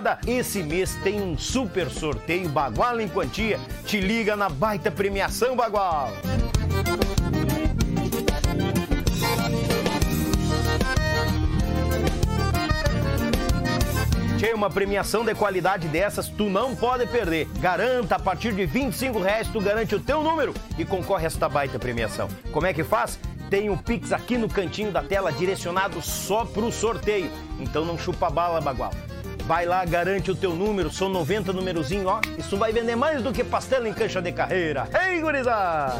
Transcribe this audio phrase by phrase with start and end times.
[0.00, 3.60] Gurizada, esse mês tem um super sorteio Bagual em Quantia.
[3.84, 6.10] Te liga na baita premiação Bagual.
[14.38, 17.46] Tinha uma premiação de qualidade dessas, tu não pode perder.
[17.60, 21.46] Garanta, a partir de 25 reais, tu garante o teu número e concorre a esta
[21.46, 22.26] baita premiação.
[22.50, 23.18] Como é que faz?
[23.50, 27.30] Tem o um Pix aqui no cantinho da tela direcionado só pro sorteio.
[27.58, 28.92] Então não chupa bala, Bagual.
[29.50, 32.20] Vai lá, garante o teu número, são 90 numerozinho, ó.
[32.38, 34.88] Isso vai vender mais do que pastel em cancha de carreira.
[35.08, 35.96] Ei, gurizada!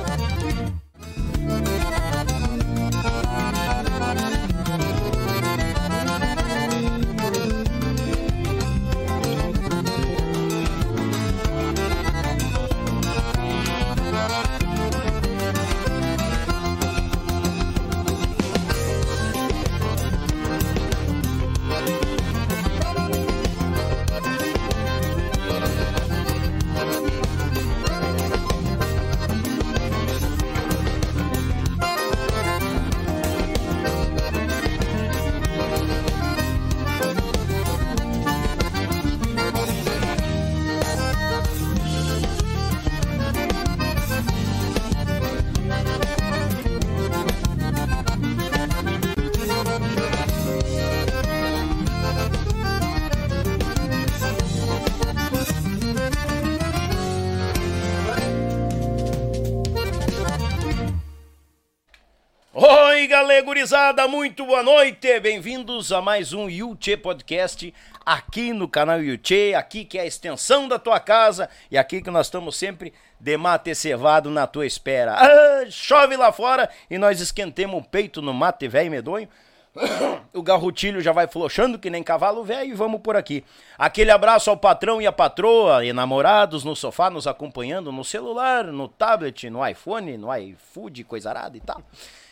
[63.60, 67.74] Gurizada, muito boa noite, bem-vindos a mais um Yuchê Podcast
[68.06, 72.10] aqui no canal Yuchê, aqui que é a extensão da tua casa e aqui que
[72.10, 72.90] nós estamos sempre
[73.20, 75.14] de mate cevado na tua espera.
[75.14, 79.28] Ah, chove lá fora e nós esquentemos o peito no mate velho medonho.
[80.32, 83.44] O garrotilho já vai flochando que nem cavalo velho e vamos por aqui.
[83.76, 88.64] Aquele abraço ao patrão e à patroa e namorados no sofá nos acompanhando no celular,
[88.64, 91.82] no tablet, no iPhone, no iFood, coisa arada e tal.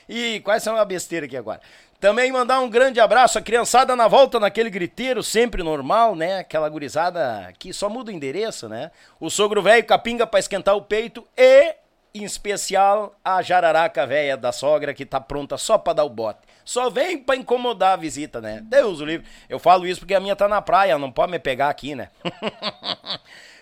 [0.08, 1.60] E quais são a besteira aqui agora?
[2.00, 6.38] Também mandar um grande abraço à criançada na volta naquele griteiro, sempre normal, né?
[6.38, 8.92] Aquela gurizada que só muda o endereço, né?
[9.18, 11.74] O sogro velho capinga para esquentar o peito e,
[12.14, 16.38] em especial, a jararaca velha da sogra que tá pronta só para dar o bote.
[16.64, 18.60] Só vem para incomodar a visita, né?
[18.62, 19.26] Deus o livre.
[19.48, 22.10] Eu falo isso porque a minha tá na praia, não pode me pegar aqui, né?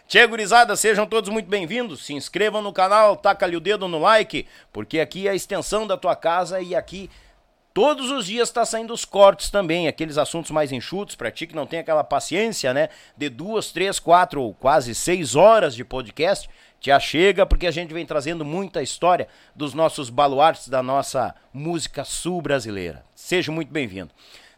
[0.09, 2.07] Tchê, gurizada, sejam todos muito bem-vindos.
[2.07, 5.97] Se inscrevam no canal, taca-lhe o dedo no like, porque aqui é a extensão da
[5.97, 7.11] tua casa e aqui
[7.75, 11.57] todos os dias está saindo os cortes também, aqueles assuntos mais enxutos, para ti que
[11.57, 12.89] não tem aquela paciência, né?
[13.17, 17.93] De duas, três, quatro ou quase seis horas de podcast, te achega porque a gente
[17.93, 23.05] vem trazendo muita história dos nossos baluartes da nossa música sul brasileira.
[23.13, 24.13] Seja muito bem-vindo.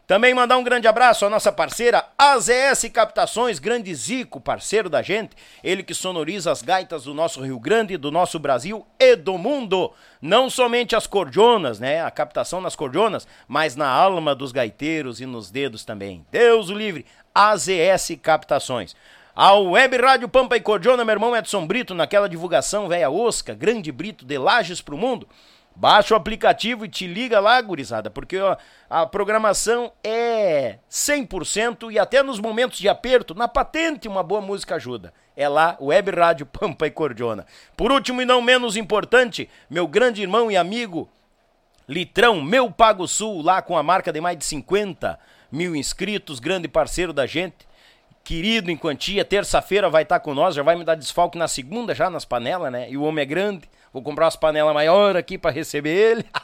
[0.09, 5.37] Também mandar um grande abraço à nossa parceira AZS Captações, grande Zico, parceiro da gente,
[5.63, 9.93] ele que sonoriza as gaitas do nosso Rio Grande, do nosso Brasil e do mundo.
[10.23, 12.03] Não somente as cordionas, né?
[12.03, 16.25] A captação nas cordionas, mas na alma dos gaiteiros e nos dedos também.
[16.33, 17.05] Deus o livre,
[17.35, 18.97] AZS Captações.
[19.35, 23.93] Ao Web Rádio Pampa e Cordiona, meu irmão Edson Brito, naquela divulgação velha osca, grande
[23.93, 25.29] Brito de Lages pro mundo.
[25.79, 28.57] Baixa o aplicativo e te liga lá, gurizada, porque ó,
[28.91, 34.75] a programação é 100% e até nos momentos de aperto, na patente, uma boa música
[34.75, 35.15] ajuda.
[35.37, 37.47] É lá, Web Rádio Pampa e Cordiona.
[37.77, 41.09] Por último e não menos importante, meu grande irmão e amigo
[41.89, 45.17] Litrão, meu Pago Sul, lá com a marca de mais de 50
[45.51, 47.68] mil inscritos, grande parceiro da gente
[48.29, 51.95] querido em quantia, terça-feira vai estar com nós, já vai me dar desfalque na segunda
[51.95, 52.87] já nas panelas, né?
[52.91, 56.27] E o homem é grande, vou comprar umas panelas maiores aqui para receber ele.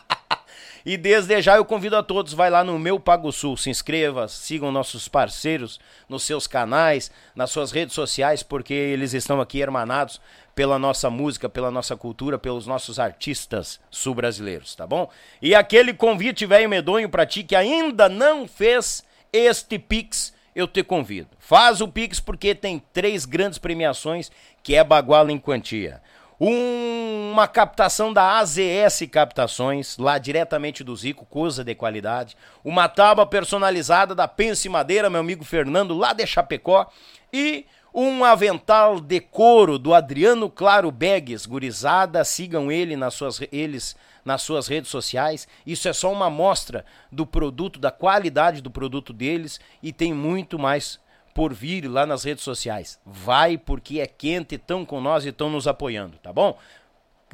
[0.86, 4.28] E desde já eu convido a todos, vai lá no meu Pago Sul, se inscreva,
[4.28, 10.20] sigam nossos parceiros nos seus canais, nas suas redes sociais, porque eles estão aqui hermanados
[10.54, 15.10] pela nossa música, pela nossa cultura, pelos nossos artistas sul-brasileiros, tá bom?
[15.40, 19.02] E aquele convite velho medonho para ti que ainda não fez
[19.32, 21.30] este Pix, eu te convido.
[21.38, 24.30] Faz o Pix porque tem três grandes premiações
[24.62, 26.00] que é baguala em quantia.
[26.40, 32.36] Um, uma captação da AZS Captações, lá diretamente do Zico, coisa de qualidade.
[32.64, 36.90] Uma tábua personalizada da Pense Madeira, meu amigo Fernando, lá de Chapecó.
[37.32, 43.94] E um avental de couro do Adriano Claro Begues, gurizada, sigam ele nas suas, eles
[44.24, 45.46] nas suas redes sociais.
[45.66, 50.58] Isso é só uma amostra do produto, da qualidade do produto deles e tem muito
[50.58, 50.98] mais
[51.34, 52.98] por vir lá nas redes sociais.
[53.04, 56.56] Vai porque é quente, estão com nós e estão nos apoiando, tá bom?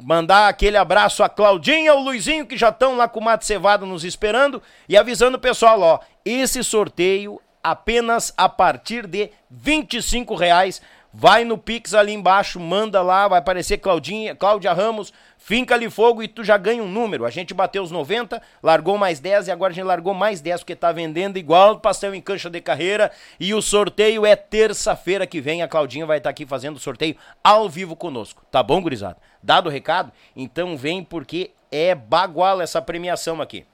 [0.01, 3.85] Mandar aquele abraço a Claudinha, o Luizinho, que já estão lá com o mate cevado
[3.85, 10.81] nos esperando e avisando o pessoal, ó, esse sorteio apenas a partir de 25 reais.
[11.13, 16.23] Vai no Pix ali embaixo, manda lá, vai aparecer Claudinha, Cláudia Ramos, finca ali fogo
[16.23, 17.25] e tu já ganha um número.
[17.25, 20.61] A gente bateu os 90, largou mais 10 e agora a gente largou mais 10
[20.61, 25.41] porque tá vendendo igual pastel em cancha de carreira e o sorteio é terça-feira que
[25.41, 25.61] vem.
[25.61, 28.45] A Claudinha vai estar tá aqui fazendo o sorteio ao vivo conosco.
[28.49, 29.17] Tá bom, gurizada?
[29.43, 30.13] Dado o recado?
[30.33, 33.65] Então vem porque é bagual essa premiação aqui.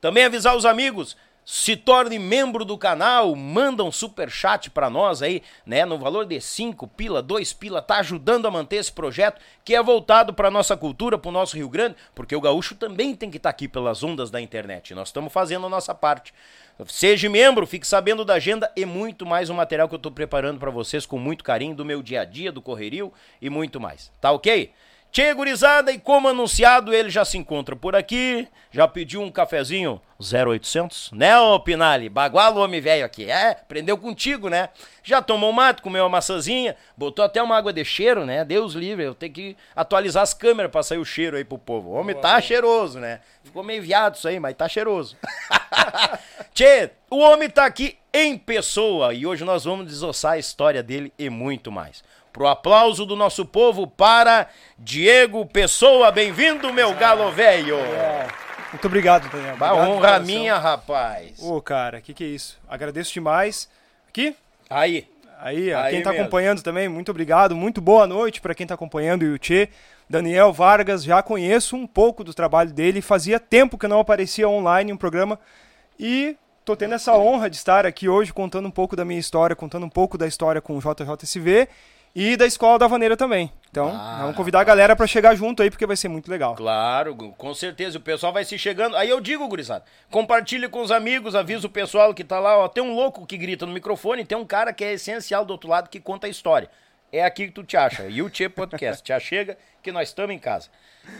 [0.00, 1.16] Também avisar os amigos,
[1.48, 6.26] se torne membro do canal, manda um super chat para nós aí, né, no valor
[6.26, 10.50] de 5 pila, 2 pila, tá ajudando a manter esse projeto que é voltado para
[10.50, 13.54] nossa cultura, para o nosso Rio Grande, porque o gaúcho também tem que estar tá
[13.54, 14.92] aqui pelas ondas da internet.
[14.92, 16.34] Nós estamos fazendo a nossa parte.
[16.88, 20.58] Seja membro, fique sabendo da agenda e muito mais um material que eu estou preparando
[20.58, 24.12] para vocês com muito carinho do meu dia a dia, do correrio e muito mais.
[24.20, 24.72] Tá OK?
[25.10, 30.00] Tchê, gurizada, e como anunciado, ele já se encontra por aqui, já pediu um cafezinho
[30.20, 32.08] 0800, né, ô Pinali?
[32.08, 34.68] Bagual o homem velho aqui, é, prendeu contigo, né?
[35.02, 38.44] Já tomou um mato, comeu uma maçãzinha, botou até uma água de cheiro, né?
[38.44, 41.90] Deus livre, eu tenho que atualizar as câmeras pra sair o cheiro aí pro povo.
[41.90, 43.20] O homem Boa, tá cheiroso, né?
[43.42, 45.16] Ficou meio viado isso aí, mas tá cheiroso.
[46.52, 51.12] Tchê, o homem tá aqui em pessoa e hoje nós vamos desossar a história dele
[51.18, 52.02] e muito mais.
[52.36, 54.48] Pro aplauso do nosso povo para
[54.78, 56.12] Diego Pessoa.
[56.12, 57.76] Bem-vindo, meu galo velho.
[57.76, 58.26] É.
[58.70, 59.54] Muito obrigado, Daniel.
[59.54, 61.40] Uma honra minha, rapaz.
[61.40, 62.58] Ô, cara, que que é isso?
[62.68, 63.70] Agradeço demais.
[64.06, 64.36] Aqui?
[64.68, 65.08] Aí.
[65.40, 66.24] Aí, Aí quem tá mesmo.
[66.24, 67.56] acompanhando também, muito obrigado.
[67.56, 69.70] Muito boa noite para quem tá acompanhando o Yuchê.
[70.06, 73.00] Daniel Vargas, já conheço um pouco do trabalho dele.
[73.00, 75.40] Fazia tempo que não aparecia online em um programa.
[75.98, 76.36] E
[76.66, 79.86] tô tendo essa honra de estar aqui hoje contando um pouco da minha história, contando
[79.86, 81.66] um pouco da história com o JJSV
[82.18, 83.52] e da Escola da Vaneira também.
[83.70, 86.54] Então, ah, vamos convidar a galera para chegar junto aí, porque vai ser muito legal.
[86.54, 87.98] Claro, com certeza.
[87.98, 88.96] O pessoal vai se chegando.
[88.96, 92.68] Aí eu digo, gurizada, compartilhe com os amigos, avisa o pessoal que tá lá, ó.
[92.68, 95.68] Tem um louco que grita no microfone, tem um cara que é essencial do outro
[95.68, 96.70] lado que conta a história.
[97.12, 98.06] É aqui que tu te acha.
[98.08, 99.02] E o Tchê Podcast.
[99.02, 100.70] te chega que nós estamos em casa.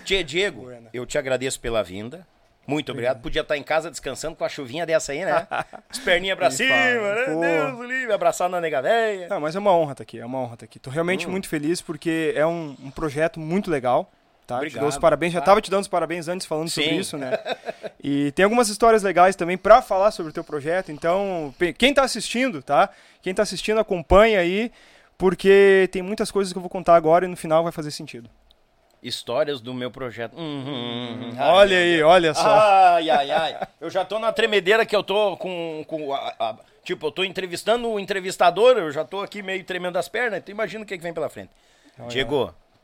[0.03, 2.27] Tchê Diego, eu te agradeço pela vinda.
[2.67, 3.21] Muito obrigado.
[3.21, 5.47] Podia estar em casa descansando com a chuvinha dessa aí, né?
[5.89, 7.27] As perninhas pra cima, né?
[7.27, 9.29] Deus livre, abraçado na nega velha.
[9.29, 10.79] Não, mas é uma honra estar aqui, é uma honra estar aqui.
[10.79, 11.31] Tô realmente hum.
[11.31, 14.11] muito feliz porque é um, um projeto muito legal.
[14.47, 14.57] Tá?
[14.57, 16.83] Obrigado, te dou os parabéns, já estava te dando os parabéns antes falando Sim.
[16.83, 17.33] sobre isso, né?
[18.03, 20.93] E tem algumas histórias legais também para falar sobre o teu projeto.
[20.93, 22.89] Então, quem está assistindo, tá?
[23.21, 24.71] Quem está assistindo acompanha aí,
[25.19, 28.31] porque tem muitas coisas que eu vou contar agora e no final vai fazer sentido
[29.07, 30.37] histórias do meu projeto.
[30.37, 31.37] Uhum, uhum.
[31.39, 32.49] Olha aí, olha só.
[32.49, 33.69] Ai, ai, ai.
[33.81, 35.85] Eu já tô na tremedeira que eu tô com.
[35.87, 39.97] com a, a, tipo, eu tô entrevistando o entrevistador, eu já tô aqui meio tremendo
[39.97, 41.51] as pernas, então imagina o que, que vem pela frente.
[41.99, 42.09] Olha.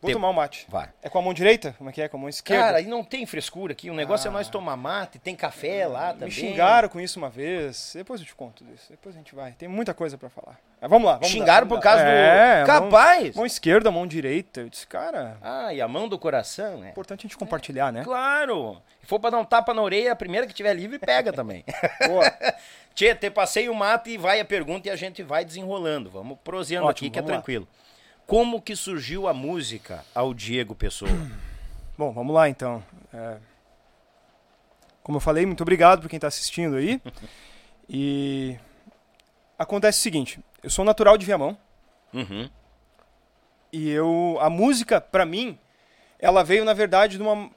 [0.02, 0.66] Vou tomar um mate.
[0.68, 0.88] Vai.
[1.00, 1.76] É com a mão direita?
[1.78, 2.08] Como é que é?
[2.08, 2.64] Com a mão esquerda?
[2.64, 3.88] Cara, e não tem frescura aqui.
[3.88, 4.30] O negócio ah.
[4.30, 6.26] é nós tomar mate, tem café lá também.
[6.26, 7.92] Me xingaram com isso uma vez.
[7.94, 8.86] Depois eu te conto disso.
[8.90, 9.52] Depois a gente vai.
[9.52, 10.58] Tem muita coisa para falar.
[10.80, 11.14] Mas vamos lá.
[11.14, 12.66] Vamos xingaram dar, por causa é, do.
[12.66, 13.22] Capaz!
[13.26, 14.62] Mão, mão, esquerda, mão direita.
[14.62, 15.36] Eu disse, cara.
[15.40, 16.90] Ah, e a mão do coração, né?
[16.90, 18.04] Importante a gente compartilhar, é, né?
[18.04, 18.82] Claro!
[19.00, 21.64] Se for pra dar um tapa na orelha, a primeira que tiver livre, pega também.
[22.08, 22.24] Boa.
[22.92, 26.10] Tchê, te passei o mate e vai a pergunta e a gente vai desenrolando.
[26.10, 27.68] Vamos proseando Ótimo, aqui que é tranquilo.
[27.70, 27.82] Lá.
[28.26, 31.10] Como que surgiu a música ao Diego Pessoa?
[31.96, 32.82] Bom, vamos lá então.
[33.12, 33.36] É...
[35.02, 37.00] Como eu falei, muito obrigado por quem está assistindo aí.
[37.88, 38.56] e
[39.58, 41.56] acontece o seguinte: eu sou natural de Viamão.
[42.12, 42.48] Uhum.
[43.72, 45.58] E eu, a música, para mim,
[46.18, 47.50] ela veio na verdade de uma,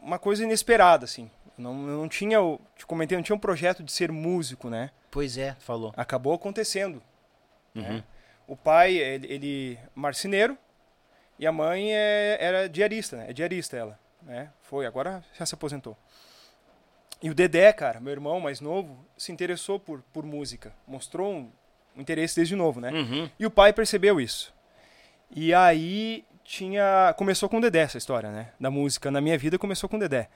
[0.00, 1.30] uma coisa inesperada, assim.
[1.56, 4.70] Eu não, eu não tinha, eu te comentei, não tinha um projeto de ser músico,
[4.70, 4.90] né?
[5.10, 5.92] Pois é, falou.
[5.96, 7.02] Acabou acontecendo.
[7.74, 7.82] Uhum.
[7.82, 8.04] Né?
[8.48, 10.58] O pai, ele, ele marceneiro,
[11.38, 13.26] e a mãe é, era diarista, né?
[13.28, 14.50] É diarista ela, né?
[14.62, 15.96] Foi, agora já se aposentou.
[17.22, 20.72] E o Dedé, cara, meu irmão mais novo, se interessou por, por música.
[20.86, 21.52] Mostrou um,
[21.96, 22.90] um interesse desde novo, né?
[22.90, 23.30] Uhum.
[23.38, 24.54] E o pai percebeu isso.
[25.30, 27.14] E aí tinha.
[27.18, 28.52] Começou com o Dedé essa história, né?
[28.58, 29.10] Da música.
[29.10, 30.28] Na minha vida começou com o Dedé.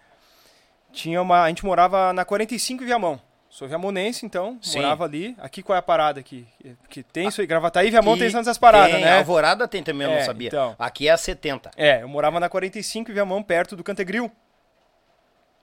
[0.92, 1.44] Tinha uma.
[1.44, 3.20] A gente morava na 45 Viamão.
[3.52, 4.78] Sou viamonense, então, Sim.
[4.80, 5.36] morava ali.
[5.38, 6.48] Aqui qual é a parada aqui?
[6.88, 9.18] Que tem isso aí, Gravataí e Viamão tem essas paradas, tem, né?
[9.18, 10.48] Alvorada tem também, eu É, não sabia.
[10.48, 10.74] então.
[10.78, 11.70] Aqui é a 70.
[11.76, 14.32] É, eu morava na 45 e Viamão, perto do Cantegril.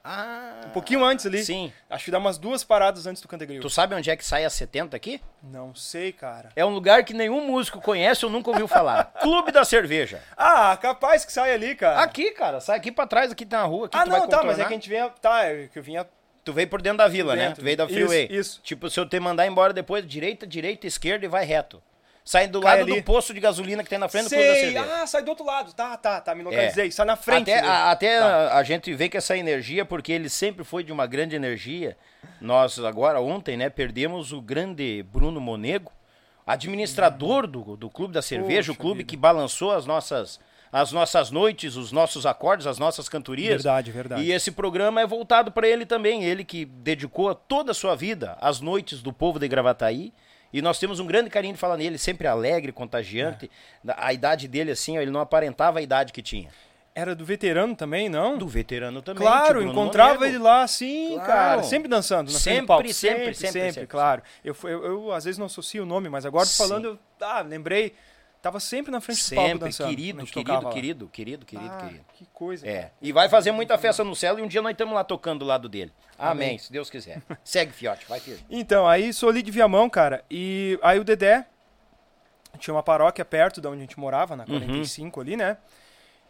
[0.03, 1.43] Ah, Um pouquinho antes ali.
[1.43, 1.73] Sim.
[1.89, 3.59] Acho que dá umas duas paradas antes do Cantegril.
[3.59, 5.19] Tu sabe onde é que sai a 70 aqui?
[5.41, 6.49] Não sei, cara.
[6.55, 9.05] É um lugar que nenhum músico conhece ou nunca ouviu falar.
[9.19, 10.21] Clube da Cerveja.
[10.37, 12.01] Ah, capaz que sai ali, cara.
[12.03, 13.87] Aqui, cara, sai aqui pra trás, aqui tem uma rua.
[13.87, 15.09] Aqui ah, não, tá, mas é que a gente vinha.
[15.09, 16.07] Tá, é que eu vinha.
[16.43, 17.47] Tu veio por dentro da vila, né?
[17.47, 17.61] Dentro.
[17.61, 18.27] Tu veio da Isso, freeway.
[18.31, 18.61] isso.
[18.63, 21.81] Tipo, se eu te mandar embora depois, direita, direita, esquerda e vai reto.
[22.23, 23.01] Sai do Cai lado ali.
[23.01, 25.01] do posto de gasolina que tem na frente do Clube da Sei, Cerveja.
[25.01, 25.73] ah, sai do outro lado.
[25.73, 26.43] Tá, tá, tá, me É.
[26.43, 26.91] localizei.
[26.91, 27.49] Sai na frente.
[27.49, 27.67] Até, dele.
[27.67, 28.55] a, até Tá.
[28.57, 31.97] a, gente vê que essa energia, porque ele sempre foi de uma grande energia.
[32.39, 35.91] Nós, agora, ontem, né, perdemos o grande Bruno Monego,
[36.45, 39.09] administrador do, do Clube da Cerveja, o Poxa clube vida.
[39.09, 40.39] que balançou as nossas,
[40.71, 43.63] as nossas noites, os nossos acordes, as nossas cantorias.
[43.63, 44.23] Verdade, verdade.
[44.23, 48.37] E esse programa é voltado para ele também, ele que dedicou toda a sua vida
[48.39, 50.13] às noites do povo de Gravataí.
[50.51, 53.49] E nós temos um grande carinho de falar nele, sempre alegre, contagiante.
[53.87, 53.93] É.
[53.97, 56.49] A idade dele, assim, ele não aparentava a idade que tinha.
[56.95, 58.35] Era do veterano também, não?
[58.37, 59.21] Do veterano também.
[59.21, 61.27] Claro, tipo, encontrava ele lá, sim, Claro.
[61.27, 61.63] cara.
[61.63, 62.91] Sempre dançando, na Sempre, palco.
[62.91, 63.87] sempre, sempre, sempre, sempre, sempre.
[63.87, 64.23] claro.
[64.43, 67.93] Eu, eu, eu, às vezes não associo o nome, mas agora falando, eu ah, lembrei.
[68.41, 69.89] Tava sempre na frente do palco Sempre, dançando.
[69.89, 72.05] querido, querido, querido, querido, querido, Ah, querido.
[72.13, 72.65] Que coisa.
[72.65, 72.91] É.
[73.01, 75.45] E vai fazer muita festa no céu e um dia nós estamos lá tocando do
[75.45, 75.91] lado dele.
[76.17, 76.57] Amém, Amém.
[76.57, 77.21] se Deus quiser.
[77.43, 78.39] Segue, fiote, vai, filho.
[78.49, 80.23] Então, aí sou ali de Viamão, cara.
[80.31, 81.45] E aí o Dedé
[82.57, 85.57] tinha uma paróquia perto de onde a gente morava, na 45 ali, né?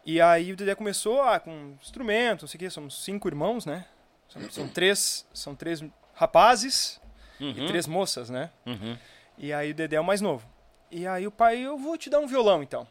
[0.04, 3.64] E aí o Dedé começou ah, com instrumento, não sei o quê, somos cinco irmãos,
[3.64, 3.84] né?
[4.28, 5.82] São, são três, são três
[6.14, 7.00] rapazes
[7.38, 8.50] e três moças, né?
[8.66, 8.96] Uhum.
[9.38, 10.46] E aí o Dedé é o mais novo.
[10.90, 12.86] E aí o pai, eu vou te dar um violão então.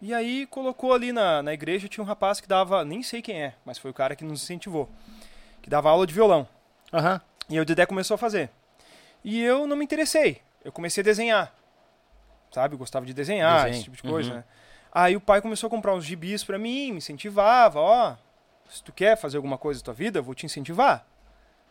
[0.00, 3.42] E aí colocou ali na, na igreja, tinha um rapaz que dava, nem sei quem
[3.42, 4.88] é, mas foi o cara que nos incentivou,
[5.62, 6.46] que dava aula de violão.
[6.92, 7.20] Aham.
[7.48, 8.50] E aí o Dedé começou a fazer.
[9.24, 10.40] E eu não me interessei.
[10.64, 11.52] Eu comecei a desenhar.
[12.52, 12.74] Sabe?
[12.74, 13.74] Eu gostava de desenhar, Desenho.
[13.74, 14.36] esse tipo de coisa, Uhum.
[14.36, 14.44] né?
[14.92, 18.16] Aí o pai começou a comprar uns gibis pra mim, me incentivava, ó.
[18.68, 21.06] Se tu quer fazer alguma coisa da tua vida, eu vou te incentivar.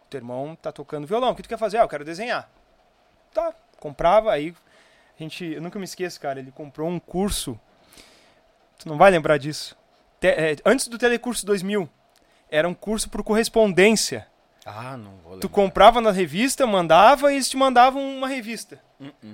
[0.05, 1.77] O teu irmão tá tocando violão, o que tu quer fazer?
[1.77, 2.49] Ah, eu quero desenhar.
[3.33, 4.53] Tá, comprava, aí
[5.19, 7.59] a gente, eu nunca me esqueço, cara, ele comprou um curso.
[8.79, 9.75] Tu não vai lembrar disso.
[10.19, 11.89] Te- é, antes do Telecurso 2000,
[12.49, 14.27] era um curso por correspondência.
[14.65, 15.49] Ah, não vou Tu lembrar.
[15.49, 18.79] comprava na revista, mandava e eles te mandavam uma revista.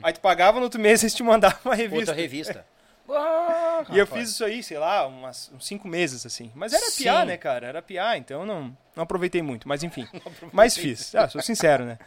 [0.04, 2.12] Aí tu pagava no outro mês e eles te mandavam uma revista.
[2.12, 2.66] Outra revista.
[3.10, 6.52] Ah, E eu fiz isso aí, sei lá, umas, uns cinco meses, assim.
[6.54, 7.04] Mas era Sim.
[7.04, 7.66] piar, né, cara?
[7.68, 9.68] Era piar, então não, não aproveitei muito.
[9.68, 10.08] Mas enfim.
[10.52, 11.16] mas fiz.
[11.16, 11.98] Ah, sou sincero, né?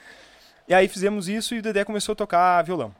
[0.68, 2.94] E aí fizemos isso e o Dedé começou a tocar violão.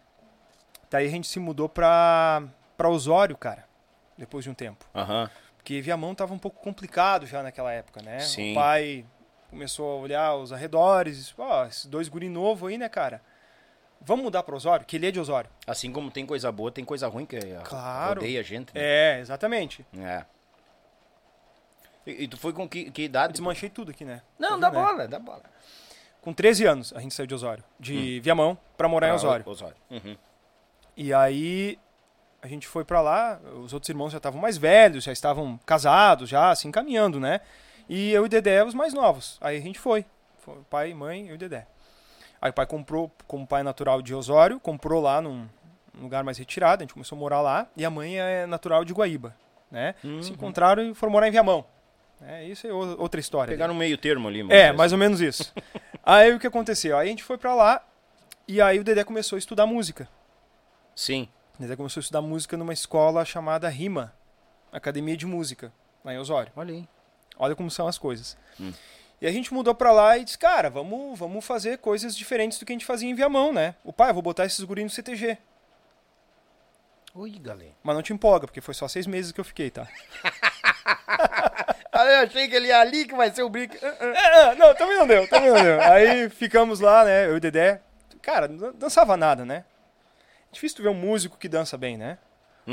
[0.94, 2.40] Daí a gente se mudou pra,
[2.76, 3.64] pra Osório, cara.
[4.16, 4.86] Depois de um tempo.
[4.94, 5.28] Aham.
[5.56, 8.20] Porque Viamão tava um pouco complicado já naquela época, né?
[8.20, 8.52] Sim.
[8.52, 9.04] O pai
[9.50, 13.20] começou a olhar os arredores, ó, esses dois guri novo aí, né, cara?
[14.00, 15.50] Vamos mudar para Osório, que ele é de Osório.
[15.66, 18.20] Assim como tem coisa boa, tem coisa ruim que Claro.
[18.20, 18.72] rodeia a gente.
[18.72, 18.80] Né?
[18.80, 19.84] É, exatamente.
[19.98, 20.24] É.
[22.06, 23.32] E, e tu foi com que, que idade?
[23.32, 24.22] Desmanchei tudo aqui, né?
[24.38, 24.78] Não, dá né?
[24.80, 25.42] bola, dá bola.
[26.20, 29.44] Com 13 anos a gente saiu de Osório, de Viamão para morar em Ah, Osório.
[29.48, 29.76] Osório.
[29.90, 30.16] Uhum.
[30.96, 31.78] E aí
[32.42, 36.28] a gente foi pra lá, os outros irmãos já estavam mais velhos, já estavam casados,
[36.28, 37.40] já assim caminhando, né?
[37.88, 39.38] E eu e o Dedé os mais novos.
[39.40, 40.04] Aí a gente foi.
[40.38, 41.66] foi pai, mãe, eu e o Dedé.
[42.40, 45.48] Aí o pai comprou, como pai natural de Osório, comprou lá num
[45.96, 48.84] num lugar mais retirado, a gente começou a morar lá, e a mãe é natural
[48.84, 49.34] de Guaíba,
[49.70, 49.94] né?
[50.22, 51.64] Se encontraram e foram morar em Viamão.
[52.22, 53.52] É, isso é outra história.
[53.52, 54.46] Pegaram um meio termo ali.
[54.50, 55.52] É, mais ou menos isso.
[56.02, 56.96] aí o que aconteceu?
[56.96, 57.84] Aí a gente foi pra lá
[58.48, 60.08] e aí o Dedé começou a estudar música.
[60.94, 61.28] Sim.
[61.58, 64.12] Dedé começou a estudar música numa escola chamada RIMA,
[64.72, 65.72] Academia de Música,
[66.04, 66.52] lá em Osório.
[66.56, 66.88] Olha aí.
[67.38, 68.36] Olha como são as coisas.
[68.60, 68.72] Hum.
[69.20, 72.66] E a gente mudou pra lá e disse, cara, vamos, vamos fazer coisas diferentes do
[72.66, 73.74] que a gente fazia em Viamão, né?
[73.84, 75.38] O pai, eu vou botar esses gurinhos no CTG.
[77.14, 77.72] Ui, galera.
[77.82, 79.86] Mas não te empolga, porque foi só seis meses que eu fiquei, tá?
[81.96, 83.76] Ah, eu achei que ele ia ali que vai ser o brinco.
[83.80, 85.80] É, é, não, também não deu, também não deu.
[85.80, 87.80] Aí ficamos lá, né, eu e o Dedé.
[88.20, 89.64] Cara, não dançava nada, né?
[90.54, 92.18] Difícil tu ver um músico que dança bem, né?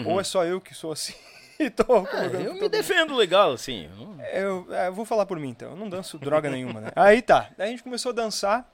[0.06, 1.14] Ou é só eu que sou assim
[1.60, 3.90] e tô colocando eu me defendo legal, assim.
[4.34, 5.72] eu é, eu vou falar por mim, então.
[5.72, 6.92] Eu não danço droga nenhuma, né?
[6.96, 7.50] Aí tá.
[7.58, 8.70] Daí a gente começou a dançar.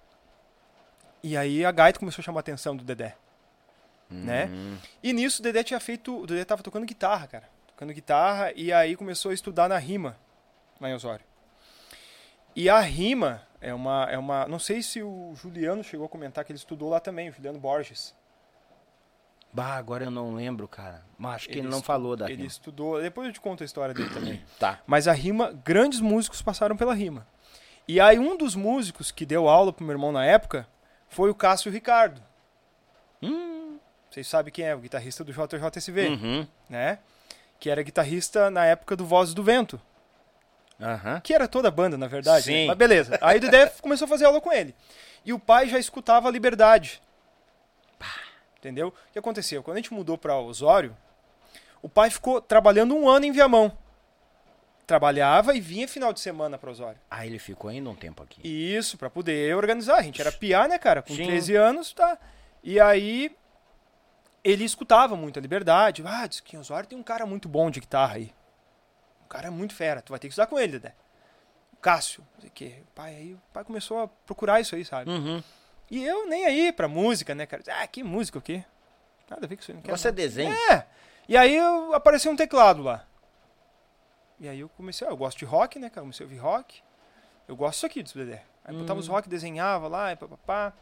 [1.24, 3.16] E aí a gaita começou a chamar a atenção do Dedé.
[4.10, 4.46] Né?
[4.46, 4.78] Hum.
[5.04, 6.22] E nisso o Dedé tinha feito.
[6.22, 7.50] O Dedé tava tocando guitarra, cara.
[7.68, 8.54] Tocando guitarra.
[8.56, 10.16] E aí começou a estudar na rima,
[10.80, 11.26] lá em Osório.
[12.56, 14.48] E a rima, É uma, é uma.
[14.48, 17.60] Não sei se o Juliano chegou a comentar que ele estudou lá também, o Juliano
[17.60, 18.16] Borges.
[19.58, 21.02] Bah, agora eu não lembro, cara.
[21.18, 22.48] Mas acho que ele, Ele não falou da Ele rima.
[22.48, 23.02] estudou.
[23.02, 24.40] Depois eu te conto a história dele também.
[24.60, 24.80] Tá.
[24.86, 27.26] Mas a rima, grandes músicos passaram pela rima.
[27.88, 30.68] E aí um dos músicos que deu aula pro meu irmão na época
[31.10, 32.22] foi o Cássio Ricardo.
[33.22, 33.80] Hum.
[34.12, 36.48] Vocês sabem quem é, o guitarrista do JJSV, Uhum.
[36.70, 37.00] né?
[37.60, 39.82] Que era guitarrista na época do Vozes do Vento.
[40.80, 41.20] Aham.
[41.22, 42.52] Que era toda a banda, na verdade.
[42.52, 42.58] né?
[42.62, 42.68] Sim.
[42.68, 43.18] Mas beleza.
[43.22, 44.76] Aí o Dedé começou a fazer aula com ele.
[45.26, 47.02] E o pai já escutava a Liberdade.
[48.60, 48.90] Entendeu?
[48.90, 49.62] O que aconteceu?
[49.64, 50.96] Quando a gente mudou para Osório,
[51.82, 53.78] o pai ficou trabalhando um ano em Viamão.
[54.86, 57.00] Trabalhava e vinha final de semana para Osório.
[57.12, 58.42] Ah, ele ficou ainda um tempo aqui.
[58.48, 59.98] Isso, para poder organizar.
[59.98, 61.02] A gente era piá, né, cara?
[61.02, 61.26] Com Sim.
[61.26, 62.18] 13 anos, tá?
[62.64, 63.36] E aí
[64.44, 66.04] ele escutava muito a Liberdade.
[66.06, 68.34] Ah, diz que em Osório tem um cara muito bom de guitarra aí.
[69.26, 70.02] Um cara muito fera.
[70.02, 70.96] Tu vai ter que estudar com ele, Dedé.
[71.82, 72.24] Cássio.
[72.36, 72.76] não sei o quê.
[72.84, 75.12] O pai, aí, o pai começou a procurar isso aí, sabe?
[75.12, 75.44] Uhum.
[75.90, 77.64] E eu nem aí pra música, né, cara?
[77.70, 78.64] Ah, que música o quê?
[79.30, 79.74] Nada a ver com isso.
[79.74, 80.16] Não quero Você nada.
[80.16, 80.54] desenha?
[80.72, 80.86] É.
[81.28, 83.06] E aí eu, apareceu um teclado lá.
[84.40, 86.02] E aí eu comecei, ah, eu gosto de rock, né, cara?
[86.02, 86.82] Comecei a ouvir rock.
[87.48, 88.44] Eu gosto disso aqui, o Dedé.
[88.64, 89.02] Aí botava Hum.
[89.02, 90.74] os rock, desenhava lá, e papapá.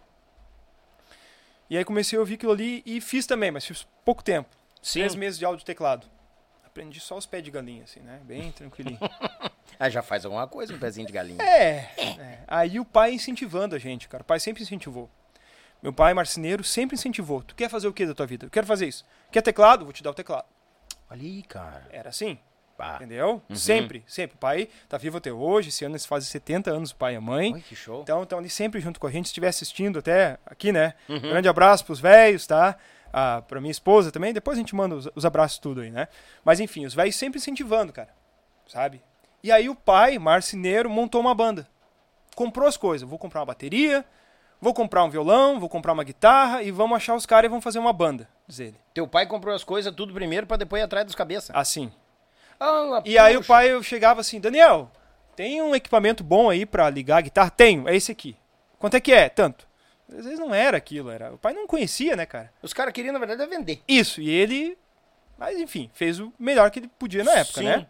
[1.69, 4.49] E aí comecei a ouvir aquilo ali e fiz também, mas fiz pouco tempo.
[4.81, 4.99] Sim.
[4.99, 6.07] Três meses de de teclado.
[6.75, 8.19] Aprendi só os pés de galinha, assim, né?
[8.25, 8.99] Bem tranquilinho.
[9.77, 11.41] Ah, já faz alguma coisa, um pezinho de galinha.
[11.43, 12.39] É, é.
[12.47, 14.21] Aí o pai incentivando a gente, cara.
[14.21, 15.09] O pai sempre incentivou.
[15.83, 17.43] Meu pai, marceneiro, sempre incentivou.
[17.43, 18.45] Tu quer fazer o que da tua vida?
[18.45, 19.05] Eu quero fazer isso.
[19.29, 19.83] Quer teclado?
[19.83, 20.45] Vou te dar o teclado.
[21.09, 21.85] Olha aí, cara.
[21.91, 22.39] Era assim,
[22.77, 22.95] Pá.
[22.95, 23.41] entendeu?
[23.53, 24.37] Sempre, sempre.
[24.37, 25.69] O pai tá vivo até hoje.
[25.69, 27.51] Esse ano eles fazem 70 anos, o pai e a mãe.
[27.51, 28.01] Olha que show.
[28.01, 29.25] Então estão ali sempre junto com a gente.
[29.25, 30.93] Se estiver assistindo até aqui, né?
[31.09, 31.19] Uhum.
[31.19, 32.77] Grande abraço pros velhos, tá?
[33.17, 34.33] Ah, pra minha esposa também.
[34.33, 36.09] Depois a gente manda os, os abraços tudo aí, né?
[36.43, 38.09] Mas enfim, os velhos sempre incentivando, cara.
[38.67, 39.01] Sabe?
[39.41, 41.65] E aí o pai, marceneiro, montou uma banda.
[42.35, 43.07] Comprou as coisas.
[43.07, 44.03] Vou comprar uma bateria,
[44.59, 47.63] vou comprar um violão, vou comprar uma guitarra e vamos achar os caras e vamos
[47.63, 48.75] fazer uma banda, diz ele.
[48.93, 51.55] Teu pai comprou as coisas tudo primeiro pra depois ir atrás dos cabeças.
[51.55, 51.89] Assim.
[52.59, 54.91] Ah, E aí o pai eu chegava assim, Daniel,
[55.37, 57.49] tem um equipamento bom aí pra ligar a guitarra?
[57.49, 58.35] Tenho, é esse aqui.
[58.77, 59.29] Quanto é que é?
[59.29, 59.65] Tanto.
[60.09, 61.33] Às vezes não era aquilo, era.
[61.33, 62.51] O pai não conhecia, né, cara?
[62.61, 63.81] Os caras queriam, na verdade, é vender.
[63.87, 64.77] Isso, e ele.
[65.37, 67.65] Mas enfim, fez o melhor que ele podia na época, Sim.
[67.65, 67.87] né?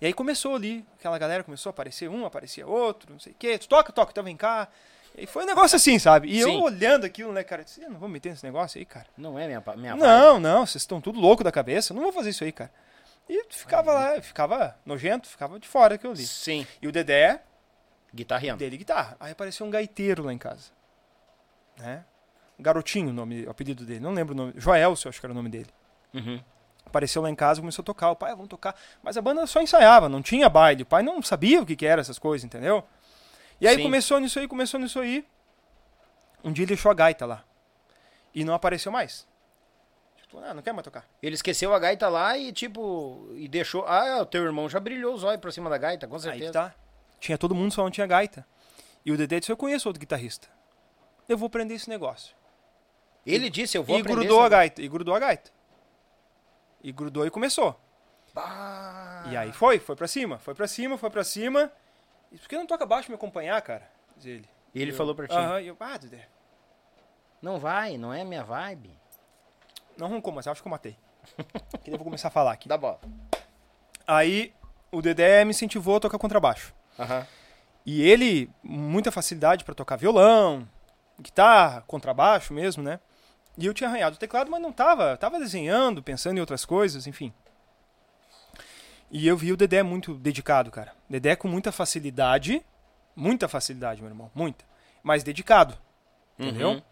[0.00, 3.36] E aí começou ali, aquela galera começou a aparecer um, aparecia outro, não sei o
[3.36, 3.58] quê.
[3.58, 4.68] Tu toca, toca, então vem cá.
[5.16, 6.28] E foi um negócio assim, sabe?
[6.30, 6.54] E Sim.
[6.56, 7.62] eu olhando aquilo, né, cara?
[7.62, 9.06] eu disse, "Eu não vou meter nesse negócio aí, cara.
[9.16, 10.00] Não é minha, minha vibe.
[10.00, 11.92] Não, não, vocês estão tudo louco da cabeça.
[11.92, 12.70] Não vou fazer isso aí, cara.
[13.28, 16.24] E ficava lá, ficava nojento, ficava de fora daquilo ali.
[16.24, 16.66] Sim.
[16.80, 17.40] E o Dedé,
[18.14, 18.58] Guitarreando.
[18.58, 19.16] dele guitarra.
[19.18, 20.70] Aí apareceu um gaiteiro lá em casa.
[21.78, 22.04] Né?
[22.58, 24.00] Garotinho, o nome, o apelido dele.
[24.00, 24.52] Não lembro o nome.
[24.56, 25.70] Joelcio, acho que era o nome dele.
[26.12, 26.42] Uhum.
[26.84, 28.10] Apareceu lá em casa, começou a tocar.
[28.10, 28.74] O pai, "Ah, vamos tocar.
[29.02, 30.82] Mas a banda só ensaiava, não tinha baile.
[30.82, 32.82] O pai não sabia o que, que era essas coisas, entendeu?
[33.60, 33.82] E aí Sim.
[33.82, 35.24] começou nisso aí, começou nisso aí.
[36.42, 37.44] Um dia ele deixou a gaita lá.
[38.34, 39.26] E não apareceu mais.
[40.16, 41.04] Tipo, ah, não quer mais tocar.
[41.22, 43.84] Ele esqueceu a gaita lá e, tipo, e deixou.
[43.86, 46.46] Ah, o teu irmão já brilhou os olhos pra cima da gaita, com Aí certeza.
[46.46, 46.74] que tá.
[47.20, 48.46] Tinha todo mundo, só não tinha gaita.
[49.04, 50.48] E o Dedé disse, eu conheço outro guitarrista.
[51.28, 52.34] Eu vou prender esse negócio.
[53.26, 54.82] Ele disse, eu vou e aprender grudou essa- a gaita.
[54.82, 55.50] E grudou a gaita.
[56.82, 57.78] E grudou e começou.
[58.32, 59.24] Bah.
[59.30, 61.70] E aí foi, foi pra cima, foi pra cima, foi pra cima.
[62.32, 63.90] E por que não toca baixo me acompanhar, cara?
[64.16, 64.48] Diz ele.
[64.74, 65.34] E ele Eu, falou pra ti.
[65.34, 66.28] Aham, e eu, ah, Dedé.
[67.42, 68.90] Não vai, não é minha vibe.
[69.96, 70.96] Não roncou, mas eu acho que eu matei.
[71.82, 72.68] que eu vou começar a falar aqui.
[72.68, 73.00] Dá bola.
[74.06, 74.54] Aí
[74.90, 76.72] o Dedé me incentivou a tocar contrabaixo.
[76.98, 77.26] Aham.
[77.84, 80.68] E ele, muita facilidade pra tocar violão,
[81.20, 83.00] guitarra, contrabaixo mesmo, né?
[83.56, 87.06] E eu tinha arranhado o teclado, mas não tava, tava desenhando, pensando em outras coisas,
[87.06, 87.32] enfim.
[89.10, 90.94] E eu vi o Dedé muito dedicado, cara.
[91.08, 92.64] Dedé com muita facilidade,
[93.16, 94.64] muita facilidade, meu irmão, muita,
[95.02, 95.76] mas dedicado,
[96.38, 96.70] entendeu?
[96.70, 96.82] Uhum.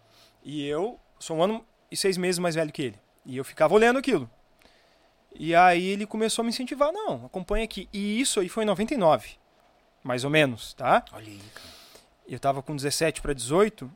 [0.42, 3.00] E eu sou um ano e seis meses mais velho que ele.
[3.24, 4.28] E eu ficava olhando aquilo.
[5.38, 7.88] E aí ele começou a me incentivar, não, acompanha aqui.
[7.92, 9.36] E isso aí foi em 99,
[10.02, 11.04] mais ou menos, tá?
[11.12, 11.76] Olha aí, cara.
[12.26, 13.90] Eu tava com 17 para 18.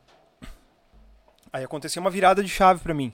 [1.51, 3.13] Aí aconteceu uma virada de chave pra mim.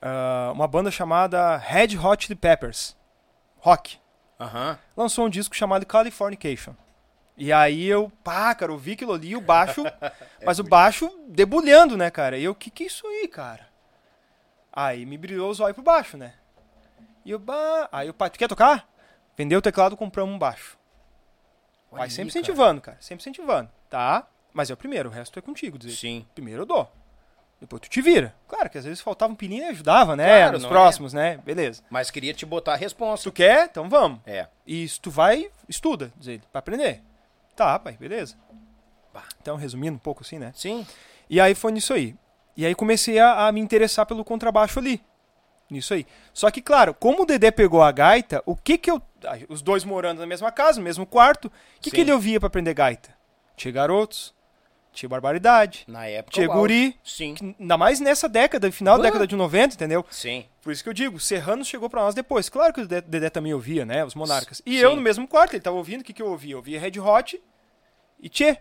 [0.00, 2.96] Ah, uma banda chamada Red Hot Chili Peppers,
[3.58, 3.98] rock,
[4.96, 6.74] lançou um disco chamado Californication.
[7.36, 9.82] E aí eu, pá, cara, eu vi aquilo ali, o baixo,
[10.44, 12.38] mas o baixo debulhando, né, cara?
[12.38, 13.66] E eu, que que é isso aí, cara?
[14.72, 16.34] Aí me brilhou os olhos pro baixo, né?
[17.24, 18.88] E eu, bah, aí o pai, tu quer tocar?
[19.36, 20.78] Vendeu o teclado, compramos um baixo.
[21.90, 22.40] Vai sempre cara.
[22.40, 22.98] incentivando, cara.
[23.00, 23.70] Sempre incentivando.
[23.88, 24.26] Tá?
[24.52, 25.78] Mas é o primeiro, o resto é contigo.
[25.78, 25.96] Dizer.
[25.96, 26.26] Sim.
[26.34, 26.92] Primeiro eu dou.
[27.60, 28.34] Depois tu te vira.
[28.46, 30.26] Claro que às vezes faltava um pininho e ajudava, né?
[30.26, 31.38] Claro, Nos não próximos, né?
[31.38, 31.82] Beleza.
[31.88, 33.22] Mas queria te botar a Se responsa.
[33.22, 34.20] tu quer, então vamos.
[34.26, 34.46] É.
[34.66, 37.02] E se tu vai, estuda, diz ele, pra aprender.
[37.54, 38.36] Tá, pai, beleza.
[39.40, 40.52] Então, resumindo um pouco assim, né?
[40.54, 40.86] Sim.
[41.30, 42.14] E aí foi nisso aí.
[42.54, 45.02] E aí comecei a, a me interessar pelo contrabaixo ali.
[45.70, 46.06] Nisso aí.
[46.34, 49.00] Só que, claro, como o Dedé pegou a gaita, o que que eu.
[49.48, 52.46] Os dois morando na mesma casa, no mesmo quarto, o que, que ele ouvia pra
[52.46, 53.16] aprender gaita?
[53.56, 54.34] Tinha garotos,
[54.96, 56.32] tinha barbaridade, Na época.
[56.34, 56.98] tinha guri.
[57.04, 57.34] Sim.
[57.34, 59.06] que- Ainda mais nessa década, final da Ah.
[59.06, 60.04] década de 90, entendeu?
[60.10, 60.44] Sim.
[60.62, 62.48] Por isso que eu digo, Serrano chegou pra nós depois.
[62.48, 64.04] Claro que o Dedé, Dedé também ouvia, né?
[64.04, 64.60] Os monarcas.
[64.66, 64.76] E Sim.
[64.78, 66.54] eu no mesmo quarto, ele tava ouvindo, o que, que eu ouvia?
[66.54, 67.40] Eu ouvia Red Hot
[68.20, 68.58] e Tchê.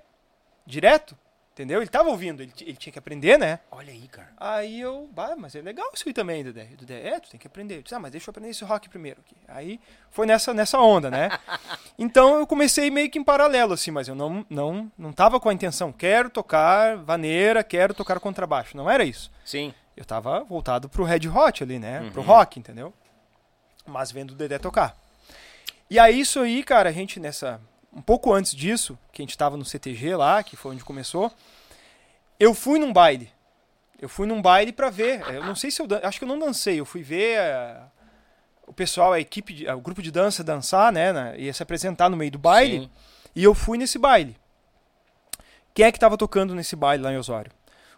[0.67, 1.17] Direto.
[1.55, 1.79] Entendeu?
[1.79, 3.59] Ele tava ouvindo, ele, ele tinha que aprender, né?
[3.71, 4.27] Olha aí, cara.
[4.35, 6.67] Aí eu, bah, mas é legal isso aí também, Dedé.
[6.73, 7.77] O Dedé, é, tu tem que aprender.
[7.77, 9.21] Eu disse, ah, mas deixa eu aprender esse rock primeiro.
[9.21, 9.35] Aqui.
[9.47, 9.79] Aí
[10.11, 11.29] foi nessa, nessa onda, né?
[11.97, 15.47] então eu comecei meio que em paralelo, assim, mas eu não, não, não tava com
[15.47, 18.75] a intenção, quero tocar vaneira, quero tocar contrabaixo.
[18.75, 19.31] Não era isso.
[19.45, 19.73] Sim.
[19.95, 22.01] Eu tava voltado pro Red Hot ali, né?
[22.01, 22.11] Uhum.
[22.11, 22.93] Pro rock, entendeu?
[23.87, 24.97] Mas vendo o Dedé tocar.
[25.89, 27.61] E aí, isso aí, cara, a gente nessa.
[27.95, 31.31] Um pouco antes disso, que a gente tava no CTG lá, que foi onde começou,
[32.39, 33.29] eu fui num baile.
[34.01, 35.21] Eu fui num baile pra ver.
[35.33, 35.87] Eu não sei se eu.
[35.87, 36.77] dan- Acho que eu não dancei.
[36.79, 37.77] Eu fui ver eh,
[38.67, 41.13] o pessoal, a equipe, de- o grupo de dança dançar, né?
[41.13, 42.81] na- ia se apresentar no meio do baile.
[42.81, 42.89] Sim.
[43.33, 44.35] E eu fui nesse baile.
[45.73, 47.51] Quem é que tava tocando nesse baile lá em Osório?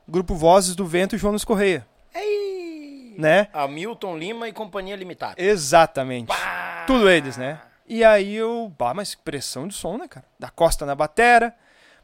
[0.08, 3.16] O grupo Vozes do Vento e Jonas Correia, Ei!
[3.18, 3.48] né?
[3.54, 5.36] Hamilton Lima e Companhia Limitada.
[5.38, 6.28] Exatamente.
[6.28, 6.86] Pá!
[6.88, 7.60] Tudo eles, né?
[7.88, 8.72] E aí eu.
[8.78, 10.26] Bah, mas pressão de som, né, cara?
[10.40, 11.54] Da Costa na batera.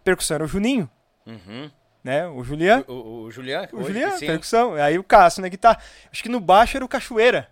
[0.04, 0.90] Percussão era o Juninho,
[1.26, 1.70] Uhum.
[2.04, 2.28] né?
[2.28, 2.84] O Julian.
[2.88, 3.68] O, o, o Julian?
[3.72, 4.26] O Julian, sim.
[4.28, 4.76] percussão.
[4.76, 5.80] Aí o Cássio na guitarra.
[6.12, 7.50] Acho que no baixo era o Cachoeira.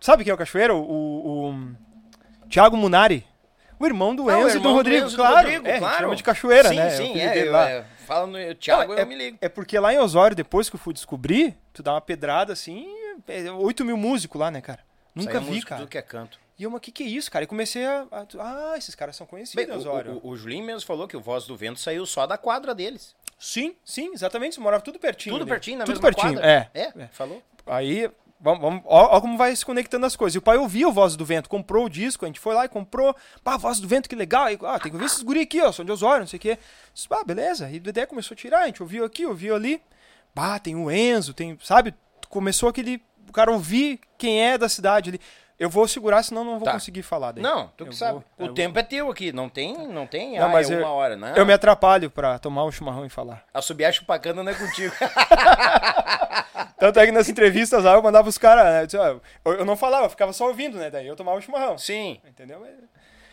[0.00, 0.74] Sabe quem é o Cachoeira?
[0.74, 3.26] O, o, o Thiago Munari.
[3.80, 5.36] O irmão do Enzo e do Rodrigo, Enzo do claro.
[5.36, 5.98] Rodrigo, é, claro.
[5.98, 6.90] chama de Cachoeira, sim, né?
[6.90, 7.32] Sim, o apelido é.
[7.34, 7.70] dele Eu, lá.
[7.70, 9.38] é, fala no Thiago, Não, eu me ligo.
[9.40, 12.88] É porque lá em Osório, depois que eu fui descobrir, tu dá uma pedrada assim,
[13.28, 14.80] é 8 mil músicos lá, né, cara?
[15.14, 15.80] Nunca Saiu vi, cara.
[15.82, 16.40] Tudo que é canto.
[16.58, 17.44] E eu, mas o que, que é isso, cara?
[17.44, 18.26] E comecei a, a-
[18.72, 21.44] Ah, esses caras são conhecidos, Bem, o, o, o Julinho mesmo falou que o Voz
[21.46, 23.14] do Vento saiu só da quadra deles.
[23.38, 24.56] Sim, sim, exatamente.
[24.56, 25.34] Você morava tudo pertinho.
[25.36, 25.50] Tudo ali.
[25.50, 26.70] pertinho, na tudo mesma pertinho, quadra.
[26.74, 26.92] é.
[26.98, 27.40] É, falou.
[27.64, 30.34] Aí, vamos, vamos, ó, ó como vai se conectando as coisas.
[30.34, 32.64] E o pai ouvia o Voz do Vento, comprou o disco, a gente foi lá
[32.64, 33.14] e comprou.
[33.44, 34.46] Pá, Voz do Vento, que legal.
[34.46, 36.40] Aí, ah, tem que ouvir esses guri aqui, ó, são de Osório, não sei o
[36.40, 36.58] quê.
[36.92, 37.70] Disse, Ah, beleza.
[37.70, 39.80] E o Dedé começou a tirar, a gente ouviu aqui, ouviu ali.
[40.34, 41.94] Bah, tem o Enzo, tem, sabe?
[42.28, 45.20] Começou aquele, o cara ouvir quem é da cidade ali.
[45.58, 46.72] Eu vou segurar, senão não vou Tá.
[46.72, 47.42] conseguir falar daí.
[47.42, 48.12] Não, tu Eu que sabe.
[48.38, 50.74] vou- o eu tempo é teu aqui, não tem, não tem, Não, ah, mas é
[50.74, 51.34] eu- uma hora, não.
[51.34, 53.42] Eu me atrapalho pra tomar o chimarrão e falar.
[53.52, 54.94] Assobiar chupacana não é contigo.
[56.78, 58.98] Tanto é que nas entrevistas lá eu mandava os caras, né?
[59.00, 59.20] eu,
[59.52, 60.90] eu- eu não falava, eu ficava só ouvindo, né?
[60.90, 61.76] Daí eu tomava o chimarrão.
[61.76, 62.20] Sim.
[62.26, 62.64] Entendeu?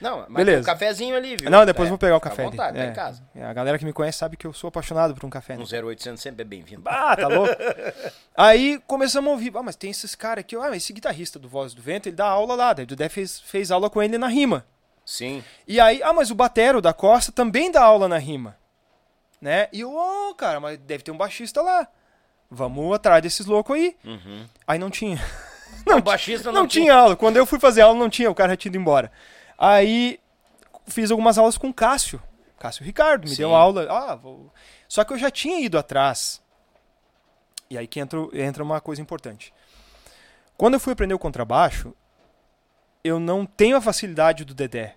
[0.10, 0.62] Não, mas Beleza.
[0.62, 1.50] um cafezinho ali, viu?
[1.50, 2.52] Não, depois É, vou pegar o café À ali.
[2.58, 2.90] vontade, tá É.
[2.90, 3.24] em casa.
[3.42, 5.56] A galera que me conhece sabe que eu sou apaixonado por um café.
[5.56, 5.64] né?
[5.64, 6.84] Um 0800 sempre é bem-vindo.
[6.86, 7.54] Ah, tá louco?
[8.38, 9.52] Aí começamos a ouvir.
[9.56, 10.56] Ah, mas tem esses caras aqui.
[10.56, 12.74] Ah, esse guitarrista do Voz do Vento, ele dá aula lá.
[12.74, 14.66] Daí o Dudé fez, fez aula com ele na rima.
[15.06, 15.44] Sim.
[15.68, 18.58] E aí, ah, mas o Batero da Costa também dá aula na rima.
[19.42, 19.68] Né?
[19.72, 21.88] E eu, oh, cara, mas deve ter um baixista lá.
[22.50, 23.96] Vamos atrás desses loucos aí.
[24.04, 24.46] Uhum.
[24.68, 25.20] Aí não tinha.
[25.86, 27.16] Não, o baixista Não, não, tinha aula.
[27.16, 28.32] Quando eu fui fazer aula, não tinha.
[28.32, 29.12] O cara tinha ido embora.
[29.58, 30.20] Aí
[30.86, 32.22] fiz algumas aulas com o Cássio.
[32.60, 33.24] Cássio Ricardo.
[33.24, 33.38] Me Sim.
[33.38, 33.88] deu aula.
[33.90, 34.52] Ah, vou...
[34.88, 36.42] Só que eu já tinha ido atrás.
[37.70, 39.54] E aí que entra, entra uma coisa importante.
[40.58, 41.94] Quando eu fui aprender o contrabaixo,
[43.04, 44.96] eu não tenho a facilidade do Dedé.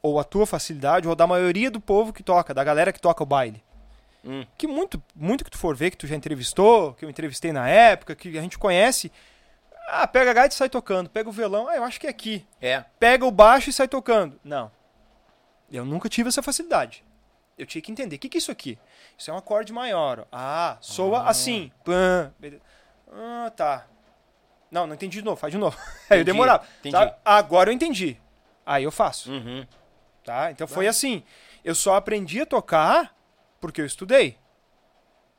[0.00, 3.22] Ou a tua facilidade, ou da maioria do povo que toca, da galera que toca
[3.22, 3.62] o baile.
[4.24, 4.44] Hum.
[4.56, 7.68] Que muito, muito que tu for ver, que tu já entrevistou, que eu entrevistei na
[7.68, 9.10] época, que a gente conhece.
[9.90, 11.08] Ah, pega a gaita e sai tocando.
[11.08, 12.46] Pega o violão, ah, eu acho que é aqui.
[12.60, 12.84] É.
[13.00, 14.38] Pega o baixo e sai tocando.
[14.44, 14.70] Não.
[15.70, 17.02] Eu nunca tive essa facilidade.
[17.56, 18.16] Eu tinha que entender.
[18.16, 18.78] O que, que é isso aqui?
[19.16, 20.20] Isso é um acorde maior.
[20.20, 20.24] ó.
[20.30, 21.72] Ah, soa assim.
[21.84, 22.32] Pã.
[23.10, 23.86] Ah, tá.
[24.70, 25.36] Não, não entendi de novo.
[25.40, 25.76] Faz de novo.
[26.08, 26.64] Aí eu demorava.
[27.24, 28.16] Agora eu entendi.
[28.64, 29.32] Aí eu faço.
[29.32, 29.66] Uhum.
[30.22, 30.50] Tá?
[30.50, 31.24] Então foi assim.
[31.64, 33.16] Eu só aprendi a tocar
[33.60, 34.38] porque eu estudei.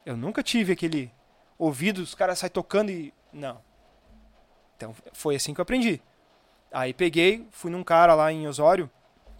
[0.05, 1.12] Eu nunca tive aquele
[1.57, 3.13] ouvido, os caras saem tocando e.
[3.31, 3.62] Não.
[4.80, 6.02] Então foi assim que eu aprendi.
[6.72, 8.89] Aí peguei, fui num cara lá em Osório.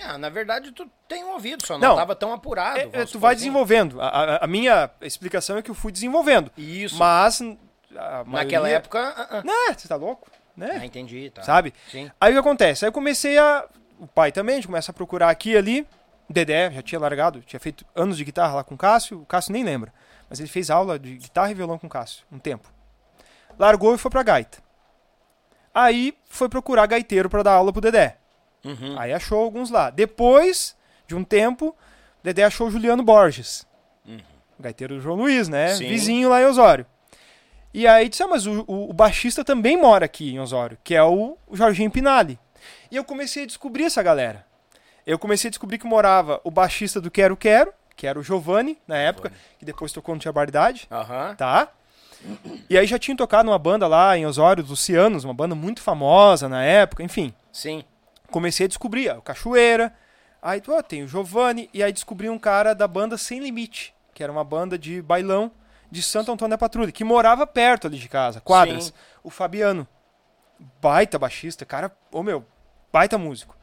[0.02, 1.95] Ah, na verdade, tu tem um ouvido, só não, Não.
[1.95, 2.78] tava tão apurado.
[2.80, 3.39] É, é, tu vai assim.
[3.45, 4.02] desenvolvendo.
[4.02, 6.52] A, a- a minha explicação é que eu fui desenvolvendo.
[6.58, 6.97] Isso.
[6.97, 7.41] Mas.
[7.41, 8.99] a Naquela maioria- época.
[9.15, 9.43] ah, ah.
[9.43, 10.28] Né, você tá louco?
[10.32, 10.86] Ah, Né?
[10.86, 11.41] entendi, tá.
[11.43, 11.73] Sabe?
[11.89, 12.12] Sim.
[12.19, 12.84] Aí o que acontece?
[12.84, 13.65] Aí eu comecei a.
[13.97, 15.88] O pai também, a gente começa a procurar aqui e ali.
[16.30, 19.21] Dedé já tinha largado, tinha feito anos de guitarra lá com o Cássio.
[19.21, 19.91] O Cássio nem lembra.
[20.30, 22.71] Mas ele fez aula de guitarra e violão com o Cássio, um tempo.
[23.58, 24.60] Largou e foi pra gaita.
[25.73, 28.17] Aí foi procurar gaiteiro pra dar aula pro Dedé.
[28.63, 28.99] Uhum.
[28.99, 29.89] Aí achou alguns lá.
[29.89, 30.75] Depois
[31.08, 33.67] de um tempo, o Dedé achou o Juliano Borges.
[34.58, 35.73] O gaiteiro do João Luiz, né?
[35.75, 35.88] Sim.
[35.88, 36.86] Vizinho lá em Osório.
[37.73, 40.93] E aí disse, ah, mas o, o- o baixista também mora aqui em Osório, que
[40.95, 42.38] é o, o Jorginho Pinali.
[42.91, 44.45] E eu comecei a descobrir essa galera.
[45.05, 48.77] Eu comecei a descobrir que morava o baixista do Quero Quero, que era o Giovanni,
[48.88, 51.36] na época, que depois tocou no Tia Bardade, Aham.
[51.36, 51.69] tá?
[52.69, 55.82] E aí já tinha tocado numa banda lá em Osório, dos Lucianos, uma banda muito
[55.82, 57.34] famosa na época, enfim.
[57.51, 57.84] Sim.
[58.29, 59.93] Comecei a descobrir, ó, o Cachoeira,
[60.41, 64.21] aí pô, tem o Giovanni, e aí descobri um cara da banda Sem Limite, que
[64.21, 65.51] era uma banda de bailão
[65.89, 68.86] de Santo Antônio da Patrulha, que morava perto ali de casa, quadras.
[68.86, 68.93] Sim.
[69.23, 69.88] O Fabiano,
[70.82, 72.45] baita baixista, cara, ô meu,
[72.91, 73.58] baita músico.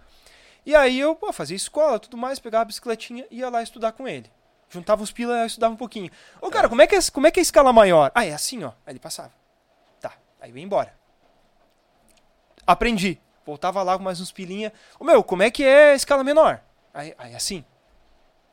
[0.64, 3.92] E aí eu pô, fazia escola, tudo mais, pegava a bicicletinha e ia lá estudar
[3.92, 4.28] com ele.
[4.68, 6.10] Juntava os pila e estudava um pouquinho.
[6.40, 8.10] Ô, cara, como é, que é, como é que é a escala maior?
[8.14, 8.72] Ah, é assim, ó.
[8.84, 9.32] Aí ele passava.
[10.00, 10.94] Tá, aí eu ia embora.
[12.66, 13.20] Aprendi.
[13.44, 14.72] Voltava lá com mais uns pilinha.
[14.98, 16.60] Ô, meu, como é que é a escala menor?
[16.92, 17.64] Aí, aí assim.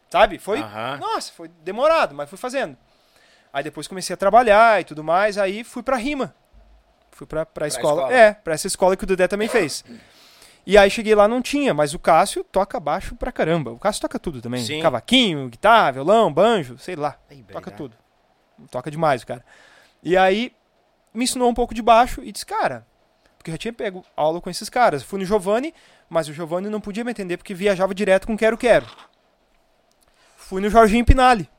[0.10, 0.38] Sabe?
[0.38, 0.60] Foi.
[1.00, 2.78] Nossa, foi demorado, mas fui fazendo.
[3.52, 6.36] Aí depois comecei a trabalhar e tudo mais, aí fui pra rima.
[7.12, 8.04] Fui pra, pra, escola.
[8.04, 8.14] escola.
[8.14, 9.84] É, pra essa escola que o Dedé também fez.
[10.66, 13.72] E aí cheguei lá, não tinha, mas o Cássio toca baixo pra caramba.
[13.72, 14.64] O Cássio toca tudo também.
[14.64, 14.82] Sim.
[14.82, 17.18] Cavaquinho, guitarra, violão, banjo, sei lá.
[17.30, 17.98] Aí, Toca tudo.
[18.72, 19.44] Toca demais, cara.
[20.02, 20.54] E aí
[21.14, 22.88] me ensinou um pouco de baixo e disse, cara,
[23.38, 25.04] porque eu já tinha pego aula com esses caras.
[25.04, 25.74] Fui no Giovanni,
[26.10, 28.88] mas o Giovanni não podia me atender porque viajava direto com Quero Quero.
[30.38, 31.50] Fui no Jorginho Pinali.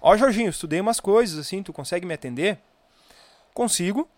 [0.00, 2.58] Ó, Jorginho, estudei umas coisas assim, tu consegue me atender?
[3.54, 4.08] Consigo.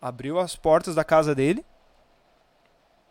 [0.00, 1.64] Abriu as portas da casa dele,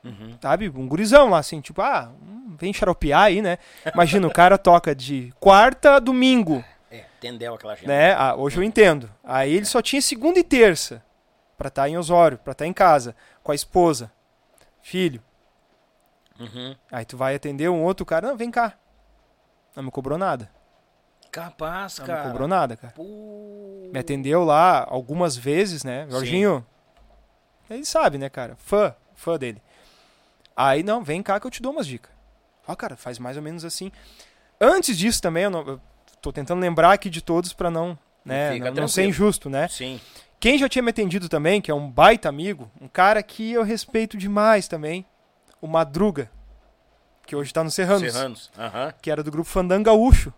[0.03, 0.37] Uhum.
[0.41, 0.69] sabe?
[0.69, 3.57] Um gurizão lá, assim, tipo, ah, hum, vem xaropear aí, né?
[3.93, 6.63] Imagina, o cara toca de quarta a domingo.
[6.91, 7.87] É, entendeu aquela gente.
[7.87, 8.13] né?
[8.13, 9.09] Ah, hoje eu entendo.
[9.23, 11.03] Aí ele só tinha segunda e terça
[11.57, 14.11] pra estar em Osório, pra estar em casa com a esposa,
[14.81, 15.21] filho.
[16.39, 16.75] Uhum.
[16.91, 18.73] Aí tu vai atender um outro cara, não, vem cá.
[19.75, 20.49] Não me cobrou nada.
[21.31, 22.23] Capaz, Não cara.
[22.25, 22.93] me cobrou nada, cara.
[22.93, 23.89] Pô.
[23.91, 26.05] Me atendeu lá algumas vezes, né?
[26.09, 26.63] Jorginho.
[27.69, 28.55] Ele sabe, né, cara?
[28.57, 29.61] Fã, fã dele.
[30.55, 32.11] Aí, não, vem cá que eu te dou umas dicas.
[32.67, 33.91] Ó, cara, faz mais ou menos assim.
[34.59, 35.81] Antes disso também, eu, não, eu
[36.21, 39.67] tô tentando lembrar aqui de todos pra não, né, não, não ser injusto, né?
[39.67, 39.99] Sim.
[40.39, 43.63] Quem já tinha me atendido também, que é um baita amigo, um cara que eu
[43.63, 45.05] respeito demais também,
[45.61, 46.29] o Madruga,
[47.25, 48.51] que hoje tá no Serranos, Serranos.
[48.57, 48.93] Aham.
[49.01, 50.33] que era do grupo Fandango Gaúcho,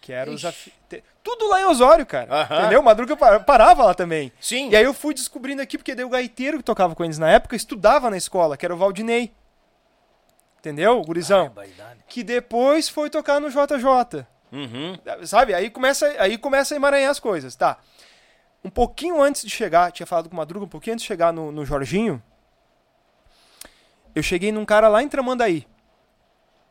[0.00, 0.72] que era os Ixi.
[0.88, 1.04] te-
[1.36, 2.32] tudo lá em Osório, cara.
[2.42, 2.58] Aham.
[2.60, 2.80] Entendeu?
[2.80, 4.32] O Madruga pa- parava lá também.
[4.40, 4.70] Sim.
[4.70, 7.30] E aí eu fui descobrindo aqui, porque daí o gaiteiro que tocava com eles na
[7.30, 9.32] época estudava na escola, que era o Valdinei.
[10.58, 10.98] Entendeu?
[11.00, 11.44] O gurizão.
[11.46, 12.00] Barbaridade.
[12.08, 14.26] Que depois foi tocar no JJ.
[14.50, 14.98] Uhum.
[15.26, 15.52] Sabe?
[15.54, 17.78] Aí começa, aí começa a emaranhar as coisas, tá?
[18.64, 21.32] Um pouquinho antes de chegar, tinha falado com o Madruga, um pouquinho antes de chegar
[21.32, 22.20] no, no Jorginho,
[24.14, 25.66] eu cheguei num cara lá em Tramandaí.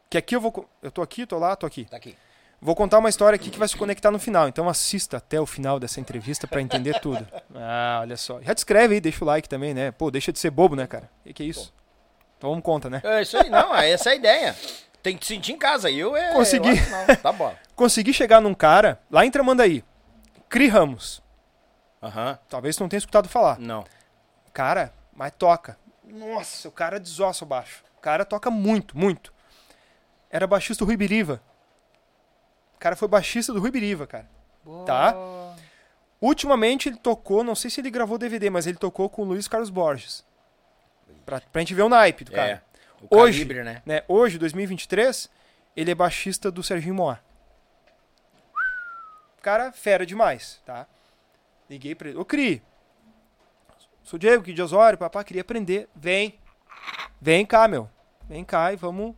[0.09, 0.51] Que aqui eu vou.
[0.51, 1.85] co- Eu tô aqui, tô lá, tô aqui.
[1.85, 2.15] Tá aqui.
[2.59, 4.47] Vou contar uma história aqui que vai se conectar no final.
[4.47, 7.25] Então assista até o final dessa entrevista pra entender tudo.
[7.59, 8.39] Ah, olha só.
[8.41, 9.91] Já te inscreve aí, deixa o like também, né?
[9.91, 11.09] Pô, deixa de ser bobo, né, cara?
[11.21, 11.73] O que, que é isso?
[12.37, 13.01] Então vamos conta, né?
[13.03, 14.55] É isso aí, não, é essa a ideia.
[15.01, 15.89] Tem que te sentir em casa.
[15.89, 16.33] E eu é.
[16.33, 16.69] Consegui.
[16.69, 17.17] eu.
[17.17, 17.53] Tá bom.
[17.75, 19.83] Consegui chegar num cara lá em Tramandaí.
[20.47, 21.23] Cri Ramos.
[22.01, 22.37] Aham.
[22.47, 23.57] Talvez não tenha escutado falar.
[23.57, 23.83] Não.
[24.53, 25.77] Cara, mas toca.
[26.05, 27.83] Nossa, o cara desossa o baixo.
[27.97, 29.33] O cara toca muito, muito.
[30.29, 31.41] Era baixista do Rui Biriva.
[32.77, 34.29] O cara foi baixista do Rui Biriva, cara.
[34.85, 35.15] Tá.
[36.21, 39.47] Ultimamente ele tocou, não sei se ele gravou DVD, mas ele tocou com o Luiz
[39.47, 40.23] Carlos Borges.
[41.25, 42.63] Pra, pra gente ver o naipe do cara.
[42.63, 43.05] É.
[43.09, 43.81] O Hoje- calibre, né?
[43.85, 44.03] Né?
[44.07, 45.29] Hoje, 2023,
[45.75, 47.19] ele é baixista do Serginho Moá.
[49.41, 50.87] Cara, fera demais, tá?
[51.69, 52.17] Liguei pra ele.
[52.17, 52.61] Ô, Cri,
[54.03, 55.87] sou Diego aqui de Osório, papá, queria aprender.
[55.95, 56.39] Vem.
[57.21, 57.89] Vem cá, meu.
[58.27, 59.15] Vem cá e vamos...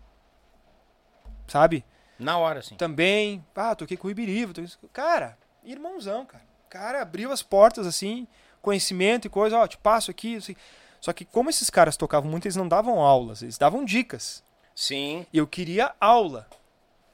[1.48, 1.84] Sabe?
[2.20, 2.76] Na hora, assim.
[2.76, 4.54] Também, ah, toquei com o Ibiriva.
[4.54, 4.70] Toquei...
[4.92, 6.44] Cara, irmãozão, cara.
[6.70, 8.28] Cara, abriu as portas, assim,
[8.62, 10.56] conhecimento e coisa, ó, te passo aqui, assim.
[11.02, 14.44] Só que como esses caras tocavam muito, eles não davam aulas, eles davam dicas.
[14.76, 15.26] Sim.
[15.34, 16.48] E eu queria aula.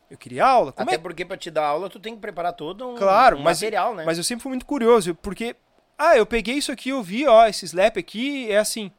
[0.10, 0.72] Eu queria aula.
[0.72, 1.00] Como Até é?
[1.00, 3.96] porque pra te dar aula, tu tem que preparar todo um, Claro, um mas, material,
[3.96, 4.04] né?
[4.06, 5.56] mas eu sempre fui muito curioso, porque,
[5.98, 8.92] ah, eu peguei isso aqui, eu vi, ó, esse slap aqui é assim.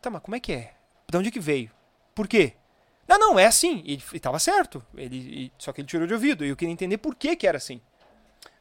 [0.00, 0.72] Tá, mas como é que é?
[1.08, 1.70] De onde que veio?
[2.14, 2.54] Por quê?
[3.10, 3.82] Não, não, é assim.
[3.84, 4.82] E, e tava certo.
[4.96, 6.44] Ele, e- só que ele tirou de ouvido.
[6.44, 7.80] E eu queria entender por que que era assim.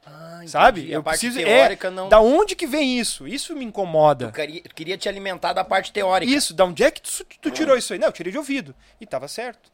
[0.06, 0.42] Ah.
[0.48, 0.92] Sabe?
[0.92, 1.46] Eu parte preciso.
[1.46, 2.10] teórica é, não.
[2.10, 3.28] Da onde que vem isso?
[3.28, 4.28] Isso me incomoda.
[4.28, 6.32] Tu queria, tu queria te alimentar da parte teórica.
[6.32, 8.00] Isso, da onde é que tu, tu tirou isso aí?
[8.00, 8.74] Não, eu tirei de ouvido.
[9.00, 9.70] E tava certo.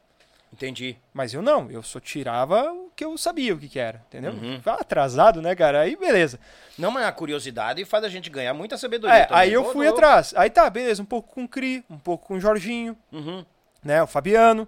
[0.51, 0.95] Entendi.
[1.13, 4.31] Mas eu não, eu só tirava o que eu sabia o que, que era, entendeu?
[4.31, 4.61] Uhum.
[4.65, 5.81] Atrasado, né, cara?
[5.81, 6.39] Aí beleza.
[6.77, 9.15] Não, mas a curiosidade faz a gente ganhar muita sabedoria.
[9.17, 10.33] É, aí eu fui atrás.
[10.35, 13.45] Aí tá, beleza, um pouco com o Cri, um pouco com o Jorginho, Uhum.
[13.85, 14.67] Né, o Fabiano.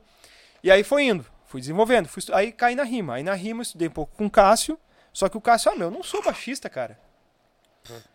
[0.64, 2.08] E aí foi indo, fui desenvolvendo.
[2.08, 3.16] Fui aí caí na rima.
[3.16, 4.80] Aí na rima eu estudei um pouco com o Cássio.
[5.12, 7.00] Só que o Cássio, ah, meu, eu não sou baixista, cara.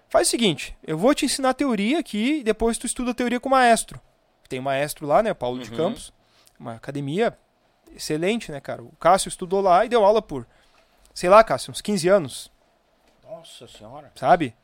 [0.09, 3.15] Faz o seguinte, eu vou te ensinar a teoria aqui e depois tu estuda a
[3.15, 4.01] teoria com o maestro.
[4.49, 5.77] Tem um maestro lá, né, Paulo de Uhum.
[5.77, 6.13] Campos,
[6.61, 7.37] uma academia
[7.97, 8.83] excelente, né, cara?
[8.83, 10.47] O Cássio estudou lá e deu aula por,
[11.15, 12.53] sei lá, Cássio, uns 15 anos,
[13.27, 14.13] Nossa senhora.
[14.15, 14.55] sabe?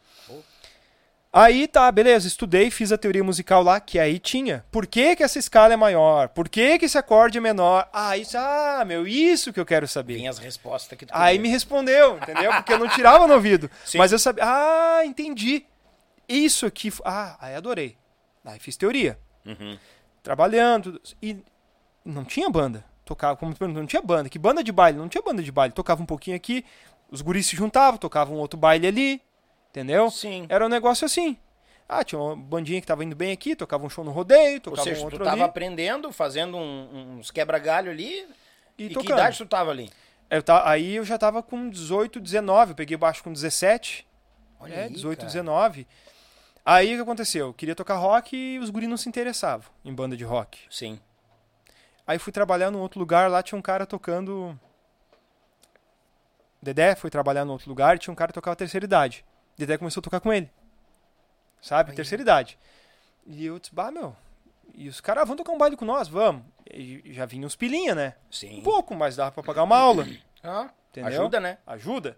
[1.30, 4.64] Aí tá, beleza, estudei, fiz a teoria musical lá, que aí tinha.
[4.70, 6.28] Por que, que essa escala é maior?
[6.30, 7.86] Por que, que esse acorde é menor?
[7.92, 10.16] Ah, isso, ah, meu, isso que eu quero saber.
[10.16, 11.42] Tem as respostas que tu Aí queria.
[11.42, 12.50] me respondeu, entendeu?
[12.54, 13.70] Porque eu não tirava no ouvido.
[13.84, 13.98] Sim.
[13.98, 14.42] Mas eu sabia.
[14.46, 15.66] Ah, entendi.
[16.26, 16.90] Isso aqui.
[17.04, 17.96] Ah, aí adorei.
[18.44, 19.18] Aí fiz teoria.
[19.44, 19.76] Uhum.
[20.22, 21.00] Trabalhando.
[21.22, 21.36] E
[22.04, 22.84] não tinha banda.
[23.04, 24.30] Tocava, como tu perguntou, não tinha banda.
[24.30, 24.98] Que banda de baile?
[24.98, 25.74] Não tinha banda de baile.
[25.74, 26.64] Tocava um pouquinho aqui,
[27.10, 29.22] os guris se juntavam, tocavam um outro baile ali.
[29.78, 30.10] Entendeu?
[30.10, 30.44] Sim.
[30.48, 31.36] Era um negócio assim.
[31.88, 34.60] Ah, tinha uma bandinha que tava indo bem aqui, tocava um show no rodeio, Ou
[34.60, 35.42] tocava seja, um tu outro tava ali.
[35.42, 38.28] aprendendo, fazendo um- uns quebra-galho ali.
[38.76, 39.12] E, E, que tocando.
[39.12, 39.88] idade tu tava ali?
[40.28, 42.72] Eu ta- aí eu já tava com 18, 19.
[42.72, 44.06] Eu peguei baixo com 17.
[44.60, 45.26] Olha é, aí, 18, cara.
[45.28, 45.86] 19.
[46.66, 47.46] Aí o que aconteceu?
[47.46, 50.58] Eu queria tocar rock e os guris não se interessavam em banda de rock.
[50.68, 50.98] Sim.
[52.06, 54.58] Aí fui trabalhar num outro lugar, lá tinha um cara tocando.
[56.60, 59.24] Dedé foi trabalhar num outro lugar e tinha um cara que tocava terceira idade.
[59.58, 60.48] Dedé começou a tocar com ele.
[61.60, 61.90] Sabe?
[61.90, 61.96] Aí.
[61.96, 62.58] Terceira idade.
[63.26, 64.14] E eu disse, bah, meu.
[64.74, 66.06] E os caras, ah, vão tocar um baile com nós?
[66.06, 66.44] Vamos.
[66.72, 68.14] E já vinha uns pilinha, né?
[68.30, 68.60] Sim.
[68.60, 70.06] Um pouco, mas dava pra pagar uma aula.
[70.42, 71.20] Ah, Entendeu?
[71.20, 71.58] ajuda, né?
[71.66, 72.16] ajuda.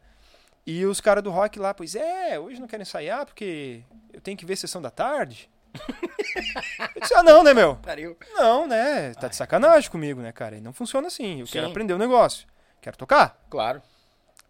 [0.67, 4.37] E os caras do rock lá, pois é, hoje não quero ensaiar porque eu tenho
[4.37, 5.49] que ver sessão da tarde.
[6.95, 7.77] eu disse, ah, não, né, meu?
[7.77, 8.17] Pariu.
[8.35, 9.15] Não, né?
[9.15, 10.57] Tá de sacanagem comigo, né, cara?
[10.57, 11.41] E não funciona assim.
[11.41, 11.71] Eu quero Sim.
[11.71, 12.47] aprender o negócio.
[12.81, 13.41] Quero tocar.
[13.49, 13.81] Claro.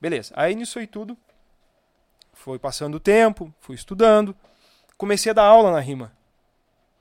[0.00, 0.32] Beleza.
[0.36, 1.16] Aí nisso aí tudo,
[2.40, 4.34] foi passando o tempo, fui estudando.
[4.96, 6.10] Comecei a dar aula na rima.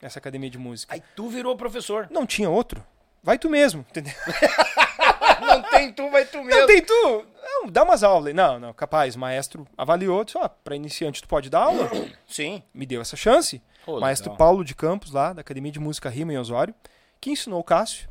[0.02, 0.93] Nessa academia de música.
[0.93, 2.08] Aí tu virou professor.
[2.12, 2.86] Não tinha outro.
[3.23, 4.13] Vai tu mesmo, entendeu?
[5.41, 6.60] Não tem tu, vai tu mesmo.
[6.60, 7.25] Não tem tu.
[7.41, 8.34] Não, dá umas aulas.
[8.34, 9.15] Não, não, capaz.
[9.15, 11.89] Maestro avaliou, disse, ó, pra iniciante tu pode dar aula.
[12.28, 12.62] Sim.
[12.73, 13.62] Me deu essa chance.
[13.88, 14.38] Maestro legal.
[14.38, 16.75] Paulo de Campos, lá, da Academia de Música Rima em Osório,
[17.21, 18.10] que ensinou o Cássio,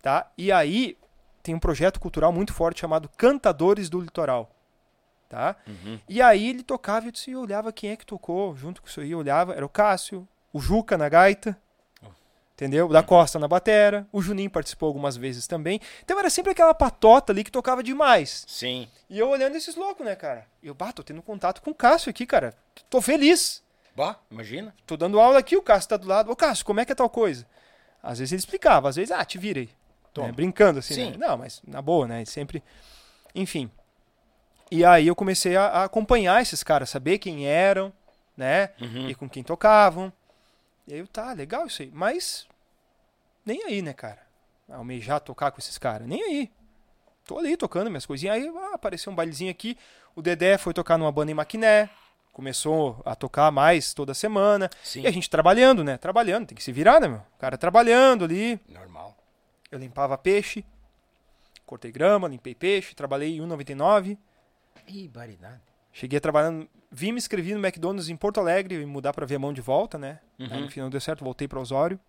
[0.00, 0.30] tá?
[0.38, 0.96] E aí
[1.42, 4.48] tem um projeto cultural muito forte chamado Cantadores do Litoral,
[5.32, 5.56] tá?
[5.66, 5.98] Uhum.
[6.06, 8.88] E aí ele tocava e eu, disse, eu olhava quem é que tocou junto com
[8.88, 11.58] isso aí, eu olhava, era o Cássio, o Juca na gaita,
[12.52, 12.86] entendeu?
[12.86, 15.80] O da Costa na batera, o Juninho participou algumas vezes também.
[16.04, 18.44] Então era sempre aquela patota ali que tocava demais.
[18.46, 18.86] Sim.
[19.08, 20.46] E eu olhando esses loucos, né, cara?
[20.62, 22.54] Eu, bah, tô tendo contato com o Cássio aqui, cara.
[22.90, 23.62] Tô feliz.
[23.96, 24.74] Bah, imagina.
[24.86, 26.30] Tô dando aula aqui, o Cássio tá do lado.
[26.30, 27.46] Ô, Cássio, como é que é tal coisa?
[28.02, 29.70] Às vezes ele explicava, às vezes, ah, te vira aí.
[30.12, 30.26] Toma.
[30.26, 31.10] Né, Brincando assim, Sim.
[31.12, 31.16] né?
[31.16, 32.22] Não, mas na boa, né?
[32.26, 32.62] Sempre.
[33.34, 33.70] Enfim.
[34.72, 37.92] E aí eu comecei a, a acompanhar esses caras, saber quem eram,
[38.34, 38.70] né?
[38.80, 39.06] Uhum.
[39.06, 40.10] E com quem tocavam.
[40.88, 41.90] E aí eu, tá, legal isso aí.
[41.92, 42.46] Mas.
[43.44, 44.20] Nem aí, né, cara?
[44.70, 46.08] Almejar tocar com esses caras.
[46.08, 46.50] Nem aí.
[47.26, 48.36] Tô ali tocando minhas coisinhas.
[48.36, 49.76] Aí ah, apareceu um bailezinho aqui.
[50.16, 51.90] O Dedé foi tocar numa banda em Maquiné.
[52.32, 54.70] Começou a tocar mais toda semana.
[54.82, 55.02] Sim.
[55.02, 55.98] E a gente trabalhando, né?
[55.98, 57.18] Trabalhando, tem que se virar, né, meu?
[57.18, 58.58] O cara trabalhando ali.
[58.70, 59.14] Normal.
[59.70, 60.64] Eu limpava peixe,
[61.66, 64.16] cortei grama, limpei peixe, trabalhei em 1,99.
[64.86, 65.60] Ih, baridade.
[65.92, 69.60] Cheguei trabalhando, vim me inscrevi no McDonald's em Porto Alegre e mudar pra Viamão de
[69.60, 70.20] volta, né?
[70.38, 70.48] Uhum.
[70.50, 72.00] Aí no final deu certo, voltei pra Osório.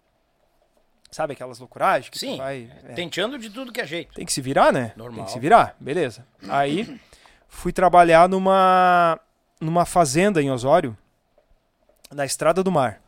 [1.11, 2.37] Sabe aquelas loucuragens que Sim.
[2.37, 2.71] vai...
[2.85, 4.13] é, Tenteando de tudo que é jeito.
[4.15, 4.93] Tem que se virar, né?
[4.95, 5.17] Normal.
[5.17, 6.25] Tem que se virar, beleza.
[6.49, 6.99] Aí
[7.47, 9.19] fui trabalhar numa
[9.59, 10.97] numa fazenda em Osório,
[12.11, 13.01] na Estrada do Mar.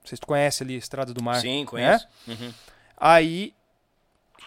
[0.00, 1.40] Não sei se tu conhece ali a Estrada do Mar.
[1.40, 1.66] Sim, né?
[1.66, 2.08] conheço.
[2.28, 2.52] Uhum.
[2.96, 3.54] Aí,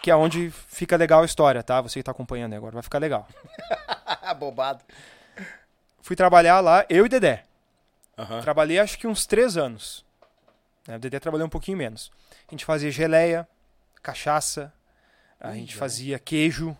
[0.02, 1.80] que é onde fica legal a história, tá?
[1.80, 3.26] Você que tá acompanhando agora, vai ficar legal.
[4.38, 4.82] Bobado.
[6.00, 7.44] Fui trabalhar lá, eu e Dedé.
[8.16, 8.40] Aham.
[8.40, 10.04] Trabalhei acho que uns três anos.
[10.86, 10.96] né?
[10.96, 12.10] O Dedé trabalhou um pouquinho menos.
[12.46, 13.46] A gente fazia geleia,
[14.02, 14.72] cachaça,
[15.40, 15.78] a Ui, gente geleia.
[15.78, 16.76] fazia queijo,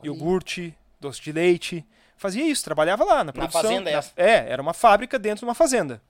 [0.00, 0.06] aí.
[0.06, 1.86] iogurte, doce de leite.
[2.16, 3.62] Fazia isso, trabalhava lá na produção.
[3.62, 4.12] fazenda, na- essa?
[4.16, 6.00] É, era uma fábrica dentro de uma fazenda.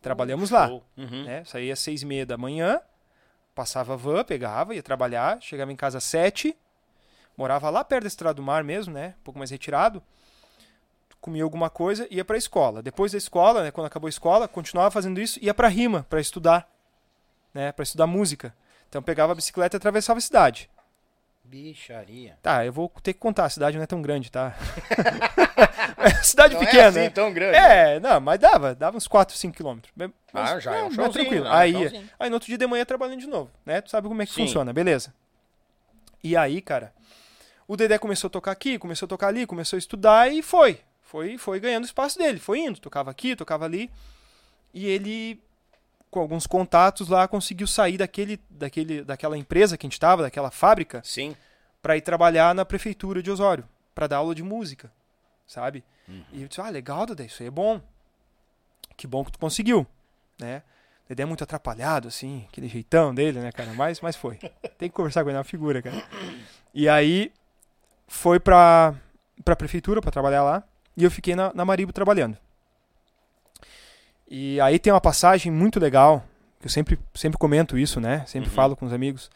[0.00, 0.68] Trabalhamos lá.
[0.68, 0.84] Show.
[0.96, 1.24] Uhum.
[1.24, 1.44] né?
[1.44, 2.80] Saía às seis e meia da manhã,
[3.54, 6.56] passava a van, pegava, ia trabalhar, chegava em casa às sete,
[7.36, 9.14] morava lá perto da Estrada do Mar mesmo, né?
[9.20, 10.02] Um pouco mais retirado.
[11.20, 12.82] Comia alguma coisa, ia pra escola.
[12.82, 16.20] Depois da escola, né, quando acabou a escola, continuava fazendo isso, ia pra rima, pra
[16.20, 16.68] estudar,
[17.54, 17.72] né?
[17.72, 18.54] Para estudar música.
[18.88, 20.68] Então pegava a bicicleta e atravessava a cidade.
[21.44, 22.38] Bicharia.
[22.42, 24.56] Tá, eu vou ter que contar, a cidade não é tão grande, tá?
[25.98, 26.82] é cidade Não pequena.
[26.82, 27.10] é assim né?
[27.10, 27.56] tão grande.
[27.56, 29.92] É, não, mas dava, dava uns 4, 5 quilômetros.
[29.94, 31.44] Mas- Ah, já é um showzinho, tranquilo.
[31.44, 32.10] já é um Aí, showzinho.
[32.18, 33.80] aí no outro dia de manhã trabalhando de novo, né?
[33.80, 34.42] Tu sabe como é que Sim.
[34.46, 35.14] funciona, beleza?
[36.22, 36.92] E aí, cara,
[37.68, 40.80] o Dedé começou a tocar aqui, começou a tocar ali, começou a estudar e foi.
[41.02, 43.90] Foi, foi ganhando espaço dele, foi indo, tocava aqui, tocava ali.
[44.72, 45.40] E ele,
[46.14, 50.48] com alguns contatos lá, conseguiu sair daquele, daquele, daquela empresa que a gente tava, daquela
[50.48, 51.34] fábrica, Sim.
[51.82, 54.92] para ir trabalhar na prefeitura de Osório, para dar aula de música,
[55.44, 55.82] sabe?
[56.06, 56.22] Uhum.
[56.32, 57.80] E eu disse: "Ah, legal, Dedé, isso aí é bom.
[58.96, 59.84] Que bom que tu conseguiu",
[60.38, 60.62] né?
[61.08, 63.72] Dedé é muito atrapalhado, assim, aquele jeitão dele, né, cara?
[63.74, 64.36] Mas, mas foi.
[64.78, 66.00] Tem que conversar com ele, é uma figura, cara.
[66.72, 67.32] E aí
[68.06, 68.94] foi pra,
[69.44, 70.62] pra prefeitura pra trabalhar lá.
[70.96, 72.38] E eu fiquei na, na Maribo trabalhando.
[74.28, 76.24] E aí tem uma passagem muito legal,
[76.60, 78.24] que eu sempre, sempre comento isso, né?
[78.26, 78.54] Sempre Uhum.
[78.54, 79.30] falo com os amigos.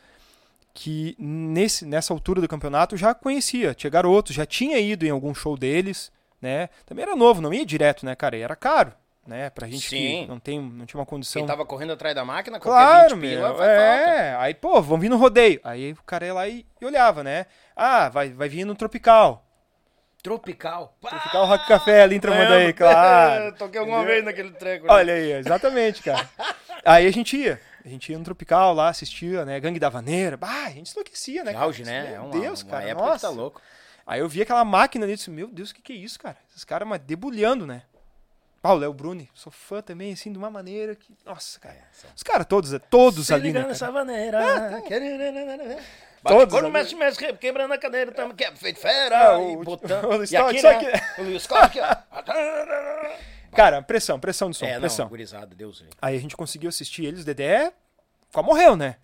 [0.74, 5.11] Que nesse, nessa altura do campeonato eu já conhecia, tinha garotos, já tinha ido em
[5.11, 6.68] algum show deles, né?
[6.86, 8.36] Também era novo, não ia direto, né, cara?
[8.36, 8.93] E era caro,
[9.26, 9.51] né?
[9.51, 9.97] Pra gente Sim.
[10.22, 11.41] que não, tem, não tinha uma condição.
[11.43, 13.57] Quem tava correndo atrás da máquina, Claro, qualquer 20 pila meu.
[13.57, 13.70] falta.
[13.72, 15.61] É, aí, pô, vamos vir no rodeio.
[15.64, 17.47] Aí o cara ia lá e, e olhava, né?
[17.74, 19.45] Ah, vai, vai vir no Tropical.
[20.29, 20.95] Tropical.
[21.01, 22.74] Tropical Rock Café ali em Tramandaí, Lembro.
[22.74, 23.53] claro.
[23.57, 24.14] Toquei alguma Entendeu?
[24.14, 24.87] vez naquele treco.
[24.87, 24.93] né?
[24.93, 26.29] Olha aí, exatamente, cara.
[26.85, 27.61] aí a gente ia.
[27.85, 29.59] A gente ia no Tropical lá, assistia, né?
[29.59, 30.37] Gangue da Vaneira.
[30.37, 31.55] Bah, a gente enlouquecia, né?
[31.55, 32.11] Auge, né?
[32.11, 32.85] Meu é uma, Deus, uma cara.
[32.85, 33.26] época nossa.
[33.29, 33.62] tá louco.
[34.07, 36.18] Aí eu vi aquela máquina ali e disse, meu Deus, o que, que é isso,
[36.18, 36.37] cara?
[36.51, 37.83] Esses caras, mas debulhando, né?
[38.62, 41.14] Ah, o Léo Bruni, sou fã também, assim, de uma maneira que.
[41.24, 41.76] Nossa, cara.
[42.14, 43.61] Os caras todos, todos Se ali, né?
[43.61, 43.68] cara?
[43.68, 44.39] nessa maneira.
[46.23, 46.55] Todos Todos.
[46.55, 46.73] Quando ali.
[46.73, 49.35] mexe, mexe, quebrando a cadeira, tamo que é feito fera.
[49.35, 50.05] É, e o- botando.
[50.11, 50.79] o e Luiz aqui, só né?
[51.14, 51.97] que- O Luiz ó.
[53.55, 55.09] Cara, pressão, pressão de som, É, não, pressão.
[55.09, 55.89] gurizada, Deus aí.
[56.16, 57.73] A gente conseguiu assistir eles, o Dedé
[58.33, 58.97] quase morreu, né?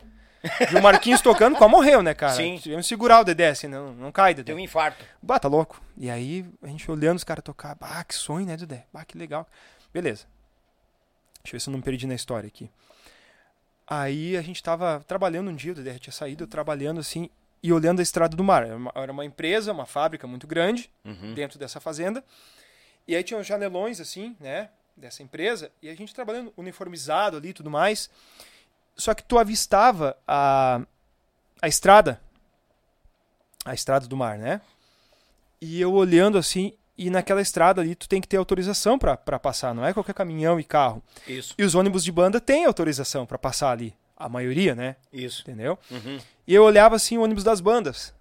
[0.71, 2.35] E o Marquinhos tocando quase morreu, né, cara?
[2.35, 2.59] Sim.
[2.59, 4.49] Tivemos que segurar o Dedé, assim, não, não cai, Dedé.
[4.49, 5.03] Deu um infarto.
[5.23, 5.81] Bah, tá louco.
[5.97, 7.75] E aí, a gente olhando os caras tocar.
[7.77, 8.85] Bah, que sonho, né, Dedé?
[8.93, 9.49] Bah, que legal.
[9.93, 10.27] Beleza.
[11.43, 12.71] Deixa eu ver se eu não me perdi na história aqui.
[13.87, 17.29] Aí a gente tava trabalhando um dia, o Dedé tinha saído, trabalhando assim,
[17.63, 18.65] e olhando a Estrada do Mar.
[18.65, 21.35] Era uma, era uma empresa, uma fábrica muito grande, Uhum.
[21.35, 22.25] dentro dessa fazenda.
[23.07, 27.49] E aí tinha os janelões, assim, né, dessa empresa, e a gente trabalhando uniformizado ali
[27.51, 28.09] e tudo mais.
[28.97, 30.81] Só que tu avistava a,
[31.61, 32.21] a estrada,
[33.65, 34.61] a estrada do mar, né?
[35.61, 39.39] E eu olhando assim, e naquela estrada ali tu tem que ter autorização pra pra
[39.39, 41.03] passar, não é qualquer caminhão e carro.
[41.27, 44.97] Isso, E os ônibus de banda têm autorização pra passar ali, a maioria, né?
[45.13, 45.43] isso.
[45.43, 45.79] Entendeu?
[45.91, 46.19] Uhum.
[46.47, 48.15] E eu olhava assim o ônibus das bandas,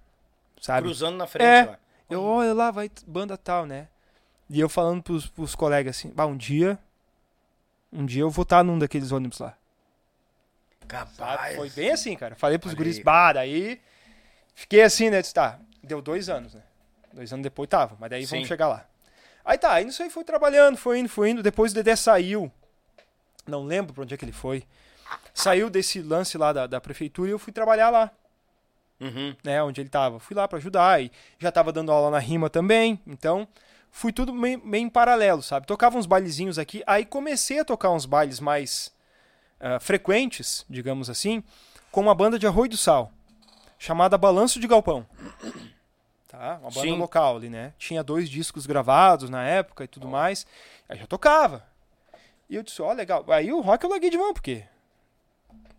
[0.61, 0.88] sabe?
[0.88, 1.65] Cruzando na frente É.
[1.65, 1.78] lá.
[2.09, 3.88] Eu olho lá, vai banda tal, né?
[4.49, 6.78] E eu falando pros, pros colegas assim, bah, um dia,
[7.91, 9.55] um dia eu vou estar num daqueles ônibus lá.
[10.88, 11.55] Capaz.
[11.55, 12.36] Foi bem assim, cara.
[12.36, 13.03] Falei pros Olha guris, aí.
[13.03, 13.82] bah, daí
[14.53, 15.21] fiquei assim, né?
[15.24, 16.61] Tá, deu dois anos, né?
[17.14, 18.36] Dois anos depois tava, mas daí Sim.
[18.36, 18.86] vamos chegar lá.
[19.45, 21.43] Aí tá, aí isso aí foi trabalhando, foi indo, foi indo.
[21.43, 22.51] Depois o Dedé saiu,
[23.47, 24.64] não lembro pra onde é que ele foi.
[25.34, 28.09] Saiu desse lance lá da, da prefeitura e eu fui trabalhar lá,
[28.99, 29.36] Uhum.
[29.43, 29.61] né?
[29.61, 30.20] Onde ele tava.
[30.20, 33.47] Fui lá pra ajudar e já tava dando aula na rima também, então
[33.91, 35.68] fui tudo meio, meio em paralelo, sabe?
[35.68, 38.91] Tocava uns bailezinhos aqui, aí comecei a tocar uns bailes mais
[39.59, 41.43] ah, frequentes, digamos assim,
[41.91, 43.11] com uma banda de Arroio do Sal,
[43.78, 45.05] chamada Balanço de Galpão.
[46.34, 46.53] Tá?
[46.59, 46.97] Uma banda Sim.
[46.97, 47.73] local ali, né?
[47.77, 50.47] Tinha dois discos gravados na época e tudo mais.
[50.89, 51.63] Aí já tocava.
[52.49, 53.23] E eu disse, ó, legal.
[53.29, 54.63] Aí o rock eu larguei de mão, porque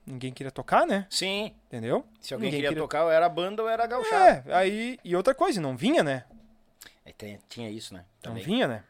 [0.07, 1.09] ninguém queria tocar, né?
[1.11, 1.52] Sim.
[1.66, 2.07] Entendeu?
[2.20, 4.44] Se alguém queria, queria- tocar, ou era banda ou era gauchada.
[4.46, 4.96] É, aí.
[5.02, 6.24] E outra coisa, não vinha, né?
[7.05, 8.05] É, tem- tinha isso, né?
[8.22, 8.44] Não Também.
[8.44, 8.84] vinha, né?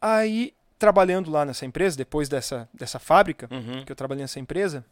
[0.00, 3.84] Aí, trabalhando lá nessa empresa, depois dessa, dessa fábrica, Uhum.
[3.84, 4.84] que eu trabalhei nessa empresa,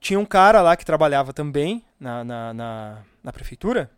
[0.00, 3.90] tinha um cara lá que trabalhava também na, na, na, na prefeitura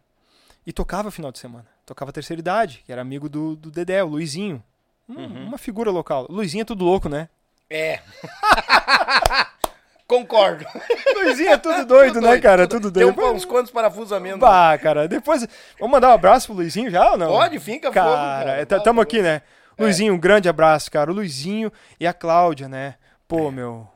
[0.67, 1.67] e tocava final de semana.
[1.87, 4.63] Tocava terceira idade, que era amigo do, do Dedé, o Luizinho.
[5.09, 5.47] Um- Uhum.
[5.49, 6.27] Uma figura local.
[6.31, 7.29] Luizinho é tudo louco, né?
[7.69, 7.99] É.
[10.07, 10.65] Concordo.
[11.15, 12.67] Luizinho é tudo doido, né, cara?
[12.67, 13.21] Tudo Tem doido.
[13.23, 14.41] um- uns quantos parafusos a menos.
[14.41, 15.47] Bah, cara, depois.
[15.79, 17.29] Vamos mandar um abraço pro Luizinho já ou não?
[17.29, 18.61] Pode, fica fogo, Cara, cara.
[18.61, 19.43] é, tá- tamo aqui, né?
[19.79, 21.11] Luizinho, um grande abraço, cara.
[21.11, 22.97] O Luizinho e a Cláudia, né?
[23.29, 23.51] Pô, É.
[23.53, 23.89] meu.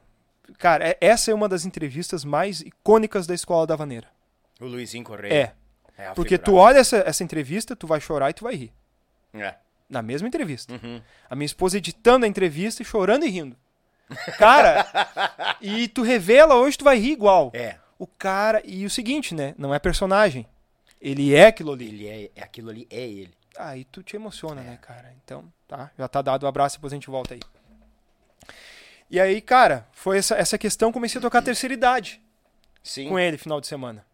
[0.58, 4.08] Cara, é- essa é uma das entrevistas mais icônicas da Escola da Vaneira.
[4.60, 5.54] O Luizinho Correia.
[5.96, 6.02] É.
[6.04, 6.44] É Porque figura.
[6.44, 8.72] tu olha essa, essa entrevista, tu vai chorar e tu vai rir.
[9.32, 9.54] É.
[9.88, 10.72] Na mesma entrevista.
[10.74, 11.00] Uhum.
[11.30, 13.56] A minha esposa editando a entrevista e chorando e rindo.
[14.38, 14.86] Cara,
[15.60, 17.50] e tu revela hoje, tu vai rir igual.
[17.54, 17.76] É.
[17.98, 18.60] O cara.
[18.64, 19.54] E o seguinte, né?
[19.56, 20.46] Não é personagem.
[21.00, 21.86] Ele é aquilo ali.
[21.88, 23.34] Ele é, é- aquilo ali é ele.
[23.56, 25.14] Aí tu te emociona, né, cara?
[25.24, 25.90] Então, tá.
[25.96, 27.40] Já tá dado o abraço, depois a gente volta aí.
[29.14, 32.20] E aí, cara, foi essa, essa questão, comecei a tocar a terceira idade
[32.82, 33.08] Sim.
[33.08, 34.04] com ele final de semana.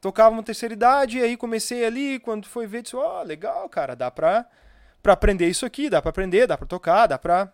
[0.00, 3.94] Tocava uma terceira idade, e aí comecei ali, quando foi ver, disse, ó, legal, cara,
[3.94, 4.46] dá pra,
[5.00, 7.52] pra aprender isso aqui, dá pra aprender, dá pra tocar, dá pra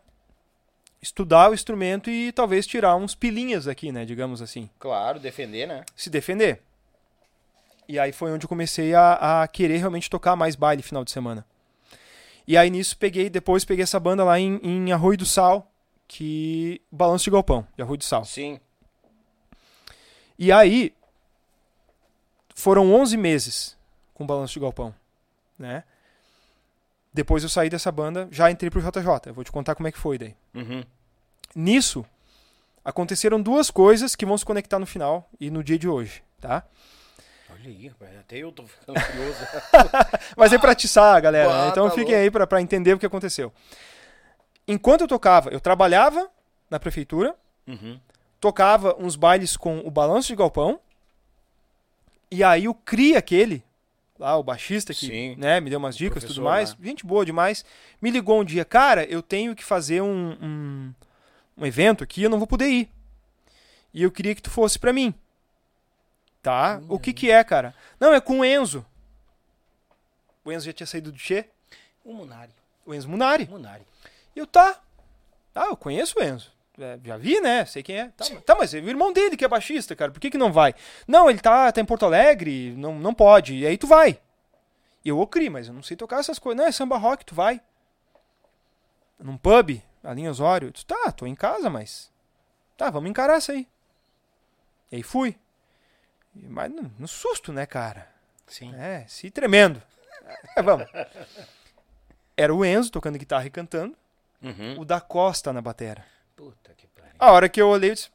[1.03, 5.85] estudar o instrumento e talvez tirar uns pilinhas aqui, né, digamos assim Claro, defender, né?
[5.95, 6.63] se defender.
[7.87, 11.11] E aí foi onde eu comecei a, a querer realmente tocar mais baile final de
[11.11, 11.45] semana.
[12.47, 15.71] E aí nisso peguei, depois peguei essa banda lá em, em Arroio do Sal,
[16.09, 18.25] que Balanço de Galpão, de Arroio do Sal.
[18.25, 18.61] Sim.
[20.39, 20.95] E aí
[22.55, 23.77] foram 11 meses
[24.15, 24.95] com Balanço de Galpão,
[25.59, 25.85] né?
[27.13, 29.09] Depois eu saí dessa banda, já entrei pro JJ.
[29.27, 30.35] Eu vou te contar como é que foi daí.
[30.55, 30.85] Uhum.
[31.55, 32.05] Nisso,
[32.85, 36.63] aconteceram duas coisas que vão se conectar no final e no dia de hoje, tá?
[37.51, 37.91] Olha aí,
[38.21, 39.39] até eu tô ficando curioso.
[40.37, 41.65] Mas é pra atiçar, galera.
[41.65, 42.21] Ah, Então tá fiquem louco.
[42.23, 43.51] aí pra, pra entender o que aconteceu.
[44.67, 46.29] Enquanto eu tocava, eu trabalhava
[46.69, 47.35] na prefeitura,
[47.67, 48.01] uhum.
[48.41, 50.81] tocava uns bailes com o balanço de galpão.
[52.31, 53.63] E aí o Cri aquele,
[54.19, 55.37] lá o baixista que Sim.
[55.37, 56.77] né, me deu umas dicas e tudo mais, lá.
[56.83, 57.65] gente boa demais,
[58.03, 60.95] me ligou um dia, cara, eu tenho que fazer um, um,
[61.59, 62.91] um evento aqui, eu não vou poder ir.
[63.95, 65.15] E eu queria que tu fosse pra mim.
[66.43, 66.81] Tá?
[66.89, 67.75] O que que é, cara?
[67.99, 68.85] Não, é com o Enzo.
[70.45, 71.45] O Enzo já tinha saído do Che,
[72.05, 72.53] O Munari.
[72.85, 73.49] o Enzo Munari.
[73.49, 73.85] Munari.
[74.37, 74.79] E eu, tá.
[75.55, 76.53] Ah, eu conheço o Enzo.
[76.79, 77.65] É, já vi, né?
[77.65, 78.09] Sei quem é.
[78.09, 80.13] Tá, mas- tá, mas é o irmão dele que é baixista, cara.
[80.13, 80.75] Por que, que não vai?
[81.09, 83.55] Não, ele tá, tá em Porto Alegre, não, não pode.
[83.57, 84.21] E aí tu vai.
[85.03, 86.59] E eu, ô Cri, mas eu não sei tocar essas coisas.
[86.61, 87.63] Não, é samba rock, tu vai.
[89.19, 90.69] Num pub, ali em Osório.
[90.69, 92.13] Eu disse, tá, tô em casa, mas.
[92.77, 93.67] Tá, vamos encarar isso aí.
[94.93, 95.35] E aí fui.
[96.35, 98.07] Mas no, no susto, né, cara?
[98.47, 98.75] Sim.
[98.77, 99.83] É, se tremendo.
[100.57, 100.87] É, vamos.
[102.37, 103.97] Era o Enzo tocando guitarra e cantando,
[104.43, 104.81] Uhum.
[104.81, 106.05] o da Costa na batera.
[106.35, 107.13] Puta que pariu.
[107.19, 108.11] A hora que eu olhei, eu disse.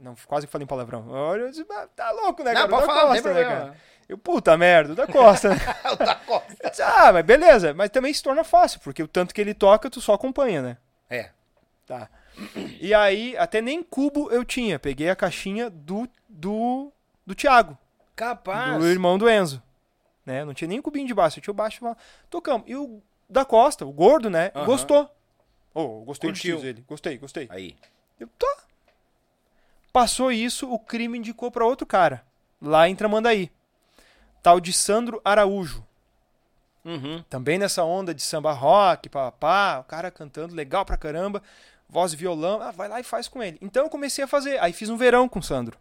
[0.00, 1.12] Não, quase que falei em palavrão.
[1.14, 2.68] A hora eu disse, "Ah, tá louco, né, Não, cara?
[2.68, 3.76] pode da falar, não Costa, né, cara?
[4.08, 5.50] Eu, puta merda, o da Costa.
[5.50, 5.56] né?
[5.92, 6.56] O da Costa.
[6.60, 7.74] Eu disse, ah, mas beleza.
[7.74, 10.76] Mas também se torna fácil, porque o tanto que ele toca, tu só acompanha, né?
[11.10, 11.30] É.
[11.86, 12.08] Tá.
[12.80, 14.78] E aí, até nem cubo eu tinha.
[14.78, 16.92] Peguei a caixinha do, do,
[17.26, 17.76] do Thiago.
[18.14, 18.78] Capaz.
[18.78, 19.62] do irmão do Enzo.
[20.24, 20.44] Né?
[20.44, 21.96] Não tinha nem cubinho de baixo, eu tinha o baixo lá.
[22.30, 22.68] Tocamos.
[22.68, 24.50] E o da Costa, o gordo, né?
[24.54, 24.64] Aham.
[24.66, 25.10] Gostou.
[25.74, 26.58] Oh, gostei Curtiu.
[26.58, 26.84] de ele.
[26.88, 27.46] Gostei, gostei.
[27.50, 27.76] Aí.
[28.18, 28.56] Eu, tá.
[29.92, 32.24] Passou isso, o crime indicou pra outro cara.
[32.60, 33.50] Lá em Tramandaí.
[34.42, 35.84] Tal de Sandro Araújo.
[36.84, 37.22] Uhum.
[37.28, 41.42] Também nessa onda de samba rock, papá, o cara cantando legal pra caramba,
[41.88, 43.58] voz e violão, ah, vai lá e faz com ele.
[43.60, 45.76] Então eu comecei a fazer, aí fiz um verão com o Sandro.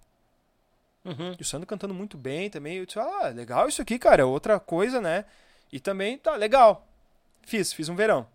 [1.05, 1.35] Uhum.
[1.39, 2.77] E o Sandro cantando muito bem também.
[2.77, 5.25] Eu disse, ah, legal isso aqui, cara, é outra coisa, né?
[5.71, 6.86] E também, tá, legal.
[7.47, 8.27] Fiz, fiz um verão.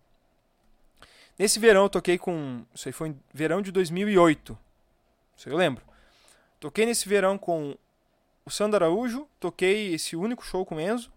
[1.37, 4.57] Nesse verão eu toquei com, isso aí foi em verão de 2008.
[5.37, 5.83] Isso aí eu lembro.
[6.59, 7.77] Toquei nesse verão com
[8.43, 11.13] o Sandro Araújo, toquei esse único show com o Enzo.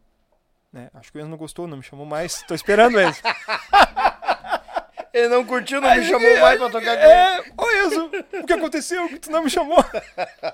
[0.71, 0.91] Né?
[0.93, 2.43] Acho que o Enzo não gostou, não me chamou mais.
[2.43, 3.23] Tô esperando o Enzo.
[5.11, 7.13] Ele não curtiu, não me chamou mais pra tocar com ele.
[7.13, 8.11] É, ô Enzo,
[8.43, 9.83] o que aconteceu que tu não me chamou?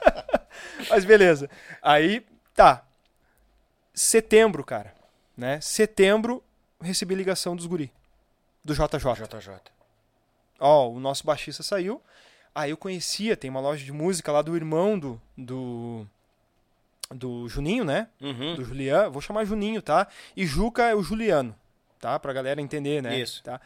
[0.89, 1.51] Mas beleza.
[1.83, 2.25] Aí,
[2.55, 2.85] tá.
[3.93, 4.95] Setembro, cara.
[5.37, 5.61] Né?
[5.61, 6.41] Setembro,
[6.83, 7.93] recebi ligação dos guri.
[8.65, 9.27] Do JJ.
[9.27, 9.55] JJ.
[10.61, 12.01] Ó, o nosso baixista saiu.
[12.55, 15.21] Aí eu conhecia, tem uma loja de música lá do irmão do.
[15.37, 16.07] do,
[17.11, 18.09] do Juninho, né?
[18.21, 18.55] Uhum.
[18.55, 19.11] Do Juliano.
[19.11, 20.07] Vou chamar Juninho, tá?
[20.37, 21.55] E Juca é o Juliano,
[21.99, 22.19] tá?
[22.19, 23.19] Pra galera entender, né?
[23.19, 23.43] Isso.
[23.43, 23.61] Tá?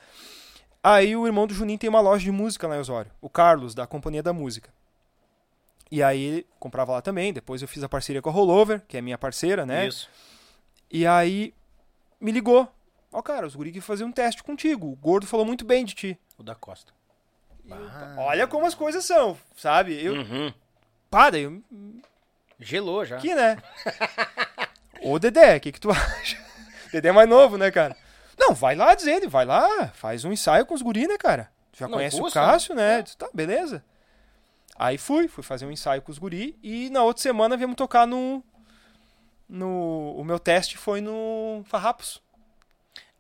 [0.83, 3.11] Aí o irmão do Juninho tem uma loja de música lá em Osório.
[3.21, 4.71] O Carlos, da Companhia da Música.
[5.91, 7.33] E aí ele comprava lá também.
[7.33, 9.87] Depois eu fiz a parceria com a Rollover, que é minha parceira, né?
[9.87, 10.09] Isso.
[10.91, 11.53] E aí
[12.21, 12.73] me ligou.
[13.17, 14.89] Ó, cara, os guri que fazer um teste contigo.
[14.93, 16.19] O gordo falou muito bem de ti.
[16.37, 16.93] O da Costa.
[18.19, 19.99] Olha como as coisas são, sabe?
[20.05, 20.53] Eu, Uhum.
[21.11, 21.63] pá, daí eu,
[22.61, 23.17] Gelou já.
[23.17, 23.57] aqui, né?
[25.03, 26.37] Ô, Dedé, o que que tu acha?
[26.93, 27.97] Dedé é mais novo, né, cara?
[28.39, 31.51] Não, vai lá, diz ele, vai lá, faz um ensaio com os guri, né, cara?
[31.73, 32.99] Tu Já Não conhece custa, o Cássio, né?
[32.99, 33.05] né?
[33.17, 33.83] Tá, beleza.
[34.79, 38.07] Aí fui, fui fazer um ensaio com os guri e na outra semana viemos tocar
[38.07, 38.45] no...
[39.49, 42.21] no o meu teste foi no Farrapos.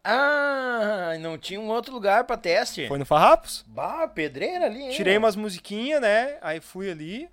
[0.08, 2.86] Ah, não tinha um outro lugar pra teste.
[2.86, 3.64] Foi no Farrapos.
[3.66, 4.90] Bah, pedreira ali, hein?
[4.90, 6.38] Tirei umas musiquinhas, né?
[6.40, 7.28] Aí fui ali.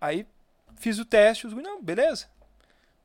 [0.00, 0.26] Aí
[0.76, 2.26] fiz o teste, os guri, não, beleza.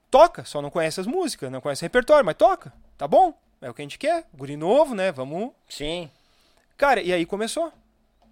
[0.09, 2.71] Toca, só não conhece as músicas, não conhece o repertório, mas toca.
[2.97, 4.23] Tá bom, é o que a gente quer.
[4.34, 5.11] Guri novo, né?
[5.11, 5.51] Vamos.
[5.67, 6.09] Sim.
[6.78, 7.73] Cara, e aí começou.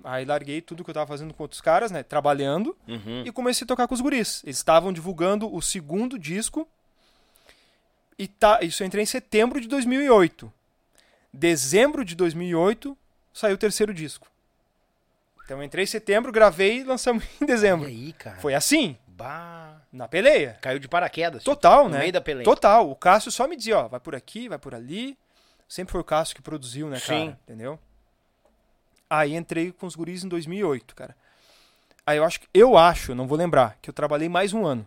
[0.03, 2.03] Aí larguei tudo que eu tava fazendo com outros caras, né?
[2.03, 2.77] Trabalhando.
[2.87, 3.23] Uhum.
[3.25, 4.41] E comecei a tocar com os guris.
[4.43, 6.67] Eles estavam divulgando o segundo disco.
[8.17, 10.51] E tá, isso eu entrei em setembro de 2008.
[11.31, 12.97] Dezembro de 2008
[13.33, 14.27] saiu o terceiro disco.
[15.45, 17.87] Então eu entrei em setembro, gravei e lançamos em E dezembro.
[17.87, 18.37] aí, cara?
[18.39, 19.81] Foi assim, Bah.
[19.91, 20.57] na peleia.
[20.61, 21.43] Caiu de paraquedas.
[21.43, 21.99] Total, no né?
[21.99, 22.45] meio da peleia.
[22.45, 22.89] Total.
[22.89, 25.17] O Cássio só me dizia, ó, vai por aqui, vai por ali.
[25.67, 27.19] Sempre foi o Cássio que produziu, né, cara?
[27.19, 27.35] Sim.
[27.43, 27.79] Entendeu?
[29.09, 31.15] Aí entrei com os guris em 2008, cara.
[32.05, 34.85] Aí eu acho que eu acho, não vou lembrar, que eu trabalhei mais um ano.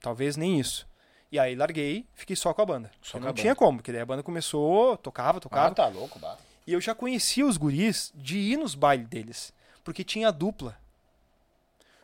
[0.00, 0.86] Talvez nem isso.
[1.30, 2.90] E aí larguei, fiquei só com a banda.
[3.02, 5.68] Só não a tinha como, porque daí a banda começou, tocava, tocava.
[5.68, 6.36] Ah, tá louco, bah.
[6.66, 9.52] E eu já conhecia os guris de ir nos bailes deles.
[9.84, 10.76] Porque tinha a dupla.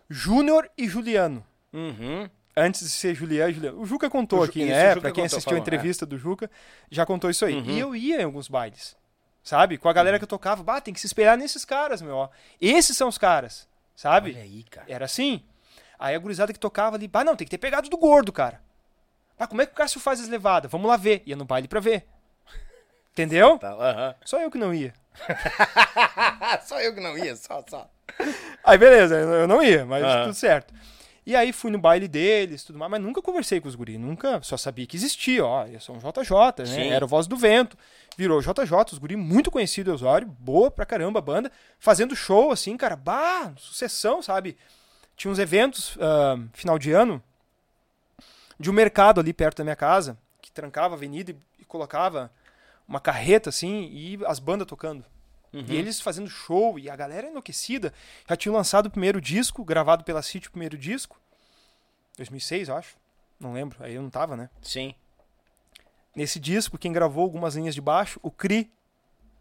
[0.09, 1.45] Júnior e Juliano.
[1.72, 2.29] Uhum.
[2.57, 3.72] Antes de ser Julian, Julian.
[3.75, 4.95] O Juca contou O Ju- aqui, isso, né?
[4.97, 6.51] Pra quem assistiu a falou, entrevista do Juca,
[6.91, 7.55] já contou isso aí.
[7.55, 7.70] Uhum.
[7.70, 8.97] E eu ia em alguns bailes.
[9.43, 9.77] Sabe?
[9.77, 9.95] Com a Uhum.
[9.95, 12.29] galera que eu tocava, bah, tem que se espelhar nesses caras, meu, ó.
[12.61, 14.31] Esses são os caras, sabe?
[14.31, 14.87] Olha aí, cara.
[14.89, 15.43] Era assim.
[15.99, 18.62] Aí a gurizada que tocava ali, bah, não, tem que ter pegado do gordo, cara.
[19.39, 20.70] Ah, como é que o Cássio faz as levadas?
[20.70, 21.22] Vamos lá ver.
[21.26, 22.07] Ia no baile pra ver.
[23.12, 23.59] Entendeu?
[23.59, 24.14] Tá, aham.
[24.24, 24.93] Só eu que não ia.
[26.66, 27.89] só eu que não ia, só, só.
[28.64, 30.24] Aí beleza, eu não ia, mas Aham.
[30.24, 30.74] tudo certo.
[31.26, 34.43] E aí fui no baile deles, tudo mais, mas nunca conversei com os guris, nunca,
[34.43, 36.66] só sabia que existia, ó, eu sou um JJ, né?
[36.66, 36.89] Sim.
[36.91, 37.78] Era o Voz do Vento,
[38.16, 42.76] virou JJ, os guris muito conhecido Osório, boa pra caramba a banda, fazendo show assim,
[42.76, 44.59] cara, bah, sucessão, sabe?
[45.16, 47.22] Tinha uns eventos ah, final de ano
[48.59, 52.30] de um mercado ali perto da minha casa, que trancava a avenida e, e colocava
[52.86, 55.05] uma carreta assim e as bandas tocando.
[55.52, 55.64] Uhum.
[55.68, 57.94] E eles fazendo show e a galera enlouquecida.
[58.28, 61.20] Já tinham lançado o primeiro disco, gravado pela City o primeiro disco.
[62.16, 62.96] 2006, eu acho.
[63.38, 64.50] Não lembro, aí eu não tava, né?
[64.61, 64.94] Sim.
[66.14, 68.70] Nesse disco, quem gravou algumas linhas de baixo, o Cri,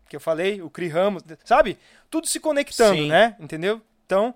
[0.10, 1.78] que eu falei, o Cri Ramos, sabe?
[2.10, 3.08] Tudo se conectando, Sim.
[3.08, 3.36] né?
[3.40, 3.82] Entendeu?
[4.06, 4.36] Então,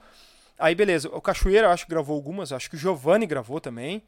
[0.58, 1.10] aí beleza.
[1.10, 4.04] O Cachoeira, eu acho que gravou algumas, acho que o Giovanni gravou também.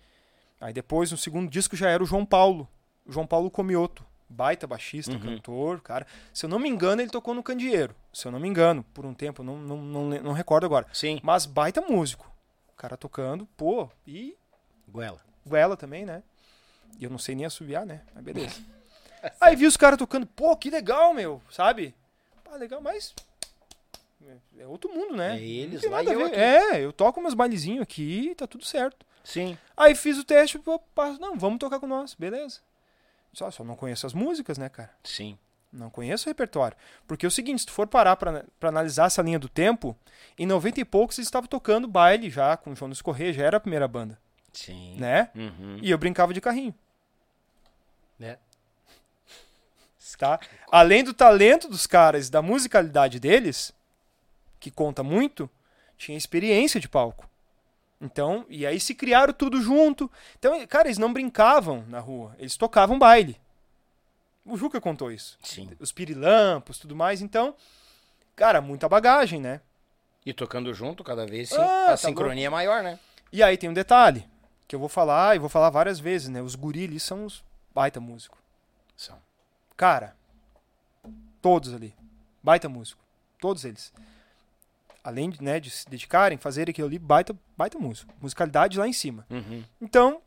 [0.60, 2.68] Aí depois, no segundo disco, já era o João Paulo.
[3.06, 4.06] O João Paulo Comioto.
[4.32, 5.20] Baita baixista, Uhum.
[5.20, 6.06] cantor, cara.
[6.32, 7.96] Se eu não me engano, ele tocou no Candeeiro.
[8.14, 10.86] Se eu não me engano, por um tempo, não, não, não, não recordo agora.
[10.94, 11.20] Sim.
[11.24, 12.30] Mas baita músico.
[12.72, 14.36] O cara tocando, pô, e
[14.88, 15.20] Goela.
[15.46, 16.22] Goela também, né?
[17.00, 18.02] E eu não sei nem assobiar, né?
[18.14, 18.62] Mas beleza.
[19.42, 21.96] Aí vi os caras tocando, pô, que legal, meu, sabe?
[22.44, 23.14] Pá, legal, mas.
[24.58, 25.38] É outro mundo, né?
[25.40, 26.28] É eles lá nada e a eu.
[26.28, 29.06] É, eu toco meus bailezinhos aqui e tá tudo certo.
[29.24, 29.58] Sim.
[29.76, 30.82] Aí fiz o teste, pô,
[31.20, 32.60] não, vamos tocar com nós, beleza.
[33.34, 34.92] Só, só não conheço as músicas, né, cara?
[35.04, 35.38] Sim.
[35.72, 36.76] Não conheço o repertório.
[37.08, 39.96] Porque é o seguinte, se tu for parar pra, pra analisar essa linha do tempo,
[40.38, 43.58] em 90 e poucos eles estavam tocando baile já com o Jonas Corrêa, já era
[43.58, 44.20] a primeira banda,
[44.52, 44.96] Sim.
[44.98, 45.30] né?
[45.36, 45.78] Uhum.
[45.82, 46.74] E eu brincava de carrinho,
[48.18, 48.38] Né?
[50.18, 50.40] tá?
[50.72, 53.72] Além do talento dos caras, da musicalidade deles,
[54.60, 55.50] que conta muito,
[55.98, 57.30] tinha experiência de palco.
[58.02, 60.10] Então, e aí se criaram tudo junto.
[60.38, 63.40] Então, cara, eles não brincavam na rua, eles tocavam baile.
[64.46, 65.38] O Juca contou isso.
[65.44, 65.70] Sim.
[65.80, 67.22] Os pirilampos, tudo mais.
[67.22, 67.56] Então,
[68.36, 69.62] cara, muita bagagem, né?
[70.26, 71.58] E tocando junto cada vez, sim.
[71.58, 73.00] Ah, a tá sincronia é maior, né?
[73.32, 74.28] E aí tem um detalhe,
[74.68, 76.42] que eu vou falar e vou falar várias vezes, né?
[76.42, 77.44] Os guri ali são os
[77.74, 78.38] baita músico.
[78.96, 79.18] São.
[79.78, 80.16] Cara,
[81.42, 81.94] todos ali,
[82.42, 83.02] baita músico.
[83.40, 83.94] Todos eles.
[85.04, 88.14] Além de, né, de se dedicarem, fazerem aquilo ali, baita, baita músico.
[88.22, 89.26] Musicalidade lá em cima.
[89.30, 89.64] Uhum.
[89.82, 90.22] Então,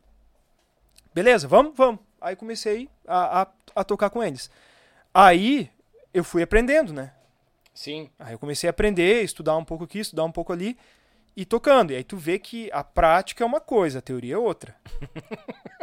[1.15, 2.01] beleza, vamos, vamos.
[2.21, 3.47] Aí comecei a, a,
[3.77, 4.51] a tocar com eles.
[5.13, 5.71] Aí
[6.15, 7.13] eu fui aprendendo, né?
[7.75, 8.11] Sim.
[8.19, 10.79] Aí eu comecei a aprender, estudar um pouco aqui, estudar um pouco ali
[11.37, 11.93] e tocando.
[11.93, 14.75] E aí tu vê que a prática é uma coisa, a teoria é outra.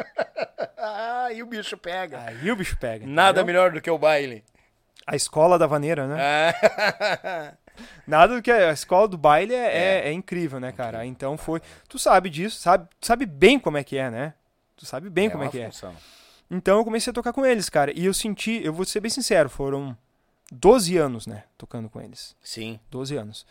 [0.82, 2.22] Ah, e o bicho pega.
[2.22, 3.06] Aí o bicho pega.
[3.06, 3.46] Nada entendeu?
[3.46, 4.44] melhor do que o baile.
[5.06, 6.54] A escola da vaneira, né?
[8.08, 11.06] Nada do que a escola do baile é, é- é incrível, né, cara?
[11.06, 11.62] Então foi.
[11.88, 14.34] Tu sabe disso, sabe, tu sabe bem como é que é, né?
[14.76, 15.66] Tu sabe bem como é que é.
[15.66, 15.96] função.
[16.50, 17.92] Então eu comecei a tocar com eles, cara.
[17.98, 19.96] E eu senti, eu vou ser bem sincero, foram
[20.52, 21.44] 12 anos, né?
[21.58, 22.36] Tocando com eles.
[22.42, 22.80] Sim.
[22.90, 23.46] 12 anos.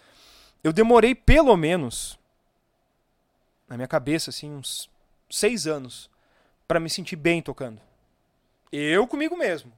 [0.64, 2.18] Eu demorei pelo menos,
[3.68, 4.90] na minha cabeça, assim, uns
[5.30, 6.10] 6 anos
[6.66, 7.80] pra me sentir bem tocando.
[8.72, 9.72] Eu comigo mesmo.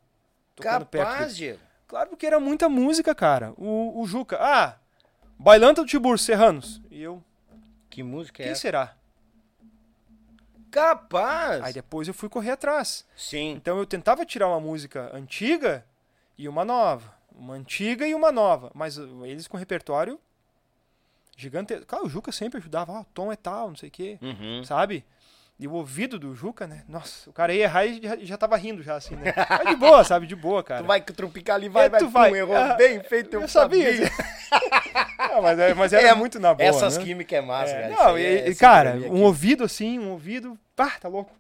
[0.57, 1.37] Capaz.
[1.37, 1.59] Diego.
[1.91, 3.53] Claro, porque era muita música, cara.
[3.57, 4.77] O, o Juca, ah,
[5.37, 6.81] Bailanta do Tibur, Serranos.
[6.89, 7.21] E eu,
[7.91, 8.61] Que música é quem essa?
[8.61, 8.95] será?
[10.71, 11.65] Capaz!
[11.65, 13.05] Aí depois eu fui correr atrás.
[13.17, 13.55] Sim.
[13.57, 15.85] Então eu tentava tirar uma música antiga
[16.39, 17.13] e uma nova.
[17.35, 18.71] Uma antiga e uma nova.
[18.73, 20.21] Mas uh, eles com repertório
[21.37, 21.87] gigantesco.
[21.87, 22.93] Claro, o Juca sempre ajudava.
[22.99, 24.17] Ah, o tom é tal, não sei o quê.
[24.23, 24.63] Uhum.
[24.63, 25.05] Sabe?
[25.63, 26.85] E o ouvido do Juca, né?
[26.89, 29.35] Nossa, o cara ia errar e já, já tava rindo já, assim, né?
[29.37, 30.27] Mas de boa, sabe?
[30.27, 30.83] De boa, cara.
[30.83, 32.33] Tu vai tropicar ali, vai, É, vai, tu pum, vai.
[32.35, 34.11] errou Ah, bem feito, eu, eu sabia.
[35.19, 37.05] Ah, mas, é- mas era É, muito na boa, Essas né?
[37.05, 37.95] químicas é massa, É, cara.
[38.09, 39.23] não, e- é cara, um aqui.
[39.23, 41.31] ouvido assim, um ouvido, pá, tá louco.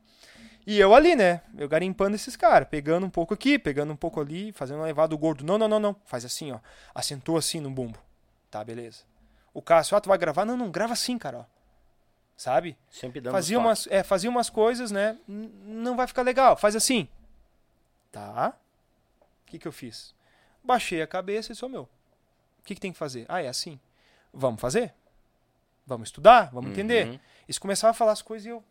[0.66, 1.40] E eu ali, né?
[1.56, 5.08] Eu garimpando esses caras, pegando um pouco aqui, pegando um pouco ali, fazendo uma levada
[5.08, 5.42] do gordo.
[5.44, 5.96] Não, não, não, não.
[6.04, 6.58] Faz assim, ó.
[6.94, 7.98] Acentua assim no bumbo.
[8.50, 8.98] Tá, beleza.
[9.54, 10.44] O Cássio, ah, tu vai gravar?
[10.44, 11.59] Não, não, grava assim, cara, ó.
[12.40, 12.74] Sabe?
[12.90, 15.18] Sempre dando Fazia umas, é, fazia umas coisas, né?
[15.28, 16.56] N- Não vai ficar legal.
[16.56, 17.06] Faz assim.
[18.10, 18.54] Tá.
[19.20, 20.14] O que que eu fiz?
[20.64, 21.82] Baixei a cabeça e sou meu.
[21.82, 23.26] O que que tem que fazer?
[23.28, 23.78] Ah, é assim.
[24.32, 24.94] Vamos fazer?
[25.86, 26.48] Vamos estudar?
[26.50, 27.08] Vamos entender?
[27.08, 27.20] Uhum.
[27.46, 28.64] Eles começavam a falar as coisas e eu.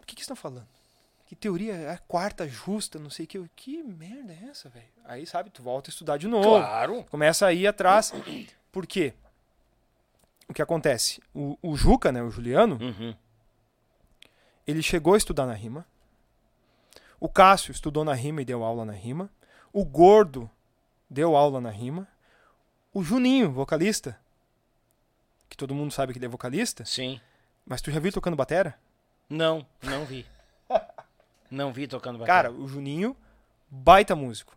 [0.00, 0.66] O que que estão falando?
[1.26, 3.48] Que teoria é a quarta justa, não sei o que.
[3.54, 4.86] Que merda é essa, velho?
[5.04, 6.48] Aí, sabe, tu volta a estudar de novo.
[6.58, 7.04] Claro.
[7.10, 8.14] Começa a ir atrás.
[8.70, 9.12] Por quê?
[10.52, 11.20] O que acontece?
[11.34, 13.14] O, o Juca, né, o Juliano, Uhum.
[14.66, 15.84] ele chegou a estudar na rima.
[17.18, 19.30] O Cássio estudou na rima e deu aula na rima.
[19.72, 20.50] O Gordo
[21.08, 22.06] deu aula na rima.
[22.92, 24.18] O Juninho, vocalista,
[25.48, 27.20] que todo mundo sabe que ele é vocalista, Sim.
[27.64, 28.78] mas tu já viu tocando batera?
[29.30, 30.26] Não, não vi.
[31.50, 32.34] não vi tocando bateria.
[32.34, 33.16] Cara, o Juninho,
[33.70, 34.54] baita músico.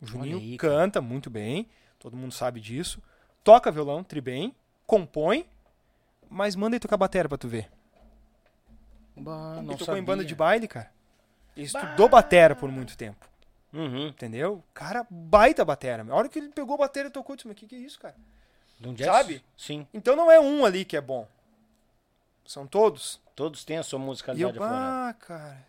[0.00, 1.68] O Juninho aí, canta muito bem,
[1.98, 3.00] todo mundo sabe disso.
[3.44, 4.54] Toca violão, tri bem,
[4.92, 5.48] compõe,
[6.28, 7.70] mas manda ele tocar batera pra tu ver.
[9.16, 10.02] Bah, Ele não tocou sabia.
[10.02, 10.92] em banda de baile, cara.
[11.56, 13.26] Ele estudou batera por muito tempo.
[13.72, 14.08] Uhum.
[14.08, 14.62] Entendeu?
[14.74, 16.04] Cara, baita batera.
[16.06, 17.74] A hora que ele pegou a batera e tocou, eu disse, mas o que, que
[17.74, 18.14] é isso, cara?
[18.84, 18.94] Um?
[18.98, 19.42] Sabe?
[19.56, 19.86] Sim.
[19.94, 21.26] Então não é um ali que é bom.
[22.44, 23.18] São todos.
[23.34, 25.66] Todos têm a sua E eu, musicalidade ah, cara,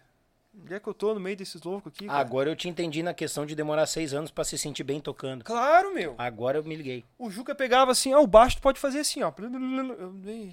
[0.61, 2.19] onde é que eu tô no meio desses loucos aqui, cara?
[2.19, 5.43] Agora eu te entendi na questão de demorar seis anos pra se sentir bem tocando.
[5.43, 6.15] Claro, meu.
[6.17, 7.03] Agora eu me liguei.
[7.17, 9.31] O Juca pegava assim, ó, o baixo tu pode fazer assim, ó.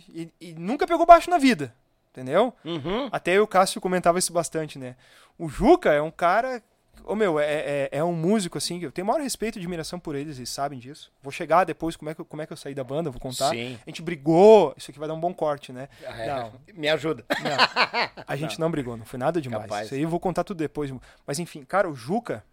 [0.09, 1.75] E, e nunca pegou baixo na vida,
[2.11, 2.55] entendeu?
[2.65, 3.09] Uhum.
[3.13, 4.97] Até eu e o Cássio comentava isso bastante, né?
[5.39, 6.63] O Juca é um cara.
[7.05, 9.99] Ô meu, é, é, é um músico assim, que eu tenho maior respeito e admiração
[9.99, 11.13] por eles, eles sabem disso.
[11.23, 13.21] Vou chegar depois como é que, eu- como é que eu saí da banda, vou
[13.21, 13.51] contar.
[13.51, 13.79] Sim.
[13.87, 15.89] A gente brigou, isso aqui vai dar um bom corte, né?
[16.03, 17.25] É, Não, Me ajuda.
[17.29, 18.25] não.
[18.27, 18.71] A gente não.
[18.71, 19.63] brigou, não foi nada demais.
[19.65, 19.87] Capaz.
[19.87, 20.93] Isso aí eu vou contar tudo depois.
[21.27, 22.45] Mas enfim, cara, o Juca,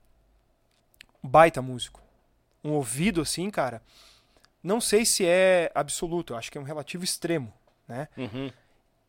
[1.21, 2.01] baita músico.
[2.63, 3.81] Um ouvido assim, cara.
[4.63, 7.53] Não sei se é absoluto, acho que é um relativo extremo,
[7.87, 8.07] né?
[8.17, 8.51] Uhum.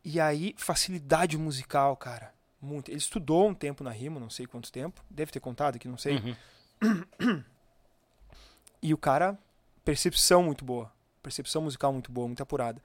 [0.05, 2.32] E aí, facilidade musical, cara.
[2.61, 2.90] Muito.
[2.90, 5.02] Ele estudou um tempo na rima, não sei quanto tempo.
[5.09, 6.16] Deve ter contado aqui, não sei.
[6.82, 7.44] Uhum.
[8.80, 9.36] E o cara,
[9.84, 10.92] percepção muito boa.
[11.22, 12.80] Percepção musical muito boa, muito apurada.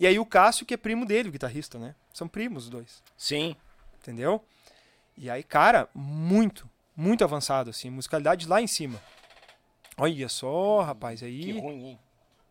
[0.00, 1.94] E aí o Cássio, que é primo dele, o guitarrista, né?
[2.12, 3.02] São primos os dois.
[3.16, 3.54] Sim.
[4.00, 4.44] Entendeu?
[5.16, 7.90] E aí, cara, muito, muito avançado, assim.
[7.90, 9.00] Musicalidade lá em cima.
[9.96, 11.58] Olha só, rapaz, Que aí.
[11.58, 11.98] ruim, hein?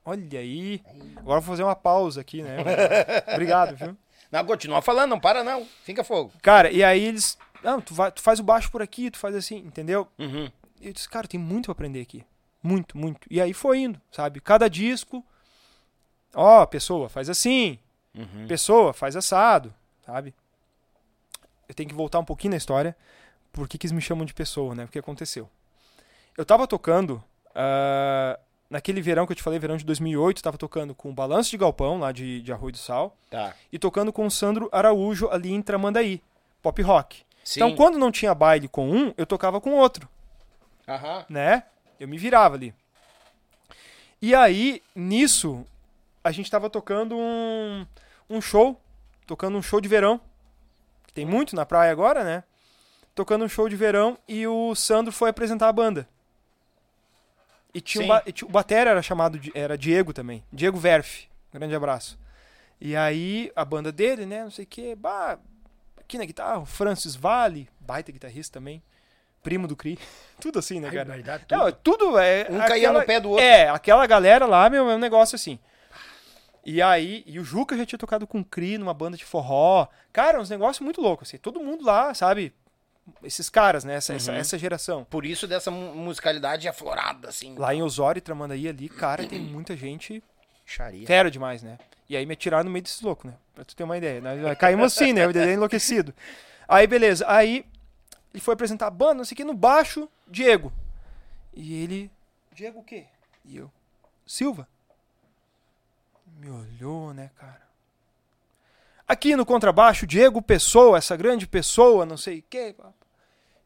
[0.06, 0.82] Olha aí.
[1.18, 2.58] Agora eu vou fazer uma pausa aqui, né?
[3.34, 3.98] Obrigado, viu?
[4.32, 5.66] Não, continua falando, não para não.
[5.84, 6.32] Fica fogo.
[6.42, 7.38] Cara, e aí eles.
[7.64, 10.08] Não, tu, vai, tu faz o baixo por aqui, tu faz assim, entendeu?
[10.20, 10.50] Uhum.
[10.82, 12.24] Eu disse, cara, tem muito pra aprender aqui.
[12.62, 13.28] Muito, muito.
[13.32, 14.40] E aí foi indo, sabe?
[14.40, 15.26] Cada disco.
[16.36, 17.80] Ó, pessoa, faz assim.
[18.16, 18.48] Uhum.
[18.48, 19.74] Pessoa, faz assado,
[20.06, 20.34] sabe?
[21.68, 22.96] Eu tenho que voltar um pouquinho na história.
[23.52, 24.86] Por que, que eles me chamam de pessoa, né?
[24.86, 25.50] O que aconteceu?
[26.38, 27.24] Eu tava tocando.
[27.56, 28.40] ah,
[28.70, 31.50] naquele verão que eu te falei, verão de 2008, eu tava tocando com o Balanço
[31.50, 33.16] de Galpão, lá de, de Arroio do Sal.
[33.30, 33.54] Tá.
[33.72, 36.22] E tocando com o Sandro Araújo, ali em Tramandaí.
[36.62, 37.24] Pop rock.
[37.44, 37.60] Sim.
[37.60, 40.10] Então, quando não tinha baile com um, eu tocava com outro
[40.88, 41.26] Aham.
[41.30, 41.64] né?
[42.00, 42.74] Eu me virava ali.
[44.22, 45.66] E aí, nisso,
[46.24, 47.86] a gente tava tocando um,
[48.30, 48.80] um show,
[49.26, 50.20] tocando um show de verão.
[51.06, 52.44] que Tem muito na praia agora, né?
[53.16, 56.08] Tocando um show de verão e o Sandro foi apresentar a banda.
[57.74, 61.28] E tinha, um e tinha- o batera era chamado de, era Diego também, Diego Verf.
[61.54, 62.18] Grande abraço.
[62.80, 65.38] E aí a banda dele, né, não sei o que, bah,
[66.00, 68.82] aqui na guitarra, o Francis Vale, baita guitarrista também,
[69.44, 69.98] primo do Cri.
[70.40, 71.06] Tudo assim, né, cara?
[71.14, 72.48] Verdade, Não, tudo é.
[72.50, 73.44] Um caía no pé do outro.
[73.44, 75.58] É, aquela galera lá, meu, é um negócio assim.
[76.64, 79.88] E aí, e o Juca já tinha tocado com o Cri numa banda de forró.
[80.12, 81.38] Cara, uns negócios muito loucos, assim.
[81.38, 82.54] Todo mundo lá, sabe?
[83.24, 83.96] Esses caras, né?
[83.96, 84.38] Essa, essa, Uhum.
[84.38, 85.04] essa geração.
[85.06, 87.56] Por isso dessa mu- musicalidade aflorada, assim.
[87.58, 90.22] Lá em Osório Tramandaí ali, cara, tem muita gente
[90.66, 91.08] Xaria.
[91.08, 91.78] fera demais, né?
[92.10, 93.38] E aí me atiraram no meio desses loucos, né?
[93.56, 94.22] Pra tu ter uma ideia.
[94.22, 94.56] Né?
[94.56, 95.26] Caímos assim, né?
[95.28, 96.14] O Dedé enlouquecido.
[96.68, 97.26] Aí, beleza.
[97.28, 97.66] Aí
[98.34, 100.72] ele foi apresentar a banda, não sei o que, no baixo, Diego.
[101.54, 102.12] E ele.
[102.54, 103.06] Diego o quê?
[103.46, 103.72] E eu.
[104.26, 104.68] Silva.
[106.40, 107.62] Me olhou, né, cara?
[109.08, 112.76] Aqui no contrabaixo, Diego Pessoa, essa grande pessoa, não sei o quê.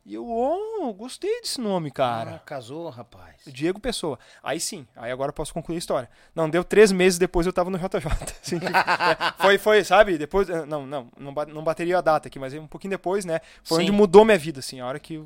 [0.06, 2.36] E eu, oh, gostei desse nome, cara.
[2.36, 3.36] Ah, casou, rapaz.
[3.48, 4.18] Diego Pessoa.
[4.44, 6.10] Aí sim, aí agora eu posso concluir a história.
[6.34, 8.08] Não, deu três meses depois eu tava no JJ.
[8.42, 10.18] Assim, é, foi, foi, sabe?
[10.18, 10.50] Depois.
[10.50, 13.42] eh, Não, não, não, ba- não bateria a data aqui, mas um pouquinho depois, né?
[13.64, 13.84] Foi Sim.
[13.84, 14.80] onde mudou minha vida, assim.
[14.80, 15.24] A hora que,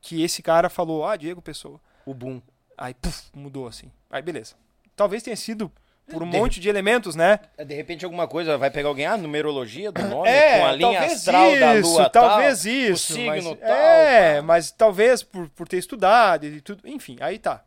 [0.00, 1.80] que esse cara falou, ah, Diego Pessoa.
[2.06, 2.40] O boom.
[2.78, 3.90] Aí, puf, mudou, assim.
[4.08, 4.54] Aí, beleza.
[4.94, 5.70] Talvez tenha sido
[6.10, 7.38] por um De- monte de elementos, né?
[7.64, 11.00] De repente alguma coisa vai pegar alguém, ah, numerologia do nome, É, com a linha
[11.04, 13.12] astral da isso, lua talvez tal, isso.
[13.12, 13.68] o signo mas, tal.
[13.68, 14.42] É, tal.
[14.44, 16.86] mas talvez por, por ter estudado e tudo.
[16.88, 17.62] Enfim, aí tá.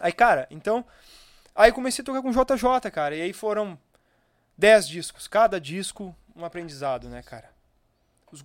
[0.00, 0.84] Aí, cara, então.
[1.54, 3.16] Aí comecei a tocar com JJ, cara.
[3.16, 3.76] E aí foram
[4.56, 5.26] 10 discos.
[5.26, 7.50] Cada disco um aprendizado, né, cara?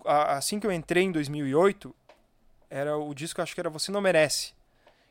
[0.05, 1.93] Assim que eu entrei em 2008,
[2.69, 4.53] era o disco, acho que era Você Não Merece.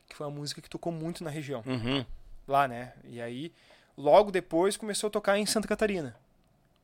[0.09, 2.05] Que foi uma música que tocou muito na região Uhum.
[2.47, 2.91] lá, né?
[3.05, 3.53] E aí,
[3.97, 6.15] logo depois, começou a tocar em Santa Catarina,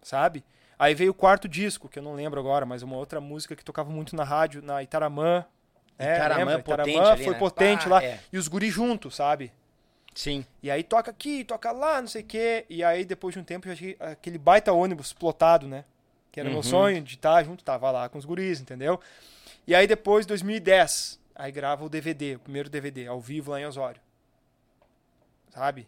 [0.01, 0.43] sabe?
[0.77, 3.63] Aí veio o quarto disco, que eu não lembro agora, mas uma outra música que
[3.65, 5.43] tocava muito na rádio, na Itaramã.
[5.97, 6.15] né?
[6.15, 6.63] Itaramã, Lembra?
[6.63, 7.39] potente Itaramã ali, foi né?
[7.39, 8.03] potente Pá, lá.
[8.03, 8.19] é.
[8.31, 9.51] E os guri juntos, sabe?
[10.15, 10.45] Sim.
[10.63, 12.65] E aí toca aqui, toca lá, não sei o quê.
[12.69, 15.83] E aí depois de um tempo, eu achei aquele baita ônibus plotado, né?
[16.31, 16.63] Que era o meu Uhum.
[16.63, 18.99] sonho de estar junto, tava lá com os guris, entendeu?
[19.67, 23.65] E aí depois, 2010, aí grava o DVD, o primeiro DVD, ao vivo lá em
[23.65, 23.99] Osório.
[25.53, 25.87] Sabe?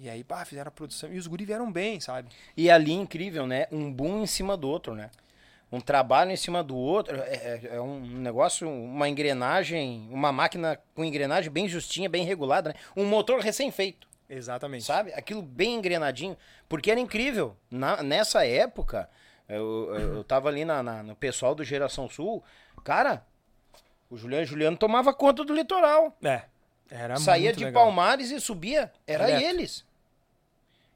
[0.00, 1.12] E aí, pá, fizeram a produção.
[1.12, 2.28] E os guris vieram bem, sabe?
[2.56, 3.66] E ali, incrível, né?
[3.72, 5.10] Um boom em cima do outro, né?
[5.72, 7.16] Um trabalho em cima do outro.
[7.16, 12.70] É, é- é um negócio, uma engrenagem, uma máquina com engrenagem bem justinha, bem regulada,
[12.70, 12.74] né?
[12.96, 14.06] Um motor recém-feito.
[14.30, 14.84] Exatamente.
[14.84, 15.10] sabe?
[15.14, 16.36] Aquilo bem engrenadinho,
[16.68, 17.56] porque era incrível.
[17.70, 19.08] Na- nessa época,
[19.48, 22.44] eu, eu, eu tava ali na, na- no pessoal do Geração Sul,
[22.84, 23.24] cara,
[24.10, 26.14] o Juliano Juliano tomava conta do litoral.
[26.22, 26.42] É.
[26.90, 27.84] Era Saía de legal.
[27.84, 29.44] Palmares e subia, era Direto.
[29.44, 29.87] eles.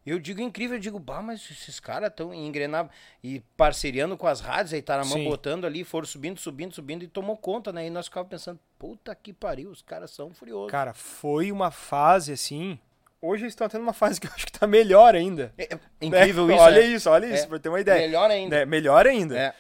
[0.05, 2.91] Eu digo incrível, eu digo, bah, mas esses caras estão engrenados
[3.23, 5.25] e parceriando com as rádios, aí Taramã Sim.
[5.25, 7.87] botando ali, foram subindo, subindo, subindo e tomou conta, né?
[7.87, 10.71] E nós ficávamos pensando, puta que pariu, os caras são furiosos.
[10.71, 12.79] Cara, foi uma fase assim.
[13.21, 15.55] Hoje eles estão tendo uma fase que eu acho que tá melhor ainda.
[15.57, 16.87] É, é incrível É, isso, Olha né?
[16.87, 17.47] isso, olha isso, É.
[17.47, 18.01] pra ter uma ideia.
[18.01, 18.57] Melhor ainda.
[18.57, 19.39] É, melhor ainda.
[19.39, 19.55] É.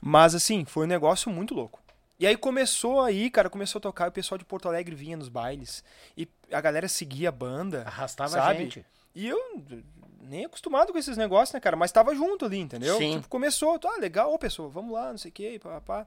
[0.00, 1.82] Mas assim, foi um negócio muito louco.
[2.20, 5.16] E aí começou aí, cara, começou a tocar, e o pessoal de Porto Alegre vinha
[5.16, 5.82] nos bailes.
[6.16, 7.82] E a galera seguia a banda.
[7.86, 8.58] Arrastava sabe?
[8.58, 8.86] a gente.
[9.14, 9.38] E eu
[10.20, 11.76] nem acostumado com esses negócios, né, cara?
[11.76, 12.96] Mas tava junto ali, entendeu?
[12.98, 13.16] Sim.
[13.16, 16.06] Tipo, começou, ah, legal, ô pessoa, vamos lá, não sei o que, pá, pá.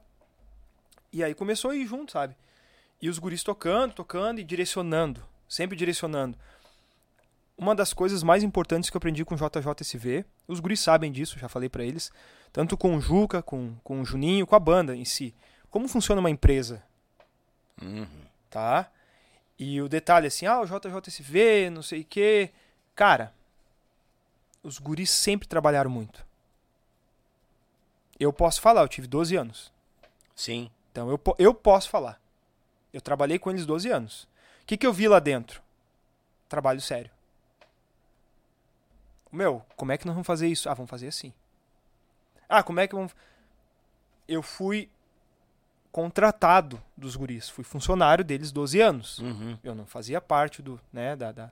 [1.12, 2.36] E aí começou a ir junto, sabe?
[3.02, 5.24] E os guris tocando, tocando e direcionando.
[5.50, 6.38] Sempre direcionando.
[7.58, 11.38] Uma das coisas mais importantes que eu aprendi com o JJSV, os guris sabem disso,
[11.38, 12.12] já falei pra eles,
[12.54, 15.36] tanto com o Juca, com, com o Juninho, com a banda em si.
[15.70, 16.84] Como funciona uma empresa,
[17.82, 18.08] Uhum.
[18.50, 18.90] tá?
[19.58, 22.52] E o detalhe assim, ah, o JJSV, não sei o quê.
[23.02, 23.34] Cara,
[24.62, 26.24] os guris sempre trabalharam muito.
[28.20, 29.74] Eu posso falar, eu tive 12 anos.
[30.36, 30.70] Sim.
[30.92, 32.22] Então eu, eu posso falar.
[32.94, 34.26] Eu trabalhei com eles 12 anos.
[34.62, 35.64] O que, que eu vi lá dentro?
[36.48, 37.10] Trabalho sério.
[39.32, 40.70] Meu, como é que nós vamos fazer isso?
[40.70, 41.34] Ah, vamos fazer assim.
[42.48, 43.16] Ah, como é que vamos.
[44.28, 44.88] Eu fui
[45.92, 47.50] contratado dos guris.
[47.50, 49.18] Fui funcionário deles 12 anos.
[49.18, 49.58] Uhum.
[49.64, 51.52] Eu não fazia parte do, né, da, da-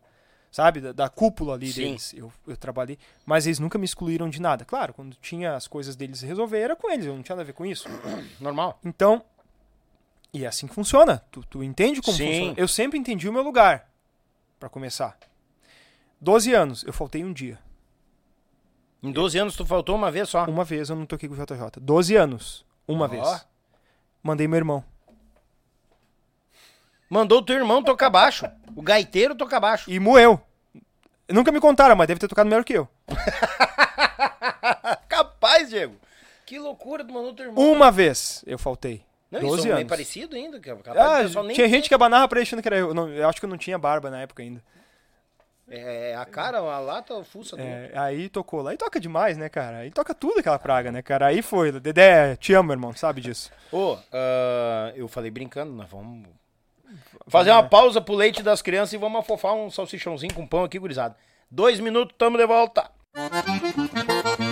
[0.51, 1.81] sabe, da, da cúpula ali Sim.
[1.81, 2.13] deles.
[2.13, 4.65] Eu, eu trabalhei, mas eles nunca me excluíram de nada.
[4.65, 7.45] Claro, quando tinha as coisas deles resolver, era com eles, eu não tinha nada a
[7.45, 7.87] ver com isso.
[8.39, 8.79] Normal.
[8.83, 9.23] Então,
[10.33, 11.23] e é assim que funciona.
[11.31, 12.27] Tu, tu entende como Sim.
[12.27, 12.53] funciona?
[12.57, 13.89] Eu sempre entendi o meu lugar,
[14.59, 15.17] Pra começar.
[16.19, 17.57] 12 anos, eu faltei um dia.
[19.01, 20.43] Em 12 anos tu faltou uma vez só.
[20.45, 21.79] Uma vez eu não toquei com o JJ.
[21.79, 23.07] 12 anos, uma Ó.
[23.07, 23.47] vez.
[24.21, 24.83] Mandei meu irmão.
[27.09, 28.45] Mandou o teu irmão tocar baixo.
[28.75, 29.89] O gaiteiro tocar baixo.
[29.89, 30.39] E moeu.
[31.27, 32.87] Nunca me contaram, mas deve ter tocado melhor que eu.
[35.09, 35.95] Capaz, Diego.
[36.45, 37.71] Que loucura, tu mandou teu irmão.
[37.71, 39.03] Uma vez eu faltei.
[39.31, 39.89] Não, 12 isso é meio anos.
[39.89, 40.57] parecido ainda.
[40.57, 42.93] é Capaz Ah, tinha gente que abanava pra ele achando que era eu.
[42.93, 44.63] Não, eu acho que eu não tinha barba na época ainda.
[45.71, 47.61] É a cara, a lata, a fuça do.
[47.61, 48.73] É, aí tocou lá.
[48.73, 49.79] E toca demais, né, cara?
[49.79, 51.27] Aí toca tudo aquela praga, né, cara?
[51.27, 51.71] Aí foi.
[51.71, 53.51] Dedé, te amo, irmão, sabe disso.
[53.71, 56.27] Ô, ah, eu falei brincando, nós vamos
[57.27, 60.79] fazer uma pausa pro leite das crianças e vamos afofar um salsichãozinho com pão aqui,
[60.79, 61.15] gurizada.
[61.49, 62.89] Dois minutos, tamo de volta.
[63.15, 64.48] Oi,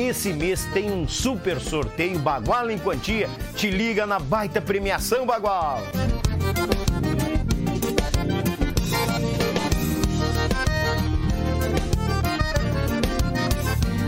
[0.00, 3.28] Esse mês tem um super sorteio Bagual em Quantia.
[3.54, 5.82] Te liga na baita premiação Bagual.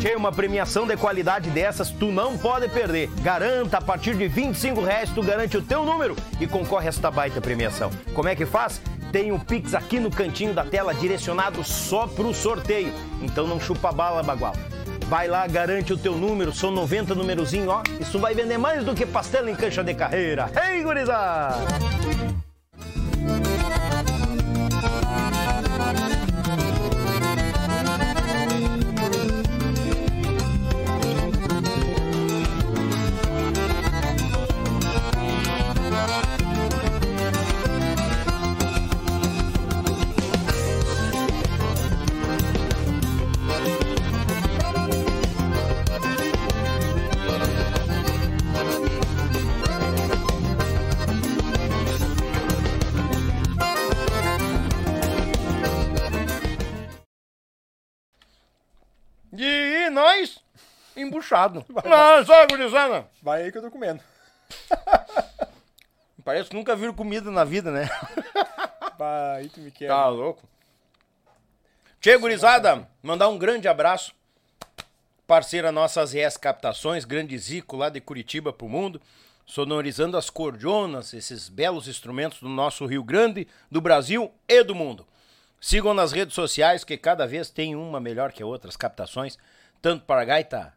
[0.01, 3.11] Tchê, uma premiação de qualidade dessas tu não pode perder.
[3.21, 7.11] Garanta, a partir de 25 reais tu garante o teu número e concorre a esta
[7.11, 7.91] baita premiação.
[8.15, 8.81] Como é que faz?
[9.13, 12.95] Tem um Pix aqui no cantinho da tela direcionado só pro sorteio.
[13.21, 14.55] Então não chupa bala, bagual.
[15.13, 17.83] Vai lá, garante o teu número, são 90 numerozinho, ó.
[18.01, 20.51] Isso vai vender mais do que pastel em cancha de carreira.
[20.71, 21.59] Ei, gurizada!
[61.33, 61.65] Embuchado.
[61.85, 63.07] Não, só, gurizada.
[63.23, 64.01] Vai aí que eu tô comendo.
[66.25, 67.89] Parece que nunca viram comida na vida, né?
[68.99, 69.97] Vai, aí tu me quebra.
[69.97, 70.43] Tá louco.
[72.01, 74.15] Tchê, gurizada, mandar um grande abraço.
[75.27, 79.01] Parceira nossas ES Captações, grande Zico lá de Curitiba pro mundo,
[79.47, 85.07] sonorizando as cordionas, esses belos instrumentos do nosso Rio Grande, do Brasil e do mundo.
[85.61, 89.39] Sigam nas redes sociais, que cada vez tem uma melhor que a outra, as captações,
[89.81, 90.75] tanto para a gaita,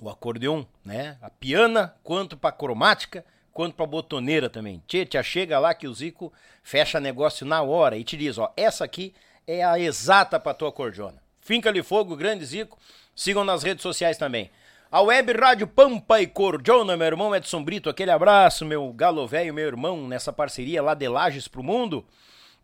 [0.00, 1.16] o acordeon, né?
[1.20, 4.82] A piana, quanto para cromática, quanto para botoneira também.
[4.86, 6.32] Tchê, tia, chega lá que o Zico
[6.62, 9.14] fecha negócio na hora e te diz, ó, essa aqui
[9.46, 11.20] é a exata para tua acordeona.
[11.40, 12.78] Finca-lhe fogo, grande Zico.
[13.14, 14.50] Sigam nas redes sociais também.
[14.90, 19.52] A Web Rádio Pampa e Cordiona, meu irmão Edson Brito, aquele abraço, meu galo velho,
[19.52, 22.06] meu irmão, nessa parceria lá de Lages pro mundo.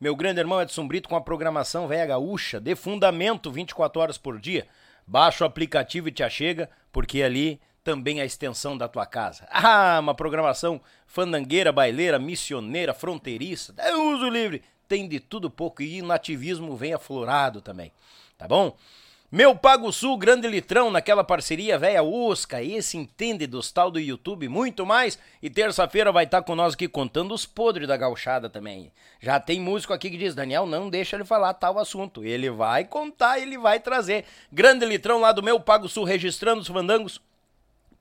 [0.01, 4.39] Meu grande irmão Edson Brito com a programação Velha Gaúcha, de fundamento 24 horas por
[4.39, 4.67] dia.
[5.07, 9.47] Baixa o aplicativo e te achega, porque ali também a extensão da tua casa.
[9.53, 16.03] Ah, uma programação fandangueira, baileira, missioneira, fronteiriça, é uso livre, tem de tudo pouco e
[16.03, 17.93] nativismo vem aflorado também,
[18.37, 18.77] tá bom?
[19.35, 24.49] Meu Pago Sul, grande litrão, naquela parceria velha Usca, esse entende dos tal do YouTube
[24.49, 25.19] muito mais.
[25.43, 28.93] E terça-feira vai estar tá com nós aqui contando os podres da gauchada também.
[29.19, 32.23] Já tem músico aqui que diz, Daniel, não deixa ele falar tal assunto.
[32.23, 34.25] Ele vai contar, ele vai trazer.
[34.53, 37.21] Grande litrão lá do meu Pago Sul, registrando os fandangos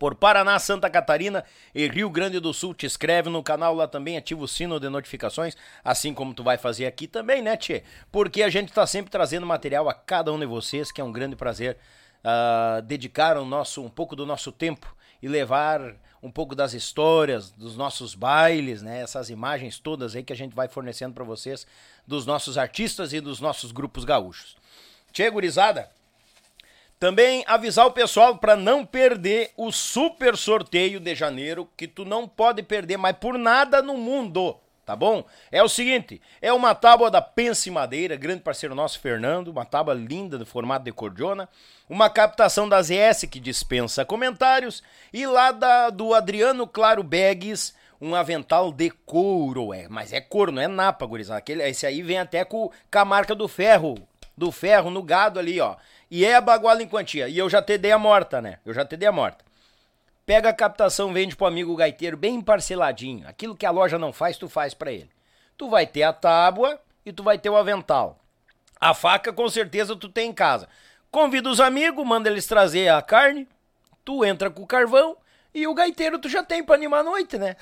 [0.03, 2.73] por Paraná, Santa Catarina e Rio Grande do Sul.
[2.73, 6.57] Te inscreve no canal lá também, ativa o sino de notificações, assim como tu vai
[6.57, 7.83] fazer aqui também, né, Tchê?
[8.11, 11.11] Porque a gente está sempre trazendo material a cada um de vocês, que é um
[11.13, 11.77] grande prazer
[12.19, 17.49] uh, dedicar o nosso, um pouco do nosso tempo e levar um pouco das histórias,
[17.51, 18.99] dos nossos bailes, né?
[18.99, 21.65] Essas imagens todas aí que a gente vai fornecendo para vocês
[22.05, 24.57] dos nossos artistas e dos nossos grupos gaúchos.
[25.13, 25.89] Tchê, gurizada,
[27.03, 32.29] também avisar o pessoal para não perder o super sorteio de janeiro, que tu não
[32.29, 35.25] pode perder mais por nada no mundo, tá bom?
[35.51, 39.93] É o seguinte, é uma tábua da Pense Madeira, grande parceiro nosso Fernando, uma tábua
[39.93, 41.49] linda do formato de cordiona,
[41.89, 44.81] uma captação da ZS que dispensa comentários
[45.11, 50.53] e lá da, do Adriano Claro Bags, um avental de couro, é, mas é couro,
[50.53, 51.39] não é napa, gurizada.
[51.39, 53.95] Aquele, esse aí vem até com, com a marca do ferro,
[54.37, 55.75] do ferro no gado ali, ó.
[56.15, 57.27] E é a baguala em quantia.
[57.27, 58.59] E eu já te dei a morta, né?
[58.63, 59.43] Eu já te dei a morta.
[60.27, 63.27] Pega a captação, vende pro amigo gaiteiro bem parceladinho.
[63.27, 65.09] Aquilo que a loja não faz, tu faz para ele.
[65.57, 68.19] Tu vai ter a tábua e tu vai ter o avental.
[68.79, 70.69] A faca com certeza tu tem em casa.
[71.09, 73.47] Convida os amigos, manda eles trazer a carne,
[74.05, 75.17] tu entra com o carvão
[75.53, 77.55] e o gaiteiro tu já tem pra animar a noite, né?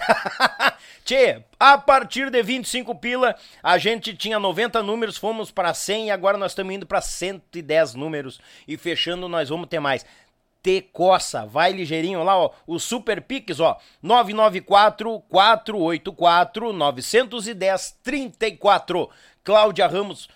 [1.03, 6.11] Tchê, a partir de 25 pila, a gente tinha 90 números, fomos para 100 e
[6.11, 8.39] agora nós estamos indo para 110 números.
[8.67, 10.05] E fechando, nós vamos ter mais.
[10.63, 12.51] T Coça, vai ligeirinho lá, ó.
[12.67, 13.77] O Super Pix, ó.
[14.01, 19.09] 994 484 910 34.
[19.43, 20.29] Cláudia Ramos,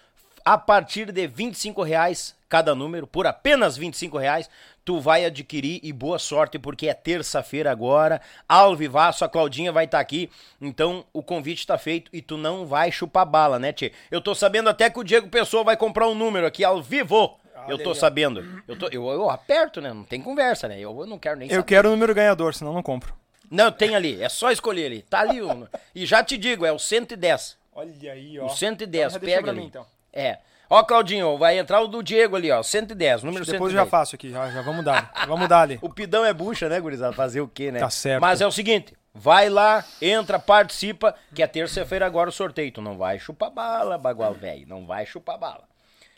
[0.43, 4.49] a partir de 25 reais cada número, por apenas 25 reais
[4.86, 9.86] tu vai adquirir e boa sorte, porque é terça-feira agora, ao vivaço, a Claudinha vai
[9.86, 10.29] estar tá aqui,
[10.61, 13.91] então o convite está feito e tu não vai chupar bala, né, Tchê?
[14.11, 17.39] Eu tô sabendo até que o Diego Pessoa vai comprar um número aqui ao vivo.
[17.67, 18.45] Eu tô sabendo.
[18.67, 19.91] Eu, tô, eu, eu, aperto, né?
[19.91, 20.79] Não tem conversa, né?
[20.79, 23.15] Eu, eu não quero nem Eu quero o número ganhador, senão não compro.
[23.49, 24.21] Não, tem ali.
[24.21, 25.01] É só escolher ali.
[25.01, 25.41] Tá ali.
[25.41, 25.65] Um,
[25.95, 27.57] e já te digo, é o 110.
[27.73, 28.45] Olha aí, ó.
[28.45, 29.61] O 110, então, pega ali.
[29.61, 29.86] Mim, então.
[30.13, 30.38] É.
[30.70, 32.63] Ó, Claudinho, vai entrar o do Diego ali, ó.
[32.63, 33.74] 110, número Depois 110.
[33.74, 35.11] eu já faço aqui, já, já vamos dar.
[35.28, 35.78] vamos dar ali.
[35.82, 37.13] o pidão é bucha, né, gurizada?
[37.13, 37.80] Fazer o quê, né?
[37.80, 38.22] Tá certo.
[38.22, 42.72] Mas é o seguinte, vai lá, entra, participa, que é terça-feira agora o sorteio.
[42.72, 44.68] Tu não vai chupar bala, bagual velho.
[44.68, 45.63] Não vai chupar bala.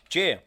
[0.10, 0.40] Tchê,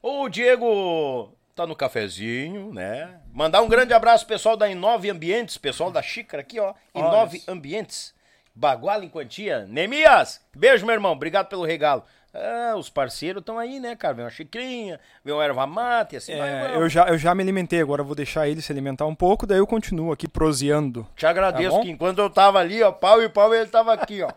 [0.00, 3.20] o Diego tá no cafezinho, né?
[3.32, 6.72] Mandar um grande abraço pessoal da Inove Ambientes, pessoal da xícara aqui, ó.
[6.94, 8.14] Inove Ambientes.
[8.54, 9.66] Baguala em quantia.
[9.66, 11.12] Nemias, beijo, meu irmão.
[11.12, 12.04] Obrigado pelo regalo.
[12.38, 14.14] Ah, os parceiros estão aí, né, cara?
[14.14, 16.32] Vem uma xicrinha, vem uma erva mate, assim.
[16.32, 19.46] É, eu, já, eu já me alimentei, agora vou deixar ele se alimentar um pouco,
[19.46, 21.06] daí eu continuo aqui proseando.
[21.16, 24.22] Te agradeço tá que enquanto eu tava ali, ó, pau e pau, ele tava aqui,
[24.22, 24.30] ó.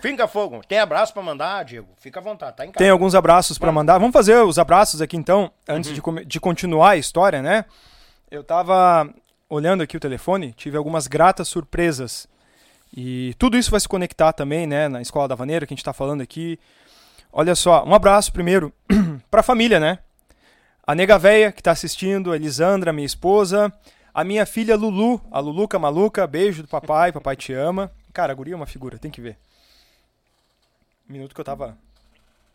[0.00, 0.60] Finca fogo.
[0.66, 1.88] Tem abraço para mandar, Diego?
[1.98, 2.78] Fica à vontade, tá em casa.
[2.78, 3.98] Tem alguns abraços para mandar.
[3.98, 6.14] Vamos fazer os abraços aqui então, antes uhum.
[6.14, 7.64] de, de continuar a história, né?
[8.30, 9.12] Eu tava
[9.48, 12.28] olhando aqui o telefone, tive algumas gratas surpresas.
[12.96, 15.82] E tudo isso vai se conectar também, né, na Escola da Vaneira, que a gente
[15.82, 16.58] está falando aqui.
[17.32, 18.72] Olha só, um abraço primeiro
[19.30, 19.98] para a família, né?
[20.86, 23.72] A nega véia que está assistindo, a Elisandra, minha esposa,
[24.12, 27.92] a minha filha Lulu, a Luluca maluca, beijo do papai, papai te ama.
[28.12, 29.38] Cara, a guria é uma figura, tem que ver.
[31.08, 31.76] Minuto que eu tava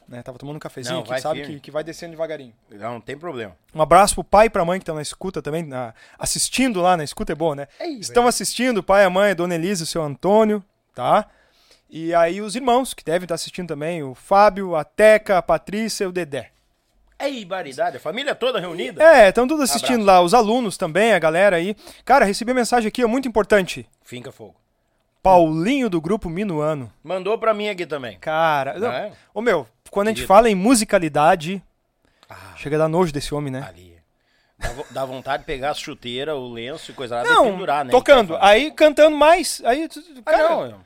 [0.08, 0.22] né?
[0.22, 1.42] Tava tomando um cafezinho Não, aqui, sabe?
[1.46, 2.54] Que, que vai descendo devagarinho.
[2.70, 3.56] Não, não tem problema.
[3.74, 6.96] Um abraço pro pai e pra mãe que estão na escuta também, na- assistindo lá
[6.96, 7.68] na escuta é bom, né?
[7.80, 10.64] Ei, Estão assistindo, o pai, a mãe, a dona Elisa o seu Antônio,
[10.94, 11.28] tá?
[11.90, 16.04] E aí os irmãos que devem estar assistindo também, o Fábio, a Teca, a Patrícia
[16.04, 16.52] e o Dedé.
[17.18, 19.02] Ei, baridade, a família toda reunida.
[19.02, 20.06] É, estão todos assistindo Abraço.
[20.06, 21.76] lá, os alunos também, a galera aí.
[22.04, 23.88] Cara, recebi uma mensagem aqui, ó, muito importante.
[24.04, 24.56] Finca fogo.
[25.24, 26.92] Paulinho do grupo Minuano.
[27.04, 28.20] Mandou pra mim aqui também.
[28.20, 29.14] Cara, não, É?
[29.34, 30.28] ô meu, quando a gente Querido.
[30.28, 31.64] fala em musicalidade,
[32.30, 33.64] Ah, chega a dar nojo desse homem, né?
[33.68, 33.96] ali.
[34.60, 37.86] Dá, dá vontade de pegar a chuteira, o lenço e coisa lá e Não, pendurar,
[37.86, 37.92] né?
[37.92, 39.88] tocando, aí cantando mais, aí,
[40.26, 40.80] Ah, cara, não.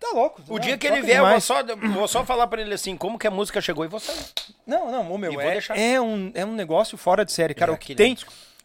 [0.00, 0.42] Tá louco.
[0.48, 1.44] O não, dia que ele vier, eu vou demais.
[1.44, 4.18] só, vou só falar pra ele assim, como que a música chegou e vou sair.
[4.66, 7.70] Não, não, ô, meu, é, é, um, é um negócio fora de série, cara.
[7.70, 8.16] É o que tem.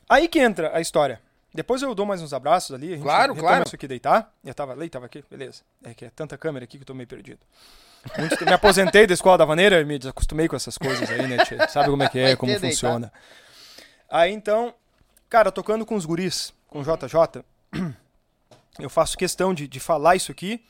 [0.09, 1.19] Aí que entra a história.
[1.53, 2.87] Depois eu dou mais uns abraços ali.
[2.87, 3.63] A gente Claro, claro.
[3.65, 4.31] isso aqui deitar.
[4.43, 5.61] Eu tava ali, tava aqui, beleza.
[5.83, 7.39] É que é tanta câmera aqui que eu tô meio perdido.
[8.17, 11.37] Muito- me aposentei da escola da maneira e me desacostumei com essas coisas aí, né,
[11.45, 11.67] tchê?
[11.69, 13.11] Sabe como é que é, como funciona.
[14.09, 14.73] Aí então,
[15.29, 17.43] cara, tocando com os guris, com o JJ,
[18.79, 20.63] eu faço questão de, de falar isso aqui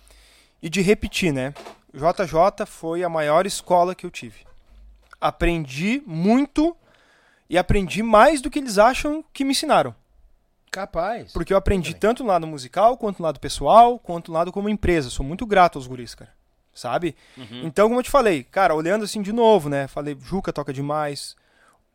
[0.65, 1.53] e de repetir, né?
[1.93, 4.47] JJ foi a maior escola que eu tive.
[5.21, 6.75] Aprendi muito
[7.47, 9.93] e aprendi mais do que eles acham que me ensinaram.
[10.71, 11.31] Capaz.
[11.33, 14.67] Porque eu aprendi tanto no lado musical, quanto no lado pessoal, quanto no lado como
[14.67, 15.11] empresa.
[15.11, 16.33] Sou muito grato aos guris, cara.
[16.73, 17.15] Sabe?
[17.63, 19.87] Então, como eu te falei, cara, olhando assim de novo, né?
[19.87, 21.35] Falei, Juca toca demais.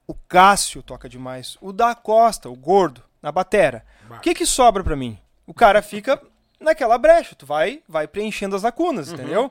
[0.06, 1.58] O Cássio toca demais.
[1.60, 3.84] O da Costa, o gordo, na batera.
[4.08, 5.18] O que que sobra pra mim?
[5.44, 6.22] O cara fica
[6.60, 7.34] naquela brecha.
[7.34, 9.50] Tu vai, vai preenchendo as lacunas, entendeu?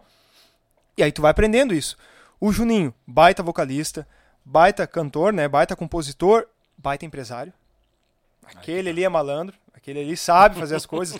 [0.97, 1.97] E aí tu vai aprendendo isso.
[2.39, 4.07] O Juninho, baita vocalista,
[4.45, 5.47] baita cantor, né?
[5.47, 6.47] Baita compositor,
[6.77, 7.51] baita empresário.
[8.45, 11.19] Aquele ali é malandro, aquele ali sabe fazer as coisas.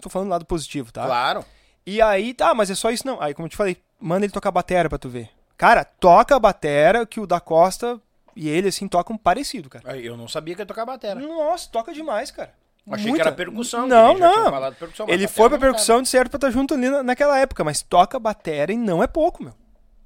[0.00, 1.04] Tô falando do lado positivo, tá?
[1.04, 1.44] Claro.
[1.84, 3.20] E aí, tá, mas é só isso não.
[3.20, 5.30] Aí, como eu te falei, manda ele tocar batera pra tu ver.
[5.56, 8.00] Cara, toca a batera que o da Costa
[8.34, 9.96] e ele, assim, tocam parecido, cara.
[9.96, 11.18] Eu não sabia que ia tocar batera.
[11.18, 12.52] Nossa, toca demais, cara.
[12.90, 13.24] Achei Muita.
[13.24, 13.86] que era percussão.
[13.86, 14.72] Não, não.
[14.72, 17.64] percussão, Ele batera foi pra percussão de certo pra estar junto ali na- naquela época,
[17.64, 19.54] mas toca batera e não é pouco, meu.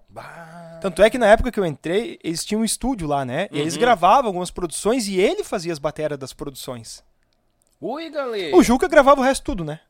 [0.08, 0.78] Bah.
[0.80, 3.48] Tanto é que na época que eu entrei, eles tinham um estúdio lá, né?
[3.52, 3.80] E eles Uhum.
[3.80, 7.04] gravavam algumas produções e ele fazia as bateras das produções.
[7.80, 8.56] Ui, galera.
[8.56, 9.80] O Juca gravava o resto tudo, né?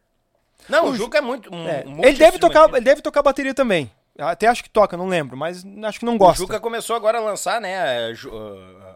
[0.68, 1.48] Não, o o Juca é muito.
[1.54, 3.90] Um, É, ele deve de tocar, ele deve tocar bateria também.
[4.28, 6.42] Até acho que toca, não lembro, mas acho que não O gosta.
[6.42, 8.12] Juca começou agora a lançar, né?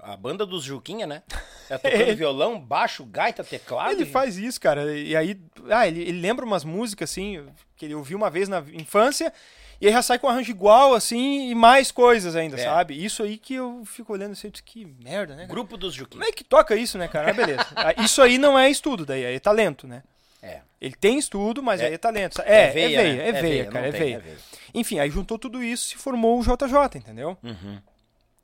[0.02, 1.22] A, a- banda dos Juquinha, né?
[1.70, 3.92] É tocando violão, baixo, gaita, teclado.
[3.92, 4.94] Ele e- faz isso, cara.
[4.96, 7.44] E aí, ah, ele, ele lembra umas músicas assim
[7.76, 9.32] que ele ouviu uma vez na infância
[9.80, 12.64] e aí já sai com arranjo igual assim e mais coisas ainda, É.
[12.64, 12.94] sabe?
[13.04, 15.42] Isso aí que eu fico olhando assim, que merda, né?
[15.42, 15.48] cara?
[15.54, 16.20] Grupo dos Juquinha.
[16.20, 17.30] Como é que toca isso, né, cara?
[17.30, 17.66] Ah, beleza.
[17.74, 20.02] Ah, Isso aí não é estudo, daí aí é talento, né?
[20.44, 20.60] É.
[20.80, 22.40] Ele tem estudo, mas É- aí é talento.
[22.42, 23.28] É, é veia, né?
[23.28, 24.38] é veia, cara, não é tem, veia.
[24.74, 27.36] Enfim, aí juntou tudo isso e se formou o JJ, entendeu?
[27.42, 27.80] Uhum.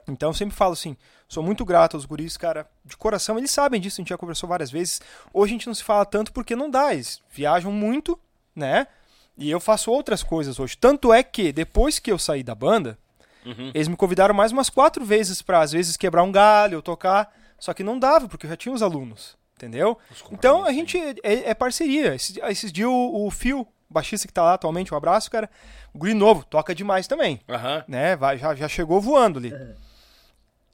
[0.08, 0.96] Então eu sempre falo assim,
[1.28, 4.48] sou muito grato aos guris, cara, de coração, eles sabem disso, a gente já conversou
[4.48, 5.00] várias vezes.
[5.32, 8.18] Hoje a gente não se fala tanto porque não dá, eles viajam muito,
[8.56, 8.86] né?
[9.36, 10.76] E eu faço outras coisas hoje.
[10.76, 12.98] Tanto é que depois que eu saí da banda,
[13.44, 13.70] Uhum.
[13.74, 17.32] eles me convidaram mais umas quatro vezes pra às vezes quebrar um galho, ou tocar,
[17.58, 19.98] só que não dava porque eu já tinha os alunos, entendeu?
[20.32, 22.14] Então a gente é, é parceria.
[22.14, 25.50] Esses, esses dias o, o Phil, baixista que tá lá atualmente, um abraço, cara,
[25.92, 27.84] o guri novo, toca demais também Aham.
[27.86, 28.16] né?
[28.16, 29.52] Vai, já, já chegou voando ali.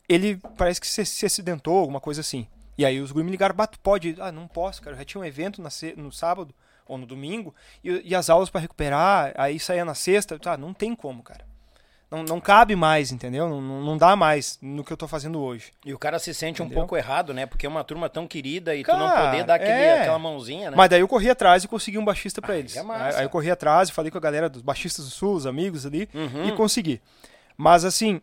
[0.08, 2.46] Ele parece que se, se acidentou, alguma coisa assim.
[2.78, 4.16] E aí os guri me ligaram, bato, pode?
[4.20, 4.94] Ah, não posso, cara.
[4.94, 6.54] Eu já tinha um evento na no sábado
[6.86, 10.38] ou no domingo e, e as aulas pra recuperar, aí saía na sexta.
[10.38, 11.44] Tá, não tem como, cara.
[12.08, 13.48] Não, não cabe mais, entendeu?
[13.48, 15.72] Não, não, dá mais no que eu tô fazendo hoje.
[15.84, 16.82] E o cara se sente um Entendeu?
[16.82, 17.46] pouco errado, né?
[17.46, 20.00] Porque é uma turma tão querida e tu não Cara, poder dar aquele, é.
[20.02, 20.76] aquela mãozinha, né?
[20.76, 22.76] Mas daí eu corri atrás e consegui um baixista pra Aí eles.
[22.76, 22.80] é.
[23.16, 25.84] Aí eu corri atrás e falei com a galera dos baixistas do Sul, os amigos
[25.84, 26.46] ali, Uhum.
[26.48, 27.00] e consegui.
[27.56, 28.20] Mas assim,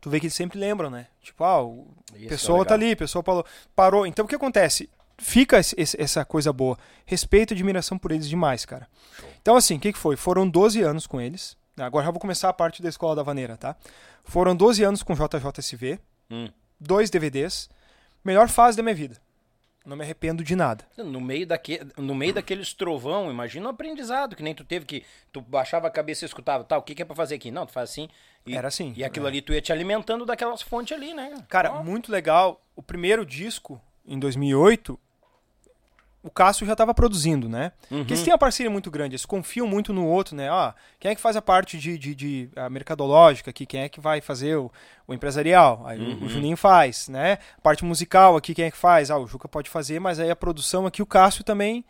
[0.00, 1.08] tu vê que eles sempre lembram, né?
[1.22, 2.88] Tipo, ah, o Isso é pessoa tá legal.
[2.88, 4.06] ali, pessoa parou, parou.
[4.06, 4.88] Então o que acontece?
[5.18, 6.78] Fica esse- essa coisa boa.
[7.04, 8.86] Respeito e admiração por eles demais, cara.
[9.42, 10.16] Então assim, o que, que foi?
[10.16, 11.54] Foram 12 anos com eles.
[11.78, 13.76] Agora já vou começar a parte da Escola da Vaneira, tá?
[14.24, 15.98] Foram 12 anos com JJSV,
[16.30, 16.48] Hum.
[16.80, 17.68] dois DVDs.
[18.24, 19.16] Melhor fase da minha vida.
[19.84, 20.84] Não me arrependo de nada.
[20.98, 25.04] No meio, daque, no meio daqueles trovão, imagina o aprendizado, que nem tu teve que.
[25.32, 27.52] Tu baixava a cabeça e escutava, tá, o que, que é pra fazer aqui?
[27.52, 28.08] Não, tu faz assim.
[28.44, 29.28] E, Era assim, E aquilo é.
[29.28, 31.32] ali tu ia te alimentando daquelas fontes ali, né?
[31.48, 31.84] Cara, Ó.
[31.84, 32.60] muito legal.
[32.74, 34.98] O primeiro disco, em 2008,
[36.26, 37.72] o Cássio já estava produzindo, né?
[37.90, 37.98] Uhum.
[37.98, 40.50] Porque eles têm uma parceria muito grande, eles confiam muito no outro, né?
[40.50, 43.64] Ah, quem é que faz a parte de, de, de, ah, mercadológica aqui?
[43.64, 44.70] Quem é que vai fazer o,
[45.06, 45.82] o empresarial?
[45.86, 46.24] Aí o- Uhum.
[46.24, 47.38] o Juninho faz, né?
[47.56, 49.10] A parte musical aqui, quem é que faz?
[49.10, 51.84] Ah, o Juca pode fazer, mas aí a produção aqui, o Cássio também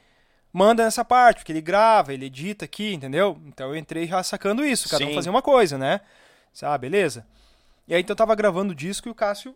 [0.52, 3.38] manda nessa parte, porque ele grava, ele edita aqui, entendeu?
[3.46, 5.14] Então eu entrei já sacando isso, cada um Sim.
[5.14, 6.00] fazia uma coisa, né?
[6.62, 7.26] Ah, beleza.
[7.86, 9.54] E aí então eu tava gravando o disco e o Cássio,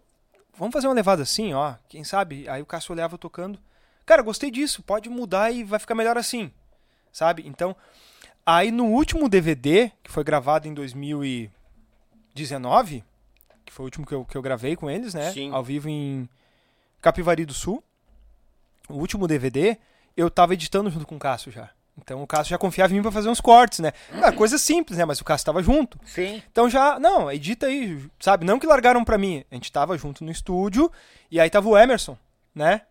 [0.57, 2.47] vamos fazer uma levada assim, ó, quem sabe?
[2.49, 3.59] Aí o Cássio olhava tocando.
[4.11, 6.51] Cara, gostei disso, pode mudar e vai ficar melhor assim.
[7.13, 7.45] Sabe?
[7.47, 7.77] Então,
[8.45, 13.05] aí no último DVD, que foi gravado em 2019,
[13.65, 15.31] que foi o último que eu, que eu gravei com eles, né?
[15.31, 15.53] Sim.
[15.53, 16.29] Ao vivo em
[17.01, 17.85] Capivari do Sul.
[18.89, 19.79] O último DVD,
[20.17, 21.71] eu tava editando junto com o Cássio já.
[21.97, 23.93] Então o Cássio já confiava em mim pra fazer uns cortes, né?
[24.21, 25.05] Ah, coisa simples, né?
[25.05, 26.01] Mas o Cássio tava junto.
[26.05, 26.43] Sim.
[26.51, 28.45] Então já, não, edita aí, sabe?
[28.45, 29.45] Não que largaram pra mim.
[29.49, 30.91] A gente tava junto no estúdio
[31.31, 32.19] e aí tava o Emerson,
[32.53, 32.83] né?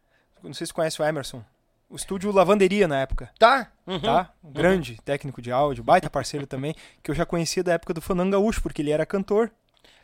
[0.44, 1.44] Não sei se conhece o Emerson.
[1.90, 3.68] O estúdio Lavanderia na época, Tá.
[3.88, 4.00] Uhum.
[4.00, 4.30] tá?
[4.44, 8.02] Um grande técnico de áudio, baita parceiro também, que eu já conhecia da época do
[8.02, 9.52] Fandango Gaúcho, porque ele era cantor.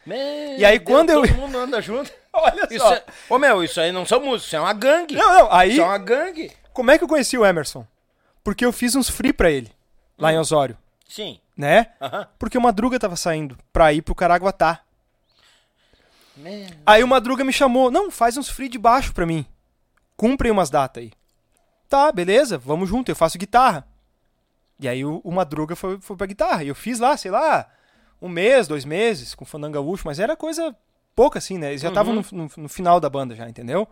[0.05, 2.11] Meu E aí, Deus, quando eu- Todo mundo anda junto.
[2.33, 3.03] Olha Isso é...
[3.29, 5.15] Ô, meu, isso aí não são músicos, isso é uma gangue.
[5.15, 6.51] Não, não, aí, Isso é uma gangue.
[6.73, 7.85] como é que eu conheci o Emerson?
[8.43, 9.71] Porque eu fiz uns free pra ele,
[10.17, 11.39] lá em Osório, Sim.
[11.55, 11.87] né?
[12.37, 14.81] Porque o Madruga tava saindo pra ir pro Caraguatá.
[16.35, 19.45] Meu- Aí o Madruga me chamou, não, faz uns free de baixo pra mim.
[20.17, 21.11] Cumpre umas datas aí.
[21.89, 23.87] Tá, beleza, vamos junto, eu faço guitarra.
[24.79, 26.63] E aí o, o Madruga foi, foi pra guitarra.
[26.63, 27.67] E eu fiz lá, sei lá,
[28.21, 30.75] um mês, dois meses com Fandango Gaúcho, mas era coisa
[31.15, 31.69] pouca assim, né?
[31.69, 33.87] Eles já estavam no, no- no final da banda já, entendeu?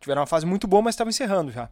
[0.00, 1.68] Tiveram uma fase muito boa, mas estavam encerrando já.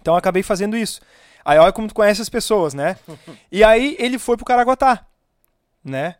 [0.00, 1.00] Então eu acabei fazendo isso.
[1.44, 2.96] Aí olha como tu conhece as pessoas, né?
[3.50, 5.06] e aí ele foi pro Caraguatá,
[5.82, 6.16] né?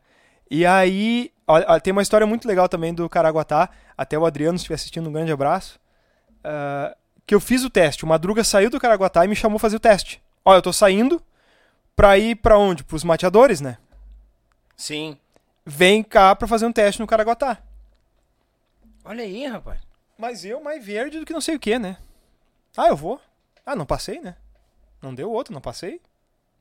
[0.50, 3.68] E aí, olha, tem uma história muito legal também do Caraguatá.
[3.96, 5.78] Até o Adriano, se estiver assistindo, um grande abraço.
[6.42, 6.96] Ah,
[7.26, 8.04] que eu fiz o teste.
[8.04, 10.22] O Madruga saiu do Caraguatá e me chamou fazer o teste.
[10.44, 11.22] Olha, eu tô saindo
[11.94, 12.84] pra ir pra onde?
[12.84, 13.76] Pros mateadores, né?
[14.76, 15.18] Sim.
[15.64, 17.58] Vem cá pra fazer um teste no Caraguatá.
[19.04, 19.80] Olha aí, rapaz.
[20.16, 21.96] Mas eu mais verde do que não sei o que, né?
[22.76, 23.20] Ah, eu vou.
[23.64, 24.36] Ah, não passei, né?
[25.02, 26.00] Não deu outro, não passei.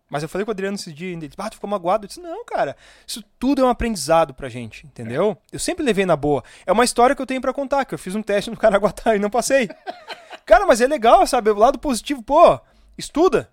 [0.09, 2.05] Mas eu falei com o Adriano esse dia, ele disse, ah, tu ficou magoado.
[2.05, 5.38] Eu disse, não, cara, isso tudo é um aprendizado pra gente, entendeu?
[5.51, 6.43] Eu sempre levei na boa.
[6.65, 9.15] É uma história que eu tenho pra contar, que eu fiz um teste no Caraguatá
[9.15, 9.69] e não passei.
[10.45, 11.49] cara, mas é legal, sabe?
[11.49, 12.59] O lado positivo, pô,
[12.97, 13.49] estuda.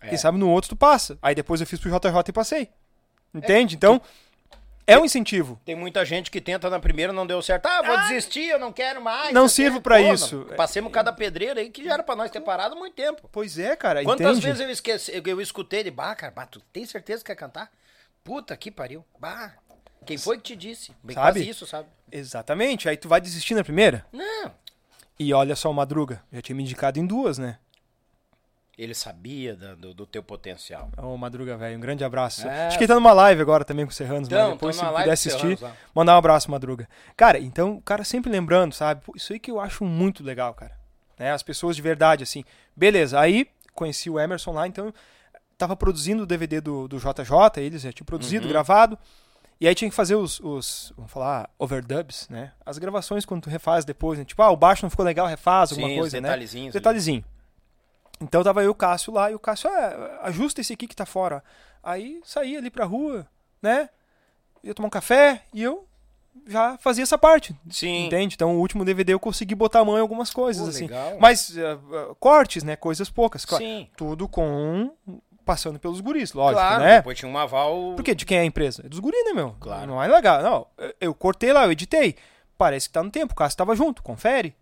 [0.00, 0.10] É.
[0.10, 1.18] Quem sabe no outro tu passa.
[1.20, 2.68] Aí depois eu fiz pro JJ e passei.
[3.34, 3.74] Entende?
[3.74, 4.00] Então,
[4.88, 5.60] é um incentivo.
[5.64, 7.66] Tem muita gente que tenta na primeira, não deu certo.
[7.66, 9.32] Ah, vou desistir, eu não quero mais.
[9.32, 10.46] Não sirvo Pô, isso.
[10.56, 13.28] Passemos cada pedreira aí que já era pra nós ter parado há muito tempo.
[13.30, 14.46] Pois é, cara, Quantas entende?
[14.46, 17.36] vezes eu esqueci, eu, eu escutei ele, bah, cara, bah, tu tem certeza que quer
[17.36, 17.70] cantar?
[18.24, 19.04] Puta que pariu.
[19.18, 19.52] Bah,
[20.06, 20.92] quem foi que te disse?
[21.02, 21.40] Bem, Sabe?
[21.40, 21.88] Quase isso, sabe?
[22.10, 22.88] Exatamente.
[22.88, 24.06] Aí tu vai desistir na primeira?
[24.10, 24.50] Não.
[25.18, 27.58] E olha só o Madruga, já tinha me indicado em duas, né?
[28.78, 30.88] Ele sabia do, do teu potencial.
[30.96, 32.46] Ô, Madruga, velho, um grande abraço.
[32.46, 32.68] É.
[32.68, 34.84] Acho que ele tá numa live agora também com o Serranos, Então, mas depois se
[34.84, 36.88] puder assistir, Serranos mandar um abraço, Madruga.
[37.16, 39.02] Cara, então, o cara sempre lembrando, sabe?
[39.16, 40.78] Isso aí que eu acho muito legal, cara.
[41.18, 41.32] Né?
[41.32, 42.44] As pessoas de verdade, assim.
[42.76, 44.94] Beleza, aí conheci o Emerson lá, então
[45.56, 48.52] tava produzindo o DVD do, do JJ, eles já tinham produzido, Uhum.
[48.52, 48.96] gravado.
[49.60, 52.52] E aí tinha que fazer os, os, vamos falar, overdubs, né?
[52.64, 54.24] As gravações quando tu refaz depois, né?
[54.24, 56.28] Tipo, ah, o baixo não ficou legal, refaz alguma Sim, os coisa, né?
[56.28, 56.66] detalhezinhos.
[56.76, 56.80] ali.
[56.80, 57.24] Detalhezinho.
[58.20, 60.96] Então tava eu e o Cássio lá, e o Cássio, ah, ajusta esse aqui que
[60.96, 61.42] tá fora.
[61.82, 63.26] Aí saí ali pra rua,
[63.62, 63.88] né?
[64.64, 65.86] Ia tomar um café e eu
[66.46, 67.54] já fazia essa parte.
[67.70, 68.06] Sim.
[68.06, 68.34] Entende?
[68.34, 70.86] Então o último DVD eu consegui botar a mão em algumas coisas, Pô, assim.
[70.86, 71.16] legal.
[71.20, 71.78] Mas ah,
[72.10, 72.74] ah, cortes, né?
[72.76, 73.42] Coisas poucas.
[73.42, 73.88] Sim.
[73.96, 74.90] Tudo com.
[75.44, 76.96] passando pelos guris, lógico, claro, né?
[76.96, 77.94] depois tinha um aval.
[77.96, 78.82] Porque de quem é a empresa?
[78.84, 79.56] É dos guris, né, meu?
[79.60, 79.86] Claro.
[79.86, 80.42] Não é legal.
[80.42, 82.16] Não, eu- eu cortei lá, eu editei.
[82.58, 84.54] Parece que tá no tempo, o Cássio tava junto, confere.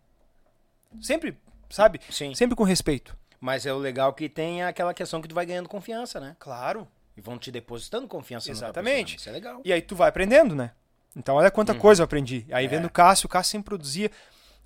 [1.01, 1.37] Sempre,
[1.71, 2.01] sabe?
[2.11, 2.35] Sim.
[2.35, 3.17] Sempre com respeito.
[3.41, 6.37] Mas é o legal que tem aquela questão que tu vai ganhando confiança, né?
[6.39, 6.87] Claro.
[7.17, 9.17] E vão te depositando confiança Exatamente.
[9.17, 9.61] Isso é legal.
[9.65, 10.73] E aí tu vai aprendendo, né?
[11.15, 12.47] Então olha quanta coisa eu aprendi.
[12.51, 12.69] Aí É.
[12.69, 14.11] vendo o Cássio, o Cássio sempre produzia.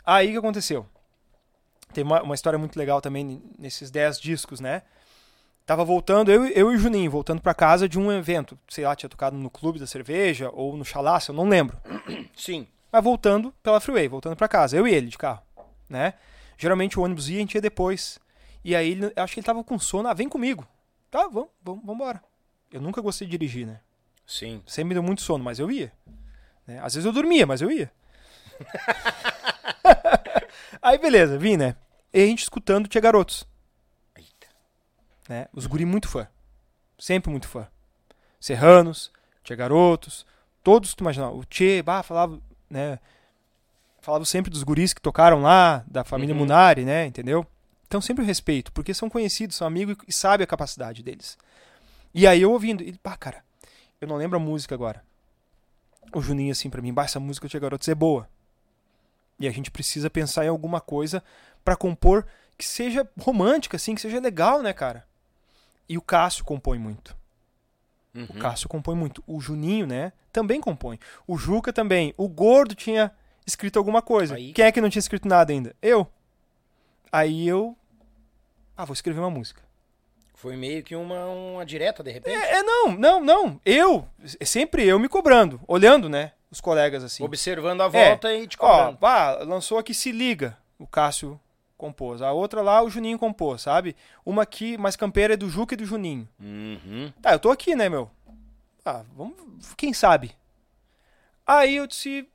[0.04, 0.86] Aí o que aconteceu?
[1.92, 4.82] Tem uma, uma história muito legal também nesses 10 discos, né?
[5.66, 8.58] Tava voltando, eu, eu e o Juninho, voltando pra casa de um evento.
[8.68, 11.78] Sei lá, tinha tocado no Clube da Cerveja ou no Chalaça, eu não lembro.
[12.34, 12.66] Sim.
[12.90, 15.42] Mas voltando pela freeway, voltando pra casa, eu e ele de carro,
[15.88, 16.14] né?
[16.58, 18.18] Geralmente o ônibus ia, a gente ia depois.
[18.64, 20.66] E aí, ele, eu acho que ele tava com sono, ah, vem comigo.
[21.10, 22.22] Tá, vamos, vamos, vamos embora.
[22.72, 23.80] Eu nunca gostei de dirigir, né?
[24.26, 24.62] Sim.
[24.66, 25.92] Sempre me deu muito sono, mas eu ia.
[26.66, 26.78] né?
[26.82, 27.90] Às vezes eu dormia, mas eu ia.
[30.80, 31.76] aí beleza, vim, né?
[32.12, 33.46] E a gente escutando Tia Garotos,
[34.16, 34.46] Eita.
[35.28, 35.46] né?
[35.52, 36.28] Os guri muito fã.
[36.98, 37.66] Sempre muito fã.
[38.40, 39.10] Serranos,
[39.42, 40.26] Tia Garotos,
[40.62, 41.30] todos tu imaginar.
[41.30, 42.38] O Tchê, bah, falava,
[42.68, 42.98] né?
[44.00, 46.40] Falava sempre dos guris que tocaram lá, da família Uhum.
[46.40, 47.06] Munari, né?
[47.06, 47.46] Entendeu?
[47.90, 51.36] Então sempre o respeito, porque são conhecidos, são amigos e sabem a capacidade deles.
[52.14, 53.42] E aí eu ouvindo, ele, pá, cara,
[54.00, 55.02] eu não lembro a música agora.
[56.14, 58.28] O Juninho assim pra mim, bah, essa música Tia Garotos é boa.
[59.40, 61.20] E a gente precisa pensar em alguma coisa
[61.64, 62.24] pra compor
[62.56, 65.04] que seja romântica, assim, que seja legal, né, cara?
[65.88, 67.16] E o Cássio compõe muito.
[68.14, 68.22] Uhum.
[68.30, 69.20] O Cássio compõe muito.
[69.26, 70.12] O Juninho, né?
[70.32, 70.96] Também compõe.
[71.26, 72.14] O Juca também.
[72.16, 73.10] O Gordo tinha
[73.44, 74.36] escrito alguma coisa.
[74.36, 75.74] Aí- Quem é que não tinha escrito nada ainda?
[75.82, 76.06] Eu.
[77.10, 77.76] Aí eu.
[78.80, 79.60] Ah, vou escrever uma música.
[80.32, 82.34] Foi meio que uma, uma direta, de repente.
[82.34, 83.60] É, é, não, não, não.
[83.62, 84.08] Eu.
[84.40, 85.60] É sempre eu me cobrando.
[85.68, 86.32] Olhando, né?
[86.50, 87.22] Os colegas assim.
[87.22, 88.96] Observando a volta e te Ó, cobrando.
[88.96, 90.56] pá, lançou aqui Se Liga.
[90.78, 91.38] O Cássio
[91.76, 92.22] compôs.
[92.22, 93.94] A outra lá, o Juninho compôs, sabe?
[94.24, 96.26] Uma aqui, mais campeira, é do Juca e do Juninho.
[96.40, 97.12] Uhum.
[97.20, 98.10] Tá, eu tô aqui, né, meu?
[98.82, 99.34] Ah, vamos.
[99.76, 100.34] Quem sabe?
[101.46, 102.26] Aí eu disse.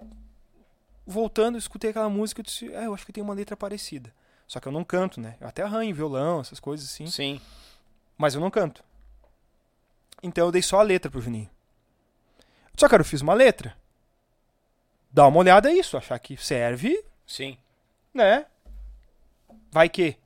[1.07, 4.13] Voltando, eu escutei aquela música, eu disse, é, eu acho que tem uma letra parecida.
[4.47, 5.35] Só que eu não canto, né?
[5.39, 7.07] Eu até arranho violão, essas coisas assim.
[7.07, 7.41] Sim.
[8.17, 8.83] Mas eu não canto.
[10.21, 11.49] Então eu dei só a letra pro Juninho.
[12.77, 13.75] Só, cara, eu fiz uma letra.
[15.11, 17.57] Dá uma olhada isso, achar que serve, Sim.
[18.13, 18.45] né?
[19.71, 20.17] Vai que.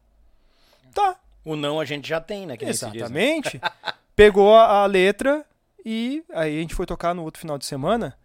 [0.94, 2.58] Tá, O não a gente já tem, né?
[2.58, 2.98] Que se diz, né?
[2.98, 3.62] Exatamente.
[4.16, 5.46] Pegou a, a letra
[5.86, 8.18] e aí a gente foi tocar no outro final de semana,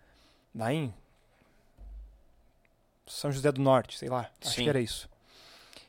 [0.55, 0.93] lá em
[3.07, 4.65] São José do Norte, sei lá, acho Sim.
[4.65, 5.09] que era isso.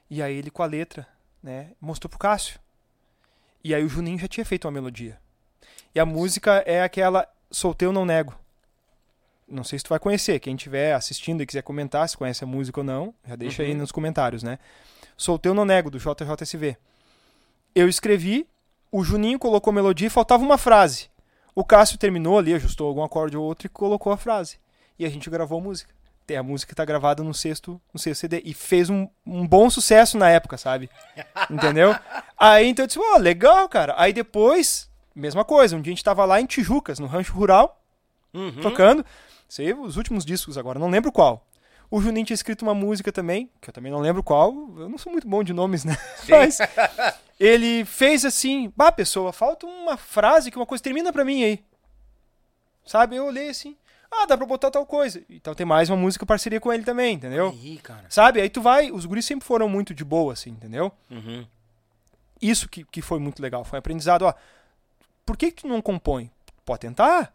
[0.10, 1.08] E aí ele com a letra,
[1.42, 2.60] né, mostrou pro Cássio.
[3.64, 5.20] E aí o Juninho já tinha feito uma melodia.
[5.94, 8.36] E a música é aquela Solteu Não Nego.
[9.48, 12.48] Não sei se tu vai conhecer, quem estiver assistindo e quiser comentar se conhece a
[12.48, 13.78] música ou não, já deixa aí Uhum.
[13.78, 14.58] nos comentários, né?
[15.16, 16.76] Solteu Não Nego, do JJSV.
[17.74, 18.48] Eu escrevi,
[18.92, 21.10] o Juninho colocou a melodia e faltava uma frase.
[21.54, 24.60] O Cássio terminou ali, ajustou algum acorde ou outro e colocou a frase.
[25.00, 25.94] E a gente gravou a música.
[26.28, 28.42] Tem a música tá gravada no sexto, no sexto CD.
[28.44, 30.90] E fez um, um bom sucesso na época, sabe?
[31.50, 31.96] Entendeu?
[32.38, 33.94] Aí então eu disse, ó, legal, cara.
[33.98, 35.76] Aí depois, mesma coisa.
[35.76, 37.80] Um dia a gente tava lá em Tijucas, no Rancho Rural,
[38.34, 38.60] Uhum.
[38.62, 39.06] tocando.
[39.48, 41.46] Sei os últimos discos agora, não lembro qual.
[41.92, 44.52] O Juninho tinha escrito uma música também, que eu também não lembro qual.
[44.78, 45.96] Eu não sou muito bom de nomes, né?
[46.18, 46.32] Sim.
[46.34, 46.58] Mas
[47.40, 51.64] ele fez assim, bah, pessoa, falta uma frase que uma coisa termina pra mim aí.
[52.84, 53.16] Sabe?
[53.16, 53.78] Eu olhei assim,
[54.22, 55.24] ah, dá pra botar tal coisa.
[55.30, 57.50] Então tem mais uma música parceria com ele também, entendeu?
[57.50, 58.06] Aí, cara.
[58.10, 58.42] Sabe?
[58.42, 60.92] Aí tu vai, os guris sempre foram muito de boa, assim, entendeu?
[61.10, 61.46] Uhum.
[62.42, 64.34] Isso que, que foi muito legal, foi um aprendizado, ó.
[65.26, 66.32] Por que, que tu não compõe?
[66.64, 67.34] Pode tentar,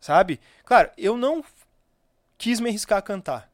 [0.00, 0.40] sabe?
[0.64, 1.44] Claro, eu não
[2.38, 3.50] quis me arriscar a cantar.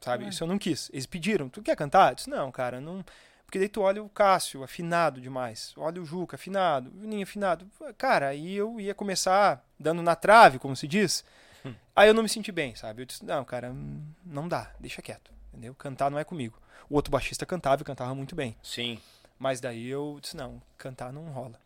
[0.00, 0.28] Sabe?
[0.28, 0.90] Isso eu não quis.
[0.92, 2.12] Eles pediram, tu quer cantar?
[2.12, 3.04] Eu disse, não, cara, não.
[3.44, 5.74] Porque daí tu olha o Cássio, afinado demais.
[5.76, 6.90] Olha o Juca, afinado.
[6.90, 7.66] O Juninho, afinado.
[7.98, 11.24] Cara, aí eu ia começar dando na trave, como se diz.
[11.64, 11.74] Hum.
[11.96, 13.02] Aí eu não me senti bem, sabe?
[13.02, 15.30] Eu disse, não, cara, hum, não dá, deixa quieto.
[15.52, 15.74] Entendeu?
[15.74, 16.58] Cantar não é comigo.
[16.88, 18.54] O outro baixista cantava e cantava muito bem.
[18.62, 19.00] Sim.
[19.38, 21.58] Mas daí eu disse, não, cantar não rola,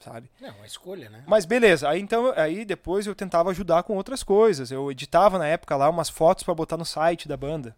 [0.00, 0.28] sabe?
[0.40, 1.22] Não, a escolha, né?
[1.26, 4.70] Mas beleza, aí então, aí depois eu tentava ajudar com outras coisas.
[4.72, 7.76] Eu editava na época lá umas fotos pra botar no site da banda,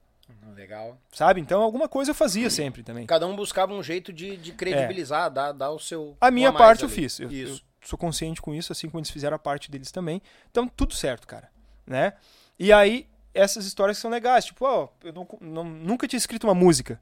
[0.56, 0.96] Legal.
[1.12, 1.40] sabe?
[1.40, 3.06] Então alguma coisa eu fazia sempre também.
[3.06, 6.16] Cada um buscava um jeito de, de credibilizar, dar, dar o seu.
[6.20, 6.94] A minha a parte eu ali.
[6.96, 7.20] fiz.
[7.20, 7.64] Eu, eu Isso.
[7.84, 10.20] Sou consciente com isso, assim como eles fizeram a parte deles também.
[10.50, 11.48] Então, tudo certo, cara.
[11.86, 12.14] Né?
[12.58, 14.44] E aí, essas histórias são legais.
[14.46, 17.00] Tipo, ó, eu não- não- nunca tinha escrito uma música.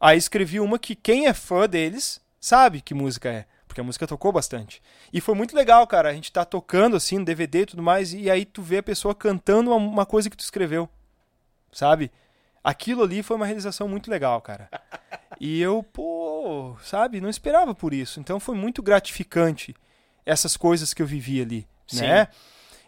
[0.00, 3.46] Aí escrevi uma que quem é fã deles sabe que música é.
[3.66, 4.80] Porque a música tocou bastante.
[5.12, 6.08] E foi muito legal, cara.
[6.08, 8.12] A gente tá tocando assim no DVD e tudo mais.
[8.12, 10.88] E aí tu vê a pessoa cantando uma, uma coisa que tu escreveu.
[11.72, 12.10] Sabe?
[12.62, 14.68] Aquilo ali foi uma realização muito legal, cara.
[15.40, 18.20] E eu, pô, sabe, não esperava por isso.
[18.20, 19.74] Então foi muito gratificante
[20.24, 22.02] essas coisas que eu vivi ali, Sim.
[22.02, 22.28] né?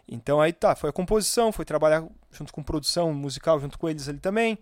[0.07, 4.07] Então aí tá, foi a composição, foi trabalhar junto com produção musical junto com eles
[4.07, 4.57] ali também.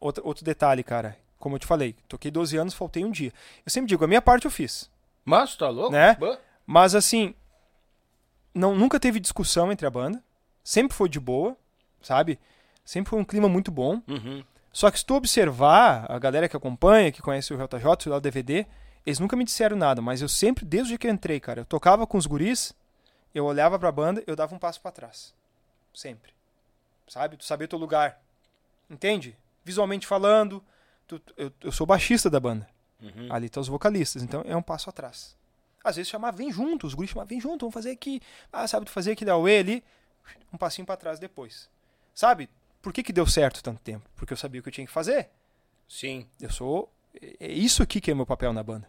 [0.00, 3.32] Outro, outro detalhe, cara, como eu te falei, toquei 12 anos, faltei um dia.
[3.64, 4.90] Eu sempre digo, a minha parte eu fiz.
[5.24, 5.92] Mas, tá louco?
[5.92, 6.16] Né?
[6.66, 7.34] Mas assim,
[8.54, 10.22] não, nunca teve discussão entre a banda.
[10.62, 11.56] Sempre foi de boa,
[12.00, 12.38] sabe?
[12.84, 14.00] Sempre foi um clima muito bom.
[14.08, 14.42] Uhum.
[14.72, 18.66] Só que se tu observar, a galera que acompanha, que conhece o JJ, o DVD,
[19.06, 21.60] eles nunca me disseram nada, mas eu sempre, desde o dia que eu entrei, cara,
[21.60, 22.72] eu tocava com os guris,
[23.34, 25.34] eu olhava pra banda, eu dava um passo pra trás.
[25.92, 26.32] Sempre.
[27.08, 27.36] Sabe?
[27.36, 28.20] Tu saber teu lugar.
[28.88, 29.36] Entende?
[29.64, 30.62] Visualmente falando,
[31.06, 32.68] tu- eu, eu sou baixista da banda.
[33.00, 33.32] Uhum.
[33.32, 35.36] Ali estão os vocalistas, então é um passo atrás.
[35.82, 38.20] Às vezes chamar, vem junto, os guris chamavam, vem junto, vamos fazer aqui.
[38.52, 39.84] Ah, sabe, tu fazer aquele auê ali,
[40.52, 41.68] um passinho pra trás depois.
[42.14, 42.48] Sabe?
[42.80, 44.08] Por que que deu certo tanto tempo?
[44.16, 45.28] Porque eu sabia o que eu tinha que fazer.
[45.88, 46.26] Sim.
[46.40, 46.90] Eu sou.
[47.38, 48.88] É isso aqui que é meu papel na banda.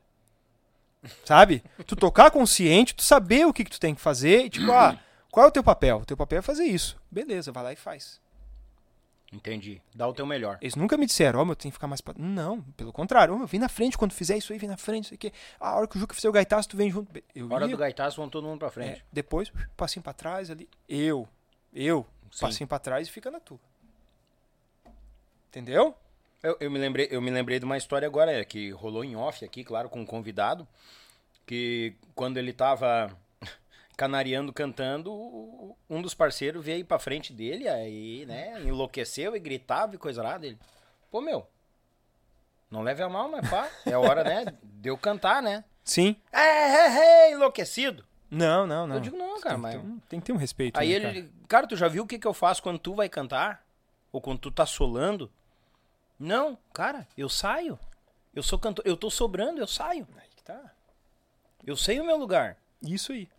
[1.24, 1.64] Sabe?
[1.86, 5.00] Tu tocar consciente, tu saber o que, que tu tem que fazer e tipo, ah,
[5.32, 5.98] qual é o teu papel?
[5.98, 6.98] O teu papel é fazer isso.
[7.12, 8.20] Beleza, vai lá e faz.
[9.34, 9.82] Entendi.
[9.94, 10.58] Dá o teu melhor.
[10.62, 12.14] Eles nunca me disseram, ó, meu, tem que ficar mais pra...
[12.18, 13.38] Não, pelo contrário.
[13.38, 15.34] Meu, vem na frente quando fizer isso aí, vem na frente, isso aqui.
[15.60, 17.12] Ah, a hora que o Juca fizer o gaitaço, tu vem junto.
[17.34, 19.06] Eu Hora ia, do gaitaço, vão todo mundo pra é, frente.
[19.12, 20.70] depois, passinho pra trás ali.
[20.88, 21.28] Eu,
[21.74, 22.46] eu, Sim.
[22.46, 23.60] passinho pra trás e fica na tua.
[25.50, 25.96] Entendeu?
[26.46, 29.16] Eu, eu me lembrei, eu me lembrei de uma história agora é, que rolou em
[29.16, 30.68] off aqui, claro, com um convidado.
[31.44, 33.12] que quando ele tava
[33.98, 35.12] canariando, cantando,
[35.90, 40.38] um dos parceiros veio pra frente dele, aí, né, enlouqueceu e gritava e coisa lá
[40.38, 40.60] dele.
[41.10, 41.48] Pô, meu,
[42.70, 45.64] não leve a mal, mas pá, é hora, né, de eu cantar, né?
[45.84, 46.16] Sim.
[46.32, 48.06] É, é, é, enlouquecido.
[48.30, 48.98] não, não, não.
[48.98, 49.74] Eu digo, não, cara, tem, mas...
[49.74, 50.80] ter um, tem que ter um respeito.
[50.80, 51.34] Aí né, ele, cara?
[51.48, 51.68] cara.
[51.68, 53.66] tu já viu o que, que eu faço quando tu vai cantar?
[54.12, 55.32] Ou quando tu tá solando?
[56.20, 57.78] Não, cara, eu saio.
[58.34, 60.08] Eu sou cantor, eu tô sobrando, eu saio.
[60.18, 60.60] Aí que tá.
[61.66, 62.58] Eu sei o meu lugar.
[62.82, 63.30] Isso aí.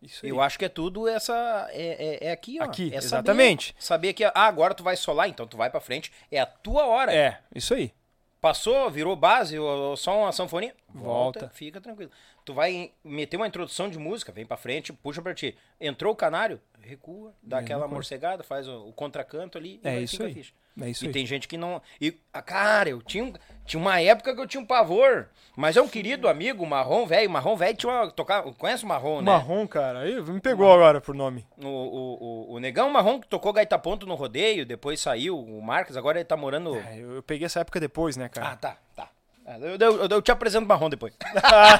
[0.00, 0.30] Isso aí.
[0.30, 1.68] Eu acho que é tudo essa.
[1.70, 2.64] É, é, é aqui, ó.
[2.64, 3.76] Aqui, é saber- exatamente.
[3.78, 6.12] Saber, que, ah, agora tu vai solar, então tu vai pra frente.
[6.30, 7.14] É a tua hora.
[7.14, 7.92] É, isso aí.
[8.40, 10.74] Passou, virou base, ou, ou só uma sanfoninha?
[10.94, 11.48] Volta, Volta.
[11.54, 12.10] fica tranquilo.
[12.44, 15.56] Tu vai meter uma introdução de música, vem pra frente, puxa pra ti.
[15.80, 17.94] Entrou o canário, recua, dá Mesma aquela coisa.
[17.94, 20.34] morcegada, faz o, o contracanto ali e É isso aí.
[20.34, 20.52] ficha.
[20.80, 21.12] É isso e aí.
[21.12, 21.82] tem gente que não.
[22.00, 23.30] E, ah, cara, eu tinha,
[23.66, 25.28] tinha uma época que eu tinha um pavor.
[25.54, 27.28] Mas é um querido amigo, o Marrom, velho.
[27.28, 28.10] O Marrom, velho, tinha uma.
[28.10, 29.30] Tocar, conhece o Marrom, né?
[29.30, 30.00] Marrom, cara.
[30.00, 31.46] Aí me pegou agora por nome.
[31.58, 35.60] O, o, o, o Negão Marrom que tocou gaita ponto no rodeio, depois saiu, o
[35.60, 36.74] Marcos, agora ele tá morando.
[36.76, 38.56] É, eu, eu peguei essa época depois, né, Ah, cara?
[38.56, 39.10] tá, tá.
[39.52, 41.12] Ah, Eu, eu, eu, te apresento o Marrom depois.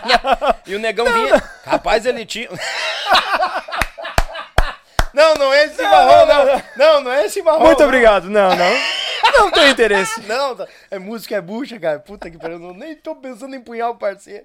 [0.66, 1.42] e o Negão vinha.
[1.64, 2.50] Rapaz, ele tinha.
[5.14, 6.62] não, não é esse Marrom, não.
[6.76, 7.64] Não, não é esse Marrom.
[7.64, 7.86] Muito não.
[7.86, 8.28] obrigado.
[8.28, 8.72] Não, não.
[9.38, 10.20] Não tenho interesse.
[10.28, 11.98] Não, tá- é música, é bucha, cara.
[12.00, 12.62] Puta que pariu.
[12.62, 14.44] eu Nem tô pensando em punhar o parceiro.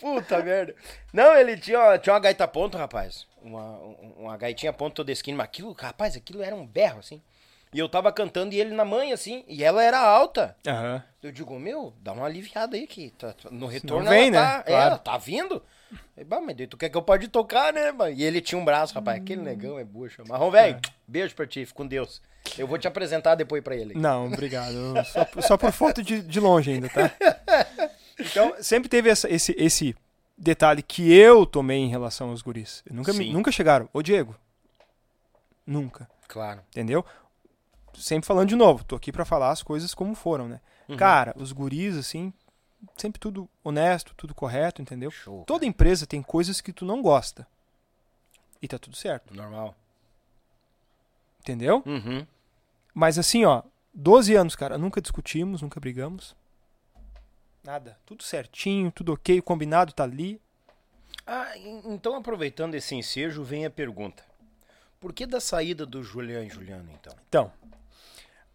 [0.00, 0.74] Puta merda.
[1.12, 3.26] Não, ele tinha, uma- tinha uma gaita ponto, rapaz.
[3.42, 5.36] Uma, um- uma gaitinha ponto toda esquina.
[5.38, 7.22] Mas aquilo, rapaz, aquilo era um berro, assim.
[7.72, 9.44] E eu tava cantando e ele na mãe, assim.
[9.48, 10.56] E ela era alta.
[10.66, 11.02] Aham.
[11.22, 14.38] Eu digo, meu, dá uma aliviada aí que tá- tá- no retorno vem, ela né?
[14.40, 14.86] tá, é, Claro.
[14.90, 15.62] ela tá vindo.
[16.16, 17.92] Eu, bah, mas tu quer que eu pode tocar, né?
[18.14, 20.22] E ele tinha um braço, rapaz, aquele negão é bucha.
[20.26, 22.22] Marrom, velho, beijo pra ti, fica com Deus.
[22.56, 23.94] Eu vou te apresentar depois pra ele.
[23.94, 24.74] Não, obrigado.
[25.12, 27.10] Só, por- só por foto de, de longe ainda, tá?
[28.18, 29.94] Então, sempre teve essa- esse, esse
[30.38, 32.82] detalhe que eu tomei em relação aos guris.
[32.90, 33.88] Nunca, me- nunca chegaram.
[33.92, 34.34] Ô, Diego.
[35.66, 36.08] Nunca.
[36.28, 36.60] Claro.
[36.70, 37.04] Entendeu?
[37.96, 40.60] Sempre falando de novo, tô aqui pra falar as coisas como foram, né?
[40.88, 40.96] Uhum.
[40.96, 42.32] Cara, os guris, assim,
[42.96, 45.10] sempre tudo honesto, tudo correto, entendeu?
[45.10, 45.44] Show.
[45.46, 47.46] Toda empresa tem coisas que tu não gosta.
[48.62, 49.74] E tá tudo certo, Normal.
[51.40, 51.82] entendeu?
[51.86, 52.26] Uhum.
[52.94, 53.62] Mas assim, ó,
[53.92, 56.34] 12 anos, cara, nunca discutimos, nunca brigamos.
[57.62, 57.98] Nada.
[58.06, 60.40] Tudo certinho, tudo ok, o combinado tá ali.
[61.26, 64.24] Ah, en- então aproveitando esse ensejo, vem a pergunta.
[65.00, 67.12] Por que da saída do Julian e Juliano, então?
[67.28, 67.52] Então,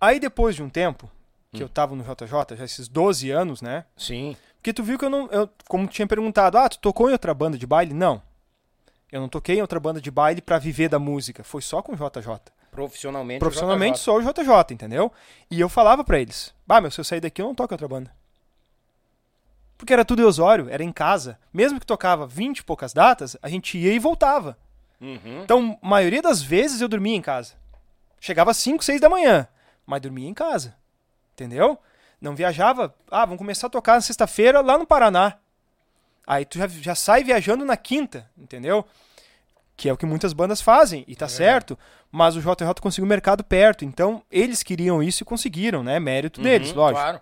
[0.02, 1.10] aí depois de um tempo,
[1.52, 1.66] que Hum.
[1.66, 3.86] eu tava no JJ, já esses 12 anos, né?
[3.96, 4.36] Sim.
[4.58, 5.28] Porque tu viu que eu não.
[5.28, 7.94] Eu, como tinha perguntado, ah, tu tocou em outra banda de baile?
[7.94, 8.22] Não.
[9.12, 11.44] Eu não toquei em outra banda de baile pra viver da música.
[11.44, 12.40] Foi só com o JJ.
[12.72, 13.38] Profissionalmente.
[13.38, 14.04] o Profissionalmente JJ.
[14.04, 15.12] sou o JJ, entendeu?
[15.50, 17.76] E eu falava pra eles: Bah, meu, se eu sair daqui eu não toco em
[17.76, 18.12] outra banda.
[19.78, 21.40] Porque era tudo Osório, era em casa.
[21.52, 24.58] Mesmo que tocava 20 e poucas datas, a gente ia e voltava.
[25.02, 25.42] Uhum.
[25.44, 27.56] Então, a maioria das vezes eu dormia em casa.
[28.20, 29.48] Chegava às 5, 6 da manhã,
[29.92, 30.76] mas dormia em casa.
[31.34, 31.78] Entendeu?
[32.20, 32.96] Não viajava.
[33.10, 35.38] Ah, vamos começar a tocar na sexta-feira lá no Paraná.
[36.26, 38.86] Aí tu já, já sai viajando na quinta, entendeu?
[39.76, 41.78] Que é o que muitas bandas fazem, e tá certo.
[42.12, 43.84] Mas o JJ conseguiu o mercado perto.
[43.84, 46.00] Então, eles queriam isso e conseguiram, né?
[46.00, 47.02] Mérito deles, Uhum, lógico.
[47.02, 47.22] Claro.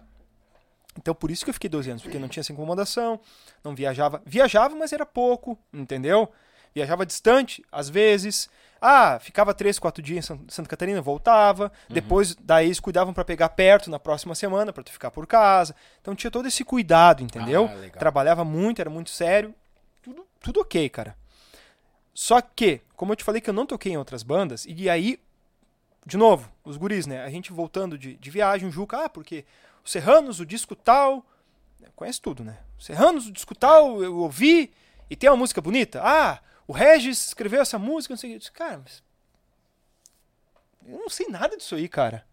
[0.98, 3.20] Então por isso que eu fiquei 12 anos, porque não tinha essa incomodação,
[3.64, 4.22] não viajava.
[4.26, 6.30] Viajava, mas era pouco, entendeu?
[6.76, 8.50] Viajava distante, às vezes.
[8.82, 11.72] Ah, ficava 3, 4 dias em San- Santa Catarina, voltava.
[11.90, 15.76] Depois, daí eles cuidavam pra pegar perto na próxima semana, pra tu ficar por casa.
[16.02, 17.66] Então tinha todo esse cuidado, entendeu?
[17.66, 18.00] Ah.
[18.00, 19.54] Trabalhava muito, era muito sério.
[20.02, 21.16] Tudo, tudo ok, cara.
[22.14, 25.20] Só que, como eu te falei que eu não toquei em outras bandas, e aí,
[26.06, 27.24] de novo, os guris, né?
[27.24, 29.46] A gente voltando de, de viagem, o Juca, ah, porque
[29.86, 31.26] o Serranos, o disco tal.
[31.96, 32.58] Conhece tudo, né?
[32.78, 34.72] O Serranos, o disco tal, eu ouvi,
[35.10, 36.02] e tem uma música bonita.
[36.04, 36.40] Ah,
[36.70, 38.36] o Regis escreveu essa música, não sei o que.
[38.36, 39.04] Eu disse, cara, mas.
[40.86, 42.24] Eu não sei nada disso aí, cara.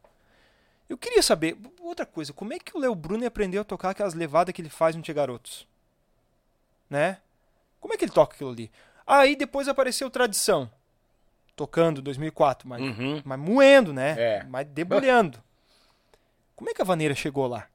[0.89, 4.15] Eu queria saber, outra coisa, como é que o Léo Bruno aprendeu a tocar aquelas
[4.15, 5.67] levadas que ele faz no Tia Garotos?
[6.89, 7.19] Né?
[7.81, 8.71] Como é que ele toca aquilo ali?
[9.07, 10.71] Aí depois apareceu Tradição,
[11.57, 13.23] tocando 2004, mas, Uhum.
[13.25, 14.15] mas moendo, né?
[14.19, 14.45] É.
[14.45, 15.43] Mas debulhando.
[16.55, 17.67] Como é que a vaneira chegou lá?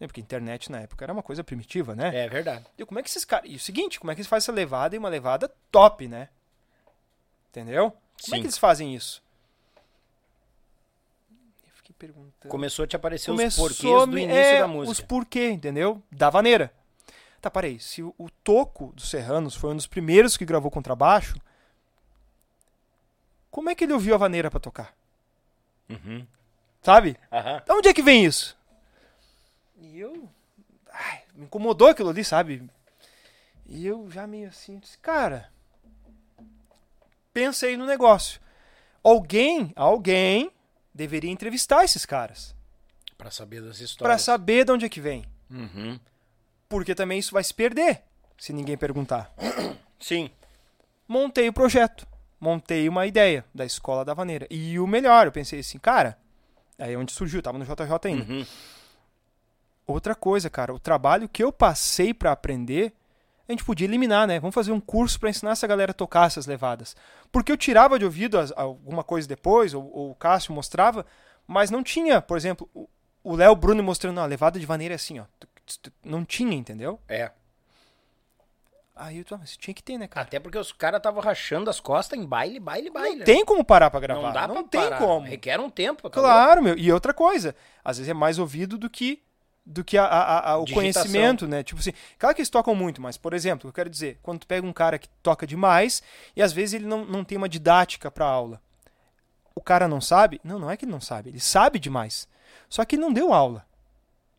[0.00, 2.24] É Porque internet na época era uma coisa primitiva, né?
[2.24, 2.64] É verdade.
[2.78, 3.50] E como é que esses caras.
[3.50, 6.28] E o seguinte, como é que eles fazem essa levada e uma levada top, né?
[7.50, 7.90] Entendeu?
[7.90, 8.40] Como é Sim.
[8.40, 9.22] que eles fazem isso?
[11.30, 12.48] Eu fiquei perguntando.
[12.50, 15.08] Começou a te aparecer Começou os porquês do início é, da Os música.
[15.08, 16.00] porquê, entendeu?
[16.12, 16.72] Da vaneira.
[17.40, 17.78] Tá, parei.
[17.78, 21.36] Se o, o Toco dos Serranos foi um dos primeiros que gravou contrabaixo,
[23.50, 24.94] como é que ele ouviu a vaneira pra tocar?
[25.88, 26.26] Uhum.
[26.82, 27.16] Sabe?
[27.32, 27.62] Aham.
[27.66, 28.57] Da onde é que vem isso?
[29.98, 30.28] E eu.
[30.92, 32.70] Ai, me incomodou aquilo ali, sabe?
[33.66, 35.50] E eu já meio assim, disse, cara,
[37.32, 38.40] pensei no negócio.
[39.02, 40.52] Alguém, alguém
[40.94, 42.54] deveria entrevistar esses caras
[43.16, 44.22] Pra saber das Pra histórias.
[44.22, 45.98] saber de onde é que vem, Uhum.
[46.68, 48.02] porque também isso vai se perder
[48.38, 49.32] se ninguém perguntar.
[49.98, 50.30] Sim.
[51.08, 52.06] Montei o projeto,
[52.40, 54.46] montei uma ideia da escola da vaneira.
[54.48, 56.16] E o melhor, eu pensei assim, cara,
[56.78, 58.32] aí é onde surgiu, tava no JJ ainda.
[58.32, 58.46] Uhum.
[59.88, 62.92] Outra coisa, cara, o trabalho que eu passei pra aprender,
[63.48, 64.38] a gente podia eliminar, né?
[64.38, 66.94] Vamos fazer um curso pra ensinar essa galera a tocar essas levadas.
[67.32, 71.06] Porque eu tirava de ouvido as- alguma coisa depois, ou, ou o Cássio mostrava,
[71.46, 75.18] mas não tinha, por exemplo, o- Léo Bruno mostrando, não, a levada de vaneira assim,
[75.20, 75.24] ó.
[76.04, 77.00] Não tinha, entendeu?
[77.08, 77.30] É.
[78.94, 80.26] Aí eu, ah, mas tinha que ter, né, cara?
[80.26, 83.18] Até porque os caras estavam rachando as costas em baile, baile, baile.
[83.18, 84.22] Não tem como parar pra gravar.
[84.22, 84.98] Não dá pra tem parar.
[84.98, 85.26] como.
[85.26, 86.10] Requer um tempo.
[86.10, 86.76] tá Claro, meu.
[86.76, 87.54] E outra coisa,
[87.84, 89.22] às vezes é mais ouvido do que
[89.70, 91.02] do que a- a- a- o Digitação.
[91.02, 91.62] conhecimento, né?
[91.62, 94.46] Tipo assim, claro que eles tocam muito, mas, por exemplo, eu quero dizer, quando tu
[94.46, 96.02] pega um cara que toca demais
[96.34, 98.62] e às vezes ele não, não tem uma didática pra aula.
[99.54, 100.40] O cara não sabe?
[100.42, 102.26] Não, não é que ele não sabe, ele sabe demais.
[102.68, 103.66] Só que ele não deu aula.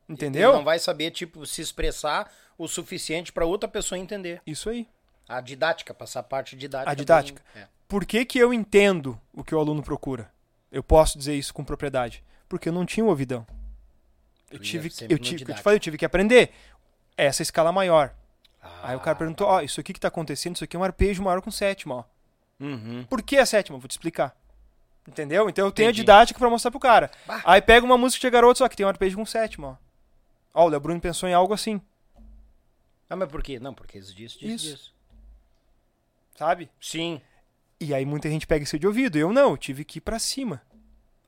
[0.07, 0.49] Entendeu?
[0.49, 4.41] Ele não vai saber, tipo, se expressar o suficiente pra outra pessoa entender.
[4.47, 4.88] Isso aí.
[5.27, 6.89] A didática, passar a parte didática.
[6.91, 7.43] A didática.
[7.53, 7.68] bem- é.
[7.88, 10.31] Por que, que eu entendo o que o aluno procura?
[10.72, 12.23] Eu posso dizer isso com propriedade.
[12.47, 13.45] Porque eu não tinha um ouvidão.
[14.51, 16.51] Eu tive, eu tive, eu te falei, eu tive que aprender
[17.15, 18.13] essa escala maior.
[18.84, 20.84] Aí o cara Ah, perguntou, ó, isso aqui que tá acontecendo, isso aqui é um
[20.84, 22.03] arpejo maior com sétima, ó.
[22.59, 23.05] Uhum.
[23.09, 23.77] Por que a sétima?
[23.77, 24.35] Vou te explicar.
[25.07, 25.49] Entendeu?
[25.49, 26.01] Então eu tenho Entendi.
[26.01, 27.09] a didática pra mostrar pro cara.
[27.26, 27.41] Bah.
[27.45, 29.80] Aí pega uma música de garoto, só que tem um arpejo com sétima,
[30.53, 30.61] ó.
[30.61, 31.80] Ó, o Léo Bruno pensou em algo assim,
[33.09, 33.59] Ah, mas por quê?
[33.59, 34.76] Não, porque isso disso, disso, Isso.
[34.76, 34.93] disso.
[36.35, 36.69] sabe?
[36.81, 37.21] Sim.
[37.80, 39.17] E aí muita gente pega isso de ouvido.
[39.17, 40.61] Eu não, eu tive que ir pra cima.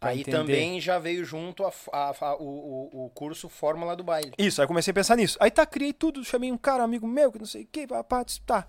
[0.01, 0.37] Aí entender.
[0.37, 4.33] também já veio junto a, a- a- o, o, curso Fórmula do Baile.
[4.37, 5.37] Isso, aí eu comecei a pensar nisso.
[5.39, 8.25] Aí tá, criei tudo, chamei um cara, amigo meu, que não sei o que, papá,
[8.45, 8.67] tá.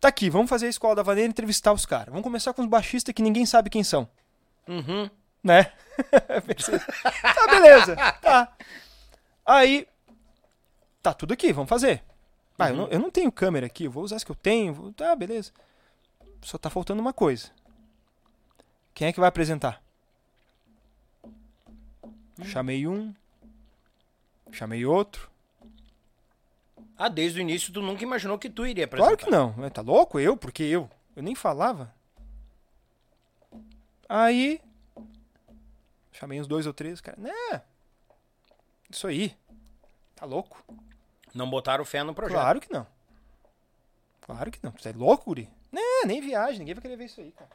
[0.00, 2.06] Tá aqui, vamos fazer a escola da vaneira e entrevistar os caras.
[2.08, 4.08] Vamos começar com os baixistas que ninguém sabe quem são,
[4.68, 5.10] Uhum.
[5.42, 5.72] né?
[7.34, 8.52] Tá, beleza, tá.
[9.44, 9.86] Aí,
[11.02, 12.02] tá tudo aqui, vamos fazer.
[12.58, 12.80] Ah, eu, Uhum.
[12.82, 15.14] não, eu não tenho câmera aqui, eu vou usar as que eu tenho, vou- tá,
[15.16, 15.50] beleza.
[16.42, 17.48] Só tá faltando uma coisa.
[18.94, 19.82] Quem é que vai apresentar?
[22.44, 23.14] Chamei um,
[24.52, 25.30] chamei outro.
[26.96, 29.16] Ah, desde o início tu nunca imaginou que tu iria apresentar.
[29.16, 29.64] Claro que não.
[29.64, 30.18] É, Tá louco?
[30.20, 30.36] Eu?
[30.36, 30.88] Porque eu?
[31.16, 31.94] Eu nem falava.
[34.08, 34.60] Aí.
[36.12, 37.16] Chamei uns dois ou três, cara.
[37.18, 37.62] Né?
[38.90, 39.34] Isso aí.
[40.14, 40.62] Tá louco?
[41.34, 42.36] Não botaram fé no projeto.
[42.36, 42.86] Claro que não.
[44.20, 44.72] Claro que não.
[44.72, 45.48] Tu é louco, Guri?
[45.72, 46.58] Né, nem viagem.
[46.58, 47.50] Ninguém vai querer ver isso aí, cara.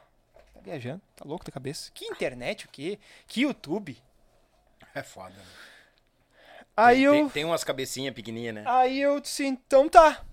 [0.54, 1.02] Tá viajando.
[1.14, 1.90] Tá louco da cabeça.
[1.94, 2.98] Que internet, o quê?
[3.28, 3.96] Que YouTube?
[4.96, 5.34] É foda.
[5.34, 5.44] né?
[6.76, 7.12] Aí tem, eu.
[7.12, 8.64] tem, tem umas cabecinhas pequenininhas, né?
[8.66, 10.24] Aí eu disse, então tá.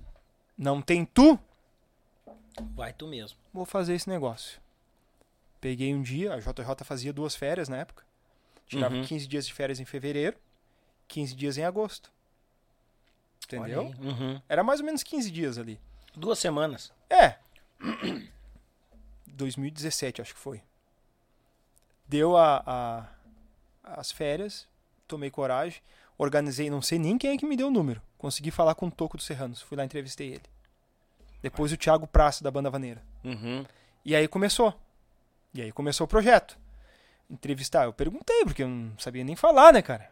[0.57, 1.39] Não tem tu?
[2.75, 3.37] Vai tu mesmo.
[3.53, 4.61] vou fazer esse negócio.
[5.59, 8.03] Peguei um dia, a JJ fazia duas férias na época.
[8.67, 9.03] Tirava Uhum.
[9.05, 10.37] 15 dias de férias em fevereiro,
[11.07, 12.11] 15 dias em agosto.
[13.45, 13.93] Entendeu?
[13.99, 14.41] Uhum.
[14.49, 15.79] Era mais ou menos 15 dias ali.
[16.15, 16.91] Duas semanas.
[17.09, 17.37] É.
[19.27, 20.61] 2017, acho que foi.
[22.07, 23.05] Deu a, a-
[23.83, 24.67] as férias,
[25.07, 25.81] tomei coragem,
[26.17, 28.01] organizei, não sei nem quem é que me deu o número.
[28.17, 30.43] Consegui falar com o Toco dos Serranos, fui lá entrevistei ele.
[31.41, 33.03] Depois o Thiago Praça da Banda Vaneira.
[33.23, 33.65] Uhum.
[34.05, 34.73] E aí começou.
[35.53, 36.57] E aí começou o projeto.
[37.29, 40.09] Entrevistar, eu perguntei, porque eu não sabia nem falar, né, cara?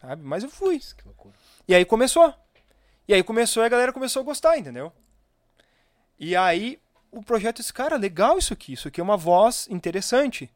[0.00, 0.22] Sabe?
[0.22, 0.78] Mas eu fui.
[0.78, 1.34] Que loucura.
[1.68, 2.34] E aí começou.
[3.06, 4.92] E aí começou e a galera começou a gostar, entendeu?
[6.18, 6.78] E aí
[7.10, 8.72] o projeto disse, cara, legal isso aqui.
[8.72, 10.50] Isso aqui é uma voz interessante.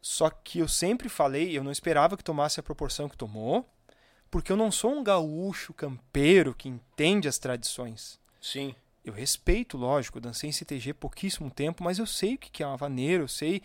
[0.00, 3.68] Só que eu sempre falei, eu não esperava que tomasse a proporção que tomou,
[4.30, 8.18] porque eu não sou um gaúcho campeiro que entende as tradições.
[8.40, 8.74] Sim.
[9.04, 12.76] Eu respeito, lógico, dancei em CTG pouquíssimo tempo, mas eu sei o que é uma
[12.76, 13.62] vaneira, eu sei,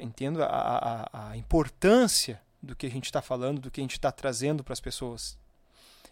[0.00, 3.92] entendo a, a, a importância do que a gente está falando, do que a gente
[3.92, 5.38] está trazendo para as pessoas.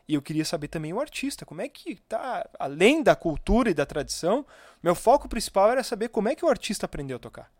[0.09, 3.74] E eu queria saber também o artista, como é que tá, além da cultura e
[3.74, 4.47] da tradição,
[4.82, 7.51] meu foco principal era saber como é que o artista aprendeu a tocar.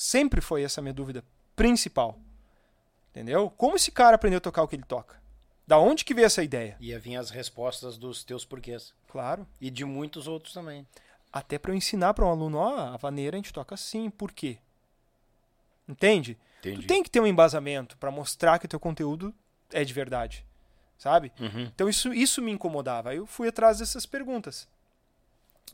[0.00, 1.24] Sempre foi essa a minha dúvida
[1.56, 2.16] principal.
[3.10, 3.50] Entendeu?
[3.50, 5.20] Como esse cara aprendeu a tocar o que ele toca?
[5.66, 6.76] Da onde que veio essa ideia?
[6.78, 8.94] Ia vir as respostas dos teus porquês.
[9.08, 9.44] Claro.
[9.60, 10.86] E de muitos outros também.
[11.32, 14.30] até para eu ensinar para um aluno, ó, a vaneira a gente toca assim, por
[14.30, 14.58] quê?
[15.88, 16.38] Entende?
[16.60, 16.82] Entendi.
[16.82, 19.34] Tu tem que ter um embasamento para mostrar que o teu conteúdo
[19.72, 20.46] é de verdade,
[20.96, 21.32] sabe?
[21.40, 21.62] Uhum.
[21.74, 23.10] Então isso, isso me incomodava.
[23.10, 24.68] Aí eu fui atrás dessas perguntas.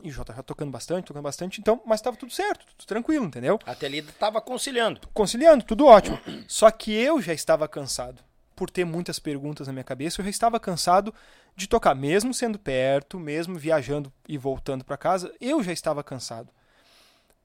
[0.03, 3.59] E o JJ tocando bastante, tocando bastante, então, mas estava tudo certo, tudo tranquilo, entendeu?
[3.65, 5.01] Até ali tava conciliando.
[5.13, 6.19] Conciliando, tudo ótimo.
[6.47, 8.21] Só que eu já estava cansado.
[8.55, 11.13] por ter muitas perguntas na minha cabeça, eu já estava cansado
[11.55, 16.49] de tocar, mesmo sendo perto, mesmo viajando e voltando para casa, eu já estava cansado.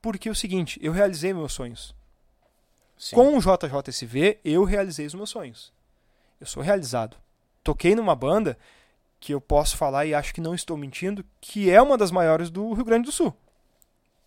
[0.01, 1.95] Porque é o seguinte, eu realizei meus sonhos.
[2.97, 3.17] Sim.
[3.17, 5.73] Com o JJSV, eu realizei os meus sonhos.
[6.41, 7.17] Eu sou realizado.
[7.63, 8.57] Toquei numa banda
[9.21, 12.51] que eu posso falar e acho que não estou mentindo, que é uma das maiores
[12.51, 13.37] do Rio Grande do Sul.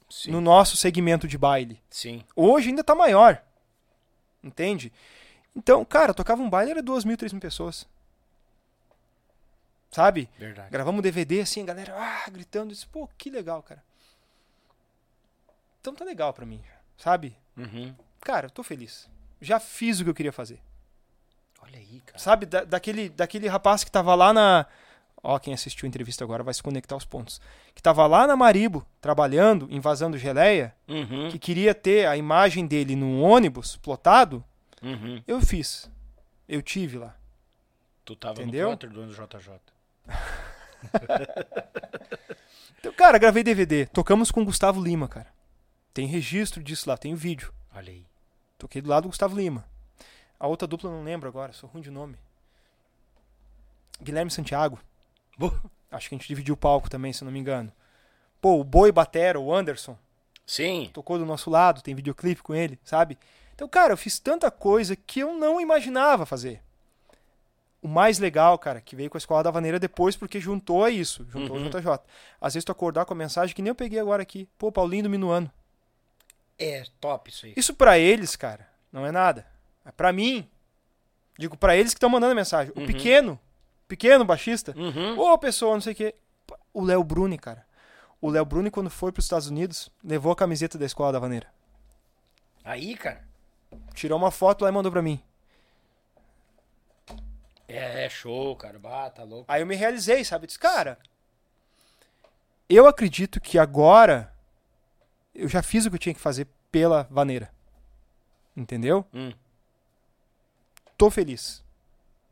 [0.10, 0.32] Sim.
[0.32, 1.82] No nosso segmento de baile.
[1.90, 2.24] Sim.
[2.36, 3.41] Hoje ainda tá maior.
[4.44, 4.94] Entende?
[5.56, 7.88] Então, cara, tocava um baile, era duas mil, três mil pessoas.
[9.90, 10.30] Sabe?
[10.38, 10.70] Verdade.
[10.70, 12.70] Gravamos um DVD assim, a galera ah, gritando.
[12.72, 13.84] Disse, Pô, que legal, cara.
[15.82, 16.64] Então tá legal pra mim,
[16.98, 17.36] sabe?
[17.57, 17.95] Uhum.
[18.22, 19.10] Cara, eu tô feliz.
[19.41, 20.61] Já fiz o que eu queria fazer.
[21.61, 22.20] Olha aí, cara.
[22.20, 22.45] Sabe?
[22.45, 24.65] Da- daquele, daquele rapaz que tava lá na.
[25.26, 27.40] Ó, quem assistiu a entrevista agora vai se conectar aos pontos.
[27.74, 31.30] Que tava lá na Maribo, trabalhando, invasando geleia, Uhum.
[31.32, 34.44] que queria ter a imagem dele num ônibus plotado.
[34.82, 35.24] Uhum.
[35.26, 35.90] Eu fiz.
[36.48, 37.16] Eu tive lá.
[38.04, 38.72] Tu tava Entendeu?
[38.72, 39.60] no do JJ.
[42.80, 43.86] Então, cara, gravei DVD.
[43.86, 45.28] Tocamos com o Gustavo Lima, cara.
[45.94, 47.54] Tem registro disso lá, tem o vídeo.
[47.74, 48.06] Olha aí.
[48.58, 49.64] Toquei do lado do Gustavo Lima.
[50.38, 52.18] A outra dupla eu não lembro agora, sou ruim de nome.
[54.02, 54.78] Guilherme Santiago.
[55.92, 57.72] Acho que a gente dividiu o palco também, se não me engano.
[58.42, 59.98] Pô, o Boi Batera, o Anderson,
[60.46, 60.90] Sim.
[60.94, 63.18] tocou do nosso lado, tem videoclipe com ele, sabe?
[63.54, 66.62] Então, cara, eu fiz tanta coisa que eu não imaginava fazer.
[67.82, 70.90] O mais legal, cara, que veio com a Escola da Vaneira depois, porque juntou a
[70.90, 71.68] isso, juntou Uhum.
[71.68, 72.00] o JJ.
[72.42, 74.48] Às vezes tu acordar com a mensagem que nem eu peguei agora aqui.
[74.58, 75.52] Pô, Paulinho do Minuano.
[76.58, 77.54] É top isso aí.
[77.58, 79.46] Isso pra eles, cara, não é nada.
[79.86, 80.50] É pra mim.
[81.38, 82.72] Digo pra eles que estão mandando a mensagem.
[82.76, 82.86] O Uhum.
[82.88, 83.40] pequeno,
[83.94, 85.20] pequeno baixista, Uhum.
[85.20, 86.15] ô pessoa, não sei o quê.
[86.74, 87.64] O Léo Bruni, cara.
[88.20, 91.48] O Léo Bruni, quando foi pros Estados Unidos, levou a camiseta da Escola da Vaneira.
[92.64, 93.24] Aí, cara.
[93.94, 95.22] Tirou uma foto lá e mandou pra mim.
[97.68, 98.80] É, é show, cara.
[98.80, 99.45] Bah, tá louco.
[99.52, 100.44] Aí eu me realizei, sabe?
[100.45, 100.98] Eu disse, cara,
[102.70, 104.34] eu acredito que agora
[105.34, 107.52] eu já fiz o que eu tinha que fazer pela vaneira.
[108.56, 109.06] Entendeu?
[109.14, 109.34] Hum.
[110.98, 111.64] Tô feliz.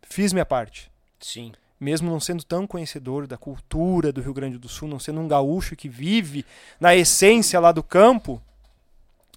[0.04, 0.91] Fiz minha parte.
[1.22, 1.54] Sim.
[1.80, 5.28] Mesmo não sendo tão conhecedor da cultura do Rio Grande do Sul, não sendo um
[5.28, 6.46] gaúcho que vive
[6.80, 8.42] na essência lá do campo,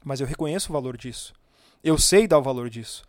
[0.04, 1.32] mas eu reconheço o valor disso.
[1.82, 3.04] Eu sei dar o valor disso.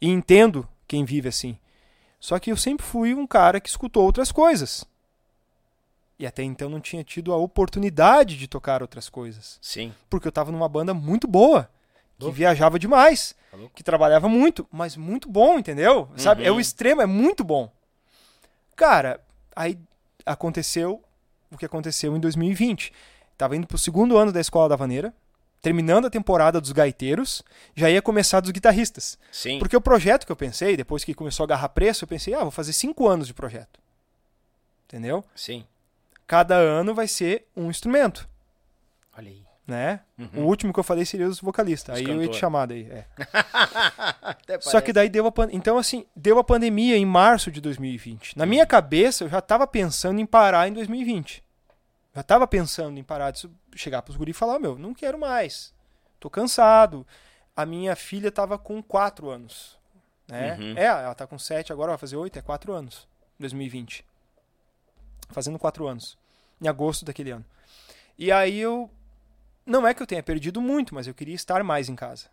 [0.00, 1.58] E entendo quem vive assim.
[2.20, 4.84] Só que eu sempre fui um cara que escutou outras coisas.
[6.18, 9.58] E até então não tinha tido a oportunidade de tocar outras coisas.
[9.60, 9.92] Sim.
[10.08, 11.68] Porque eu tava numa banda muito boa,
[12.18, 13.74] que viajava demais, Tá louco?
[13.74, 16.08] que trabalhava muito, mas muito bom, entendeu?
[16.16, 16.44] Sabe?
[16.44, 16.60] É o Uhum.
[16.60, 17.70] extremo, é muito bom.
[18.76, 19.20] Cara,
[19.54, 19.78] aí
[20.24, 21.02] aconteceu
[21.50, 22.92] o que aconteceu em 2020.
[23.36, 25.12] Tava indo pro segundo ano da Escola da Vaneira,
[25.60, 27.42] terminando a temporada dos gaiteiros,
[27.74, 29.18] já ia começar dos guitarristas.
[29.32, 29.58] Sim.
[29.58, 32.42] Porque o projeto que eu pensei, depois que começou a agarrar preço, eu pensei, ah,
[32.42, 33.80] vou fazer cinco anos de projeto.
[34.84, 35.24] Entendeu?
[35.34, 35.64] Sim.
[36.26, 38.28] Cada ano vai ser um instrumento,
[39.16, 39.45] Olha aí.
[39.66, 40.00] Né?
[40.16, 40.44] Uhum.
[40.44, 41.98] O último que eu falei seria os vocalistas.
[41.98, 42.38] Os aí eu ia te cantor.
[42.38, 42.88] chamar daí.
[42.88, 43.04] é.
[44.60, 45.48] Só que daí deu a pan...
[45.50, 48.38] então assim, deu a pandemia em março de 2020.
[48.38, 51.42] Na minha cabeça eu já tava pensando em parar em 2020.
[52.14, 55.74] Já tava pensando em parar de chegar pros guri e falar, meu, não quero mais.
[56.20, 57.06] Tô cansado.
[57.54, 59.78] A minha filha tava com 4 anos,
[60.28, 60.56] né?
[60.58, 60.74] Uhum.
[60.76, 63.08] É, ela tá com 7, agora vai fazer 8, é 4 anos.
[63.38, 64.04] 2020.
[65.30, 66.16] Fazendo 4 anos.
[66.60, 67.44] Em agosto daquele ano.
[68.18, 68.90] E aí eu
[69.66, 72.26] não é que eu tenha perdido muito, mas eu queria estar mais em casa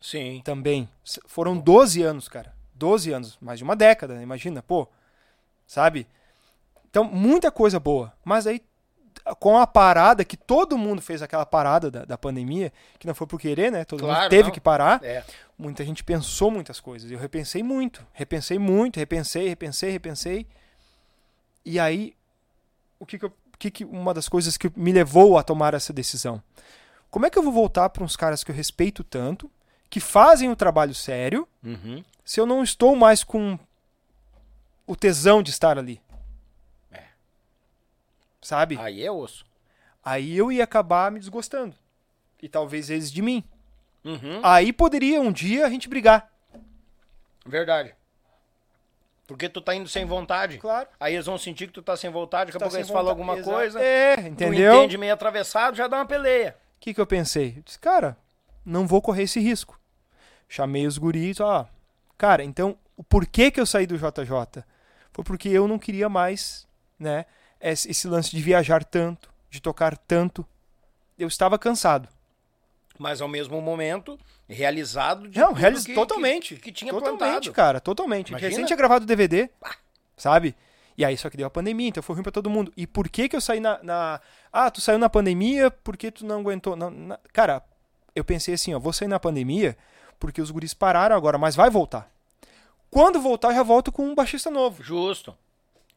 [0.00, 0.42] Sim.
[0.44, 0.88] também.
[1.26, 2.52] Foram 12 anos, cara.
[2.74, 4.22] 12 anos, mais de uma década, né?
[4.22, 4.88] imagina, pô.
[5.66, 6.06] Sabe?
[6.90, 8.12] Então, muita coisa boa.
[8.24, 8.60] Mas aí,
[9.38, 13.26] com a parada, que todo mundo fez aquela parada da, da pandemia, que não foi
[13.26, 13.84] por querer, né?
[13.84, 14.50] Todo Claro, mundo teve não.
[14.50, 15.02] que parar.
[15.02, 15.24] É.
[15.56, 17.10] Muita gente pensou muitas coisas.
[17.10, 18.04] Eu repensei muito.
[18.12, 20.46] Repensei muito, repensei, repensei, repensei.
[21.64, 22.14] E aí,
[22.98, 25.92] o que que eu, que que uma das coisas que me levou a tomar essa
[25.92, 26.42] decisão?
[27.10, 29.50] Como é que eu vou voltar para uns caras que eu respeito tanto,
[29.88, 32.02] que fazem o trabalho sério, Uhum.
[32.24, 33.58] se eu não estou mais com
[34.86, 36.00] o tesão de estar ali?
[36.90, 37.02] É.
[38.42, 38.76] Sabe?
[38.78, 39.44] Aí é osso.
[40.04, 41.74] Aí eu ia acabar me desgostando.
[42.42, 43.42] E talvez eles de mim.
[44.04, 44.40] Uhum.
[44.42, 46.30] Aí poderia um dia a gente brigar.
[47.46, 47.94] Verdade.
[49.26, 50.58] Porque tu tá indo sem vontade.
[50.58, 50.86] Claro.
[51.00, 53.10] Aí eles vão sentir que tu tá sem vontade, daqui a Tá pouco eles falam
[53.10, 53.50] alguma Exato.
[53.50, 53.80] coisa.
[53.80, 54.74] É, Tu entendeu?
[54.76, 56.56] entende meio atravessado, já dá uma peleia.
[56.76, 57.54] O que, que eu pensei?
[57.56, 58.16] Eu disse, cara,
[58.64, 59.80] não vou correr esse risco.
[60.48, 61.66] Chamei os guris, ó.
[62.18, 64.62] Cara, então, o porquê que eu saí do JJ?
[65.12, 66.66] Foi porque eu não queria mais,
[66.98, 67.24] né,
[67.60, 70.46] esse lance de viajar tanto, de tocar tanto.
[71.18, 72.08] Eu estava cansado.
[72.98, 74.18] Mas ao mesmo momento,
[74.48, 75.84] realizado de Não, tudo realiz...
[75.84, 76.54] que- totalmente.
[76.56, 77.52] Que, que tinha totalmente, plantado.
[77.52, 78.28] cara, totalmente.
[78.28, 78.48] Imagina.
[78.50, 79.50] Recente tinha gravado DVD,
[80.16, 80.54] sabe?
[80.96, 82.72] E aí só que deu a pandemia, então foi ruim pra todo mundo.
[82.76, 84.20] E por que que eu saí na, na-
[84.52, 86.76] Ah, tu saiu na pandemia porque tu não aguentou...
[86.76, 87.62] Não, na- Cara,
[88.14, 89.76] eu pensei assim, ó, vou sair na pandemia
[90.20, 92.08] porque os guris pararam agora, mas vai voltar.
[92.88, 94.84] Quando voltar, eu já volto com um baixista novo.
[94.84, 95.36] Justo.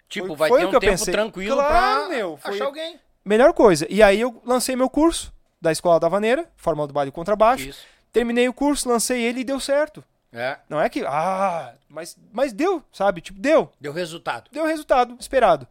[0.09, 1.13] Tipo, Foi- vai foi ter o um tempo pensei.
[1.13, 2.99] tranquilo Claro, pra meu, foi- achar alguém.
[3.23, 3.85] Melhor coisa.
[3.87, 5.31] E aí eu lancei meu curso
[5.61, 7.69] da Escola da Vaneira, Fórmula do Baile Contrabaixo.
[7.69, 7.85] Isso.
[8.11, 10.03] Terminei o curso, lancei ele e deu certo.
[10.31, 13.21] É, Não é que, ah, mas, mas deu, sabe?
[13.21, 13.71] Tipo, deu.
[13.79, 14.49] deu resultado.
[14.51, 15.67] Deu resultado esperado.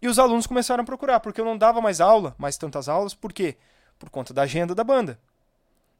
[0.00, 3.14] E os alunos começaram a procurar, porque eu não dava mais aula, mais tantas aulas,
[3.14, 3.56] por quê?
[3.98, 5.18] Por conta da agenda da banda.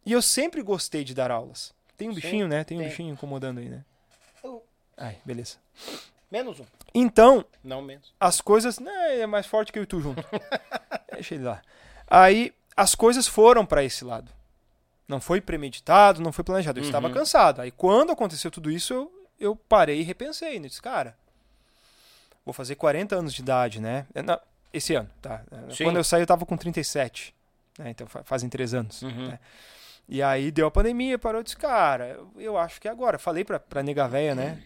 [0.04, 1.74] E eu sempre gostei de dar aulas.
[1.96, 2.62] Tem um Sim, bichinho, né?
[2.62, 2.88] Tem um tem.
[2.88, 3.84] bichinho incomodando aí, né?
[4.96, 5.56] Ai, beleza.
[6.30, 6.64] Menos um.
[6.94, 8.14] Então, Não menos.
[8.18, 8.78] as coisas.
[8.78, 10.22] Né, é mais forte que eu e tu junto.
[11.12, 11.60] Deixa ele lá.
[12.06, 14.30] Aí, as coisas foram pra esse lado.
[15.08, 16.78] Não foi premeditado, não foi planejado.
[16.78, 16.88] Eu Uhum.
[16.88, 17.60] estava cansado.
[17.62, 20.58] Aí, quando aconteceu tudo isso, eu, eu parei e repensei.
[20.58, 20.68] Né?
[20.68, 21.16] Disse, cara,
[22.44, 24.06] vou fazer 40 anos de idade, né?
[24.72, 25.42] Esse ano, tá?
[25.70, 25.84] Sim.
[25.84, 27.34] Quando eu saí, eu tava com 37.
[27.78, 27.90] Né?
[27.90, 29.00] Então, fa- fazem três anos.
[29.02, 29.28] Uhum.
[29.28, 29.38] né?
[30.08, 31.40] E aí, deu a pandemia, parou.
[31.40, 33.18] Eu disse, cara, eu, eu acho que é agora.
[33.18, 34.62] Falei pra, pra nega véia, né?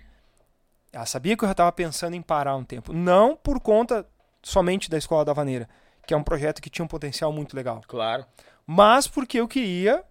[0.92, 2.92] Ela sabia que eu já estava pensando em parar um tempo.
[2.92, 4.06] Não por conta
[4.42, 5.68] somente da Escola da Vaneira,
[6.10, 7.80] que é um projeto que tinha um potencial muito legal.
[7.86, 8.26] Claro.
[8.66, 10.04] Mas porque eu queria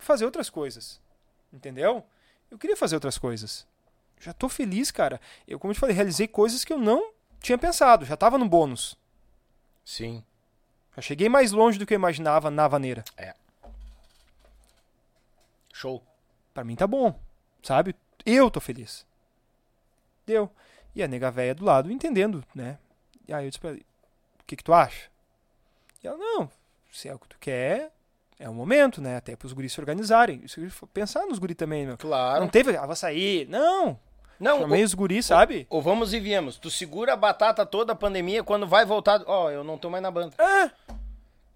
[0.00, 1.00] fazer outras coisas.
[1.52, 2.04] Entendeu?
[2.50, 3.64] Eu queria fazer outras coisas.
[4.18, 5.20] Já tô feliz, cara.
[5.46, 8.04] Eu, como eu te falei, realizei coisas que eu não tinha pensado.
[8.04, 8.98] Já tava no bônus.
[9.84, 10.24] Sim.
[10.96, 13.04] Já cheguei mais longe do que eu imaginava na vaneira.
[15.72, 16.02] Show.
[16.52, 17.16] Pra mim tá bom.
[17.62, 17.94] Sabe?
[18.26, 19.06] Eu tô feliz.
[20.26, 20.50] Deu.
[20.96, 22.76] E a nega véia do lado entendendo, né?
[23.28, 25.13] E aí eu disse pra ela, o que que tu acha?
[26.04, 26.50] E ela, não,
[26.92, 27.90] se é o que tu quer,
[28.38, 29.16] é o momento, né?
[29.16, 30.42] Até pros guris se organizarem.
[30.44, 30.60] Isso
[30.92, 31.96] pensar nos guris também, meu.
[31.96, 32.40] Claro.
[32.42, 33.48] Não teve, ah, vou sair.
[33.48, 33.98] Não,
[34.38, 35.66] Não, chamei ou, os guris, sabe?
[35.70, 36.58] ou vamos e viemos.
[36.58, 39.22] Tu segura a batata toda a pandemia, quando vai voltar.
[39.26, 40.34] Ó, eu não tô mais na banda.
[40.38, 40.70] É,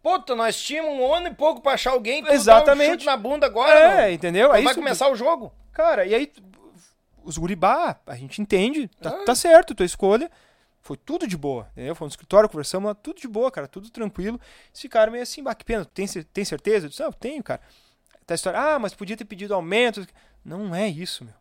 [0.01, 2.23] Puta, nós tínhamos um ano e pouco pra achar alguém.
[2.25, 2.89] Tu Exatamente.
[2.89, 4.11] Um chute na bunda agora, é, mano.
[4.13, 4.53] entendeu?
[4.53, 5.53] Aí vai isso- começar o jogo.
[5.73, 6.33] Cara, e aí
[7.25, 9.25] os guribá, a gente entende, tá, Ah.
[9.27, 10.31] tá certo, tua escolha.
[10.81, 11.95] Foi tudo de boa, entendeu?
[11.95, 14.41] Foi no escritório, conversamos, tudo de boa, cara, tudo tranquilo.
[14.73, 16.87] Esse ficaram meio assim, bah, que pena, tem, tem certeza?
[16.87, 17.61] Eu disse, não, tenho, cara.
[18.27, 20.07] Tá história, ah, mas podia ter pedido aumento.
[20.45, 21.35] Não é isso, meu.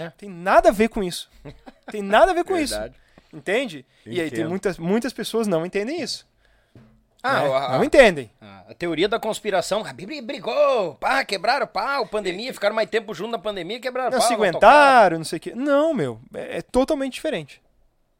[0.00, 0.10] É.
[0.10, 1.30] Tem nada a ver com isso.
[1.90, 2.74] Tem nada a ver com isso.
[3.32, 3.84] Entende?
[4.06, 6.26] E aí tem muitas, muitas pessoas não entendem isso.
[7.22, 7.54] Ah, né?
[7.54, 8.30] a, não entendem.
[8.40, 9.84] a- a teoria da conspiração.
[9.86, 14.18] A Bíblia brigou, pá, quebraram pau, pandemia, ficaram mais tempo junto na pandemia, quebraram Não
[14.18, 14.26] pau.
[14.28, 15.52] se aguentaram, não sei o quê.
[15.54, 16.20] Não, meu.
[16.34, 17.62] É, é totalmente diferente.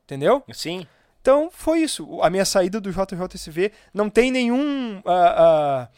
[0.04, 0.42] Entendeu?
[0.52, 0.86] Sim.
[1.20, 2.20] Então foi isso.
[2.22, 5.00] A minha saída do JJSV não tem nenhum.
[5.06, 5.88] ah, ah,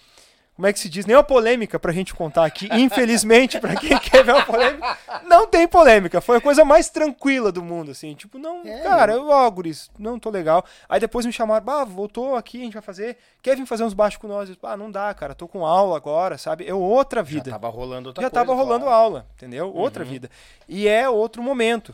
[0.54, 1.04] como é que se diz?
[1.04, 2.68] Nenhuma polêmica pra gente contar aqui.
[2.78, 6.20] Infelizmente, pra quem quer ver uma polêmica, não tem polêmica.
[6.20, 8.14] Foi a coisa mais tranquila do mundo, assim.
[8.14, 10.64] Tipo, não, É, cara, eu, ó, guris, não tô legal.
[10.88, 13.16] Aí depois me chamaram, bah, voltou aqui, a gente vai fazer.
[13.42, 14.48] Quer vir fazer uns baixos com nós?
[14.62, 16.68] Ah, não dá, cara, tô com aula agora, sabe?
[16.68, 18.44] É outra vida Já tava rolando outra já coisa.
[18.46, 19.00] tava rolando claro.
[19.02, 19.72] aula, entendeu?
[19.74, 20.30] Outra vida.
[20.68, 21.92] E é outro momento.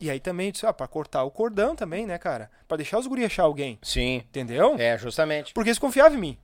[0.00, 2.50] E aí também, disse, ah, pra cortar o cordão também, né, cara?
[2.66, 4.76] Pra deixar os guri achar alguém, Sim, entendeu?
[4.78, 5.54] é, justamente.
[5.54, 6.38] Porque eles confiavam em mim.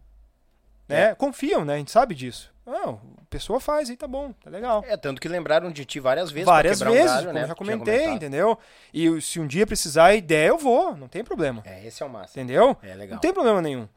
[0.89, 1.10] Né?
[1.10, 1.14] É.
[1.14, 1.74] Confiam, né?
[1.74, 2.52] A gente sabe disso.
[2.66, 4.85] Não, a pessoa faz aí, tá bom, tá legal.
[4.86, 6.47] É, tanto que lembraram de ti várias vezes.
[6.47, 7.43] Várias quebrar um vezes, galho, como né?
[7.43, 8.59] eu já comentei, entendeu?
[8.94, 11.62] E se um dia precisar e der, eu vou, não tem problema.
[11.64, 12.43] É, esse é o máximo.
[12.43, 12.77] Entendeu?
[12.82, 13.14] É legal.
[13.14, 13.89] Não tem problema nenhum.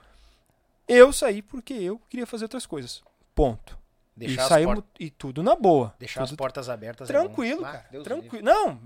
[0.88, 3.03] Eu saí porque eu queria fazer outras coisas.
[3.35, 3.77] Ponto.
[4.15, 5.94] Deixar, e saímos por- e tudo na boa.
[5.98, 7.10] deixar tudo as portas abertas.
[7.10, 7.65] é Tranquilo.
[7.65, 7.85] Ah, cara.
[7.91, 8.44] Deus tranquilo.
[8.45, 8.80] Não,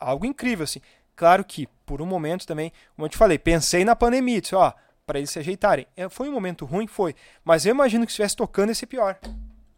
[0.00, 0.80] algo incrível, assim.
[1.14, 4.72] Claro que, por um momento também, como eu te falei, pensei na pandemia, disse, ó,
[5.06, 5.86] pra eles se ajeitarem.
[5.96, 6.86] É, Foi um momento ruim?
[6.86, 7.14] Foi.
[7.44, 9.16] Mas eu imagino que se estivesse tocando, ia ser pior.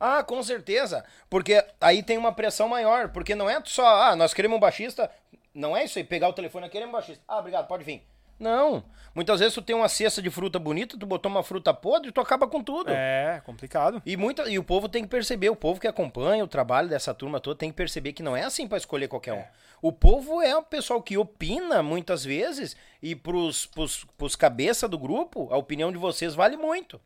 [0.00, 1.04] Ah, com certeza.
[1.28, 3.10] Porque aí tem uma pressão maior.
[3.10, 5.10] Porque não é só, ah, nós queremos um baixista.
[5.54, 7.22] Não é isso aí, pegar o telefone, queremos um baixista.
[7.28, 8.06] Ah, obrigado, pode vir.
[8.38, 8.84] Não.
[9.14, 12.12] Muitas vezes tu tem uma cesta de fruta bonita, tu botou uma fruta podre e
[12.12, 12.90] tu acaba com tudo.
[12.90, 14.00] É, complicado.
[14.06, 17.12] E, muita, e o povo tem que perceber, o povo que acompanha o trabalho dessa
[17.12, 19.42] turma toda tem que perceber que não é assim pra escolher qualquer um.
[19.80, 24.98] O povo é o pessoal que opina muitas vezes e pros, pros, pros cabeça do
[24.98, 27.00] grupo, a opinião de vocês vale muito.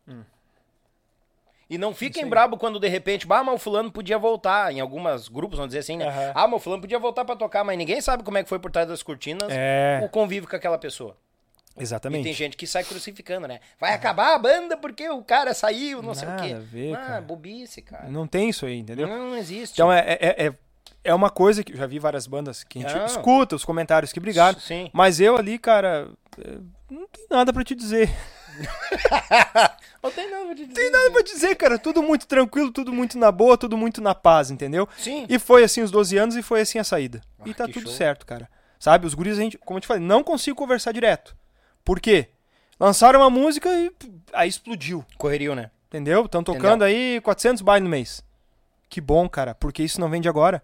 [1.73, 4.71] E não fiquem brabo quando de repente, ah, mas o fulano podia voltar.
[4.71, 6.07] Em alguns grupos, vamos dizer assim, né?
[6.07, 6.31] Aham.
[6.35, 8.59] Ah, mas o fulano podia voltar pra tocar, mas ninguém sabe como é que foi
[8.59, 9.99] por trás das cortinas É.
[10.03, 11.17] o convívio com aquela pessoa.
[11.75, 12.25] E Exatamente.
[12.25, 13.59] tem gente que sai crucificando, né?
[13.79, 16.53] Vai acabar a banda porque o cara saiu, não sei o Nada quê.
[16.53, 17.21] a ver, ah, cara.
[17.21, 18.07] bobice, cara.
[18.07, 19.07] Não tem isso aí, entendeu?
[19.07, 19.73] Não existe.
[19.73, 20.53] Então é, é, é,
[21.03, 23.05] é uma coisa que eu já vi várias bandas que a gente Não.
[23.07, 24.59] escuta os comentários que brigaram.
[24.59, 24.91] Sim.
[24.93, 26.51] Mas eu ali, cara, é,
[26.91, 28.07] não tem nada pra te dizer.
[30.03, 30.73] Não tem nada pra te dizer.
[30.73, 31.79] Tem nada pra dizer, cara.
[31.79, 34.87] Tudo muito tranquilo, tudo muito na boa, tudo muito na paz, entendeu?
[34.97, 35.25] Sim.
[35.29, 37.21] E foi assim os 12 anos e foi assim a saída.
[37.39, 37.91] Ah, e tá tudo show.
[37.93, 38.49] certo, cara.
[38.79, 39.07] Sabe?
[39.07, 41.35] Os guris, a gente, como eu te falei, não consigo conversar direto.
[41.85, 42.29] Por quê?
[42.79, 43.91] Lançaram uma música e
[44.33, 45.05] aí explodiu.
[45.17, 45.71] Correrio, né?
[45.87, 46.25] Entendeu?
[46.25, 46.61] Estão Entendeu.
[46.61, 48.23] tocando aí 400 bailes no mês.
[48.89, 50.61] Que bom, cara, porque isso não vem de agora.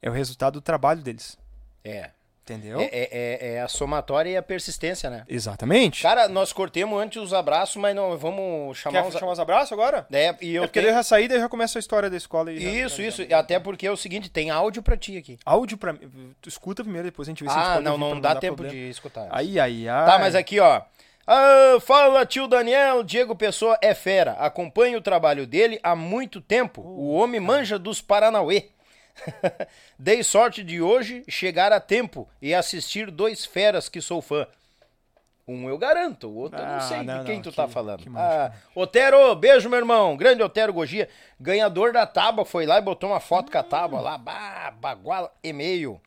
[0.00, 1.36] É o resultado do trabalho deles.
[1.82, 2.10] É.
[2.48, 2.80] Entendeu?
[2.80, 5.24] É, é, é- é a somatória e a persistência, né?
[5.28, 6.00] Exatamente.
[6.00, 9.14] Cara, nós cortemos antes os abraços, mas não vamos chamar Quer os.
[9.14, 10.06] chamar os abraços agora?
[10.12, 10.92] É, e eu é porque tenho...
[10.92, 12.52] eu já saí, daí já começa a história da escola.
[12.52, 13.22] E Isso, já- isso.
[13.22, 15.38] e Até porque é o seguinte, tem áudio pra ti aqui.
[15.44, 16.34] Áudio pra mim.
[16.40, 18.20] Tu escuta primeiro, depois a gente vê se a gente Ah, pode não, pra não
[18.20, 18.78] dá tempo problema.
[18.80, 19.26] de escutar.
[19.32, 20.06] Ai, ai, ai.
[20.06, 20.82] Tá, mas aqui, ó.
[21.26, 23.02] Ah, fala, tio Daniel.
[23.02, 24.34] Diego Pessoa é fera.
[24.34, 26.80] Acompanho o trabalho dele há muito tempo.
[26.80, 28.66] o homem manja dos Paranauê.
[29.98, 34.46] Dei sorte de hoje chegar a tempo e assistir dois feras que sou fã.
[35.48, 37.56] Um eu garanto, o outro eu não Ah, sei não, de quem não, tu que-
[37.56, 38.02] tá falando.
[38.16, 40.16] ah, Otero, beijo, meu irmão.
[40.16, 41.08] Grande Otero Gogia.
[41.40, 44.18] Ganhador da tábua, foi lá e botou uma foto com a tábua lá.
[44.18, 46.00] Bah, baguala e-mail.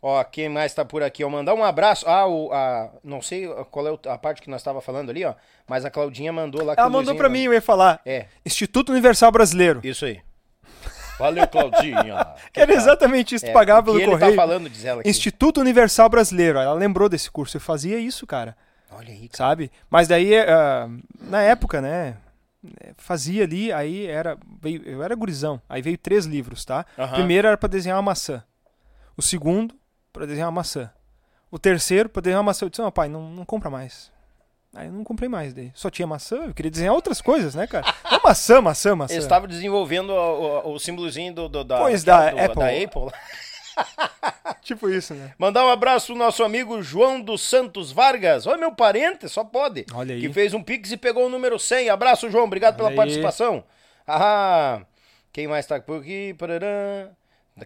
[0.00, 1.24] Ó, quem mais tá por aqui?
[1.24, 2.08] Ó, mandar um abraço.
[2.08, 5.34] Ah, o, a, não sei qual é a parte que nós tava falando ali, ó.
[5.66, 6.74] Mas a Claudinha mandou lá.
[6.78, 8.00] Ela mandou pra mim, eu ia falar.
[8.06, 9.80] É, Instituto Universal Brasileiro.
[9.82, 10.20] isso aí.
[11.18, 12.26] Valeu, Claudinha.
[12.54, 14.36] Era exatamente isso, É, pagava o que pelo ele correio.
[14.36, 15.08] tá falando, diz ela aqui.
[15.10, 16.58] Instituto Universal Brasileiro.
[16.58, 17.56] Ela lembrou desse curso.
[17.56, 18.56] Eu fazia isso, cara.
[18.90, 19.36] Olha aí, cara.
[19.36, 19.70] Sabe?
[19.90, 20.88] Mas daí, ah,
[21.20, 22.16] na época, né?
[22.96, 24.36] Fazia ali, aí era.
[24.60, 25.60] veio- eu era gurizão.
[25.68, 26.84] Aí veio três livros, tá?
[26.98, 27.12] Aham.
[27.12, 28.42] O primeiro era pra desenhar uma maçã.
[29.16, 29.74] O segundo,
[30.12, 30.90] pra desenhar uma maçã.
[31.50, 32.66] O terceiro, pra desenhar uma maçã.
[32.66, 34.10] Eu disse, não, pai, não, não compra mais.
[34.76, 35.72] Aí eu não comprei mais daí.
[35.74, 37.86] Só tinha maçã, eu queria desenhar outras coisas, né, cara?
[38.12, 39.14] Não maçã, maçã, maçã.
[39.14, 42.54] Ele estava desenvolvendo o, o, o símbolozinho do, do- da, Pois, da do- Apple.
[42.60, 43.18] da Apple.
[44.62, 45.32] Tipo isso, né?
[45.38, 48.46] Mandar um abraço pro nosso amigo João dos Santos Vargas.
[48.46, 49.86] Olha, meu parente, só pode.
[49.94, 50.20] Olha aí.
[50.20, 51.88] Que fez um pix e pegou o número 100.
[51.90, 52.44] Abraço, João.
[52.44, 52.96] Obrigado pela Olha aí.
[52.96, 53.64] participação.
[54.06, 54.80] Ah,
[55.32, 56.34] quem mais tá por aqui?
[56.38, 57.08] Parará.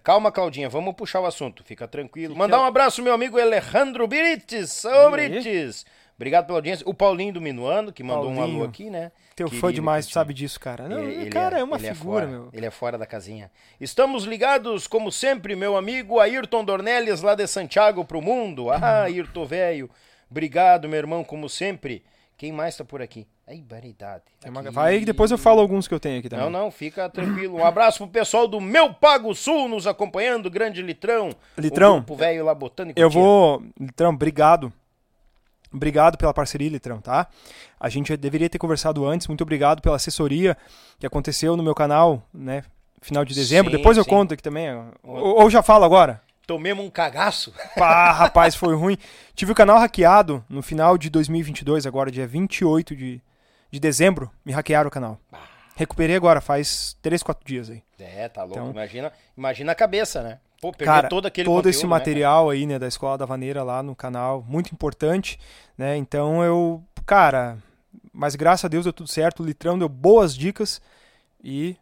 [0.05, 1.65] Calma, Claudinha, vamos puxar o assunto.
[1.65, 2.37] Fica tranquilo.
[2.37, 4.85] Mandar um abraço, meu amigo Alejandro Brites.
[4.85, 5.11] Ô.
[5.11, 5.85] Brites.
[6.21, 6.87] Obrigado pela audiência.
[6.87, 8.59] O Paulinho do Minuano, que mandou um Paulinho.
[8.59, 9.11] alô aqui, né?
[9.35, 10.23] Teu Querido fã demais, tu Cristiano.
[10.27, 10.87] sabe disso, cara.
[10.87, 12.49] Não, Ele- ele cara, é, uma ele figura, fora, meu.
[12.53, 13.51] Ele é fora da casinha.
[13.81, 18.69] Estamos ligados, como sempre, meu amigo Ayrton Dornelles, lá de Santiago pro mundo.
[18.71, 19.89] Ah, Ayrton velho.
[20.31, 22.05] Obrigado, meu irmão, como sempre.
[22.37, 23.27] Quem mais tá por aqui?
[23.49, 24.23] Ai, baridade.
[24.45, 24.71] Aqui.
[24.71, 26.45] Vai que depois eu falo alguns que eu tenho aqui também.
[26.45, 27.57] Não, não, fica tranquilo.
[27.57, 31.31] Um abraço pro pessoal do Meu Pago Sul nos acompanhando, grande Litrão.
[31.57, 32.99] Litrão, O velho lá botânico.
[33.01, 33.63] Eu vou.
[33.79, 34.71] Litrão, obrigado.
[35.73, 37.29] Obrigado pela parceria, Litrão, tá?
[37.79, 39.29] A gente deveria ter conversado antes.
[39.29, 40.57] Muito obrigado pela assessoria
[40.99, 42.65] que aconteceu no meu canal, né?
[43.01, 43.71] Final de dezembro.
[43.71, 44.11] Sim, Depois eu sim.
[44.11, 44.69] conto aqui também.
[45.03, 46.21] Ou, ou já falo agora?
[46.47, 47.55] Tomemos um cagaço.
[47.79, 48.99] Pá, rapaz, foi ruim.
[49.35, 53.23] Tive o canal hackeado no final de 2022, agora, dia 28 de,
[53.71, 54.31] de dezembro.
[54.45, 55.19] Me hackearam o canal.
[55.77, 57.83] Recuperei agora, faz 3, 4 dias aí.
[57.99, 58.59] É, tá louco.
[58.59, 60.39] Então- imagina, imagina a cabeça, né?
[60.61, 63.25] Pô, perdeu Cara, todo aquele todo esse conteúdo, né, material aí, né, da Escola da
[63.25, 65.39] Vaneira lá no canal, muito importante,
[65.77, 65.97] né?
[65.97, 67.57] Então eu, cara,
[68.13, 70.81] mas graças a Deus deu tudo certo, o Litrão deu boas dicas
[71.43, 71.75] e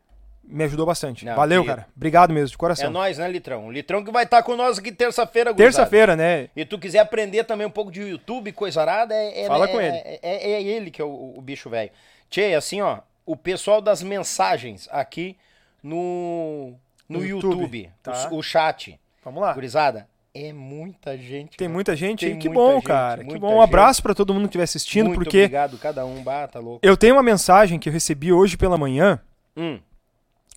[0.44, 1.24] me ajudou bastante.
[1.24, 1.86] Não, Valeu, e- cara.
[1.96, 2.90] Obrigado mesmo, de É coração.
[2.90, 3.66] nóis, né, Litrão?
[3.66, 5.52] O Litrão que vai estar com nós aqui terça-feira.
[5.52, 6.48] Terça-feira, né?
[6.54, 9.68] E tu quiser aprender também um pouco de YouTube, coisa arada, é, é- Fala é-
[9.68, 9.96] com ele.
[9.96, 11.90] É, é- é ele que é o, o bicho velho.
[12.30, 15.36] Tchê, assim, ó, o pessoal das mensagens aqui
[15.82, 16.74] no,
[17.08, 18.28] no, No YouTube, YouTube, tá.
[18.30, 19.52] o, o chat, Vamos lá.
[19.54, 21.56] gurizada, é muita gente.
[21.56, 23.24] Tem muita gente Tem que muita bom, gente, cara.
[23.24, 23.56] Que bom.
[23.56, 26.80] Um abraço pra todo mundo que estiver assistindo, Muito porque obrigado, cada um, bata louco.
[26.86, 29.20] eu tenho uma mensagem que eu recebi hoje pela manhã
[29.56, 29.80] Hum,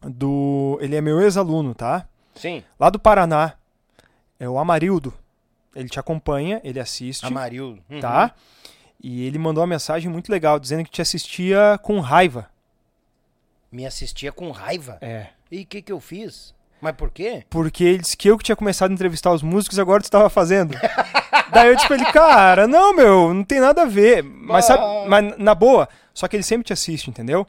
[0.04, 2.06] do, ele é meu ex-aluno, tá?
[2.36, 3.54] sim, Lá do Paraná.
[4.40, 5.14] É o Amarildo.
[5.76, 7.26] Ele te acompanha, ele assiste.
[7.26, 7.82] Amarildo.
[7.90, 8.00] Uhum.
[8.00, 8.34] tá?
[9.04, 12.50] E ele mandou uma mensagem muito legal, dizendo que te assistia com raiva.
[13.72, 14.98] Me assistia com raiva.
[15.02, 15.28] É.
[15.52, 16.54] E o que que eu fiz?
[16.82, 17.44] Mas por quê?
[17.50, 20.30] Porque ele disse que eu que tinha começado a entrevistar os músicos, agora tu estava
[20.30, 20.74] fazendo.
[21.52, 24.24] Daí eu disse pra ele, cara, não, meu, não tem nada a ver.
[24.24, 25.06] Mas, sabe, Ah.
[25.08, 27.46] mas na boa, só que ele sempre te assiste, entendeu?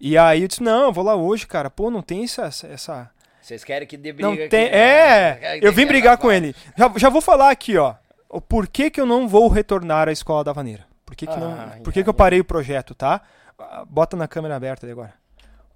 [0.00, 1.70] E aí eu disse, não, eu vou lá hoje, cara.
[1.70, 2.46] Pô, não tem essa.
[2.70, 3.10] essa-.
[3.40, 4.70] Vocês querem que dê briga Não aqui, tem.
[4.70, 4.76] né?
[4.76, 5.58] É!
[5.62, 6.54] Eu vim brigar com ele.
[6.76, 7.94] Já, já vou falar aqui, ó.
[8.28, 10.84] O porquê que eu não vou retornar à escola da Vaneira.
[11.06, 13.20] Por que, que, não, Ai, por que, que eu parei o projeto, tá?
[13.58, 15.14] Ah, Bota na câmera aberta aí agora.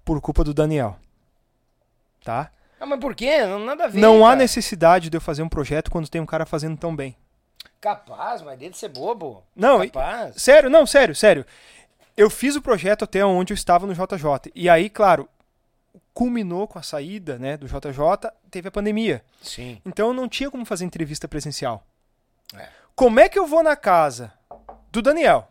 [0.09, 0.97] Por culpa do Daniel.
[2.23, 2.51] Tá?
[2.79, 3.45] Ah, mas por quê?
[3.45, 3.99] Não, nada a ver.
[3.99, 4.39] não há cara.
[4.39, 7.15] necessidade de eu fazer um projeto quando tem um cara fazendo tão bem.
[7.79, 9.43] Capaz, mas dele ser bobo.
[9.55, 10.41] Não, e- Capaz.
[10.41, 11.45] sério, não, sério, sério.
[12.17, 14.51] Eu fiz o projeto até onde eu estava no JJ.
[14.55, 15.29] E aí, claro,
[16.11, 19.23] culminou com a saída né, do JJ, teve a pandemia.
[19.43, 19.79] Sim.
[19.85, 21.85] Então não tinha como fazer entrevista presencial.
[22.55, 22.67] É.
[22.95, 24.33] Como é que eu vou na casa
[24.91, 25.47] do Daniel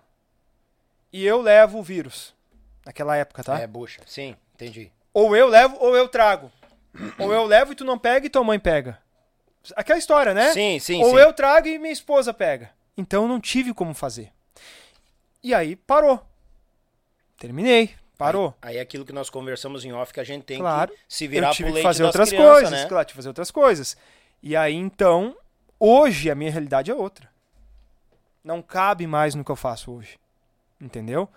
[1.12, 2.36] e eu levo o vírus.
[2.84, 3.60] Naquela época, tá?
[3.60, 4.00] É, bucha.
[4.06, 4.90] Sim, entendi.
[5.14, 6.50] Ou eu levo ou eu trago.
[7.18, 8.98] ou eu levo e tu não pega e tua mãe pega.
[9.76, 10.52] Aquela história, né?
[10.52, 11.16] Sim, sim, ou sim.
[11.16, 12.70] eu trago e minha esposa pega.
[12.96, 14.32] Então eu não tive como fazer.
[15.42, 16.20] E aí parou.
[17.38, 17.94] Terminei.
[18.16, 18.52] Parou.
[18.60, 20.90] Aí é aquilo que nós conversamos em off que a gente tem Claro.
[20.90, 22.88] que se virar eu tive pro que leite fazer das outras crianças, coisas, né?
[22.88, 23.96] claro, tive que fazer outras coisas.
[24.42, 25.36] E aí então,
[25.78, 27.28] hoje a minha realidade é outra.
[28.42, 30.18] Não cabe mais no que eu faço hoje.
[30.80, 31.28] Entendeu?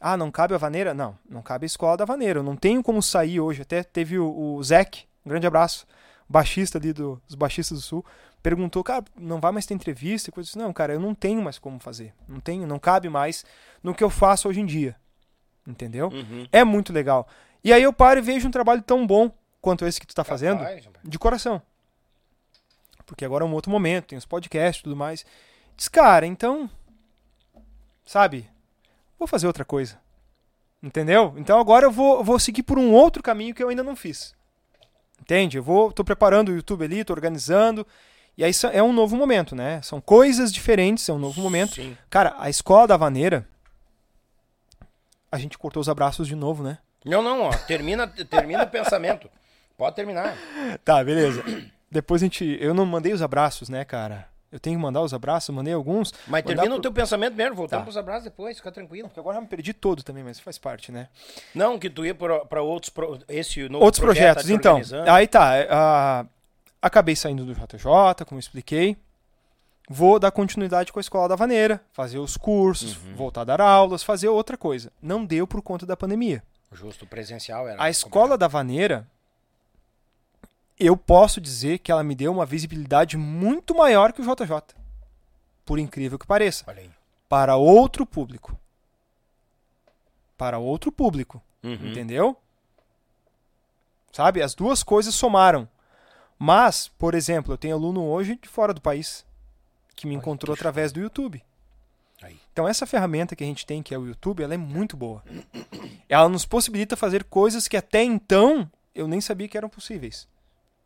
[0.00, 0.94] Ah, não cabe a vaneira?
[0.94, 2.38] Não, não cabe a escola da vaneira.
[2.38, 3.60] Eu não tenho como sair hoje.
[3.60, 5.86] Até teve o, o um grande abraço,
[6.26, 8.04] baixista ali do, dos baixistas do Sul,
[8.42, 10.30] perguntou, cara, não vai mais ter entrevista?
[10.30, 10.58] E coisa assim.
[10.58, 12.14] Não, cara, eu não tenho mais como fazer.
[12.26, 13.44] Não tenho, não cabe mais
[13.82, 14.96] no que eu faço hoje em dia.
[15.66, 16.08] Entendeu?
[16.08, 16.46] Uhum.
[16.50, 17.28] É muito legal.
[17.62, 20.24] E aí eu paro e vejo um trabalho tão bom quanto esse que tu tá
[20.24, 20.64] fazendo,
[21.04, 21.60] de coração.
[23.04, 25.26] Porque agora é um outro momento, tem os podcasts e tudo mais.
[25.76, 26.70] Diz, cara, então.
[28.06, 28.48] Sabe?
[29.20, 29.98] Vou fazer outra coisa.
[30.82, 31.34] Entendeu?
[31.36, 34.34] Então agora eu vou, vou seguir por um outro caminho que eu ainda não fiz.
[35.20, 35.58] Entende?
[35.58, 37.86] Eu vou, tô preparando o YouTube ali, tô organizando.
[38.34, 39.82] E aí é um novo momento, né?
[39.82, 41.74] São coisas diferentes, é um novo momento.
[41.74, 41.94] Sim.
[42.08, 43.46] Cara, a escola da vaneira.
[45.30, 46.78] A gente cortou os abraços de novo, né?
[47.04, 47.50] Não, não, ó.
[47.50, 49.30] Termina, termina o pensamento.
[49.76, 50.34] Pode terminar.
[50.82, 51.44] Tá, beleza.
[51.90, 52.56] Depois a gente.
[52.58, 54.26] Eu não mandei os abraços, né, cara?
[54.52, 56.12] Eu tenho que mandar os abraços, mandei alguns.
[56.26, 57.54] Mas termina o pro- teu pensamento mesmo.
[57.54, 57.84] Voltamos Tá.
[57.84, 59.08] pros abraços depois, fica tranquilo.
[59.08, 61.08] Porque agora eu me perdi todo também, mas faz parte, né?
[61.54, 62.90] Não, que tu ia pra outros.
[62.90, 65.14] Pro, esse novo Outros projeto projetos, tá então.
[65.14, 65.52] Aí tá.
[65.70, 66.26] ah,
[66.82, 68.96] acabei saindo do JJ, como eu expliquei.
[69.88, 73.14] Vou dar continuidade com a escola da vaneira, fazer os cursos, Uhum.
[73.16, 74.92] voltar a dar aulas, fazer outra coisa.
[75.02, 76.42] Não deu por conta da pandemia.
[76.72, 77.82] Justo, presencial era.
[77.82, 79.04] A escola da vaneira,
[80.80, 84.74] eu posso dizer que ela me deu uma visibilidade muito maior que o JJ.
[85.64, 86.64] Por incrível que pareça.
[87.28, 88.58] Para outro público.
[90.38, 91.40] Para outro público.
[91.62, 91.90] Uhum.
[91.90, 92.34] Entendeu?
[94.10, 94.42] Sabe?
[94.42, 95.68] As duas coisas somaram.
[96.38, 99.26] Mas, por exemplo, eu tenho aluno hoje de fora do país
[99.94, 101.44] que me Olha, encontrou que através do YouTube.
[102.22, 102.40] Aí.
[102.52, 105.22] Então essa ferramenta que a gente tem, que é o YouTube, ela é muito boa.
[106.08, 110.26] Ela nos possibilita fazer coisas que até então eu nem sabia que eram possíveis.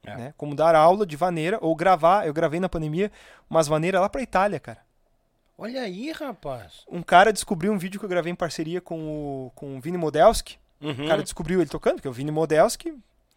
[0.07, 0.17] É.
[0.17, 0.35] Né?
[0.37, 2.27] Como dar aula de vaneira ou gravar.
[2.27, 3.11] Eu gravei na pandemia
[3.49, 4.79] umas vaneiras lá pra Itália, cara.
[5.57, 6.85] Olha aí, rapaz.
[6.89, 9.97] Um cara descobriu um vídeo que eu gravei em parceria com o, com o Vini
[9.97, 10.59] Modelski.
[10.81, 11.05] Uhum.
[11.05, 12.93] O cara descobriu ele tocando, porque o Vini Modelski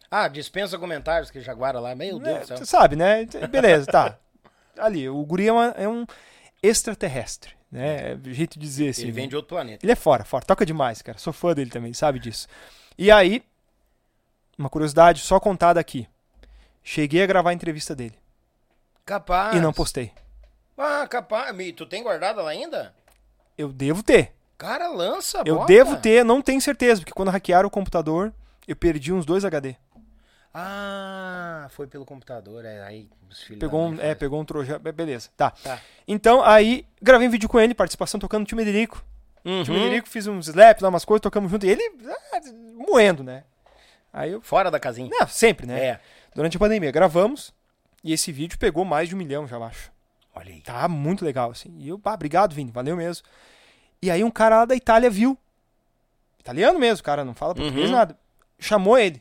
[0.10, 1.94] Ah, dispensa comentários que Jaguara lá.
[1.96, 2.58] Meu Deus É, do céu.
[2.58, 3.26] Você sabe, né?
[3.50, 4.18] Beleza, tá.
[4.78, 6.06] Ali, o guri é, uma- é um
[6.62, 8.12] extraterrestre, né?
[8.12, 9.04] É o jeito de dizer assim.
[9.04, 9.16] Ele né?
[9.16, 9.86] vem de outro planeta.
[9.86, 10.44] Ele é fora, fora.
[10.46, 11.18] Toca demais, cara.
[11.18, 12.48] Sou fã dele também, sabe disso.
[12.98, 13.44] E aí,
[14.58, 16.08] uma curiosidade só contada aqui.
[16.90, 18.16] Cheguei a gravar a entrevista dele
[19.06, 19.54] Capaz.
[19.54, 20.14] e não postei.
[20.78, 21.54] Ah, capaz.
[21.54, 22.96] Mi, Tu tem guardado ela ainda?
[23.58, 24.32] Eu devo ter.
[24.58, 25.68] Cara, lança, Eu bota.
[25.68, 28.34] devo ter, não tenho certeza, porque quando hackearam o computador,
[28.66, 29.76] eu perdi uns dois HD.
[30.54, 32.64] Ah, foi pelo computador.
[32.64, 34.80] É, aí os filhos Pegou um, é, pegou um trojan.
[34.80, 35.52] be- Beleza, tá.
[35.52, 35.82] Tá.
[36.08, 39.04] Então, aí, gravei um vídeo com ele, participação tocando Tio Mederico.
[39.44, 39.64] Uhum.
[39.64, 41.66] Tio Mederico, fiz uns slaps lá, umas coisas, tocamos junto.
[41.66, 41.84] E ele,
[42.34, 42.40] ah,
[42.90, 43.44] moendo, né?
[44.14, 44.42] Aí eu.
[44.42, 45.10] Fora da casinha.
[45.12, 45.80] Não, sempre, né?
[45.86, 46.00] É.
[46.38, 47.52] Durante a pandemia, gravamos.
[48.04, 49.92] E esse vídeo pegou mais de um milhão, já acho.
[50.36, 50.62] Olha aí.
[50.62, 51.76] Tá muito legal, assim.
[51.80, 53.26] E eu, ah, obrigado, Vini, valeu mesmo.
[54.00, 55.36] E aí um cara lá da Itália viu.
[56.40, 57.96] Italiano mesmo, cara não fala português, Uhum.
[57.96, 58.16] nada.
[58.60, 59.20] Chamou ele.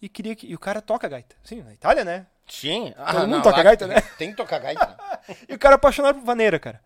[0.00, 0.44] E queria que.
[0.48, 1.36] E o cara toca gaita.
[1.44, 2.26] Sim, na Itália, né?
[2.48, 2.92] Sim.
[3.12, 4.00] Todo mundo toca gaita, né?
[4.18, 4.98] Tem que tocar gaita.
[5.48, 6.80] E o cara apaixonado por vaneira, cara.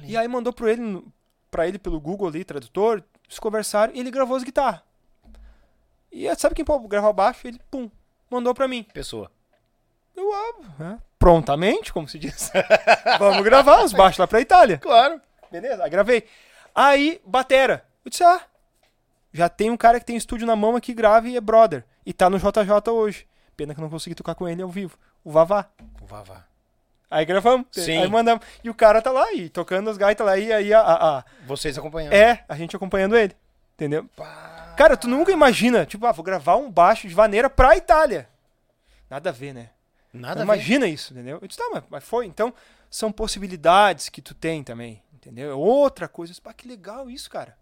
[0.00, 1.02] E aí mandou pro ele,
[1.50, 4.82] pra ele pelo Google ali, tradutor, eles conversaram e ele gravou as guitarras.
[6.16, 7.46] E sabe quem pode gravar baixo?
[7.48, 7.90] Ele, pum,
[8.30, 8.84] mandou pra mim.
[8.94, 9.30] Pessoa.
[10.16, 12.52] Eu, ah, é, prontamente, como se diz.
[13.18, 14.78] Vamos gravar os baixos lá pra Itália.
[14.78, 15.20] Claro.
[15.50, 16.24] Beleza, aí gravei.
[16.72, 17.84] Aí, batera.
[18.04, 18.40] Eu disse, ah,
[19.32, 21.84] já tem um cara que tem estúdio na mão aqui, grave e é brother.
[22.06, 23.26] E tá no JJ hoje.
[23.56, 24.96] Pena que eu não consegui tocar com ele ao vivo.
[25.24, 25.68] O Vavá.
[26.00, 26.44] O Vavá.
[27.10, 27.66] Aí gravamos.
[27.72, 27.98] Sim.
[27.98, 28.44] Aí mandamos.
[28.62, 31.24] E o cara tá lá, e tocando as gaitas lá, e aí a, a- a-
[31.46, 32.12] Vocês acompanhando.
[32.12, 33.34] É, a gente acompanhando ele.
[33.74, 34.08] Entendeu?
[34.16, 34.53] Pá.
[34.76, 38.28] Cara, tu nunca imagina, tipo, ah, vou gravar um baixo de vaneira pra Itália.
[39.08, 39.70] Nada a ver, né?
[40.12, 40.60] Nada Não a ver.
[40.60, 41.38] imagina isso, entendeu?
[41.40, 42.26] Eu disse, tá, mas, mas foi.
[42.26, 42.52] Então,
[42.90, 45.50] são possibilidades que tu tem também, entendeu?
[45.50, 46.30] É outra coisa.
[46.30, 47.56] Eu disse, pá, que legal isso, cara.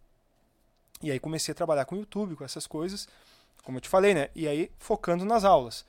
[1.03, 3.09] E aí comecei a trabalhar com o YouTube, com essas coisas,
[3.65, 4.29] como eu te falei, né?
[4.35, 5.85] E aí focando nas aulas.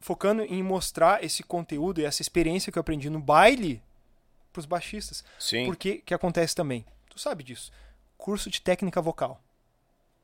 [0.00, 3.82] Focando em mostrar esse conteúdo e essa experiência que eu aprendi no baile
[4.52, 5.24] pros baixistas.
[5.38, 5.66] Sim.
[5.66, 6.84] Porque que acontece também?
[7.10, 7.70] Tu sabe disso.
[8.16, 9.40] Curso de técnica vocal.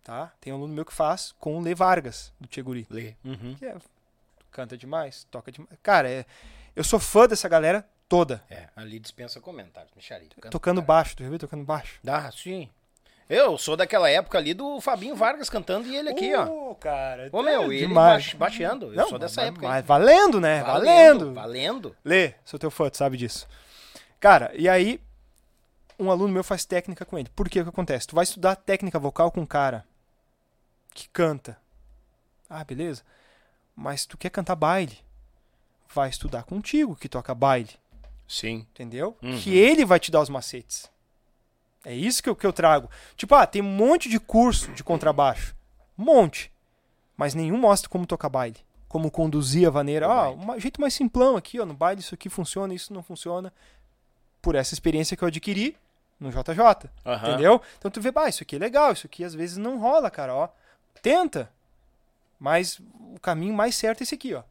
[0.05, 0.31] Tá?
[0.40, 3.14] Tem um aluno meu que faz com o Lê Vargas, do Tcheguri Lê.
[3.24, 3.55] Uhum.
[3.59, 3.74] que é-
[4.51, 5.72] canta demais, toca demais.
[5.82, 6.26] Cara, é-
[6.76, 8.44] eu sou fã dessa galera Toda.
[8.51, 10.28] É, ali dispensa comentários, Micharia.
[10.51, 11.98] Tocando pra baixo, tu já viu tocando baixo?
[12.06, 12.68] Ah, sim.
[13.31, 16.44] Eu sou daquela época ali do Fabinho Vargas cantando e ele aqui, ó.
[16.47, 17.31] Ô, cara.
[17.32, 18.35] Ô, meu, é ele demais.
[18.35, 18.89] baixeando.
[18.93, 19.72] Eu Não, sou dessa mas- época aí.
[19.72, 20.62] Mas valendo, né?
[20.62, 21.32] Valendo.
[21.32, 21.97] Valendo.
[22.05, 23.48] Lê, sou teu fã, tu sabe disso.
[24.20, 25.01] Cara, e aí,
[25.98, 27.31] um aluno meu faz técnica com ele.
[27.35, 28.06] Por que o que acontece?
[28.06, 29.82] Tu vai estudar técnica vocal com um cara
[30.94, 31.58] que canta.
[32.48, 33.02] Ah, beleza.
[33.74, 34.96] Mas tu quer cantar baile.
[35.92, 37.70] Vai estudar contigo que toca baile.
[38.26, 38.66] Sim.
[38.70, 39.16] Entendeu?
[39.20, 39.38] Uhum.
[39.38, 40.90] Que ele vai te dar os macetes.
[41.84, 42.88] É isso que eu, que eu trago.
[43.16, 45.54] Tipo, ah, tem um monte de curso de contrabaixo.
[45.98, 46.50] Um monte.
[47.16, 48.56] Mas nenhum mostra como tocar baile.
[48.88, 50.06] Como conduzir a vaneira.
[50.06, 51.66] Ah, um jeito mais simplão aqui, ó.
[51.66, 53.52] No baile isso aqui funciona, isso não funciona.
[54.40, 55.76] Por essa experiência que eu adquiri
[56.18, 56.90] no JJ.
[57.04, 57.28] Aham.
[57.28, 57.60] Entendeu?
[57.78, 60.34] Então tu vê, bah, isso aqui é legal, isso aqui às vezes não rola, cara,
[60.34, 60.48] ó.
[61.02, 61.50] Tenta.
[62.38, 62.78] Mas
[63.14, 64.42] o caminho mais certo é esse aqui, ó.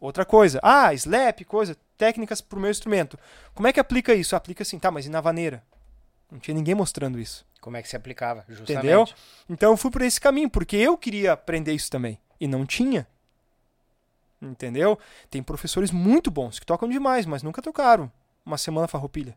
[0.00, 0.60] Outra coisa.
[0.62, 3.18] Ah, slap, coisa, técnicas pro meu instrumento.
[3.54, 4.36] Como é que aplica isso?
[4.36, 5.64] Aplica assim, tá, mas e na vaneira?
[6.30, 7.46] Não tinha ninguém mostrando isso.
[7.60, 8.78] Como é que se aplicava, justamente.
[8.78, 9.08] Entendeu?
[9.48, 12.18] Então eu fui por esse caminho, porque eu queria aprender isso também.
[12.38, 13.06] E não tinha.
[14.40, 14.98] Entendeu?
[15.30, 18.10] Tem professores muito bons que tocam demais, mas nunca tocaram
[18.44, 19.36] uma semana farroupilha.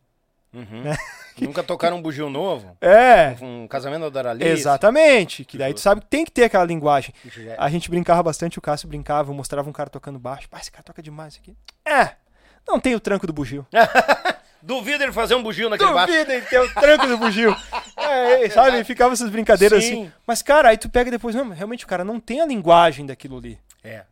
[0.54, 0.82] Uhum.
[0.84, 0.98] Né?
[1.40, 2.76] Nunca tocaram um bugio novo?
[2.82, 4.50] É, Um casamento da Doralice?
[4.50, 5.46] exatamente.
[5.46, 7.14] Que daí tu sabe que tem que ter aquela linguagem.
[7.38, 10.50] É- A gente brincava bastante, o Cássio brincava, eu mostrava um cara tocando baixo.
[10.50, 11.56] Pá, esse cara toca demais isso aqui.
[11.86, 12.16] É,
[12.68, 13.66] não tem o tranco do bugio.
[14.62, 16.12] Duvido ele fazer um bugio naquele baixo.
[16.12, 17.56] Duvidem ter o tranco do bugio.
[18.02, 20.04] É, sabe, ficava essas brincadeiras Sim.
[20.04, 20.12] assim.
[20.26, 23.38] Mas, cara, aí tu pega depois, não, realmente o cara não tem a linguagem daquilo
[23.38, 23.60] ali.
[23.84, 24.04] É.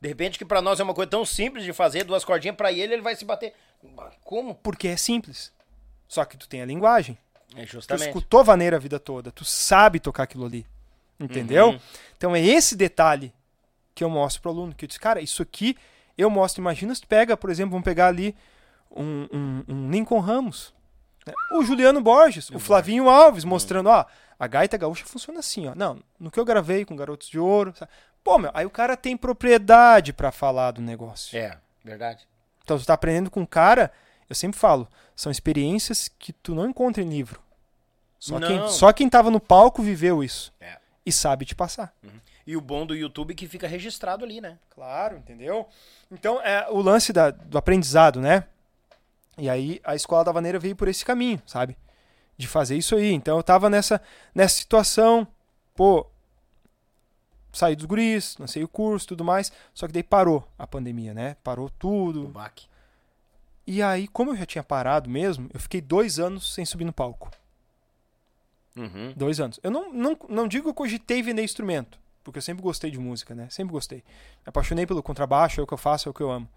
[0.00, 2.70] De repente, que pra nós é uma coisa tão simples de fazer, duas cordinhas, pra
[2.72, 3.52] ele, ele vai se bater.
[4.24, 4.54] Como?
[4.56, 5.52] Porque é simples.
[6.06, 7.18] Só que tu tem a linguagem.
[7.56, 8.06] É Tu justamente.
[8.08, 10.66] escutou vaneira a vida toda, tu sabe tocar aquilo ali.
[11.18, 11.70] Entendeu?
[11.70, 11.80] Uhum.
[12.16, 13.32] Então é esse detalhe
[13.94, 14.74] que eu mostro pro aluno.
[14.74, 15.76] Que eu disse, cara, isso aqui
[16.16, 16.60] eu mostro.
[16.60, 18.36] Imagina se tu pega, por exemplo, vamos pegar ali
[18.90, 20.72] um, um, um Lincoln Ramos.
[21.26, 21.32] né?
[21.52, 24.04] O Juliano Borges, o Flavinho Alves, mostrando, ó,
[24.38, 25.74] a gaita gaúcha funciona assim, ó.
[25.74, 27.74] Não, no que eu gravei com Garotos de Ouro.
[27.76, 27.90] sabe?
[28.28, 31.34] Pô, meu, aí o cara tem propriedade pra falar do negócio.
[31.38, 32.28] É, verdade.
[32.62, 33.90] Então tu tá aprendendo com um cara,
[34.28, 34.86] eu sempre falo,
[35.16, 37.40] são experiências que tu não encontra em livro.
[38.18, 38.46] Só, Não.
[38.46, 40.52] quem, só quem tava no palco viveu isso.
[40.60, 40.76] É.
[41.06, 41.94] E sabe te passar.
[42.46, 44.58] E o bom do YouTube é que fica registrado ali, né?
[44.74, 45.66] Claro, entendeu?
[46.10, 48.44] Então, é o lance da- do aprendizado, né?
[49.38, 51.78] E aí a escola da vaneira veio por esse caminho, sabe?
[52.36, 53.10] De fazer isso aí.
[53.14, 54.02] Então eu tava nessa,
[54.34, 55.26] nessa situação,
[55.74, 56.06] pô,
[57.52, 61.36] saí dos guris, lancei o curso tudo mais, só que daí parou a pandemia, né?
[61.42, 62.28] Parou O tudo.
[62.28, 62.66] baque.
[63.66, 66.92] E aí, como eu já tinha parado mesmo, eu fiquei dois anos sem subir no
[66.92, 67.30] palco.
[68.76, 69.12] Uhum.
[69.16, 69.58] Dois anos.
[69.62, 72.98] Eu não, não, não digo que eu cogitei vender instrumento, porque eu sempre gostei de
[72.98, 73.48] música, né?
[73.50, 73.98] Sempre gostei.
[73.98, 76.48] Me apaixonei pelo contrabaixo, é o que eu faço, é o que eu amo.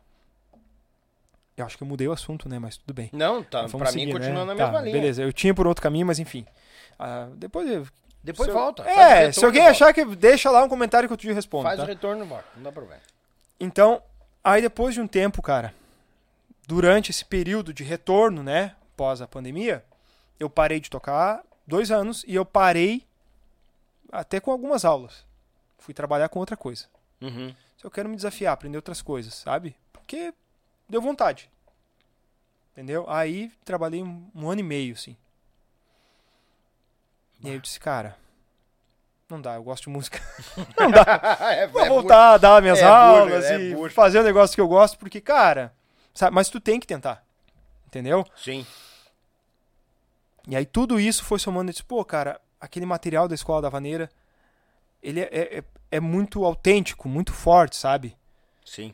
[1.57, 2.59] Eu acho que eu mudei o assunto, né?
[2.59, 3.09] Mas tudo bem.
[3.11, 4.45] Não, tá, Vamos pra mim seguir, continua né?
[4.45, 4.93] na mesma Tá, linha.
[4.93, 6.45] Beleza, eu tinha por outro caminho, mas enfim.
[6.97, 7.85] Ah, depois eu-
[8.23, 8.83] Depois se volta.
[8.83, 9.71] É, se alguém volta.
[9.71, 10.05] achar que.
[10.15, 11.63] Deixa lá um comentário que eu te respondo.
[11.63, 11.83] Faz tá?
[11.83, 12.45] o retorno e volta.
[12.55, 13.01] Não dá problema.
[13.59, 14.01] Então,
[14.43, 15.73] aí depois de um tempo, cara,
[16.67, 19.83] durante esse período de retorno, né, pós a pandemia,
[20.39, 23.05] eu parei de tocar dois anos e eu parei
[24.11, 25.25] até com algumas aulas.
[25.77, 26.85] Fui trabalhar com outra coisa.
[27.21, 27.53] Uhum.
[27.77, 29.75] Se eu quero me desafiar, aprender outras coisas, sabe?
[29.91, 30.33] Porque
[30.87, 31.49] deu vontade.
[32.71, 33.05] Entendeu?
[33.09, 35.15] Aí trabalhei um, um ano e meio, assim.
[37.43, 38.15] E aí eu disse, cara,
[39.29, 40.21] não dá, eu gosto de música.
[40.77, 41.37] não dá.
[41.51, 43.95] é, Vou é voltar a dar minhas é aulas é e bucha.
[43.95, 45.73] fazer o negócio que eu gosto, porque, cara,
[46.13, 47.23] sabe, mas tu tem que tentar.
[47.87, 48.25] Entendeu?
[48.35, 48.65] Sim.
[50.47, 53.69] E aí tudo isso foi somando, eu disse, pô, cara, aquele material da Escola da
[53.69, 54.09] Vaneira,
[55.01, 58.15] ele é, é, é muito autêntico, muito forte, sabe?
[58.65, 58.93] Sim.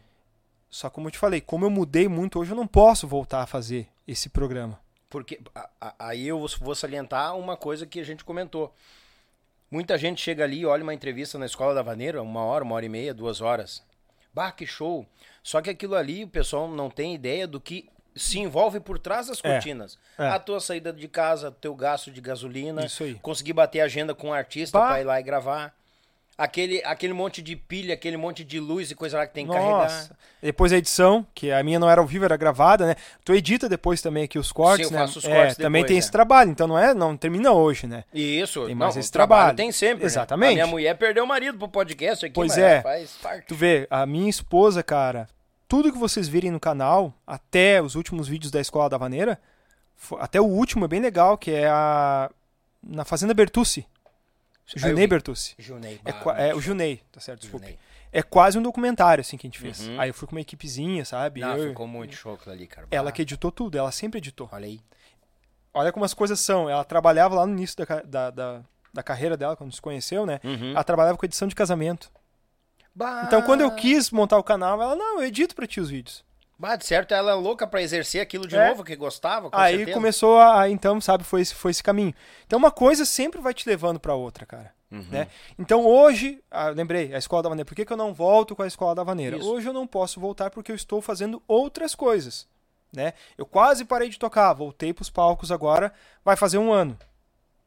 [0.69, 3.48] Só como eu te falei, como eu mudei muito, hoje eu não posso voltar a
[3.48, 4.80] fazer esse programa.
[5.10, 5.40] Porque
[5.98, 8.74] aí eu vou salientar uma coisa que a gente comentou.
[9.70, 12.76] Muita gente chega ali e olha uma entrevista na Escola da Vaneira, uma hora, uma
[12.76, 13.84] hora e meia, duas horas.
[14.34, 15.06] Bah, que show!
[15.44, 19.28] Só que aquilo ali o pessoal não tem ideia do que se envolve por trás
[19.28, 19.98] das É, cortinas.
[20.18, 20.28] é.
[20.28, 22.82] A tua saída de casa, teu gasto de gasolina,
[23.22, 24.88] conseguir bater agenda com um artista Bah.
[24.88, 25.77] pra ir lá e gravar.
[26.38, 29.52] Aquele, aquele monte de pilha, aquele monte de luz e coisa lá que tem que
[29.52, 29.72] carregar.
[29.72, 30.16] Nossa.
[30.40, 32.96] Depois a edição, que a minha não era ao vivo, era gravada, né?
[33.26, 35.06] Tu edita depois também aqui os cortes, Sim, eu né?
[35.08, 36.00] faço os É, cortes também depois, tem é.
[36.00, 38.04] esse trabalho, então não é, não termina hoje, né?
[38.14, 39.58] Isso, Tem não, mais o esse trabalho trabalho.
[39.58, 40.02] tem sempre.
[40.02, 40.06] né?
[40.06, 40.52] Exatamente.
[40.52, 42.82] A minha mulher perdeu o marido pro podcast aqui, Pois é.
[42.84, 43.48] faz parte.
[43.48, 45.28] Tu vê, a minha esposa, cara,
[45.68, 49.40] tudo que vocês virem no canal, até os últimos vídeos da Escola da Vaneira,
[50.20, 52.30] até o último é bem legal, que é a
[52.84, 53.88] na Fazenda Bertucci.
[54.76, 55.07] Junei.
[55.07, 55.56] Bertucci.
[55.57, 55.99] Junei.
[56.03, 57.77] É, é, o Junei, tá certo, desculpe.
[58.11, 59.88] É quase um documentário, assim, que a gente fez.
[59.88, 59.99] Uhum.
[59.99, 61.41] Aí eu fui com uma equipezinha, sabe?
[61.41, 62.88] Não, Eu- ficou muito show aquilo ali, cara.
[62.91, 64.49] Ela que editou tudo, ela sempre editou.
[64.52, 64.80] Olha aí.
[65.73, 66.69] Olha como as coisas são.
[66.69, 68.61] Ela trabalhava lá no início da, da, da,
[68.94, 70.39] da carreira dela, quando se conheceu, né?
[70.44, 70.72] Uhum.
[70.72, 72.10] Ela trabalhava com edição de casamento.
[72.95, 75.89] Bah, Então, quando eu quis montar o canal, ela, não, eu edito pra ti os
[75.89, 76.26] vídeos.
[76.60, 78.70] Bah, de certo, ela é louca pra exercer aquilo de É.
[78.70, 79.96] novo, que gostava, com Aí certeza.
[79.96, 82.14] começou a, então, sabe, foi esse, foi esse caminho.
[82.48, 84.74] Então, uma coisa sempre vai te levando pra outra, cara.
[84.92, 85.06] Uhum.
[85.12, 85.28] Né?
[85.60, 87.66] Então, hoje, ah, lembrei, a Escola da Vaneira.
[87.68, 89.38] Por que, que eu não volto com a Escola da Vaneira?
[89.38, 89.48] Isso.
[89.52, 92.48] Hoje eu não posso voltar porque eu estou fazendo outras coisas.
[92.92, 93.14] Né?
[93.38, 95.94] Eu quase parei de tocar, voltei pros palcos agora,
[96.24, 96.98] vai fazer um ano.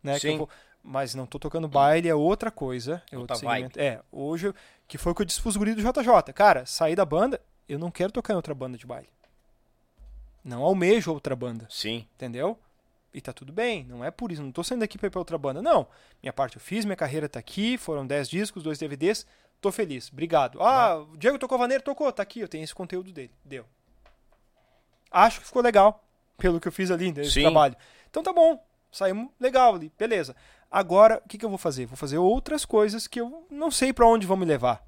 [0.03, 0.39] Né, Sim.
[0.39, 0.49] vou-
[0.83, 3.03] mas não tô tocando baile, é outra coisa.
[3.13, 3.55] É outro Outra vibe.
[3.75, 3.79] segmento.
[3.81, 4.53] É, hoje,
[4.89, 6.33] que foi o que eu disse pros guris do JJ.
[6.33, 7.39] Cara, saí da banda,
[7.73, 9.09] eu não quero tocar em outra banda de baile.
[10.45, 11.67] Não almejo outra banda.
[11.71, 12.07] Sim.
[12.15, 12.59] Entendeu?
[13.13, 15.21] E tá tudo bem, não é por isso, não tô saindo daqui pra ir pra
[15.21, 15.61] outra banda.
[15.61, 15.87] Não.
[16.23, 19.27] Minha parte eu fiz, minha carreira tá aqui, foram 10 discos, dois DVDs,
[19.61, 20.63] tô feliz, obrigado.
[20.63, 23.33] Ah, o Diego tocou vaneiro, tocou, tá aqui, eu tenho esse conteúdo dele.
[23.45, 23.65] Deu.
[25.11, 26.05] Acho que ficou legal,
[26.39, 27.43] pelo que eu fiz ali nesse Sim.
[27.43, 27.77] trabalho.
[28.09, 30.37] Então tá bom, saímos legal ali, beleza.
[30.71, 31.87] Agora, o que, que eu vou fazer?
[31.87, 34.85] Vou fazer outras coisas que eu não sei pra onde vão me levar.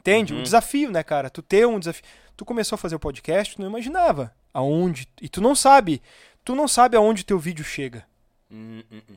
[0.00, 0.32] Entende?
[0.32, 0.40] Uhum.
[0.40, 1.28] O desafio, né, cara?
[1.28, 2.02] Tu ter um desafio.
[2.36, 5.06] Tu começou a fazer o podcast, tu não imaginava aonde.
[5.20, 6.02] E tu não sabe.
[6.42, 8.06] Tu não sabe aonde teu vídeo chega.
[8.50, 9.16] Hum, hum, hum.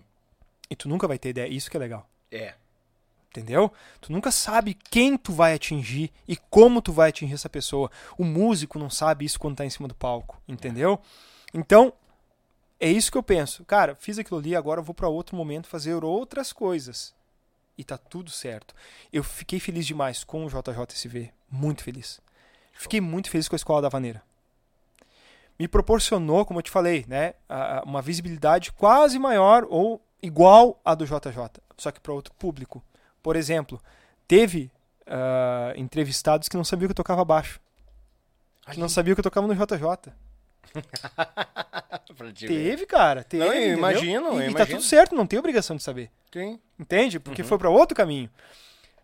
[0.69, 1.47] E tu nunca vai ter ideia.
[1.47, 2.07] Isso que é legal.
[2.30, 2.53] É.
[3.30, 3.72] Entendeu?
[4.01, 7.89] Tu nunca sabe quem tu vai atingir e como tu vai atingir essa pessoa.
[8.18, 10.39] O músico não sabe isso quando tá em cima do palco.
[10.47, 10.99] Entendeu?
[11.53, 11.93] Então,
[12.80, 13.64] é isso que eu penso.
[13.64, 17.15] Cara, fiz aquilo ali, agora eu vou pra outro momento fazer outras coisas.
[17.78, 18.76] E tá tudo certo.
[19.12, 21.34] Eu fiquei feliz demais com o JJSV.
[21.50, 22.22] Muito feliz.
[22.74, 24.22] Fiquei muito feliz com a Escola da Vaneira.
[25.58, 27.36] Me proporcionou, como eu te falei, né,
[27.86, 32.84] uma visibilidade quase maior ou igual à do JJ, só que para outro público.
[33.22, 33.80] Por exemplo,
[34.28, 34.72] teve
[35.06, 37.60] ah, entrevistados que não sabiam que eu tocava baixo,
[38.72, 40.14] que não sabiam que eu tocava no JJ.
[42.24, 42.54] Pra te ver.
[42.72, 43.44] Teve, cara, teve.
[43.45, 44.78] Não, eu imagino, eu E, e tá imagino.
[44.80, 46.10] tudo certo, não tem obrigação de saber.
[46.32, 46.60] Sim.
[46.80, 47.20] Entende?
[47.20, 48.30] Porque foi para outro caminho.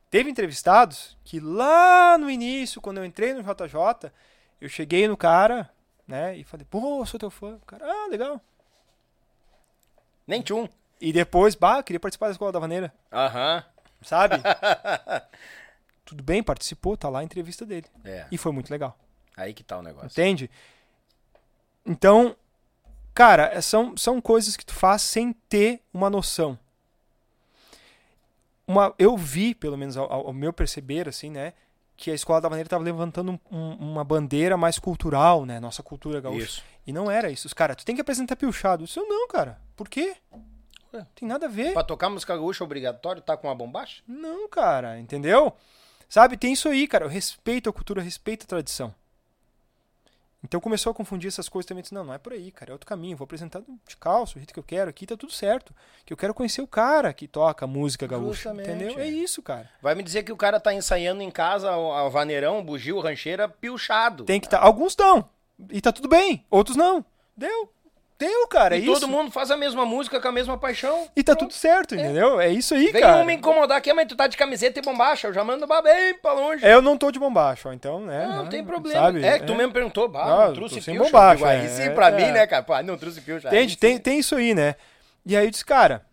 [0.09, 4.11] Teve entrevistados que lá no início, quando eu entrei no JJ,
[4.59, 5.69] eu cheguei no cara,
[6.07, 7.55] né, e falei, pô, eu sou teu fã.
[7.61, 8.41] O cara, ah, legal.
[10.25, 10.67] Nem tchum.
[10.99, 13.63] E depois, bah, queria participar da Escola da Vaneira, Aham.
[14.01, 14.35] sabe?
[16.03, 17.85] Tudo bem, participou, tá lá a entrevista dele.
[18.03, 18.25] É.
[18.31, 18.97] E foi muito legal.
[19.37, 20.07] Aí que tá o negócio.
[20.07, 20.49] Entende?
[21.85, 22.35] Então,
[23.19, 26.57] cara, é- são, são coisas que tu faz sem ter uma noção.
[28.65, 31.53] Uma, eu vi, pelo menos ao, ao meu perceber, assim, né?
[31.97, 35.59] Que a Escola da Maneira estava levantando um- um- uma bandeira mais cultural, né?
[35.59, 36.45] Nossa cultura gaúcha.
[36.45, 36.63] Isso.
[36.87, 37.45] E não era isso.
[37.45, 38.85] Os cara, tu tem que apresentar piochado.
[38.85, 39.59] Isso não, cara.
[39.75, 40.15] Por quê?
[40.93, 41.05] Ué.
[41.15, 41.73] Tem nada a ver.
[41.73, 44.01] Pra tocar música gaúcha é obrigatório tá com uma bombacha?
[44.07, 45.53] Não, cara, entendeu?
[46.07, 47.03] Sabe, tem isso aí, cara.
[47.05, 48.95] Eu respeito a cultura, respeito a tradição.
[50.43, 51.81] Então começou a confundir essas coisas também.
[51.81, 52.71] Disse, não, não é por aí, cara.
[52.71, 53.17] É outro caminho.
[53.17, 55.73] Vou apresentar de calço, o jeito que eu quero aqui, tá tudo certo.
[56.05, 58.33] Que eu quero conhecer o cara que toca música gaúcha.
[58.33, 58.97] Justamente, Entendeu?
[58.99, 59.03] é.
[59.03, 59.69] É isso, cara.
[59.81, 63.49] Vai me dizer que o cara tá ensaiando em casa o a vaneirão, bugio, rancheira,
[63.49, 64.23] pilchado.
[64.23, 64.59] Tem que estar.
[64.59, 65.29] Alguns dão.
[65.69, 66.45] E tá tudo bem.
[66.49, 67.03] Outros não.
[67.35, 67.71] Deu.
[68.19, 68.75] Deu, cara.
[68.75, 69.07] e é todo isso.
[69.07, 71.07] mundo faz a mesma música com a mesma paixão.
[71.15, 71.49] E tá Pronto.
[71.49, 72.37] tudo certo, entendeu?
[72.41, 73.15] É isso aí, Vem cara.
[73.15, 75.27] um me incomodar aqui, mas tu tá de camiseta e bombacha.
[75.29, 76.65] Eu já mando bem pra longe.
[76.65, 78.27] É, eu não tô de bombacha, ó, então, né?
[78.27, 78.99] Não, não né, tem problema.
[78.99, 79.23] Sabe?
[79.23, 81.09] É que tu mesmo perguntou, bah, Não, não, trouxe sem pilcha.
[81.09, 82.11] bombacha, Aí é, sim, pra é.
[82.11, 82.61] mim, né, cara?
[82.61, 83.47] Pô, ah, não trouxe pilcha.
[83.47, 83.71] Entende?
[83.71, 83.79] sim.
[83.79, 84.75] Tem, tem isso aí, né?
[85.25, 86.05] E aí eu disse, cara,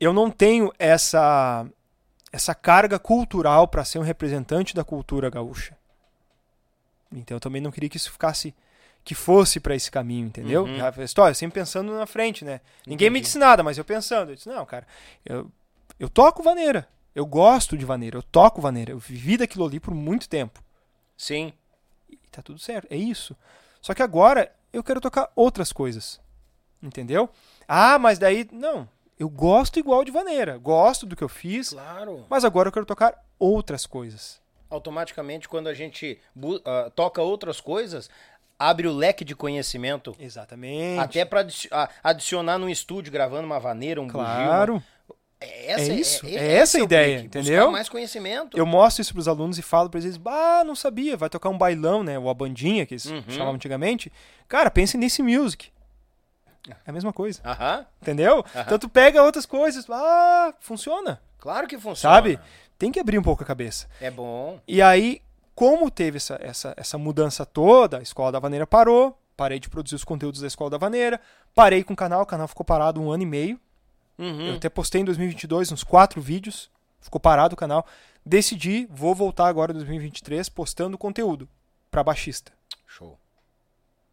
[0.00, 1.66] eu não tenho essa
[2.32, 5.76] essa carga cultural para ser um representante da cultura gaúcha.
[7.12, 8.54] Então eu também não queria que isso ficasse
[9.06, 10.64] que fosse para esse caminho, entendeu?
[10.64, 10.84] Uhum.
[10.84, 12.60] A história, sempre pensando na frente, né?
[12.84, 14.84] Ninguém me disse nada, mas eu pensando, eu disse, não, cara,
[15.24, 15.48] eu,
[15.98, 16.88] eu toco vaneira.
[17.14, 18.90] Eu gosto de vaneira, eu toco vaneira.
[18.90, 20.60] Eu vivi daquilo ali por muito tempo.
[21.16, 21.52] Sim.
[22.10, 23.36] E tá tudo certo, é isso.
[23.80, 26.20] Só que agora eu quero tocar outras coisas.
[26.82, 27.30] Entendeu?
[27.68, 28.46] Ah, mas daí.
[28.50, 28.88] Não.
[29.16, 30.58] Eu gosto igual de vaneira.
[30.58, 31.70] Gosto do que eu fiz.
[31.70, 32.26] Claro.
[32.28, 34.42] Mas agora eu quero tocar outras coisas.
[34.68, 36.20] Automaticamente, quando a gente
[36.64, 38.10] ah, toca outras coisas,
[38.58, 40.14] abre o leque de conhecimento.
[40.18, 40.98] Exatamente.
[41.00, 41.28] Até
[41.72, 44.18] ah, adicionar num estúdio, gravando uma vaneira, um bugio.
[44.24, 44.74] Claro.
[44.74, 44.82] uma-
[45.38, 47.70] É, essa, É isso, é esse essa a ideia, pique, entendeu?
[47.70, 48.56] mais conhecimento.
[48.56, 51.14] Eu mostro isso pros alunos e falo pra eles: Bah, não sabia.
[51.14, 52.18] Vai tocar um bailão, né?
[52.18, 53.22] Ou a bandinha, que eles Uhum.
[53.28, 54.10] chamavam antigamente.
[54.48, 55.70] Cara, pense nesse music.
[56.68, 57.40] É a mesma coisa.
[57.44, 58.42] Aham, Entendeu?
[58.54, 59.84] Então tu pega outras coisas.
[59.90, 61.20] Ah, funciona.
[61.38, 62.14] claro que funciona.
[62.16, 62.40] Sabe?
[62.78, 63.86] Tem que abrir um pouco a cabeça.
[64.00, 64.58] É bom.
[64.66, 65.20] E aí,
[65.56, 69.96] como teve essa, essa, essa mudança toda, a Escola da Vaneira parou, parei de produzir
[69.96, 71.20] os conteúdos da Escola da Vaneira,
[71.52, 73.60] parei com o canal, o canal ficou parado um ano e meio,
[74.18, 74.48] Uhum.
[74.48, 76.70] Eu até postei em 2022 uns quatro vídeos,
[77.00, 77.86] ficou parado o canal.
[78.24, 81.48] Decidi, vou voltar agora em 2023 postando conteúdo
[81.90, 82.52] para baixista.
[82.86, 83.18] Show.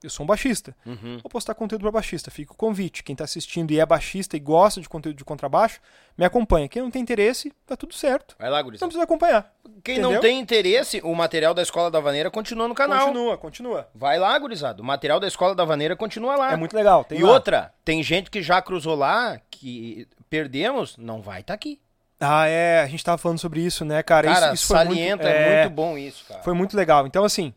[0.03, 0.75] Eu sou um baixista.
[0.85, 1.17] Uhum.
[1.23, 2.29] Vou postar conteúdo para baixista.
[2.29, 3.03] Fica o convite.
[3.03, 5.79] Quem tá assistindo e é baixista e gosta de conteúdo de contrabaixo,
[6.17, 6.67] me acompanha.
[6.67, 8.35] Quem não tem interesse, tá tudo certo.
[8.37, 8.87] Vai lá, Não gurizada.
[8.87, 9.51] precisa acompanhar.
[9.83, 10.11] Quem entendeu?
[10.11, 13.07] não tem interesse, o material da Escola da Vaneira continua no canal.
[13.07, 13.89] Continua, continua.
[13.95, 14.81] Vai lá, gurizada.
[14.81, 16.51] O material da Escola da Vaneira continua lá.
[16.51, 17.05] É muito legal.
[17.09, 17.31] E lá.
[17.31, 21.79] outra, tem gente que já cruzou lá, que perdemos, não vai estar aqui.
[22.19, 22.81] Ah, é.
[22.81, 24.27] A gente tava falando sobre isso, né, cara?
[24.27, 25.61] Cara, isso, isso foi salienta, muito, é...
[25.61, 26.41] muito bom isso, cara.
[26.41, 27.05] Foi muito legal.
[27.05, 27.53] Então, assim,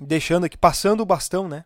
[0.00, 1.64] deixando aqui, passando o bastão, né?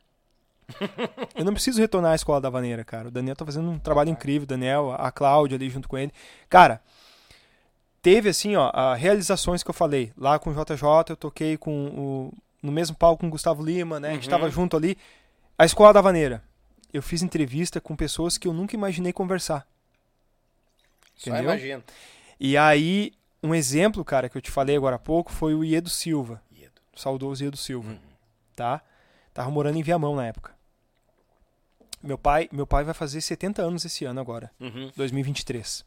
[1.37, 3.09] Eu não preciso retornar à escola da Vaneira, cara.
[3.09, 6.13] O Daniel tá fazendo um trabalho incrível, o Daniel, a Cláudia ali junto com ele.
[6.49, 6.81] Cara,
[8.03, 10.13] teve assim, ó, a realizações que eu falei.
[10.17, 12.33] Lá com o JJ, eu toquei com o
[12.63, 14.11] no mesmo palco com o Gustavo Lima, né?
[14.11, 14.31] A gente Uhum.
[14.31, 14.99] tava junto ali.
[15.57, 16.43] A escola da Vaneira.
[16.93, 19.67] Eu fiz entrevista com pessoas que eu nunca imaginei conversar.
[21.15, 21.51] Só entendeu?
[21.53, 21.85] imagina.
[22.41, 23.13] E aí,
[23.43, 26.81] um exemplo, cara, que eu te falei agora há pouco foi o Iedo Silva, Iedo.
[26.95, 27.99] o saudoso Iedo Silva, Uhum.
[28.57, 28.81] Tá?
[29.33, 30.55] Tava morando em Viamão na época.
[32.03, 34.91] Meu pai, meu pai vai fazer 70 anos esse ano agora, Uhum.
[34.97, 35.85] 2023.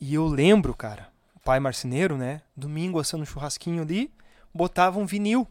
[0.00, 2.40] E eu lembro, cara, o pai marceneiro, né?
[2.56, 4.10] Domingo assando um churrasquinho ali,
[4.52, 5.46] botava um vinil,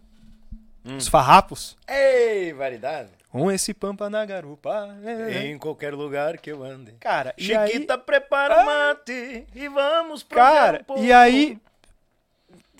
[0.83, 0.97] Hum.
[0.97, 1.77] os farrapos.
[1.87, 3.09] Ei, variedade.
[3.29, 4.87] Com esse pampa na garupa.
[4.87, 5.45] né?
[5.47, 6.91] Em qualquer lugar que eu ande.
[6.99, 10.97] Cara, e aí, Chiquita, prepara o mate e vamos pro cara, campo.
[11.01, 11.57] e aí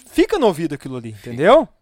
[0.08, 1.62] fica no ouvido aquilo ali, entendeu?
[1.66, 1.81] Fica.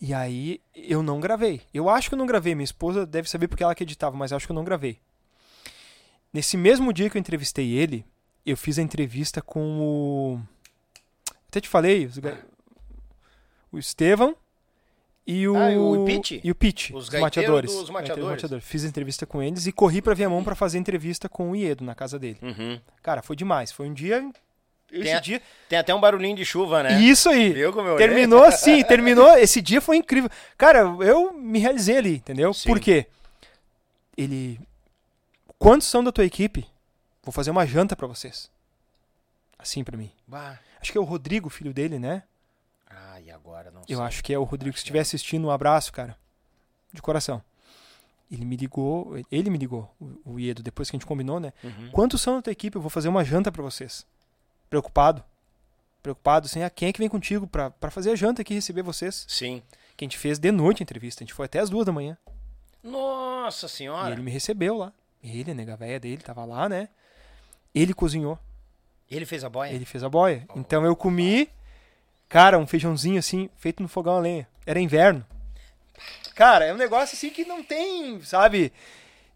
[0.00, 1.60] E aí eu não gravei.
[1.74, 2.54] Eu acho que eu não gravei.
[2.54, 4.98] Minha esposa deve saber porque ela que editava, mas eu acho que eu não gravei.
[6.32, 8.04] Nesse mesmo dia que eu entrevistei ele,
[8.46, 10.40] eu fiz a entrevista com o.
[11.48, 12.18] Até te falei, os
[13.72, 14.36] o Estevão
[15.26, 15.56] e o.
[15.56, 16.40] Ah, e o Pete?
[16.42, 17.70] E o Pete, Os os, mateadores.
[17.72, 18.64] dos Gaiteiros mateadores.
[18.64, 21.84] Fiz a entrevista com eles e corri pra Viamão pra fazer entrevista com o Iedo
[21.84, 22.38] na casa dele.
[22.42, 22.80] Uhum.
[23.02, 23.70] Cara, foi demais.
[23.70, 24.28] Foi um dia.
[24.92, 25.42] Esse Tem dia.
[25.68, 27.00] Tem até um barulhinho de chuva, né?
[27.00, 27.54] Isso aí.
[27.96, 29.36] Terminou assim, terminou.
[29.38, 30.28] Esse dia foi incrível.
[30.58, 32.52] Cara, eu me realizei ali, entendeu?
[32.52, 32.68] Sim.
[32.68, 33.06] Por quê?
[34.16, 34.60] Ele.
[35.58, 36.66] Quantos são da tua equipe?
[37.22, 38.50] Vou fazer uma janta pra vocês.
[39.58, 40.10] Assim pra mim.
[40.26, 40.58] Bah.
[40.80, 42.22] Acho que é o Rodrigo, filho dele, né?
[42.88, 44.06] Ah, e agora não Eu sei.
[44.06, 44.74] acho que é o Rodrigo.
[44.76, 46.16] Se estiver assistindo, um abraço, cara.
[46.92, 47.42] De coração.
[48.32, 49.92] Ele me ligou, ele me ligou,
[50.24, 51.52] o- Iedo, depois que a gente combinou, né?
[51.62, 51.90] Uhum.
[51.90, 52.76] Quantos são da tua equipe?
[52.76, 54.06] Eu vou fazer uma janta pra vocês.
[54.70, 55.22] Preocupado.
[56.02, 58.56] Preocupado, assim, ah, quem é que vem contigo pra, pra fazer a janta aqui e
[58.56, 59.26] receber vocês?
[59.28, 59.62] Sim.
[59.96, 61.22] Que a gente fez de noite a entrevista.
[61.22, 62.16] A gente foi até as duas da manhã.
[62.82, 64.12] Nossa E senhora.
[64.14, 64.92] ele me recebeu lá.
[65.22, 66.88] Ele, a nega véia dele, tava lá, né?
[67.74, 68.38] Ele cozinhou.
[69.10, 69.70] Ele fez a boia?
[69.72, 70.46] Ele fez a boia.
[70.56, 71.50] Então eu comi,
[72.28, 74.48] cara, um feijãozinho assim, feito no fogão a lenha.
[74.64, 75.26] Era inverno.
[76.34, 78.72] Cara, é um negócio assim que não tem, sabe?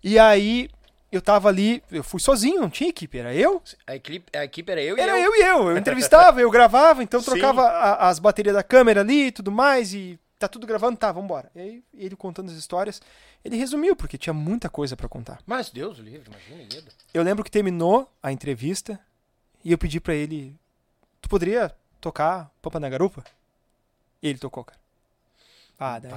[0.02, 0.70] E aí
[1.16, 3.62] eu tava ali, eu fui sozinho, não tinha equipe, era eu.
[3.86, 5.32] A equipe, a equipe era eu Era e eu.
[5.32, 5.70] eu e eu.
[5.70, 9.92] Eu entrevistava, eu gravava, então trocava a- as baterias da câmera ali e tudo mais,
[9.94, 11.50] e tá tudo gravando, tá, vambora.
[11.54, 13.00] E aí ele contando as histórias,
[13.44, 15.38] ele resumiu, porque tinha muita coisa pra contar.
[15.46, 16.90] Mas Deus o livre, imagina, Iedo.
[17.12, 18.98] Eu lembro que terminou a entrevista
[19.64, 20.54] e eu pedi pra ele:
[21.20, 23.24] Tu poderia tocar Pampa na Garupa?
[24.22, 24.78] E ele tocou, cara.
[25.86, 26.12] Ah, daí.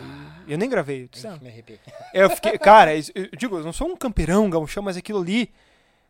[0.48, 1.10] Eu nem gravei.
[1.42, 1.80] Me arrepiei.
[2.14, 2.58] eu fiquei.
[2.58, 3.02] Cara, eu
[3.38, 5.54] digo, eu não sou um campeirão, gauchão, mas aquilo ali.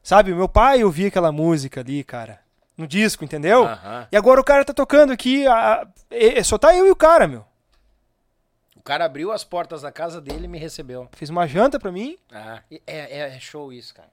[0.04, 2.40] Sabe, meu pai ouvia aquela música ali, cara.
[2.78, 3.64] No disco, entendeu?
[3.66, 4.08] Aham.
[4.12, 5.48] E agora o cara tá tocando aqui.
[5.48, 7.44] A, a- é- só tá eu e o cara, meu.
[8.76, 11.10] O cara abriu as portas da casa dele e me recebeu.
[11.14, 12.18] Fez uma janta pra mim.
[12.32, 14.10] Ah, é, é, é show isso, cara.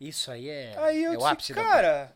[0.00, 2.12] Isso aí é, Aí eu é o disse, ápice cara.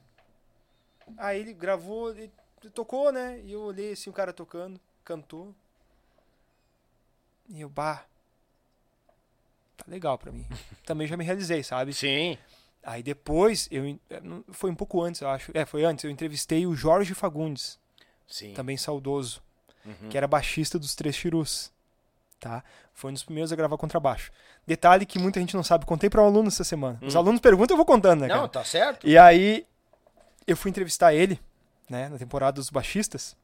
[1.18, 2.32] Aí ele gravou, ele
[2.72, 3.38] tocou, né?
[3.44, 5.54] E eu olhei assim, o cara tocando, cantou.
[7.48, 8.04] E eu, bah.
[9.76, 10.46] Tá legal pra mim.
[10.86, 11.92] Também já me realizei, sabe?
[11.92, 12.38] Sim.
[12.82, 14.20] Aí depois, eu, eh,
[14.52, 15.50] foi um pouco antes, eu acho.
[15.54, 16.04] É, foi antes.
[16.04, 17.78] Eu entrevistei o Jorge Fagundes,
[18.26, 18.52] Sim.
[18.54, 19.42] também saudoso,
[19.84, 20.08] Uhum.
[20.10, 21.72] que era baixista dos Três Chirus.
[22.38, 22.62] Tá?
[22.92, 24.30] Foi um dos primeiros a gravar contrabaixo.
[24.66, 26.98] Detalhe que muita gente não sabe, contei pra um aluno essa semana.
[27.00, 27.18] Os Hum.
[27.18, 28.40] alunos perguntam, eu vou contando, né, cara?
[28.42, 29.06] Não, tá certo?
[29.08, 29.66] E aí,
[30.46, 31.40] eu fui entrevistar ele,
[31.88, 33.34] né, na temporada dos baixistas.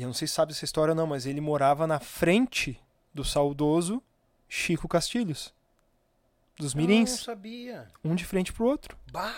[0.00, 2.80] E eu não sei se sabe essa história ou não, mas ele morava na frente
[3.12, 4.02] do saudoso
[4.48, 5.52] Chico Castilhos.
[6.58, 7.86] Dos Não Mirins, sabia.
[8.02, 9.30] um de frente pro outro, Bah.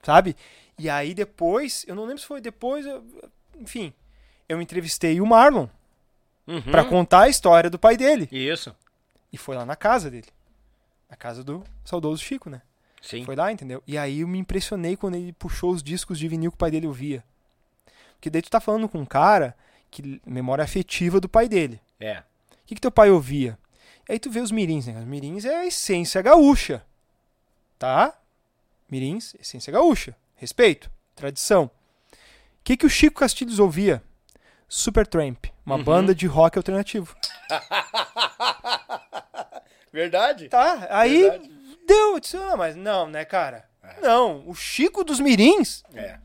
[0.00, 0.36] sabe?
[0.78, 3.04] E aí depois, eu não lembro se foi depois, eu-
[3.56, 3.92] enfim,
[4.48, 5.66] eu entrevistei o Marlon
[6.46, 6.62] Uhum.
[6.62, 8.28] pra contar a história do pai dele.
[8.30, 8.72] Isso.
[9.32, 10.28] E foi lá na casa dele.
[11.10, 12.62] Na casa do saudoso Chico, né?
[13.02, 13.24] Sim.
[13.24, 13.82] Foi lá, entendeu?
[13.88, 16.70] E aí eu me impressionei quando ele puxou os discos de vinil que o pai
[16.70, 17.24] dele ouvia.
[18.18, 19.56] Porque daí tu tá falando com um cara
[19.90, 21.80] que memória afetiva do pai dele.
[22.00, 22.18] É.
[22.18, 22.22] O
[22.66, 23.58] que, que teu pai ouvia?
[24.08, 24.98] Aí tu vê os mirins, né?
[24.98, 26.84] Os mirins é a essência gaúcha.
[27.78, 28.12] Tá?
[28.90, 30.16] Mirins, essência gaúcha.
[30.34, 31.70] Respeito, tradição.
[32.12, 32.16] O
[32.64, 34.02] que, que o Chico Castilhos ouvia?
[34.68, 35.84] Supertramp, uma Uhum.
[35.84, 37.16] banda de rock alternativo.
[39.92, 40.48] Verdade?
[40.48, 41.50] Tá, aí Verdade.
[41.86, 42.12] deu.
[42.14, 43.68] eu Disse, ah, mas não, né, cara?
[44.02, 46.18] Não, o Chico dos Mirins É.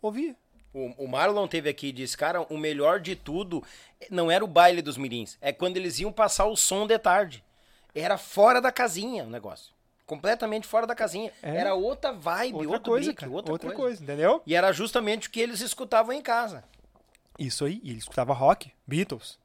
[0.00, 0.34] ouvia.
[0.74, 3.62] O, o Marlon teve aqui e disse, cara, o melhor de tudo
[4.10, 7.44] não era o baile dos mirins, é quando eles iam passar o som de tarde.
[7.94, 9.72] Era fora da casinha o negócio.
[10.06, 11.30] Completamente fora da casinha.
[11.42, 11.56] É.
[11.56, 13.76] Era outra vibe, Outra outro coisa, outra, Outra, coisa.
[13.76, 14.02] coisa.
[14.02, 14.42] entendeu?
[14.46, 16.64] E era justamente o que eles escutavam em casa.
[17.38, 19.38] Isso aí, e ele escutava rock, Beatles.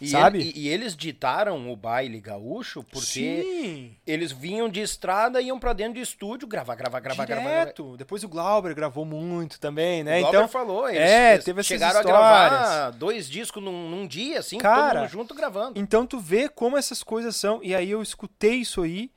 [0.00, 0.38] E Sabe?
[0.40, 5.46] ele- e, e eles ditaram o baile gaúcho porque Sim, eles vinham de estrada e
[5.48, 7.42] iam pra dentro de estúdio gravar, gravar, gravar, gravar.
[7.44, 7.60] gravar.
[7.64, 7.96] direto.
[7.98, 10.18] Depois o Glauber gravou muito também, né?
[10.18, 12.22] O Glauber então, falou, eles, é, eles teve essas chegaram histórias.
[12.22, 15.78] a gravar dois discos num, num dia, assim, Cara, todo mundo junto gravando.
[15.78, 17.60] Então tu vê como essas coisas são.
[17.62, 19.10] E aí eu escutei isso aí.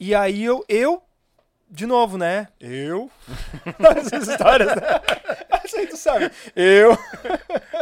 [0.00, 1.02] E aí eu, eu
[1.74, 2.46] de novo, né?
[2.60, 3.10] Eu.
[3.98, 4.82] Essas histórias, né?
[5.64, 6.30] Essa aí tu sabe.
[6.54, 6.96] Eu.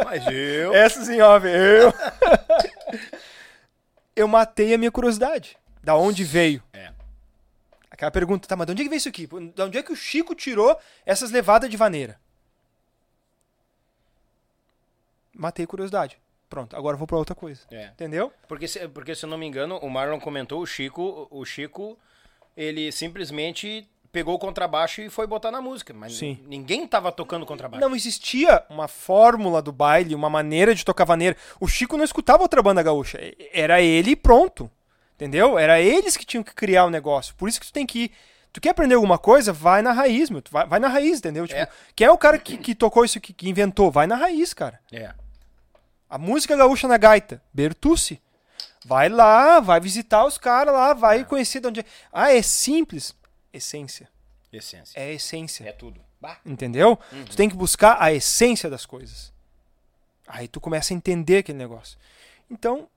[0.03, 0.73] Mas eu...
[0.73, 1.45] Essas em off.
[1.47, 1.93] Eu.
[4.15, 5.57] Eu matei a minha curiosidade.
[5.83, 6.61] Da onde veio?
[6.71, 6.91] É.
[7.89, 9.25] Aquela pergunta, tá, mas de onde é que veio isso aqui?
[9.25, 12.19] De onde é que o Chico tirou essas levadas de vaneira?
[15.33, 16.19] Matei a curiosidade.
[16.47, 17.61] Pronto, agora vou pra outra coisa.
[17.71, 17.87] É.
[17.87, 18.31] Entendeu?
[18.47, 21.97] Porque, se, porque, se eu não me engano, o Marlon comentou, o Chico, o Chico,
[22.55, 25.93] ele simplesmente pegou o contrabaixo e foi botar na música.
[25.93, 26.37] Mas Sim.
[26.45, 27.85] ninguém tava tocando contrabaixo.
[27.87, 31.35] Não existia uma fórmula do baile, uma maneira de tocar vaneira.
[31.59, 33.19] O Chico não escutava outra banda gaúcha.
[33.51, 34.69] Era ele e pronto.
[35.15, 35.57] Entendeu?
[35.57, 37.33] Era eles que tinham que criar o negócio.
[37.35, 38.11] Por isso que tu tem que ir.
[38.51, 39.51] Tu quer aprender alguma coisa?
[39.51, 40.43] Vai na raiz, meu.
[40.51, 41.47] Vai, vai na raiz, entendeu?
[41.47, 41.67] Tipo, É.
[41.95, 43.89] quem é o cara que, que tocou isso, que, que inventou?
[43.89, 44.79] Vai na raiz, cara.
[44.91, 45.11] É.
[46.07, 48.21] A música gaúcha na gaita, Bertucci.
[48.85, 51.85] Vai lá, vai visitar os caras lá, vai conhecer de onde é.
[52.11, 53.15] Ah, é simples.
[53.51, 54.09] Essência.
[54.51, 54.99] Essência.
[54.99, 55.63] É essência.
[55.63, 56.01] É, tudo.
[56.19, 56.37] Bah.
[56.45, 56.97] Entendeu?
[57.25, 59.33] Tu tem que buscar a essência das coisas.
[60.27, 61.97] Aí tu começa a entender aquele negócio.
[62.49, 62.87] Então,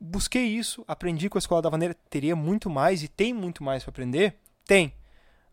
[0.00, 1.94] busquei isso, aprendi com a Escola da Vaneira.
[2.10, 4.36] Teria muito mais e tem muito mais para aprender?
[4.64, 4.94] Tem.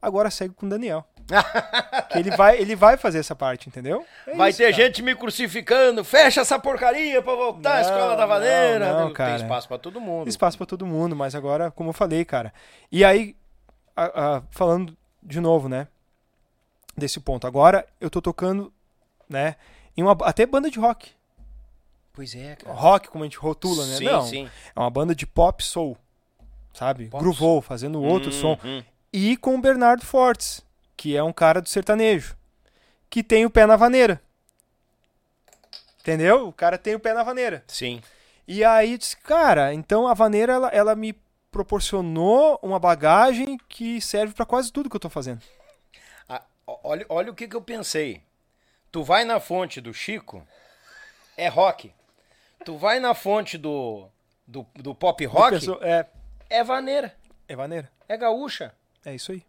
[0.02, 1.08] Agora segue com o Daniel.
[2.12, 4.06] que ele vai, ele vai fazer essa parte, entendeu?
[4.28, 4.84] É Vai isso, ter cara.
[4.84, 6.04] gente me crucificando.
[6.04, 8.88] Fecha essa porcaria pra voltar à Não, escola da vaneira.
[8.92, 9.36] não, não, Tem cara.
[9.38, 10.28] espaço pra todo mundo.
[10.28, 12.54] espaço para todo mundo, mas agora, como eu falei, cara.
[12.92, 13.36] E aí,
[13.96, 15.88] a- a- falando de novo, né?
[16.98, 17.46] Desse ponto.
[17.48, 18.72] Agora eu tô tocando,
[19.28, 19.56] né?
[19.98, 21.12] Em uma, até banda de rock.
[22.14, 22.74] Pois é, cara.
[22.76, 23.96] Rock, como a gente rotula, né?
[23.98, 24.22] Sim, Não.
[24.22, 24.50] sim.
[24.76, 25.98] É uma banda de pop soul.
[26.74, 27.08] Sabe?
[27.08, 28.58] Pop Groovou, fazendo outro som.
[28.64, 28.84] Uhum.
[29.12, 30.64] E com o Bernardo Fortes,
[30.98, 32.36] que é um cara do sertanejo.
[33.10, 34.22] Que tem o pé na vaneira.
[36.00, 36.48] Entendeu?
[36.48, 37.64] O cara tem o pé na vaneira.
[37.68, 38.02] Sim.
[38.48, 41.14] E aí disse, cara, então a vaneira ela, ela me
[41.52, 45.42] proporcionou uma bagagem que serve pra quase tudo que eu tô fazendo.
[46.30, 46.44] Ah,
[46.84, 48.22] olha, olha o que, que eu pensei.
[48.92, 50.46] Tu vai na fonte do Chico,
[51.36, 51.92] é rock.
[52.64, 54.08] Tu vai na fonte do,
[54.46, 56.06] do, do pop rock, Pessoa- é,
[56.50, 57.16] é vaneira.
[57.48, 57.92] é vaneira.
[58.08, 58.74] É gaúcha.
[59.04, 59.44] É isso aí.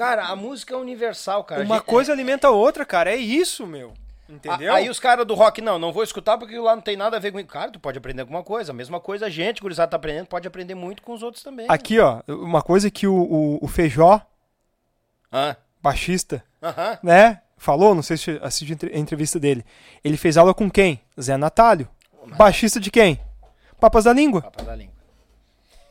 [0.00, 1.62] Cara, a música é universal, cara.
[1.62, 3.10] uma Gente- coisa alimenta a outra, cara.
[3.12, 3.92] É isso, meu.
[4.28, 4.72] A- Entendeu?
[4.72, 7.20] Aí os caras do rock, não, não vou escutar porque lá não tem nada a
[7.20, 7.44] ver com.
[7.44, 8.72] Cara, tu pode aprender alguma coisa.
[8.72, 11.66] A mesma coisa, a gente, gurizada, tá aprendendo, pode aprender muito com os outros também.
[11.68, 14.20] Aqui, ó, uma coisa que o, o, o Feijó,
[15.32, 16.98] Ah, baixista, Aham.
[17.02, 19.64] né, falou, não sei se assistiu a entre- a entrevista dele.
[20.02, 21.00] Ele fez aula com quem?
[21.20, 21.88] Zé Natálio.
[22.36, 23.20] Baixista de quem?
[23.80, 24.42] Papas da Língua.
[24.42, 24.94] Papas da língua.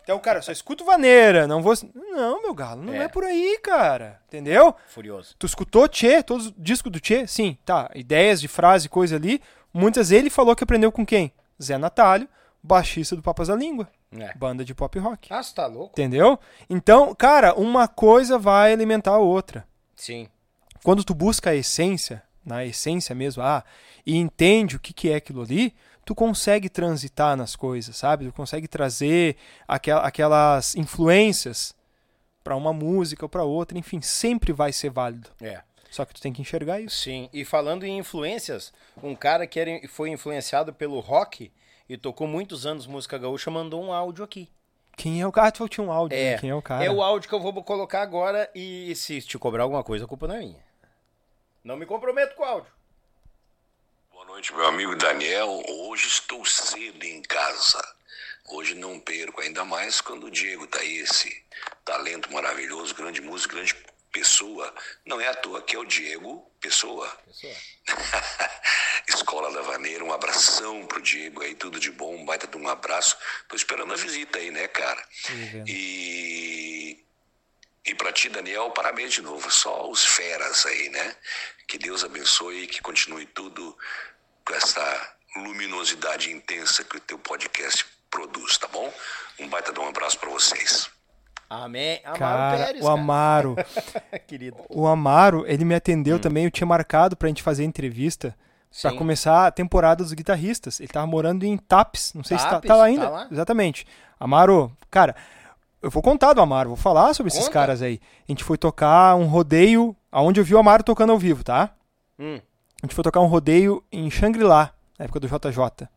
[0.10, 1.76] Então, cara, eu só escuto vaneira, não vou...
[1.94, 3.08] Não, meu galo, não é, É.
[3.08, 4.20] por aí, cara.
[4.28, 4.74] Entendeu?
[4.88, 5.36] Furioso.
[5.38, 7.28] Tu escutou Tchê, todos os discos do Tchê?
[7.28, 7.92] Sim, tá.
[7.94, 9.40] Ideias de frase, coisa ali.
[9.72, 11.32] Muitas ele falou que aprendeu com quem?
[11.62, 12.28] Zé Natálio,
[12.64, 13.88] baixista do Papas da Língua.
[14.12, 14.34] É.
[14.36, 15.32] Banda de pop rock.
[15.32, 15.92] Ah, você tá louco?
[15.92, 16.40] Entendeu?
[16.68, 19.64] Então, cara, uma coisa vai alimentar a outra.
[19.96, 20.28] Sim.
[20.84, 23.64] Quando tu busca a essência, na essência mesmo, ah,
[24.04, 25.72] e entende o que, que é aquilo ali,
[26.10, 28.26] tu consegue transitar nas coisas, sabe?
[28.26, 29.38] Tu consegue trazer
[29.68, 31.76] aquel- aquelas influências
[32.44, 35.30] para uma música ou para outra, enfim, sempre vai ser válido.
[35.40, 35.62] É.
[35.92, 36.98] Só que tu tem que enxergar isso.
[36.98, 37.30] Sim.
[37.32, 38.74] E falando em influências,
[39.04, 41.52] um cara que era, foi influenciado pelo rock
[41.88, 44.50] e tocou muitos anos música gaúcha mandou um áudio aqui.
[44.98, 45.52] Quem é o cara?
[45.52, 46.32] Tu tinha um áudio, É.
[46.32, 46.38] né?
[46.40, 46.84] Quem é o cara?
[46.84, 50.08] É o áudio que eu vou colocar agora e se te cobrar alguma coisa, a
[50.08, 50.64] culpa não é minha.
[51.64, 52.72] Não me comprometo com o áudio.
[54.30, 55.64] Boa noite, meu amigo Daniel.
[55.68, 57.82] Hoje estou cedo em casa.
[58.46, 61.44] Hoje não perco, ainda mais quando o Diego tá aí, esse
[61.84, 63.76] talento maravilhoso, grande músico, grande
[64.12, 64.72] pessoa.
[65.04, 67.10] Não é à toa que é o Diego Pessoa.
[67.26, 67.56] Pessoal.
[69.10, 70.06] Escola da Vaneira.
[70.06, 73.18] Um abração pro Diego aí, tudo de bom, um baita de um abraço.
[73.48, 75.04] Tô esperando a visita aí, né, cara?
[75.68, 77.04] E.
[77.84, 79.50] E para ti, Daniel, parabéns de novo.
[79.50, 81.16] Só os feras aí, né?
[81.68, 83.76] Que Deus abençoe e que continue tudo
[84.50, 84.82] com essa
[85.38, 88.92] luminosidade intensa que o teu podcast produz, tá bom?
[89.40, 90.90] Um baita de um abraço para vocês.
[91.48, 92.00] Amém.
[92.04, 93.00] Amaro Cara, Pérez, o cara.
[93.00, 93.56] Amaro.
[94.28, 94.58] Querido.
[94.70, 96.20] O Amaro, ele me atendeu Hum.
[96.20, 96.46] também.
[96.46, 98.36] Eu tinha marcado pra gente fazer entrevista
[98.82, 98.98] pra Sim.
[98.98, 100.80] começar a temporada dos guitarristas.
[100.80, 102.14] Ele tava morando em Tapes.
[102.16, 102.68] Não sei se tá, Tapes?
[102.68, 103.06] tá lá ainda.
[103.06, 103.28] Tá lá?
[103.32, 103.86] Exatamente.
[104.20, 105.16] Amaro, cara,
[105.82, 107.54] eu vou contar do Amaro, vou falar sobre esses Conta.
[107.54, 108.00] caras aí.
[108.28, 111.70] A gente foi tocar um rodeio, aonde eu vi o Amaro tocando ao vivo, tá?
[112.20, 112.40] Hum.
[112.82, 115.88] A gente foi tocar um rodeio em Shangri-La, na época do JJ.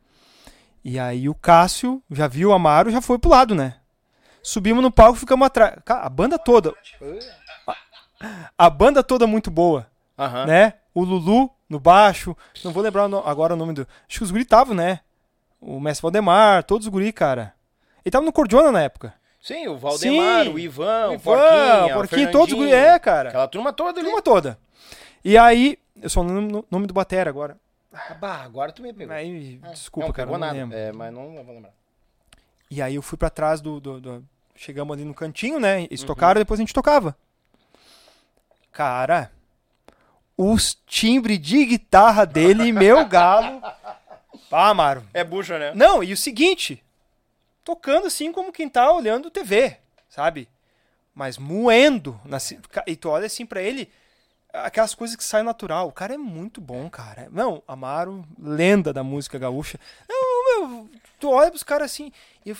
[0.84, 3.76] E aí o Cássio já viu o Amaro já foi pro lado, né?
[4.42, 5.76] Subimos no palco, ficamos atrás.
[5.86, 6.74] A banda toda.
[8.58, 9.86] A, banda toda muito boa,
[10.18, 10.46] Aham.
[10.46, 10.74] né?
[10.92, 12.36] O Lulu no baixo.
[12.64, 13.82] Não vou lembrar o agora o nome do.
[14.08, 15.00] Acho que os guri estavam, né?
[15.60, 17.54] O Mestre Valdemar, todos os guri, cara.
[18.04, 19.14] Ele tava no Cordiona na época.
[19.40, 20.52] Sim, o Valdemar, Sim.
[20.52, 22.72] o Ivan, o Ivan, Porquinho, o Porquinho, todos os guri.
[22.72, 23.28] É, cara.
[23.28, 24.08] Aquela turma toda ali.
[24.08, 24.58] Turma toda.
[25.24, 27.56] E aí, eu só não lembro o nome do Batera agora.
[27.92, 29.14] Ah, bah, agora tu me pegou.
[29.14, 30.52] Aí, desculpa, não cara, não nada.
[30.54, 30.76] lembro.
[30.76, 31.72] É, mas não vou lembrar.
[32.70, 34.24] E aí eu fui pra trás do, do- do-
[34.56, 35.78] Chegamos ali no cantinho, né?
[35.78, 35.84] Uhum.
[35.90, 37.16] Eles tocaram, depois a gente tocava.
[38.70, 39.30] Cara,
[40.36, 43.60] os timbres de guitarra dele, meu galo.
[44.50, 45.04] Ah, Amaro.
[45.12, 45.72] É bucha, né?
[45.74, 46.82] Não, e o seguinte,
[47.64, 49.76] tocando assim como quem tá olhando TV,
[50.08, 50.48] sabe?
[51.14, 52.18] Mas moendo.
[52.24, 52.38] Na,
[52.86, 53.90] e tu olha assim pra ele,
[54.52, 55.88] aquelas coisas que saem natural.
[55.88, 57.28] O cara é muito bom, cara.
[57.30, 59.78] Não, Amaro, lenda da música gaúcha.
[60.08, 62.12] Não, meu, tu olha pros caras assim,
[62.44, 62.56] e eu,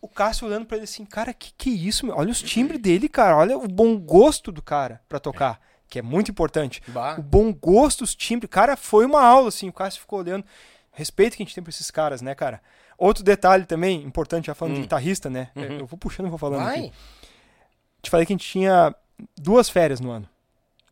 [0.00, 2.16] o Cássio olhando pra ele assim, cara, que que é isso, meu?
[2.16, 3.36] Olha os timbres dele, cara.
[3.36, 6.82] Olha o bom gosto do cara pra tocar, que é muito importante.
[6.88, 7.16] Bah.
[7.18, 8.50] O bom gosto, os timbres.
[8.50, 9.68] Cara, foi uma aula, assim.
[9.68, 10.44] O Cássio ficou olhando.
[10.92, 12.60] Respeito que a gente tem pra esses caras, né, cara?
[12.96, 15.50] Outro detalhe também, importante, já falando de guitarrista, né?
[15.56, 16.64] Eu vou puxando e vou falando Hum.
[16.66, 16.70] Uhum.
[16.70, 16.78] Vai.
[16.80, 16.92] aqui.
[18.02, 18.94] Te falei que a gente tinha
[19.36, 20.28] duas férias no ano,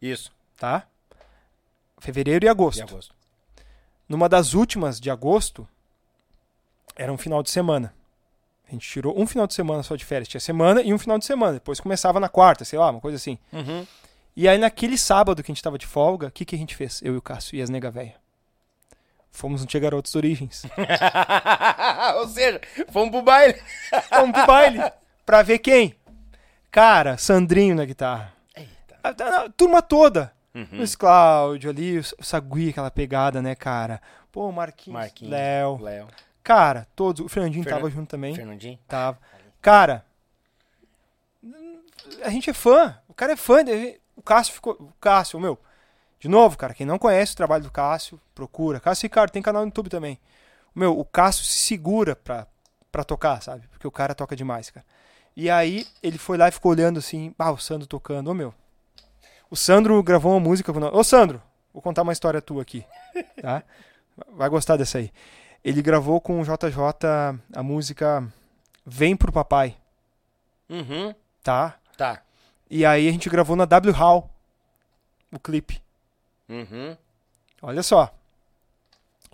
[0.03, 0.33] Isso.
[0.57, 0.87] tá?
[1.99, 2.79] Fevereiro e agosto.
[2.79, 3.15] De agosto.
[4.09, 5.67] Numa das últimas de agosto,
[6.97, 7.95] era um final de semana.
[8.69, 10.29] A gente tirou um final de semana só de férias.
[10.29, 11.55] Tinha semana e um final de semana.
[11.55, 13.39] Depois começava na quarta, sei lá, uma coisa assim.
[13.53, 13.87] Uhum.
[14.35, 16.75] E aí, naquele sábado que a gente tava de folga, o que, que a gente
[16.75, 17.01] fez?
[17.03, 18.17] Eu e o Cássio e as nega véia.
[19.31, 20.63] Fomos no Tia Garotos Origens.
[22.17, 22.61] Ou seja,
[22.91, 23.63] fomos pro baile.
[24.11, 24.81] Vamos pro baile.
[25.25, 25.95] Pra ver quem?
[26.71, 28.32] Cara, Sandrinho na guitarra.
[29.03, 30.33] A, a- a turma toda.
[30.55, 30.67] Uhum.
[30.73, 34.01] Luiz Cláudio ali, o o Sagui, aquela pegada, né, cara?
[34.31, 35.33] Pô, Marquinhos, Marquinhos.
[35.33, 35.79] Léo.
[35.81, 36.09] Léo.
[36.43, 37.25] Cara, todos.
[37.25, 38.35] O Fernandinho Fernan- tava junto também.
[38.35, 38.79] Fernandinho.
[38.89, 39.19] Tava.
[39.61, 40.05] Cara,
[42.25, 42.97] a gente é fã.
[43.09, 43.65] O cara é fã.
[43.65, 44.75] de- O Cássio ficou.
[44.75, 45.59] O Cássio, meu.
[46.21, 48.79] De novo, cara, quem não conhece o trabalho do Cássio, procura.
[48.79, 50.21] Cássio Ricardo, tem canal no YouTube também.
[50.75, 52.47] Meu, o Cássio se segura pra,
[52.93, 53.67] pra tocar, sabe?
[53.69, 54.87] Porque o cara toca demais, cara.
[55.37, 58.29] E aí, ele foi lá e ficou olhando assim, ah, o Sandro tocando.
[58.31, 58.55] Ô, meu.
[59.53, 60.95] O Sandro gravou uma música com nós.
[60.95, 61.43] Ô, Sandro,
[61.75, 62.87] vou contar uma história tua aqui,
[63.43, 63.63] tá?
[64.35, 65.13] Vai gostar dessa aí.
[65.63, 68.27] Ele gravou com o JJ a música
[68.87, 69.77] Vem pro Papai,
[70.71, 71.15] Uhum.
[71.43, 71.77] tá?
[71.99, 72.23] Tá.
[72.71, 74.31] E aí a gente gravou na W Hall
[75.31, 75.83] o clipe.
[76.49, 76.97] Uhum.
[77.61, 78.11] Olha só.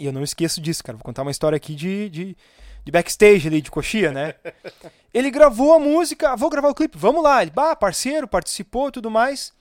[0.00, 0.96] E eu não esqueço disso, cara.
[0.98, 2.36] Vou contar uma história aqui de, de,
[2.84, 4.34] de backstage ali, de coxia, né?
[5.14, 7.40] Ele gravou a música, "Ah, vou gravar o clipe, vamos lá.
[7.40, 9.56] Ele, bah, parceiro, participou e tudo mais.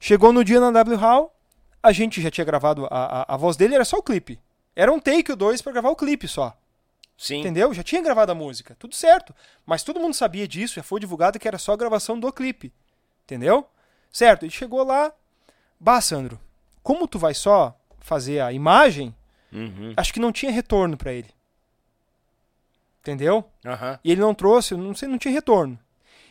[0.00, 1.34] Chegou no dia na W Hall,
[1.82, 4.38] a gente já tinha gravado, a, a, a voz dele era só o clipe.
[4.76, 6.56] Era um take ou dois pra gravar o clipe só.
[7.16, 7.40] Sim.
[7.40, 7.74] Entendeu?
[7.74, 9.34] Já tinha gravado a música, tudo certo.
[9.66, 12.72] Mas todo mundo sabia disso, já foi divulgado que era só a gravação do clipe.
[13.24, 13.66] Entendeu?
[14.12, 15.12] Certo, ele chegou lá.
[15.80, 16.38] Bah, Sandro,
[16.82, 19.14] como tu vai só fazer a imagem,
[19.52, 19.94] Uhum.
[19.96, 21.28] acho que não tinha retorno pra ele.
[23.00, 23.44] Entendeu?
[23.64, 23.98] Aham.
[24.04, 25.78] E ele não trouxe, não sei, não tinha retorno.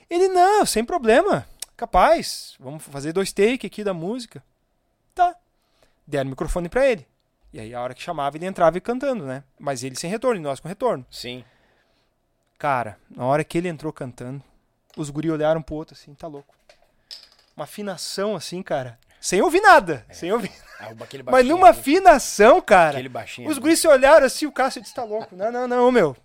[0.10, 1.46] Ele, não, sem problema.
[1.78, 4.44] Capaz, vamos fazer dois take aqui da música.
[5.14, 5.36] Tá.
[6.08, 7.08] Deram o microfone pra ele.
[7.54, 9.44] E aí, a hora que chamava, ele entrava e cantando, né?
[9.60, 11.06] Mas ele sem retorno, e nós com retorno.
[11.12, 11.46] Sim.
[12.58, 14.44] Cara, na hora que ele entrou cantando,
[14.98, 16.56] os guri olharam pro outro assim, tá louco.
[17.56, 18.98] Uma afinação assim, cara.
[19.22, 20.04] Sem ouvir nada.
[20.12, 20.52] Sem ouvir.
[20.80, 22.98] Ah, aquele Mas baixinho numa afinação, cara.
[22.98, 23.50] Aquele baixinho.
[23.50, 25.36] Os guris se olharam assim, o Cássio disse, tá louco.
[25.36, 26.18] Não, não, não, meu.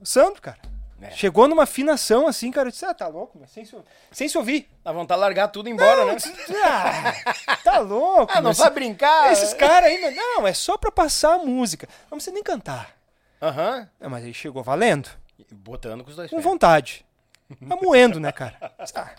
[0.00, 0.58] O Sandro, cara.
[1.02, 1.10] É.
[1.12, 2.68] Chegou numa afinação assim, cara.
[2.68, 3.48] Eu disse, ah, tá louco, meu.
[3.48, 3.74] Sem se,
[4.12, 4.68] sem se ouvir.
[4.84, 6.16] Dá vontade de largar tudo e ir embora, né?
[6.62, 8.30] Ah, tá louco.
[8.36, 9.32] Ah, não sabe brincar?
[9.32, 10.10] Esses caras ainda.
[10.10, 11.88] Não, é só pra passar a música.
[12.10, 12.90] Não precisa nem cantar.
[13.40, 13.88] Aham.
[14.00, 15.08] É, mas aí chegou valendo.
[15.50, 16.44] Botando com os dois Com pés.
[16.44, 17.04] vontade.
[17.68, 18.54] Tá moendo, né, cara?
[18.94, 19.10] Ah,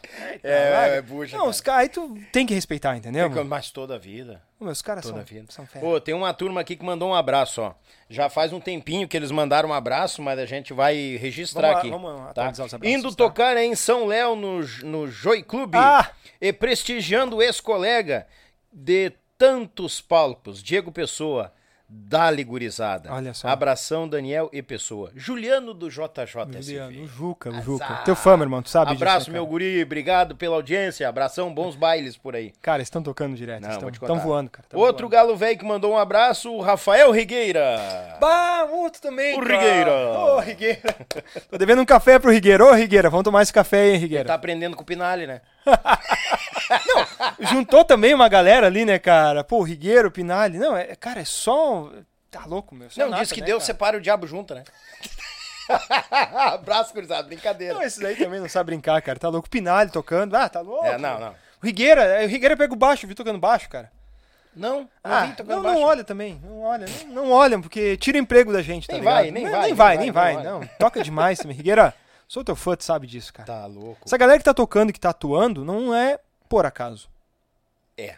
[0.43, 1.49] É, é bucha, Não, cara.
[1.51, 3.29] os caras aí tu tem que respeitar, entendeu?
[3.29, 4.41] Fica- Mas toda a vida.
[4.59, 5.51] Os caras Toda são, vida.
[5.51, 5.83] são fera.
[5.85, 7.73] Pô, tem uma turma aqui que mandou um abraço, ó.
[8.09, 11.73] Já faz um tempinho que eles mandaram um abraço, mas a gente vai registrar Vamos
[11.73, 11.89] lá, aqui.
[11.89, 12.29] vamos tá?
[12.29, 13.15] atualizar os abraços, Indo tá?
[13.17, 15.77] tocar em São Léo, no, no Joy Clube.
[15.77, 16.09] Ah!
[16.39, 18.27] E prestigiando o ex-colega
[18.71, 21.51] de tantos palcos, Diego Pessoa.
[21.93, 23.11] Dali gurizada.
[23.11, 23.49] Olha só.
[23.49, 25.11] Abração, Daniel e Pessoa.
[25.13, 26.61] Juliano do JJSV.
[26.61, 27.83] Juliano, o Juca, o Juca.
[27.83, 28.03] Azar.
[28.05, 29.83] Teu fã, meu irmão, tu sabe disso, Abraço, né, meu guri.
[29.83, 31.07] Obrigado pela audiência.
[31.09, 32.53] Abração, bons bailes por aí.
[32.61, 33.61] Cara, eles estão tocando direto.
[33.63, 34.65] Não, estão, voando, cara.
[34.69, 35.11] tão Outro voando.
[35.11, 37.77] galo velho que mandou um abraço, o Rafael Rigueira.
[38.21, 39.59] Bah, outro também, O cara.
[39.59, 39.91] Rigueira.
[40.17, 40.95] Ô, Rigueira.
[41.51, 42.65] Tô devendo um café pro Rigueira.
[42.65, 44.25] Ô, Rigueira, vamos tomar esse café aí, hein, Rigueira.
[44.25, 45.41] Tá aprendendo com o Pinali, né?
[47.39, 49.43] Juntou também uma galera ali, né, cara?
[49.43, 50.57] Pô, Rigueiro, Pinali.
[50.57, 51.91] Não, é, cara, é só...
[52.29, 52.87] Tá louco, meu.
[52.95, 53.65] Não, nata, disse que né, Deus cara?
[53.73, 54.63] separa o diabo junto, né?
[56.53, 57.73] Abraço, gurizada, brincadeira.
[57.73, 59.19] Não, esse daí também não sabe brincar, cara.
[59.19, 59.49] Tá louco.
[59.49, 60.35] Pinali tocando.
[60.35, 60.85] Ah, tá louco.
[60.85, 61.35] É, não, não.
[61.61, 63.91] O Rigueira, é, o Rigueira pega o baixo, vi tocando baixo, cara.
[64.55, 65.79] Não, não Ah, não, baixo.
[65.79, 66.41] não olha também.
[66.43, 69.61] Não olha, não, não olham, porque tira emprego da gente, Nem vai, nem Não, vai,
[69.61, 70.35] Nem nem vai, vai, nem vai.
[70.35, 71.55] nem Não, toca demais também.
[71.55, 71.93] Rigueira,
[72.31, 73.45] sou teu fã, tu sabe disso, cara.
[73.45, 73.99] Tá louco.
[74.05, 76.17] Essa galera que tá tocando e que tá atuando não é
[76.47, 77.09] por acaso.
[77.97, 78.15] É.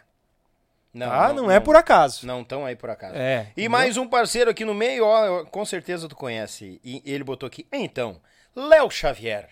[0.92, 1.32] Não, tá?
[1.32, 2.24] Não, é por acaso.
[2.24, 3.16] Não estão aí por acaso.
[3.16, 3.50] É.
[3.56, 6.80] E mais um parceiro aqui no meio, ó, com certeza tu conhece.
[6.84, 8.20] E ele botou aqui, então,
[8.54, 9.48] Léo Xavier.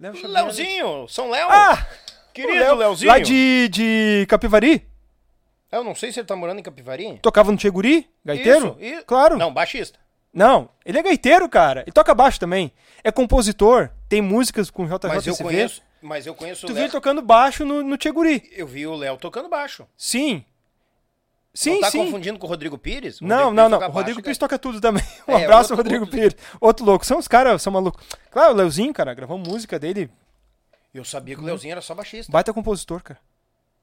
[0.00, 0.32] Léo Xavier.
[0.32, 1.48] Leozinho, São Léo.
[1.50, 1.86] Ah!
[2.32, 3.12] querido o Léo- Leozinho.
[3.12, 4.88] Lá de, de Capivari?
[5.70, 7.18] Eu não sei se ele tá morando em Capivari.
[7.20, 8.08] Tocava no Tcheguri?
[8.24, 8.78] Gaiteiro?
[8.80, 9.04] Isso, isso.
[9.04, 9.36] Claro.
[9.36, 9.99] Não, baixista.
[10.32, 11.84] Não, ele é gaiteiro, cara.
[11.86, 12.72] E toca baixo também.
[13.02, 15.08] É compositor, tem músicas com JJCV.
[15.08, 18.48] Mas eu conheço, mas eu conheço Tu viu ele tocando baixo no, no Tcheguri.
[18.52, 19.86] Eu vi o Léo tocando baixo.
[19.96, 20.44] Sim.
[21.52, 22.04] Sim, não tá sim.
[22.04, 23.20] confundindo com o Rodrigo Pires?
[23.20, 23.88] O Não, Rodrigo não, Pires não.
[23.88, 24.48] O Rodrigo baixo, Pires cara.
[24.48, 25.02] toca tudo também.
[25.26, 26.36] Um É, abraço outro- Rodrigo outro- Pires.
[26.60, 27.04] Outro louco.
[27.04, 28.06] São os caras, são malucos.
[28.30, 30.08] Claro, o Leozinho, cara, gravou música dele.
[30.94, 32.30] Eu sabia que o Leozinho era só baixista.
[32.30, 33.18] Baita compositor, cara.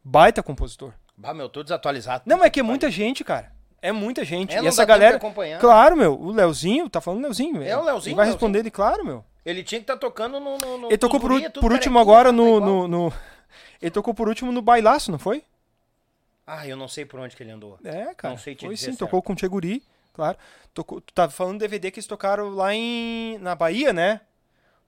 [0.01, 0.93] Baita compositor.
[1.17, 2.23] Bah, meu, tô desatualizado.
[2.25, 3.51] Não, é que é muita gente, cara.
[3.81, 4.55] É muita gente.
[4.55, 5.19] É, e essa galera.
[5.59, 6.19] Claro, meu.
[6.19, 7.61] O Leozinho, tá falando Leozinho.
[7.63, 8.25] É o Leozinho, Ele vai Leozinho.
[8.25, 9.23] responder ele, claro, meu.
[9.45, 10.57] Ele tinha que estar tocando no.
[10.57, 13.13] no, no Ele tocou por, tudo por último agora tá no, no, no-
[13.81, 15.43] Ele tocou por último no bailaço, não foi?
[16.45, 17.77] Ah, eu não sei por onde que ele andou.
[17.83, 18.33] É, cara.
[18.33, 18.99] Não sei te foi sim, certo.
[18.99, 19.83] tocou com o Tcheguri,
[20.13, 20.37] claro.
[20.73, 23.37] Tocou, tu tava falando do DVD que eles tocaram lá em.
[23.39, 24.21] na Bahia, né?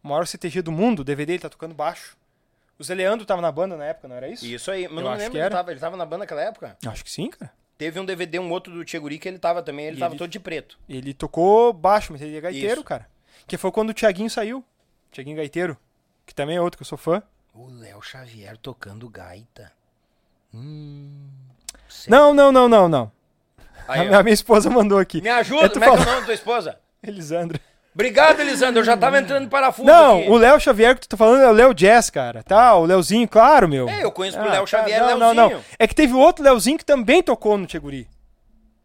[0.04, 2.18] O maior CTG do mundo, o DVD ele tá tocando baixo.
[2.78, 4.46] O Zé Leandro tava na banda na época, não era isso?
[4.46, 5.56] Isso aí, mas Eu não lembro, que ele era.
[5.56, 6.78] tava, ele tava na banda naquela época.
[6.86, 7.52] Acho que sim, cara.
[7.80, 10.20] Teve um DVD, um outro do Tcheguri que ele tava também, ele E tava ele-
[10.20, 10.78] todo de preto.
[10.90, 12.84] Ele tocou baixo, mas ele é gaiteiro, Isso.
[12.84, 13.08] cara.
[13.48, 14.62] Que foi quando o Thiaguinho saiu.
[15.14, 15.78] Thiaguinho Gaiteiro.
[16.26, 17.24] Que também é outro que eu sou fã.
[17.54, 19.72] O Léo Xavier tocando gaita.
[20.54, 21.30] Hum.
[21.88, 22.10] certo.
[22.12, 23.12] Não, não, não, não, não.
[23.88, 25.22] Aí, a, minha, esposa mandou aqui.
[25.22, 26.80] Me ajuda, É como é que é o nome da tua esposa?
[27.02, 27.62] Elisandra.
[28.00, 30.30] Obrigado, Elisandro, eu já tava entrando em parafuso Não, aqui.
[30.30, 32.42] o Léo Xavier que tu tá falando é o Léo Jazz, cara.
[32.42, 33.90] Tá, o Léozinho, claro, meu.
[33.90, 35.58] É, eu conheço o Ah, Léo tá, Xavier, não, não, Léozinho.
[35.58, 35.64] não.
[35.78, 38.08] É que teve outro Léozinho que também tocou no Tcheguri.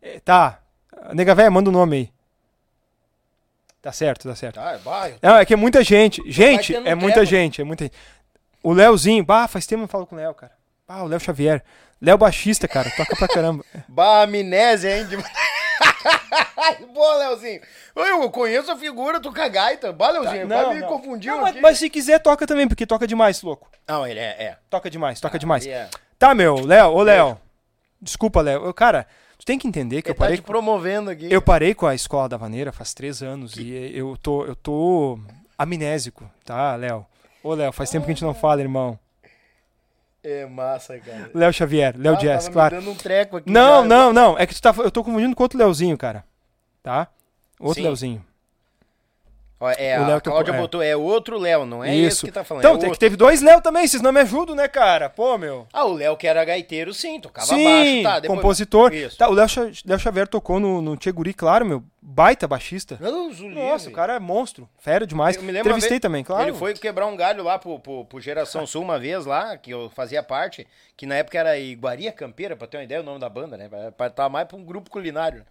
[0.03, 0.59] É, tá.
[1.13, 2.11] Nega véia, manda o nome aí.
[3.81, 4.57] Tá certo, tá certo.
[4.57, 6.21] Tá, bah, eu- Não, é que é muita gente.
[6.27, 7.27] Gente, é muita tempo.
[7.27, 7.95] gente, é muita gente.
[8.65, 10.53] O Léozinho, bah, faz tempo que eu não falo com o Léo, cara.
[10.89, 11.63] Ah, o Léo Xavier.
[12.03, 13.65] Léo baixista, cara, toca pra caramba.
[13.89, 15.07] Bah, amnésia, hein?
[15.07, 15.17] De...
[16.93, 17.61] Boa, Leozinho.
[17.95, 19.93] Eu conheço a figura, tu gaita.
[19.93, 20.89] Bah, Leozinho, Não, vai me não.
[20.89, 23.71] confundiu Não, mas, mas se quiser, toca também, porque toca demais, louco.
[23.89, 24.59] Não, ele é, é.
[24.71, 25.65] Toca demais, toca demais.
[25.67, 25.89] Aí é.
[26.19, 27.39] Tá, meu, Léo, ô Léo.
[28.01, 28.73] Desculpa, Léo.
[28.75, 29.07] Cara,
[29.39, 30.37] tu tem que entender que Ele eu tá parei.
[30.37, 31.31] te promovendo aqui.
[31.33, 35.19] Eu parei com a escola da Vaneira faz três anos e eu tô, eu tô
[35.59, 37.07] amnésico, tá, Léo?
[37.43, 38.99] Ô, Léo, faz tempo que a gente não fala, irmão.
[40.23, 41.31] É massa, cara.
[41.35, 42.77] Léo Xavier, Léo Ah, Jazz, claro.
[42.77, 43.89] Me dando um treco aqui Não, já.
[43.89, 44.39] não, não.
[44.39, 46.25] É que tu tá, eu tô confundindo com outro Léozinho, cara.
[46.85, 47.09] Tá?
[47.59, 47.89] Outro Sim.
[47.89, 48.25] Léozinho.
[49.59, 50.61] Ó, é, O Léo a Cláudia tocou- é.
[50.61, 52.09] botou, é outro Léo, não é Isso.
[52.19, 52.63] esse que tá falando.
[52.63, 53.01] Então, é tem que outro.
[53.01, 55.09] teve dois Léo também, vocês não me ajudam, né, cara?
[55.09, 55.67] Pô, meu.
[55.73, 58.21] Ah, o Léo que era gaiteiro, sim, tocava Sim, baixo, tá?
[58.21, 58.39] Depois...
[58.39, 58.93] compositor.
[58.93, 59.17] Isso.
[59.17, 59.47] Tá, o Léo,
[59.87, 61.83] Léo Xavier tocou no, no Tcheguri, claro, meu.
[62.07, 62.97] Baita baixista.
[62.97, 63.89] Deus Nossa, livre.
[63.89, 64.69] o cara é monstro.
[64.79, 65.37] Fera demais.
[65.37, 66.43] Eu me lembro Entrevistei vez- também, claro.
[66.51, 69.71] Ele foi quebrar um galho lá pro, pro, pro Geração Sul uma vez lá, que
[69.71, 70.67] eu fazia parte,
[70.99, 73.71] que na época era Iguaria Campeira, pra ter uma ideia, o nome da banda, né?
[73.97, 75.47] Pra estar mais pra um grupo culinário.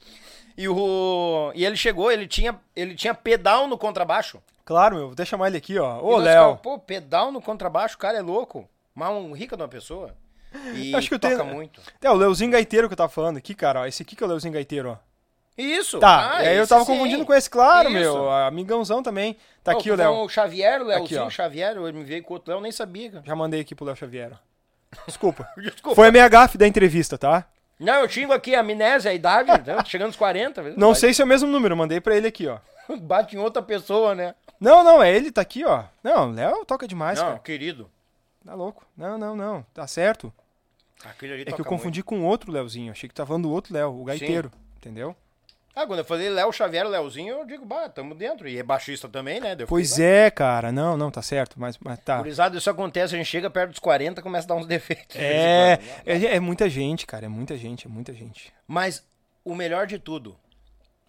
[0.56, 4.40] E, o, e ele chegou, ele tinha, ele tinha pedal no contrabaixo.
[4.64, 5.06] Claro, meu.
[5.06, 5.99] Vou até chamar ele aqui, ó.
[6.03, 6.57] Ô, Léo.
[6.57, 8.69] Pô, pedal no contrabaixo, o cara é louco.
[8.93, 10.14] Mas um rica de uma pessoa.
[10.75, 11.82] E Acho que eu toca tenho- muito.
[11.99, 13.80] É, o Leozinho Gaiteiro que eu tava falando aqui, cara.
[13.82, 13.85] Ó.
[13.88, 14.98] Esse aqui que é o Leozinho Gaiteiro, ó.
[15.57, 15.99] Isso.
[15.99, 16.91] Tá, ah, e aí eu tava sim.
[16.91, 17.99] confundindo com esse, claro, Isso.
[17.99, 18.30] meu.
[18.32, 19.38] Amigãozão também.
[19.64, 20.11] Tá Pô, aqui o Léo.
[20.23, 21.27] O Xavier, o Aqui, Leozinho, ó.
[21.27, 23.11] o Xavier, eu me veio com outro Léo, nem sabia.
[23.11, 23.23] cara.
[23.25, 24.32] Já mandei aqui pro Léo Xavier.
[25.06, 25.48] Desculpa.
[25.57, 25.95] Desculpa.
[25.95, 27.45] Foi a minha gafe da entrevista, tá?
[27.80, 30.64] Não, eu tinha aqui a amnésia, a idade, então, chegando aos 40.
[30.64, 30.73] viu?
[30.77, 32.57] Não sei se é o mesmo número, mandei pra ele aqui, ó.
[33.01, 34.35] Bate em outra pessoa, né?
[34.59, 35.83] Não, não, é ele, tá aqui, ó.
[36.03, 37.40] Não, Léo toca demais, não, cara.
[37.40, 37.90] querido.
[38.45, 38.85] Tá louco.
[38.98, 39.65] Não, não, não.
[39.73, 40.33] Tá certo.
[41.06, 42.91] É que eu confundi com outro Léozinho.
[42.91, 44.51] Achei que tava falando do outro Léo, o gaiteiro.
[44.77, 45.15] Entendeu?
[45.76, 48.48] Ah, quando eu falei Léo Xavier, Léozinho, eu digo, bah, tamo dentro.
[48.48, 49.56] E é baixista também, né?
[49.56, 50.72] Daí Pois é, cara.
[50.72, 51.56] Não, não, tá certo.
[51.60, 52.18] Mas, mas tá.
[52.18, 55.16] Gurizada, isso acontece, a gente chega perto dos 40 e começa a dar uns defeitos.
[55.16, 57.26] É, é, é muita gente, cara.
[57.26, 58.53] É muita gente, é muita gente.
[58.68, 59.03] Mas
[59.43, 60.35] o melhor de tudo,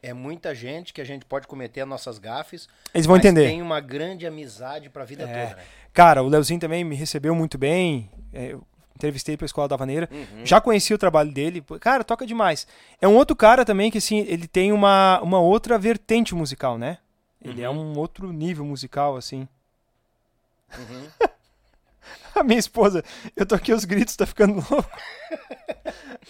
[0.03, 2.67] é muita gente que a gente pode cometer as nossas gafes.
[2.95, 3.47] Eles vão entender.
[3.47, 5.27] tem uma grande amizade pra vida É.
[5.47, 5.63] toda, né?
[5.93, 8.11] Cara, o Leozinho também me recebeu muito bem.
[8.33, 10.09] é, eu entrevistei pra Escola da Vaneira.
[10.13, 10.45] Uhum.
[10.47, 11.63] Já conheci o trabalho dele.
[11.81, 12.67] Cara, toca demais.
[13.01, 16.99] É um outro cara também que, assim, ele tem uma, uma outra vertente musical, né?
[17.43, 17.93] Ele é Uhum.
[17.93, 19.47] um outro nível musical, assim.
[20.79, 21.07] Uhum.
[22.35, 23.05] A minha esposa,
[23.37, 24.91] eu tô aqui os gritos, tá ficando louco.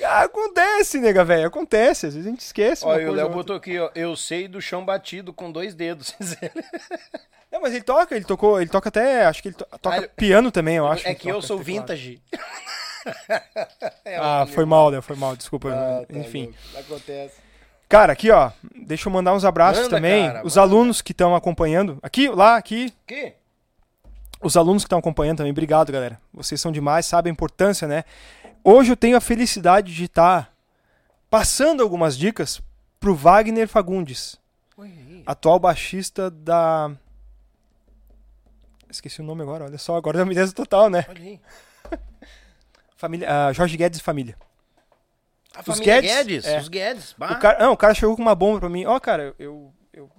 [0.04, 1.46] Ah, acontece, nega, velho.
[1.46, 2.06] Acontece.
[2.06, 2.84] Às vezes a gente esquece.
[2.84, 3.90] Olha, o Léo botou aqui, ó.
[3.94, 6.14] Eu sei do chão batido com dois dedos.
[7.54, 9.24] Não, mas ele toca, ele tocou, ele toca até.
[9.26, 11.06] Acho que ele to- toca Ah, piano também, eu acho.
[11.06, 12.20] é ele que eu sou vintage.
[14.04, 15.68] É, Ah, foi mal, Léo, foi mal, desculpa.
[15.70, 16.46] Ah, tá Enfim.
[16.72, 17.34] louco, Acontece.
[17.86, 18.50] Cara, aqui, ó.
[18.86, 20.26] Deixa eu mandar uns abraços Manda, também.
[20.26, 21.98] cara, os alunos que estão acompanhando.
[22.02, 22.92] Aqui, lá, aqui.
[23.06, 23.34] Que?
[24.40, 25.52] Os alunos que estão acompanhando também.
[25.52, 26.18] Obrigado, galera.
[26.32, 28.04] Vocês são demais, sabem a importância, né?
[28.64, 30.50] Hoje eu tenho a felicidade de estar
[31.28, 32.60] passando algumas dicas
[32.98, 34.38] pro Wagner Fagundes,
[34.78, 36.90] Oi, atual baixista da.
[38.94, 41.04] Esqueci o nome agora, olha só, agora deu uma total, né?
[41.08, 41.40] Olha aí.
[42.96, 44.36] Família, ah, Jorge Guedes e família.
[45.54, 46.10] A Os família Guedes?
[46.16, 46.44] Guedes?
[46.46, 46.58] É.
[46.58, 47.14] Os Guedes.
[47.18, 47.32] Bah.
[47.32, 48.86] O cara, não, o cara chegou com uma bomba pra mim.
[48.86, 50.10] Ó, cara, eu, eu-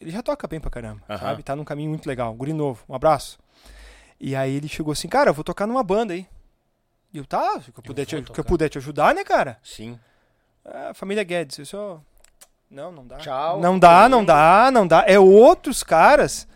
[0.00, 1.18] Ele já toca bem pra caramba, Aham.
[1.18, 1.42] sabe?
[1.42, 2.34] Tá num caminho muito legal.
[2.34, 3.38] Guri novo, um abraço.
[4.20, 6.26] E aí ele chegou assim, cara, eu vou tocar numa banda aí.
[7.12, 9.58] E eu, tá, se eu puder, te, que eu puder te ajudar, né, cara?
[9.62, 9.98] Sim.
[10.64, 12.00] Ah, família Guedes, eu só.
[12.70, 13.16] Não, não dá.
[13.18, 13.60] Tchau.
[13.60, 15.04] Não dá, não dá, não dá.
[15.06, 16.46] É outros caras.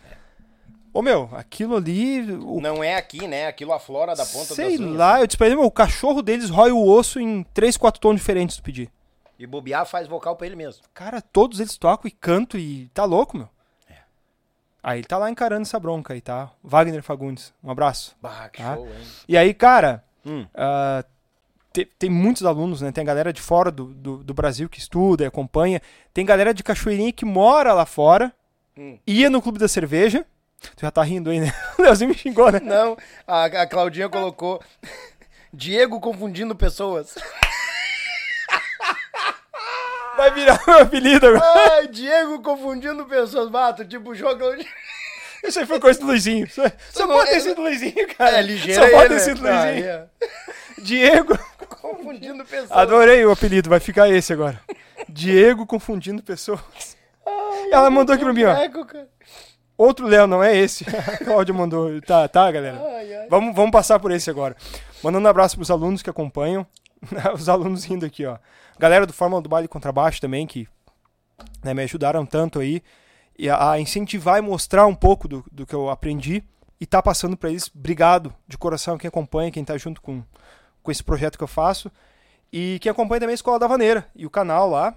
[0.93, 2.21] Ô meu, aquilo ali.
[2.33, 3.47] O Não é aqui, né?
[3.47, 4.97] Aquilo aflora da ponta sei das unhas.
[4.97, 8.01] lá, eu disse pra ele, meu, o cachorro deles rói o osso em três, quatro
[8.01, 8.91] tons diferentes se pedir.
[9.39, 10.83] E bobear faz vocal pra ele mesmo.
[10.93, 13.49] Cara, todos eles tocam e cantam e tá louco, meu.
[14.83, 16.49] Aí ele tá lá encarando essa bronca aí, tá?
[16.63, 18.15] Wagner Fagundes, um abraço.
[18.19, 18.75] Bah, que Tá.
[18.75, 18.93] show, hein?
[19.27, 20.45] E aí, cara, Hum.
[20.55, 21.05] ah,
[21.71, 22.91] te- tem muitos alunos, né?
[22.91, 25.79] Tem galera de fora do, do, do Brasil que estuda e acompanha.
[26.11, 28.33] Tem galera de Cachoeirinha que mora lá fora,
[28.75, 28.97] Hum.
[29.05, 30.25] ia no Clube da Cerveja.
[30.75, 31.53] Tu já tá rindo aí, né?
[31.77, 32.59] O Leozinho me xingou, né?
[32.61, 32.95] Não,
[33.27, 34.61] a, a Claudinha colocou
[35.53, 37.15] Diego confundindo pessoas.
[40.17, 41.71] Vai virar meu apelido agora.
[41.73, 43.49] Ai, Diego confundindo pessoas.
[43.49, 44.43] Bato, tipo, jogo.
[45.43, 46.47] Isso aí foi coisa do Luizinho.
[46.51, 48.37] Só, só não- pode ter é- sido Luizinho, cara.
[48.37, 48.83] É ligeiro.
[48.83, 49.19] Só pode ter né?
[49.19, 49.85] sido Ah, Luizinho.
[49.87, 50.05] é.
[50.79, 51.39] Diego.
[51.81, 52.71] Confundindo pessoas.
[52.71, 54.61] Adorei o apelido, vai ficar esse agora.
[55.09, 56.59] Diego confundindo pessoas.
[57.71, 58.53] Ela mandou aqui pra mim, ó.
[58.53, 59.07] Cara.
[59.81, 60.85] Outro Léo, não é esse.
[60.95, 61.99] A Cláudia mandou.
[62.03, 62.79] Tá, tá, galera.
[62.79, 63.27] Ai, ai.
[63.27, 64.55] Vamos, vamos passar por esse agora.
[65.03, 66.67] Mandando um abraço pros alunos que acompanham.
[67.33, 68.37] Os alunos rindo aqui, ó.
[68.77, 70.67] Galera do Fórmula do Baile Contrabaixo também, que
[71.63, 72.83] né, me ajudaram tanto aí.
[73.39, 76.43] E a, a incentivar e mostrar um pouco do, do que eu aprendi.
[76.79, 77.67] E tá passando pra eles.
[77.73, 80.23] Obrigado de coração quem acompanha, quem tá junto com,
[80.83, 81.91] com esse projeto que eu faço.
[82.53, 84.07] E quem acompanha também a Escola da Vaneira.
[84.15, 84.93] E o canal lá.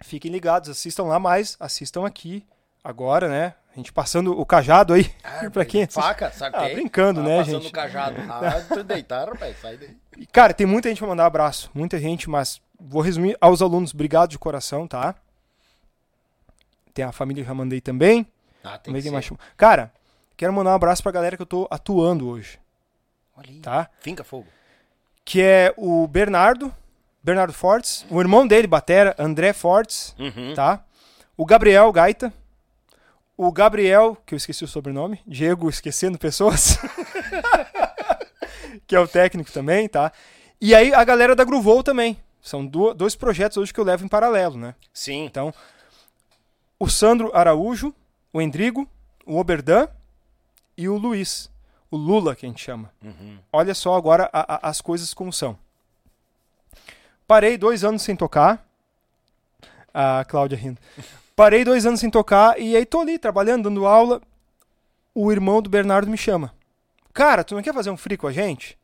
[0.00, 2.46] Fiquem ligados, assistam lá mais, assistam aqui
[2.84, 3.54] agora, né?
[3.74, 5.10] A gente passando o cajado aí.
[5.24, 5.86] Ah, pra quem.
[5.86, 6.72] Faca, saquei.
[6.72, 7.70] Ah, brincando, né, passando gente?
[7.70, 8.16] o cajado.
[8.30, 9.96] Ah, deitar, rapaz, sai daí.
[10.16, 11.70] E, Cara, tem muita gente pra mandar abraço.
[11.74, 13.92] Muita gente, mas vou resumir aos alunos.
[13.92, 15.14] Obrigado de coração, tá?
[16.92, 18.26] Tem a família que eu já mandei também.
[18.62, 19.10] Ah, tem ser.
[19.10, 19.28] mais.
[19.56, 19.92] Cara,
[20.36, 22.58] quero mandar um abraço pra galera que eu tô atuando hoje,
[23.36, 23.60] Olha aí.
[23.60, 23.90] tá?
[24.00, 24.46] Finca fogo.
[25.24, 26.72] Que é o Bernardo,
[27.22, 30.54] Bernardo Fortes, o irmão dele, Batera, André Fortes, Uhum.
[30.54, 30.84] tá?
[31.36, 32.32] O Gabriel Gaita,
[33.36, 36.78] o Gabriel, que eu esqueci o sobrenome, Diego esquecendo pessoas,
[38.86, 40.12] que é o técnico também, tá?
[40.60, 42.18] E aí a galera da Gruvou também.
[42.40, 44.74] São dois projetos hoje que eu levo em paralelo, né?
[44.92, 45.24] Sim.
[45.24, 45.52] Então,
[46.78, 47.94] o Sandro Araújo,
[48.32, 48.86] o Endrigo,
[49.24, 49.88] o Oberdan
[50.76, 51.50] e o Luiz,
[51.90, 52.92] o Lula que a gente chama.
[53.02, 53.38] Uhum.
[53.50, 55.58] Olha só agora a- a- as coisas como são.
[57.26, 58.62] Parei dois anos sem tocar.
[59.94, 60.78] A Cláudia rindo.
[61.36, 64.20] Parei dois anos sem tocar e aí tô ali trabalhando, dando aula.
[65.14, 66.54] O irmão do Bernardo me chama.
[67.12, 68.78] Cara, tu não quer fazer um free com a gente?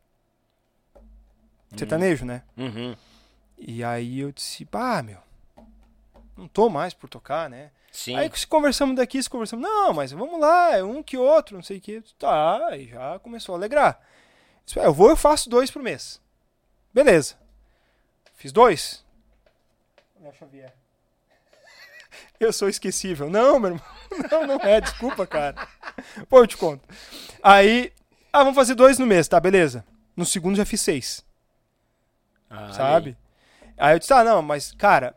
[1.75, 2.43] Sertanejo, né?
[2.57, 2.95] Uhum.
[3.57, 5.19] E aí eu disse, pá, meu,
[6.35, 7.71] não tô mais por tocar, né?
[7.91, 8.15] Sim.
[8.15, 11.63] Aí se conversamos daqui, se conversamos, não, mas vamos lá, é um que outro, não
[11.63, 12.01] sei o que.
[12.17, 13.99] Tá, aí já começou a alegrar.
[14.65, 16.21] Disse, "Ah, eu vou, eu faço dois por mês.
[16.93, 17.35] Beleza.
[18.33, 19.05] Fiz dois.
[20.21, 20.73] Léo Xavier.
[22.43, 23.29] Eu sou esquecível.
[23.29, 23.85] Não, meu irmão.
[24.29, 25.67] Não, não é, desculpa, cara.
[26.27, 26.85] Pô, eu te conto.
[27.41, 27.93] Aí,
[28.33, 29.85] ah, vamos fazer dois no mês, tá, beleza.
[30.17, 31.25] No segundo já fiz seis,
[32.49, 33.17] Ah, sabe?
[33.77, 35.15] Aí eu disse, ah, não, mas, cara,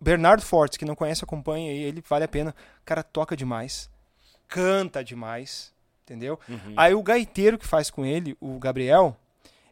[0.00, 2.54] Bernardo Fortes, que não conhece, acompanha aí, ele vale a pena.
[2.82, 3.88] O cara toca demais,
[4.48, 5.72] canta demais,
[6.02, 6.38] entendeu?
[6.48, 6.74] Uhum.
[6.76, 9.16] Aí o gaiteiro que faz com ele, o Gabriel,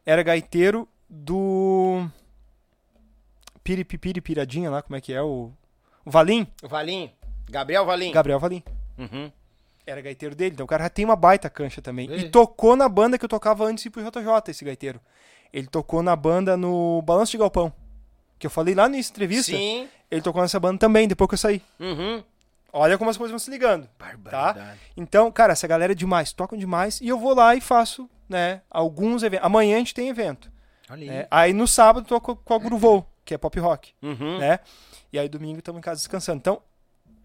[0.07, 2.08] era gaiteiro do
[3.62, 5.20] Piripipiri Piradinha lá, como é que é?
[5.20, 5.52] O,
[6.05, 7.10] o Valim, O Valim.
[7.50, 8.12] Gabriel Valim.
[8.12, 8.62] Gabriel Valim.
[8.98, 9.31] Uhum.
[9.86, 12.08] Era gaiteiro dele, então o cara já tem uma baita cancha também.
[12.10, 12.20] Ei.
[12.20, 15.00] E tocou na banda que eu tocava antes de ir pro JJ, esse gaiteiro.
[15.52, 17.72] Ele tocou na banda no Balanço de Galpão.
[18.39, 19.52] Que eu falei lá na entrevista.
[19.52, 19.89] Sim.
[20.10, 21.60] Ele tocou nessa banda também, depois que eu saí.
[21.81, 22.22] Uhum.
[22.72, 23.89] Olha como as coisas vão se ligando.
[23.98, 24.78] Barbaridade.
[24.97, 27.00] Então, cara, essa galera é demais, tocam demais.
[27.00, 29.44] E eu vou lá e faço, né, alguns eventos.
[29.44, 30.50] Amanhã a gente tem evento.
[30.89, 31.08] Olha aí.
[31.08, 31.26] né?
[31.31, 34.39] Aí no sábado toco com a Gruvou, que é pop rock, Uhum.
[34.39, 34.58] né?
[35.12, 36.39] E aí domingo estamos em casa descansando.
[36.39, 36.62] Então,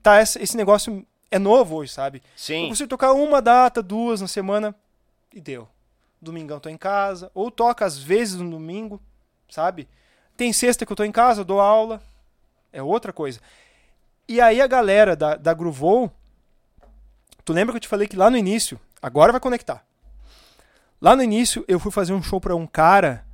[0.04, 2.18] tá esse, esse negócio é novo hoje, sabe?
[2.20, 2.70] Eu Sim.
[2.70, 4.76] consigo tocar uma data, duas na semana
[5.34, 5.68] e deu.
[6.22, 9.02] Domingão tô em casa, ou toca às vezes no domingo,
[9.50, 9.88] sabe?
[10.36, 12.02] Tem sexta que eu tô em casa, eu dou aula,
[12.74, 13.40] é outra coisa.
[14.28, 16.12] E aí a galera da, da Groovou,
[17.46, 19.86] tu lembra que eu te falei que lá no início, agora vai conectar.
[21.00, 23.27] Lá no início eu fui fazer um show pra um cara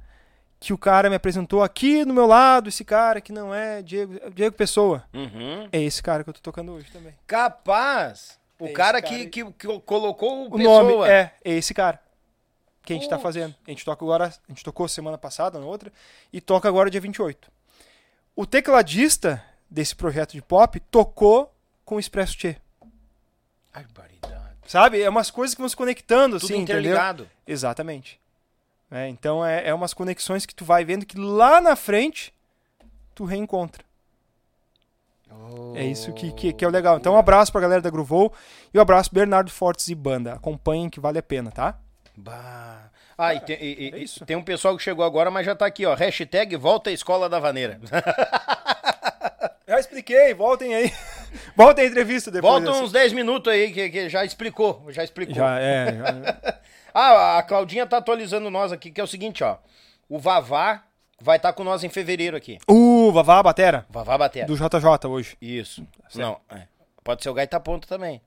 [0.64, 4.18] que o cara me apresentou aqui no meu lado, esse cara que não é Diego,
[4.24, 5.04] é Diego Pessoa.
[5.14, 5.68] Uhum.
[5.70, 7.14] É esse cara que eu tô tocando hoje também.
[7.28, 8.40] Capaz.
[8.58, 10.84] O É cara, cara que, que, que colocou o O pessoa.
[10.84, 12.00] nome é, é esse cara
[12.82, 13.24] que a gente tá Putz.
[13.24, 13.54] fazendo.
[13.68, 15.92] A gente toca agora, a gente tocou semana passada, na outra,
[16.32, 17.52] e toca agora dia 28.
[18.34, 22.56] O tecladista desse projeto de pop tocou com o Expresso Tchê.
[23.74, 24.56] Barbaridade.
[24.66, 25.02] Sabe?
[25.02, 26.80] É umas coisas que vão se conectando, Tudo assim, entendeu?
[26.82, 27.30] interligado.
[27.46, 28.18] Exatamente.
[28.94, 32.32] É, então é, é umas conexões que tu vai vendo que lá na frente
[33.16, 33.84] tu reencontra.
[35.76, 36.98] É isso que, que, que é o legal.
[36.98, 38.32] Então um abraço pra galera da Groovou
[38.72, 40.34] e um abraço Bernardo Fortes e banda.
[40.34, 41.80] Acompanhem que vale a pena, tá?
[42.16, 42.92] Bah.
[43.18, 44.24] Ah, e tem, e- e- é isso.
[44.26, 45.96] tem um pessoal que chegou agora, mas já tá aqui, ó.
[45.96, 47.80] Hashtag volta à escola da vaneira.
[49.68, 50.92] Já expliquei, voltem aí.
[51.56, 52.52] voltem a entrevista depois.
[52.54, 52.84] Volta dessa.
[52.84, 54.86] uns 10 minutos aí, que, que já explicou.
[54.90, 55.34] Já explicou.
[55.34, 55.96] Já, é.
[55.98, 56.60] já-
[56.94, 59.58] Ah, a Claudinha tá atualizando nós aqui, que é o seguinte, ó.
[60.10, 60.84] O Vavá
[61.20, 62.60] vai estar com nós em fevereiro aqui.
[62.70, 64.46] Uh, Vavá Batera, Vavá Batera.
[64.46, 65.38] do JJ hoje.
[65.42, 65.86] Isso.
[66.16, 66.64] Não, é.
[67.04, 68.22] pode ser o Gaita Ponto também.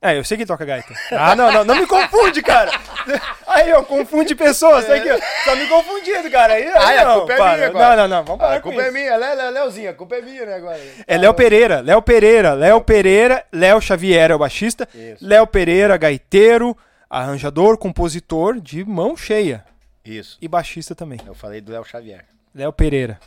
[0.00, 0.92] É, eu sei que toca gaita.
[1.10, 2.70] Ah, não, não, não me confunde, cara.
[3.48, 5.18] Aí, ó, confunde pessoas, tá aqui, ó.
[5.44, 6.52] Tá me confundindo, cara.
[6.52, 7.54] Aí, Ah, aí a não, culpa é para.
[7.56, 7.88] minha agora.
[7.88, 10.16] Não, não, não, vamos parar Ah, a culpa é minha, Lé, Lé, Léozinho, a culpa
[10.16, 10.78] é minha, né, agora.
[11.06, 15.26] É Léo Pereira, Léo Pereira, Léo Pereira, Léo Xavier é o baixista, Isso.
[15.26, 16.76] Léo Pereira, gaiteiro,
[17.08, 19.64] arranjador, compositor de mão cheia
[20.04, 20.38] Isso.
[20.40, 21.20] e baixista também.
[21.26, 22.24] Eu falei do Léo Xavier.
[22.54, 23.18] Léo Pereira.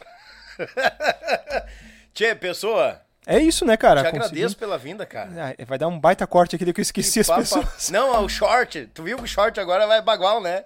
[2.13, 4.01] Tchê, pessoa, É isso, né, cara?
[4.01, 5.29] te Consegui- agradeço pela vinda, cara.
[5.59, 7.89] Ah, vai dar um baita corte aqui que eu esqueci as Papa- pessoas.
[7.91, 8.87] Não, o short.
[8.93, 10.63] Tu viu que o short agora vai bagual, né?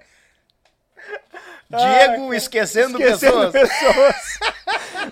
[1.71, 3.51] Ah, Diego cara, esquecendo, Esquecendo pessoas.
[3.51, 4.39] pessoas.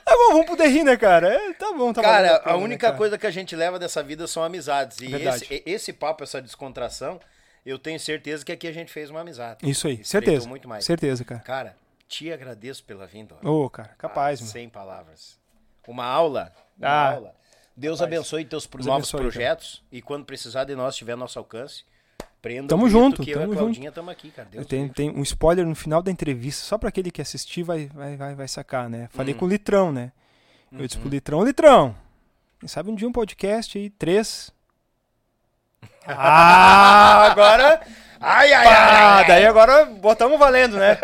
[0.06, 1.34] tá bom, vamos poder rir, né, cara?
[1.34, 2.98] É, tá bom, tá Cara, pena, a né, única cara?
[2.98, 5.00] coisa que a gente leva dessa vida são amizades.
[5.00, 7.20] E esse, e- esse papo, essa descontração,
[7.66, 9.60] eu tenho certeza que aqui a gente fez uma amizade.
[9.70, 10.48] Isso aí, certeza.
[10.48, 10.84] muito mais.
[10.86, 11.42] Certeza, cara.
[11.42, 13.36] Cara, te agradeço pela vinda.
[13.44, 14.52] Ô, cara, capaz, Ah, mano.
[14.52, 15.40] Sem palavras.
[15.88, 16.54] Uma aula.
[16.78, 17.36] Uma Ah, aula.
[17.76, 18.14] Deus capaz.
[18.14, 19.32] abençoe teus Deus novos abençoe, cara.
[19.32, 19.84] projetos.
[19.92, 21.84] E quando precisar de nós, estiver a nosso alcance,
[22.42, 24.48] prenda Tamo junto, que eu tamo a Claudinha estamos aqui, cara.
[24.52, 27.88] Deus Tem, tem um spoiler no final da entrevista, só pra aquele que assistir vai,
[27.88, 29.08] vai, vai, vai sacar, né?
[29.12, 29.38] Falei Hum.
[29.38, 30.12] com o Litrão, né?
[30.72, 31.12] Eu disse pro Uhum.
[31.14, 31.96] Litrão, Litrão,
[32.60, 34.52] quem sabe um dia um podcast aí, três.
[36.08, 37.82] Ah, agora.
[38.20, 39.28] Ai, ai, Ah, ai.
[39.28, 40.98] daí agora botamos valendo, né?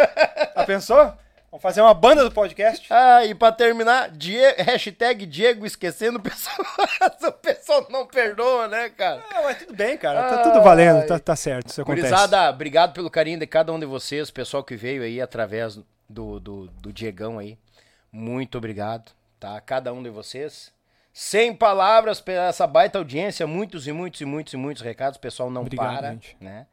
[0.55, 1.13] Já pensou?
[1.49, 2.85] Vamos fazer uma banda do podcast?
[2.93, 6.57] Ah, e pra terminar, Die- hashtag Diego esquecendo pessoas.
[7.25, 9.23] o pessoal não perdoa, né, cara?
[9.33, 10.29] Ah, mas tudo bem, cara.
[10.29, 11.69] Tá tudo valendo, tá, tá certo.
[11.69, 12.07] Isso acontece.
[12.09, 16.39] Gurizada, obrigado pelo carinho de cada um de vocês, pessoal que veio aí através do,
[16.39, 17.57] do, do Diegão aí.
[18.11, 19.59] Muito obrigado, tá?
[19.61, 20.71] Cada um de vocês.
[21.19, 25.19] Sem palavras pela essa baita audiência, muitos e muitos e muitos e muitos recados, o
[25.19, 26.37] pessoal não Obrigado, para, gente.
[26.39, 26.67] né?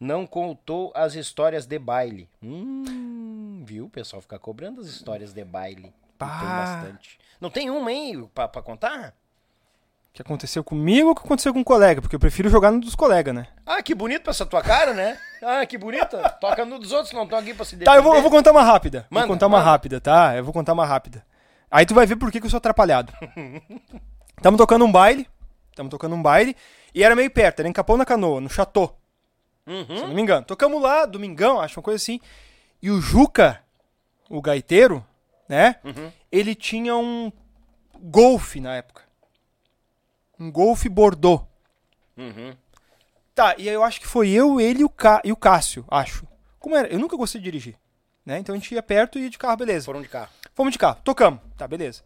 [0.00, 2.26] Não contou as histórias de baile.
[2.42, 3.84] Hum, viu?
[3.84, 5.88] O pessoal fica cobrando as histórias de baile.
[5.88, 6.64] E Tem Pá.
[6.64, 7.18] bastante.
[7.38, 9.10] Não tem uma aí pra, pra contar?
[10.08, 12.00] O que aconteceu comigo ou o que aconteceu com um colega?
[12.00, 13.48] Porque eu prefiro jogar no dos colegas, né?
[13.66, 15.20] Ah, que bonito pra essa tua cara, né?
[15.42, 16.26] Ah, que bonita.
[16.40, 17.84] Toca no dos outros, não estão aqui pra se defender.
[17.84, 19.06] Tá, eu vou, eu vou contar uma rápida.
[19.10, 19.70] Manda, vou contar uma manda.
[19.70, 20.34] rápida, tá?
[20.34, 21.22] Eu vou contar uma rápida.
[21.70, 23.12] Aí tu vai ver por que, que eu sou atrapalhado.
[24.42, 25.28] Tamo tocando um baile.
[25.74, 26.56] Tamo tocando um baile.
[26.94, 28.96] E era meio perto, era em Capão na Canoa, no Chateau,
[29.66, 30.08] se eu Uhum.
[30.08, 30.44] não me engano.
[30.46, 32.20] Tocamos lá, domingão, acho uma coisa assim.
[32.80, 33.60] E o Juca,
[34.30, 35.04] o gaiteiro,
[35.48, 35.76] né?
[35.82, 36.12] Uhum.
[36.30, 37.32] Ele tinha um
[37.98, 39.02] Golf na época.
[40.38, 41.42] Um Golf Bordeaux.
[42.16, 42.54] Uhum.
[43.34, 45.20] Tá, e aí eu acho que foi eu, ele e o, Ca...
[45.24, 46.24] e o Cássio, acho.
[46.60, 46.86] Como era?
[46.88, 47.76] Eu nunca gostei de dirigir.
[48.24, 48.38] Né?
[48.38, 49.86] Então a gente ia perto e ia de carro, beleza.
[49.86, 50.30] Foram de carro.
[50.54, 51.40] Fomos de carro, tocamos.
[51.56, 52.02] Tá, beleza.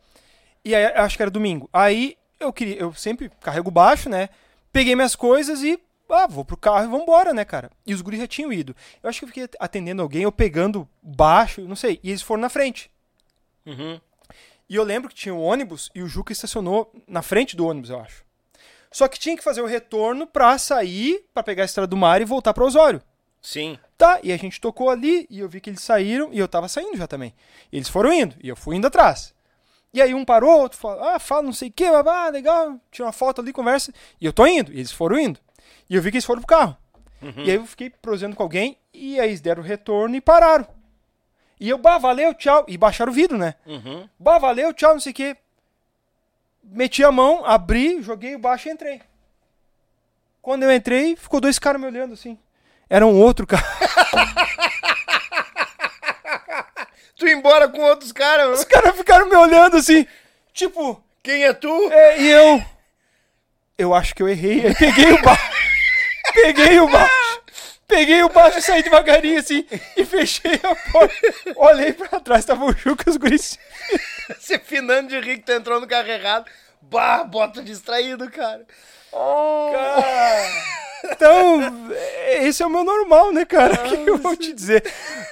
[0.65, 1.68] E aí, acho que era domingo.
[1.73, 4.28] Aí eu queria, eu sempre carrego baixo, né?
[4.73, 7.70] Peguei minhas coisas e ah, vou pro carro e vambora, né, cara?
[7.86, 8.75] E os guris já tinham ido.
[9.02, 12.41] Eu acho que eu fiquei atendendo alguém, eu pegando baixo, não sei, e eles foram
[12.41, 12.91] na frente.
[13.67, 14.01] Uhum.
[14.68, 17.91] E eu lembro que tinha um ônibus e o Juca estacionou na frente do ônibus,
[17.91, 18.25] eu acho.
[18.91, 22.20] Só que tinha que fazer o retorno pra sair, pra pegar a estrada do mar
[22.20, 23.02] e voltar pro Osório.
[23.41, 23.78] Sim.
[23.97, 26.68] Tá, e a gente tocou ali e eu vi que eles saíram e eu tava
[26.68, 27.34] saindo já também.
[27.73, 29.34] Eles foram indo e eu fui indo atrás.
[29.92, 33.07] E aí um parou, outro fala, ah, fala não sei o que, ah, legal, tira
[33.07, 33.92] uma foto ali, conversa.
[34.20, 35.41] E eu tô indo, e eles foram indo.
[35.89, 36.76] E eu vi que eles foram pro carro.
[37.23, 37.44] Uhum.
[37.44, 40.67] E aí eu fiquei prosendo com alguém, e aí eles deram o retorno e pararam.
[41.60, 42.65] E eu, bah, valeu, tchau.
[42.68, 43.55] E baixaram o vidro, né?
[43.67, 44.08] Uhum.
[44.18, 45.36] Bah, valeu, tchau, não sei o que.
[46.62, 49.00] Meti a mão, abri, joguei o baixo e entrei.
[50.41, 52.39] Quando eu entrei, ficou dois caras me olhando assim.
[52.89, 53.65] Era um outro cara.
[57.18, 58.60] Tu ia embora com outros caras.
[58.60, 60.07] Os caras ficaram me olhando assim.
[60.55, 61.91] Tipo, Quem é tu?
[61.92, 62.65] É, e eu.
[63.76, 64.68] Eu acho que eu errei.
[64.68, 65.50] Aí peguei o baixo.
[66.33, 67.42] peguei o baixo.
[67.89, 69.67] Peguei o baixo e saí devagarinho assim.
[69.97, 71.15] E fechei a porta.
[71.57, 73.58] Olhei pra trás, tava o Juca os guris.
[74.39, 76.49] Você finando de rir que tu entrou no carro errado.
[76.83, 78.65] Bah, bota distraído, cara.
[79.10, 79.73] Oh,
[81.05, 81.60] Então,
[82.43, 83.75] esse é o meu normal, né, cara?
[83.86, 84.83] O que eu vou te dizer?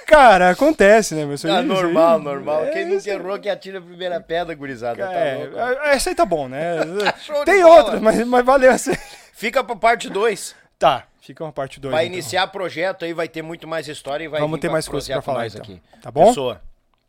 [0.05, 1.35] Cara, acontece, né, meu?
[1.35, 2.65] Isso Ah, normal, normal.
[2.65, 5.05] É, Quem nunca isso aí- errou que atira a primeira pedra, gurizada.
[5.05, 5.57] Tá É, louco.
[5.85, 6.75] essa aí tá bom, né?
[7.45, 8.91] Tem outras, mas, mas valeu essa.
[8.91, 8.97] aí.
[9.33, 10.55] Fica pra parte 2.
[10.79, 11.91] Tá, fica uma parte 2.
[11.93, 15.09] Vai iniciar projeto aí, vai ter muito mais história e vai Vamos ter mais coisas
[15.09, 15.63] pra falar, mais então.
[15.63, 15.81] aqui.
[16.01, 16.27] Tá bom?
[16.27, 16.61] Pessoa,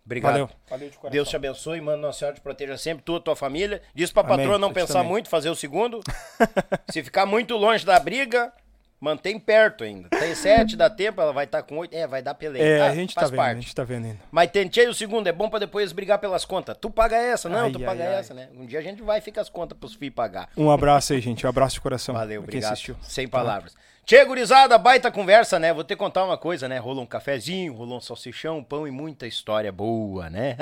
[0.09, 0.33] obrigado.
[0.33, 0.51] Valeu.
[0.69, 1.11] Valeu de coração.
[1.13, 3.83] Deus te abençoe, manda Nossa Senhora te proteja sempre, tu e tua família.
[3.95, 4.37] Diz pra Amém.
[4.39, 5.09] patroa não Eu pensar também.
[5.09, 6.01] muito, fazer o segundo.
[6.91, 8.53] Se ficar muito longe da briga,
[9.01, 10.09] mantém perto ainda.
[10.09, 11.95] Tem sete, dá tempo, ela vai estar com oito.
[11.95, 12.63] É, vai dar peleia.
[12.63, 13.61] É, Ah, a gente tá vendo, a parte.
[13.61, 14.19] gente tá vendo ainda.
[14.31, 16.77] Mas tentei o segundo, é bom pra depois brigar pelas contas.
[16.81, 18.15] Tu paga essa, não, Ai, tu ai, paga ai.
[18.17, 18.49] essa, né?
[18.55, 20.49] Um dia a gente vai e fica as contas pros filhos pagar.
[20.57, 21.47] Um abraço aí, gente.
[21.47, 22.15] Um abraço de coração.
[22.15, 22.77] Valeu, obrigado.
[23.03, 23.75] Sem palavras.
[24.05, 25.71] Tchê, gurizada, baita conversa, né?
[25.71, 26.79] Vou ter que contar uma coisa, né?
[26.79, 30.57] Rolou um cafezinho, rolou um salsichão, um pão e muita história boa, né?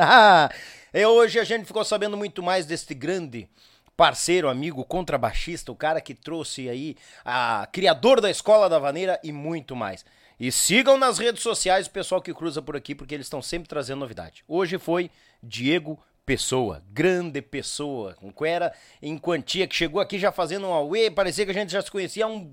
[0.92, 3.48] e hoje a gente ficou sabendo muito mais deste grande
[3.96, 9.32] parceiro, amigo, contrabaixista, o cara que trouxe aí a criador da Escola da Vaneira e
[9.32, 10.04] muito mais.
[10.38, 13.68] E sigam nas redes sociais o pessoal que cruza por aqui, porque eles estão sempre
[13.68, 14.44] trazendo novidade.
[14.46, 15.10] Hoje foi
[15.42, 21.08] Diego Pessoa, grande pessoa, com Quera em quantia, que chegou aqui já fazendo um auê,
[21.08, 22.52] parecia que a gente já se conhecia há um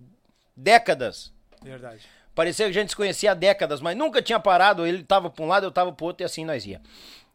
[0.55, 1.33] décadas.
[1.59, 2.01] Verdade.
[2.35, 4.85] Parecia que a gente se conhecia há décadas, mas nunca tinha parado.
[4.85, 6.81] Ele tava pra um lado, eu tava pro outro e assim nós ia.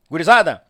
[0.09, 0.63] Gurizada,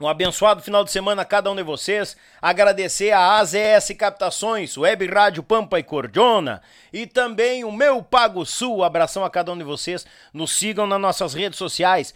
[0.00, 2.16] um abençoado final de semana a cada um de vocês.
[2.40, 6.60] Agradecer a AZS Captações, Web Rádio Pampa e Cordiona.
[6.92, 8.84] E também o meu Pago Sul.
[8.84, 10.04] Abração a cada um de vocês.
[10.34, 12.14] Nos sigam nas nossas redes sociais.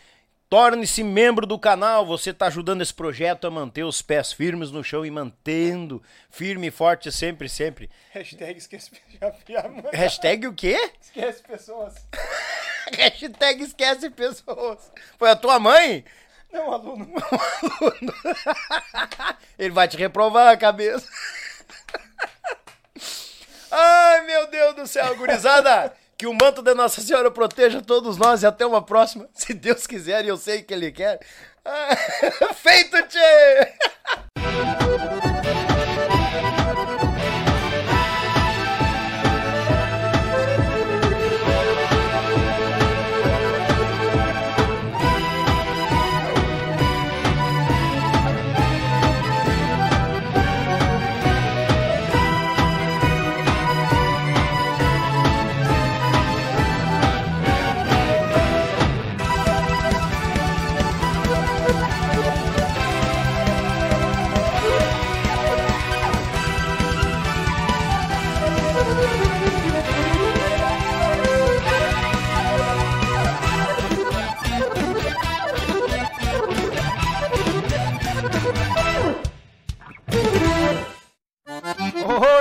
[0.51, 4.83] Torne-se membro do canal, você está ajudando esse projeto a manter os pés firmes no
[4.83, 7.89] chão e mantendo firme e forte sempre, sempre.
[8.11, 8.91] Hashtag esquece.
[9.95, 10.91] Hashtag o quê?
[11.01, 11.95] esquece pessoas.
[12.99, 14.91] Hashtag esquece pessoas.
[15.17, 16.05] Foi a tua mãe?
[16.53, 17.09] Não, aluno.
[19.59, 21.09] Ele vai te reprovar a cabeça.
[23.71, 25.93] Ai, meu Deus do céu, gurizada.
[26.17, 29.29] Que o manto da Nossa Senhora proteja todos nós e até uma próxima.
[29.33, 31.19] Se Deus quiser e eu sei que Ele quer.
[32.57, 33.73] Feito, tchê!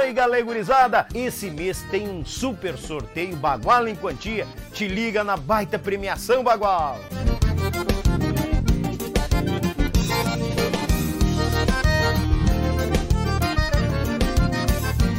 [0.09, 1.07] Oi, galera gurizada!
[1.13, 4.47] Esse mês tem um super sorteio Bagual em Quantia.
[4.73, 6.97] Te liga na baita premiação Bagual!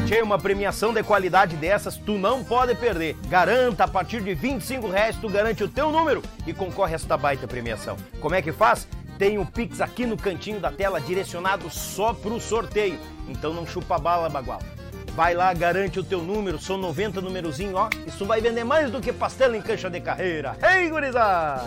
[0.08, 3.14] Tchê, uma premiação de qualidade dessas tu não pode perder.
[3.28, 7.16] Garanta, a partir de 25 reais tu garante o teu número e concorre a esta
[7.16, 7.96] baita premiação.
[8.20, 8.88] Como é que faz?
[9.20, 12.98] tem o Pix aqui no cantinho da tela direcionado só pro sorteio.
[13.28, 14.60] Então não chupa bala, bagual.
[15.14, 17.88] Vai lá, garante o teu número, são 90 numerozinho, ó.
[18.06, 20.56] Isso vai vender mais do que pastela em cancha de carreira.
[20.62, 21.64] Ei, gurizada!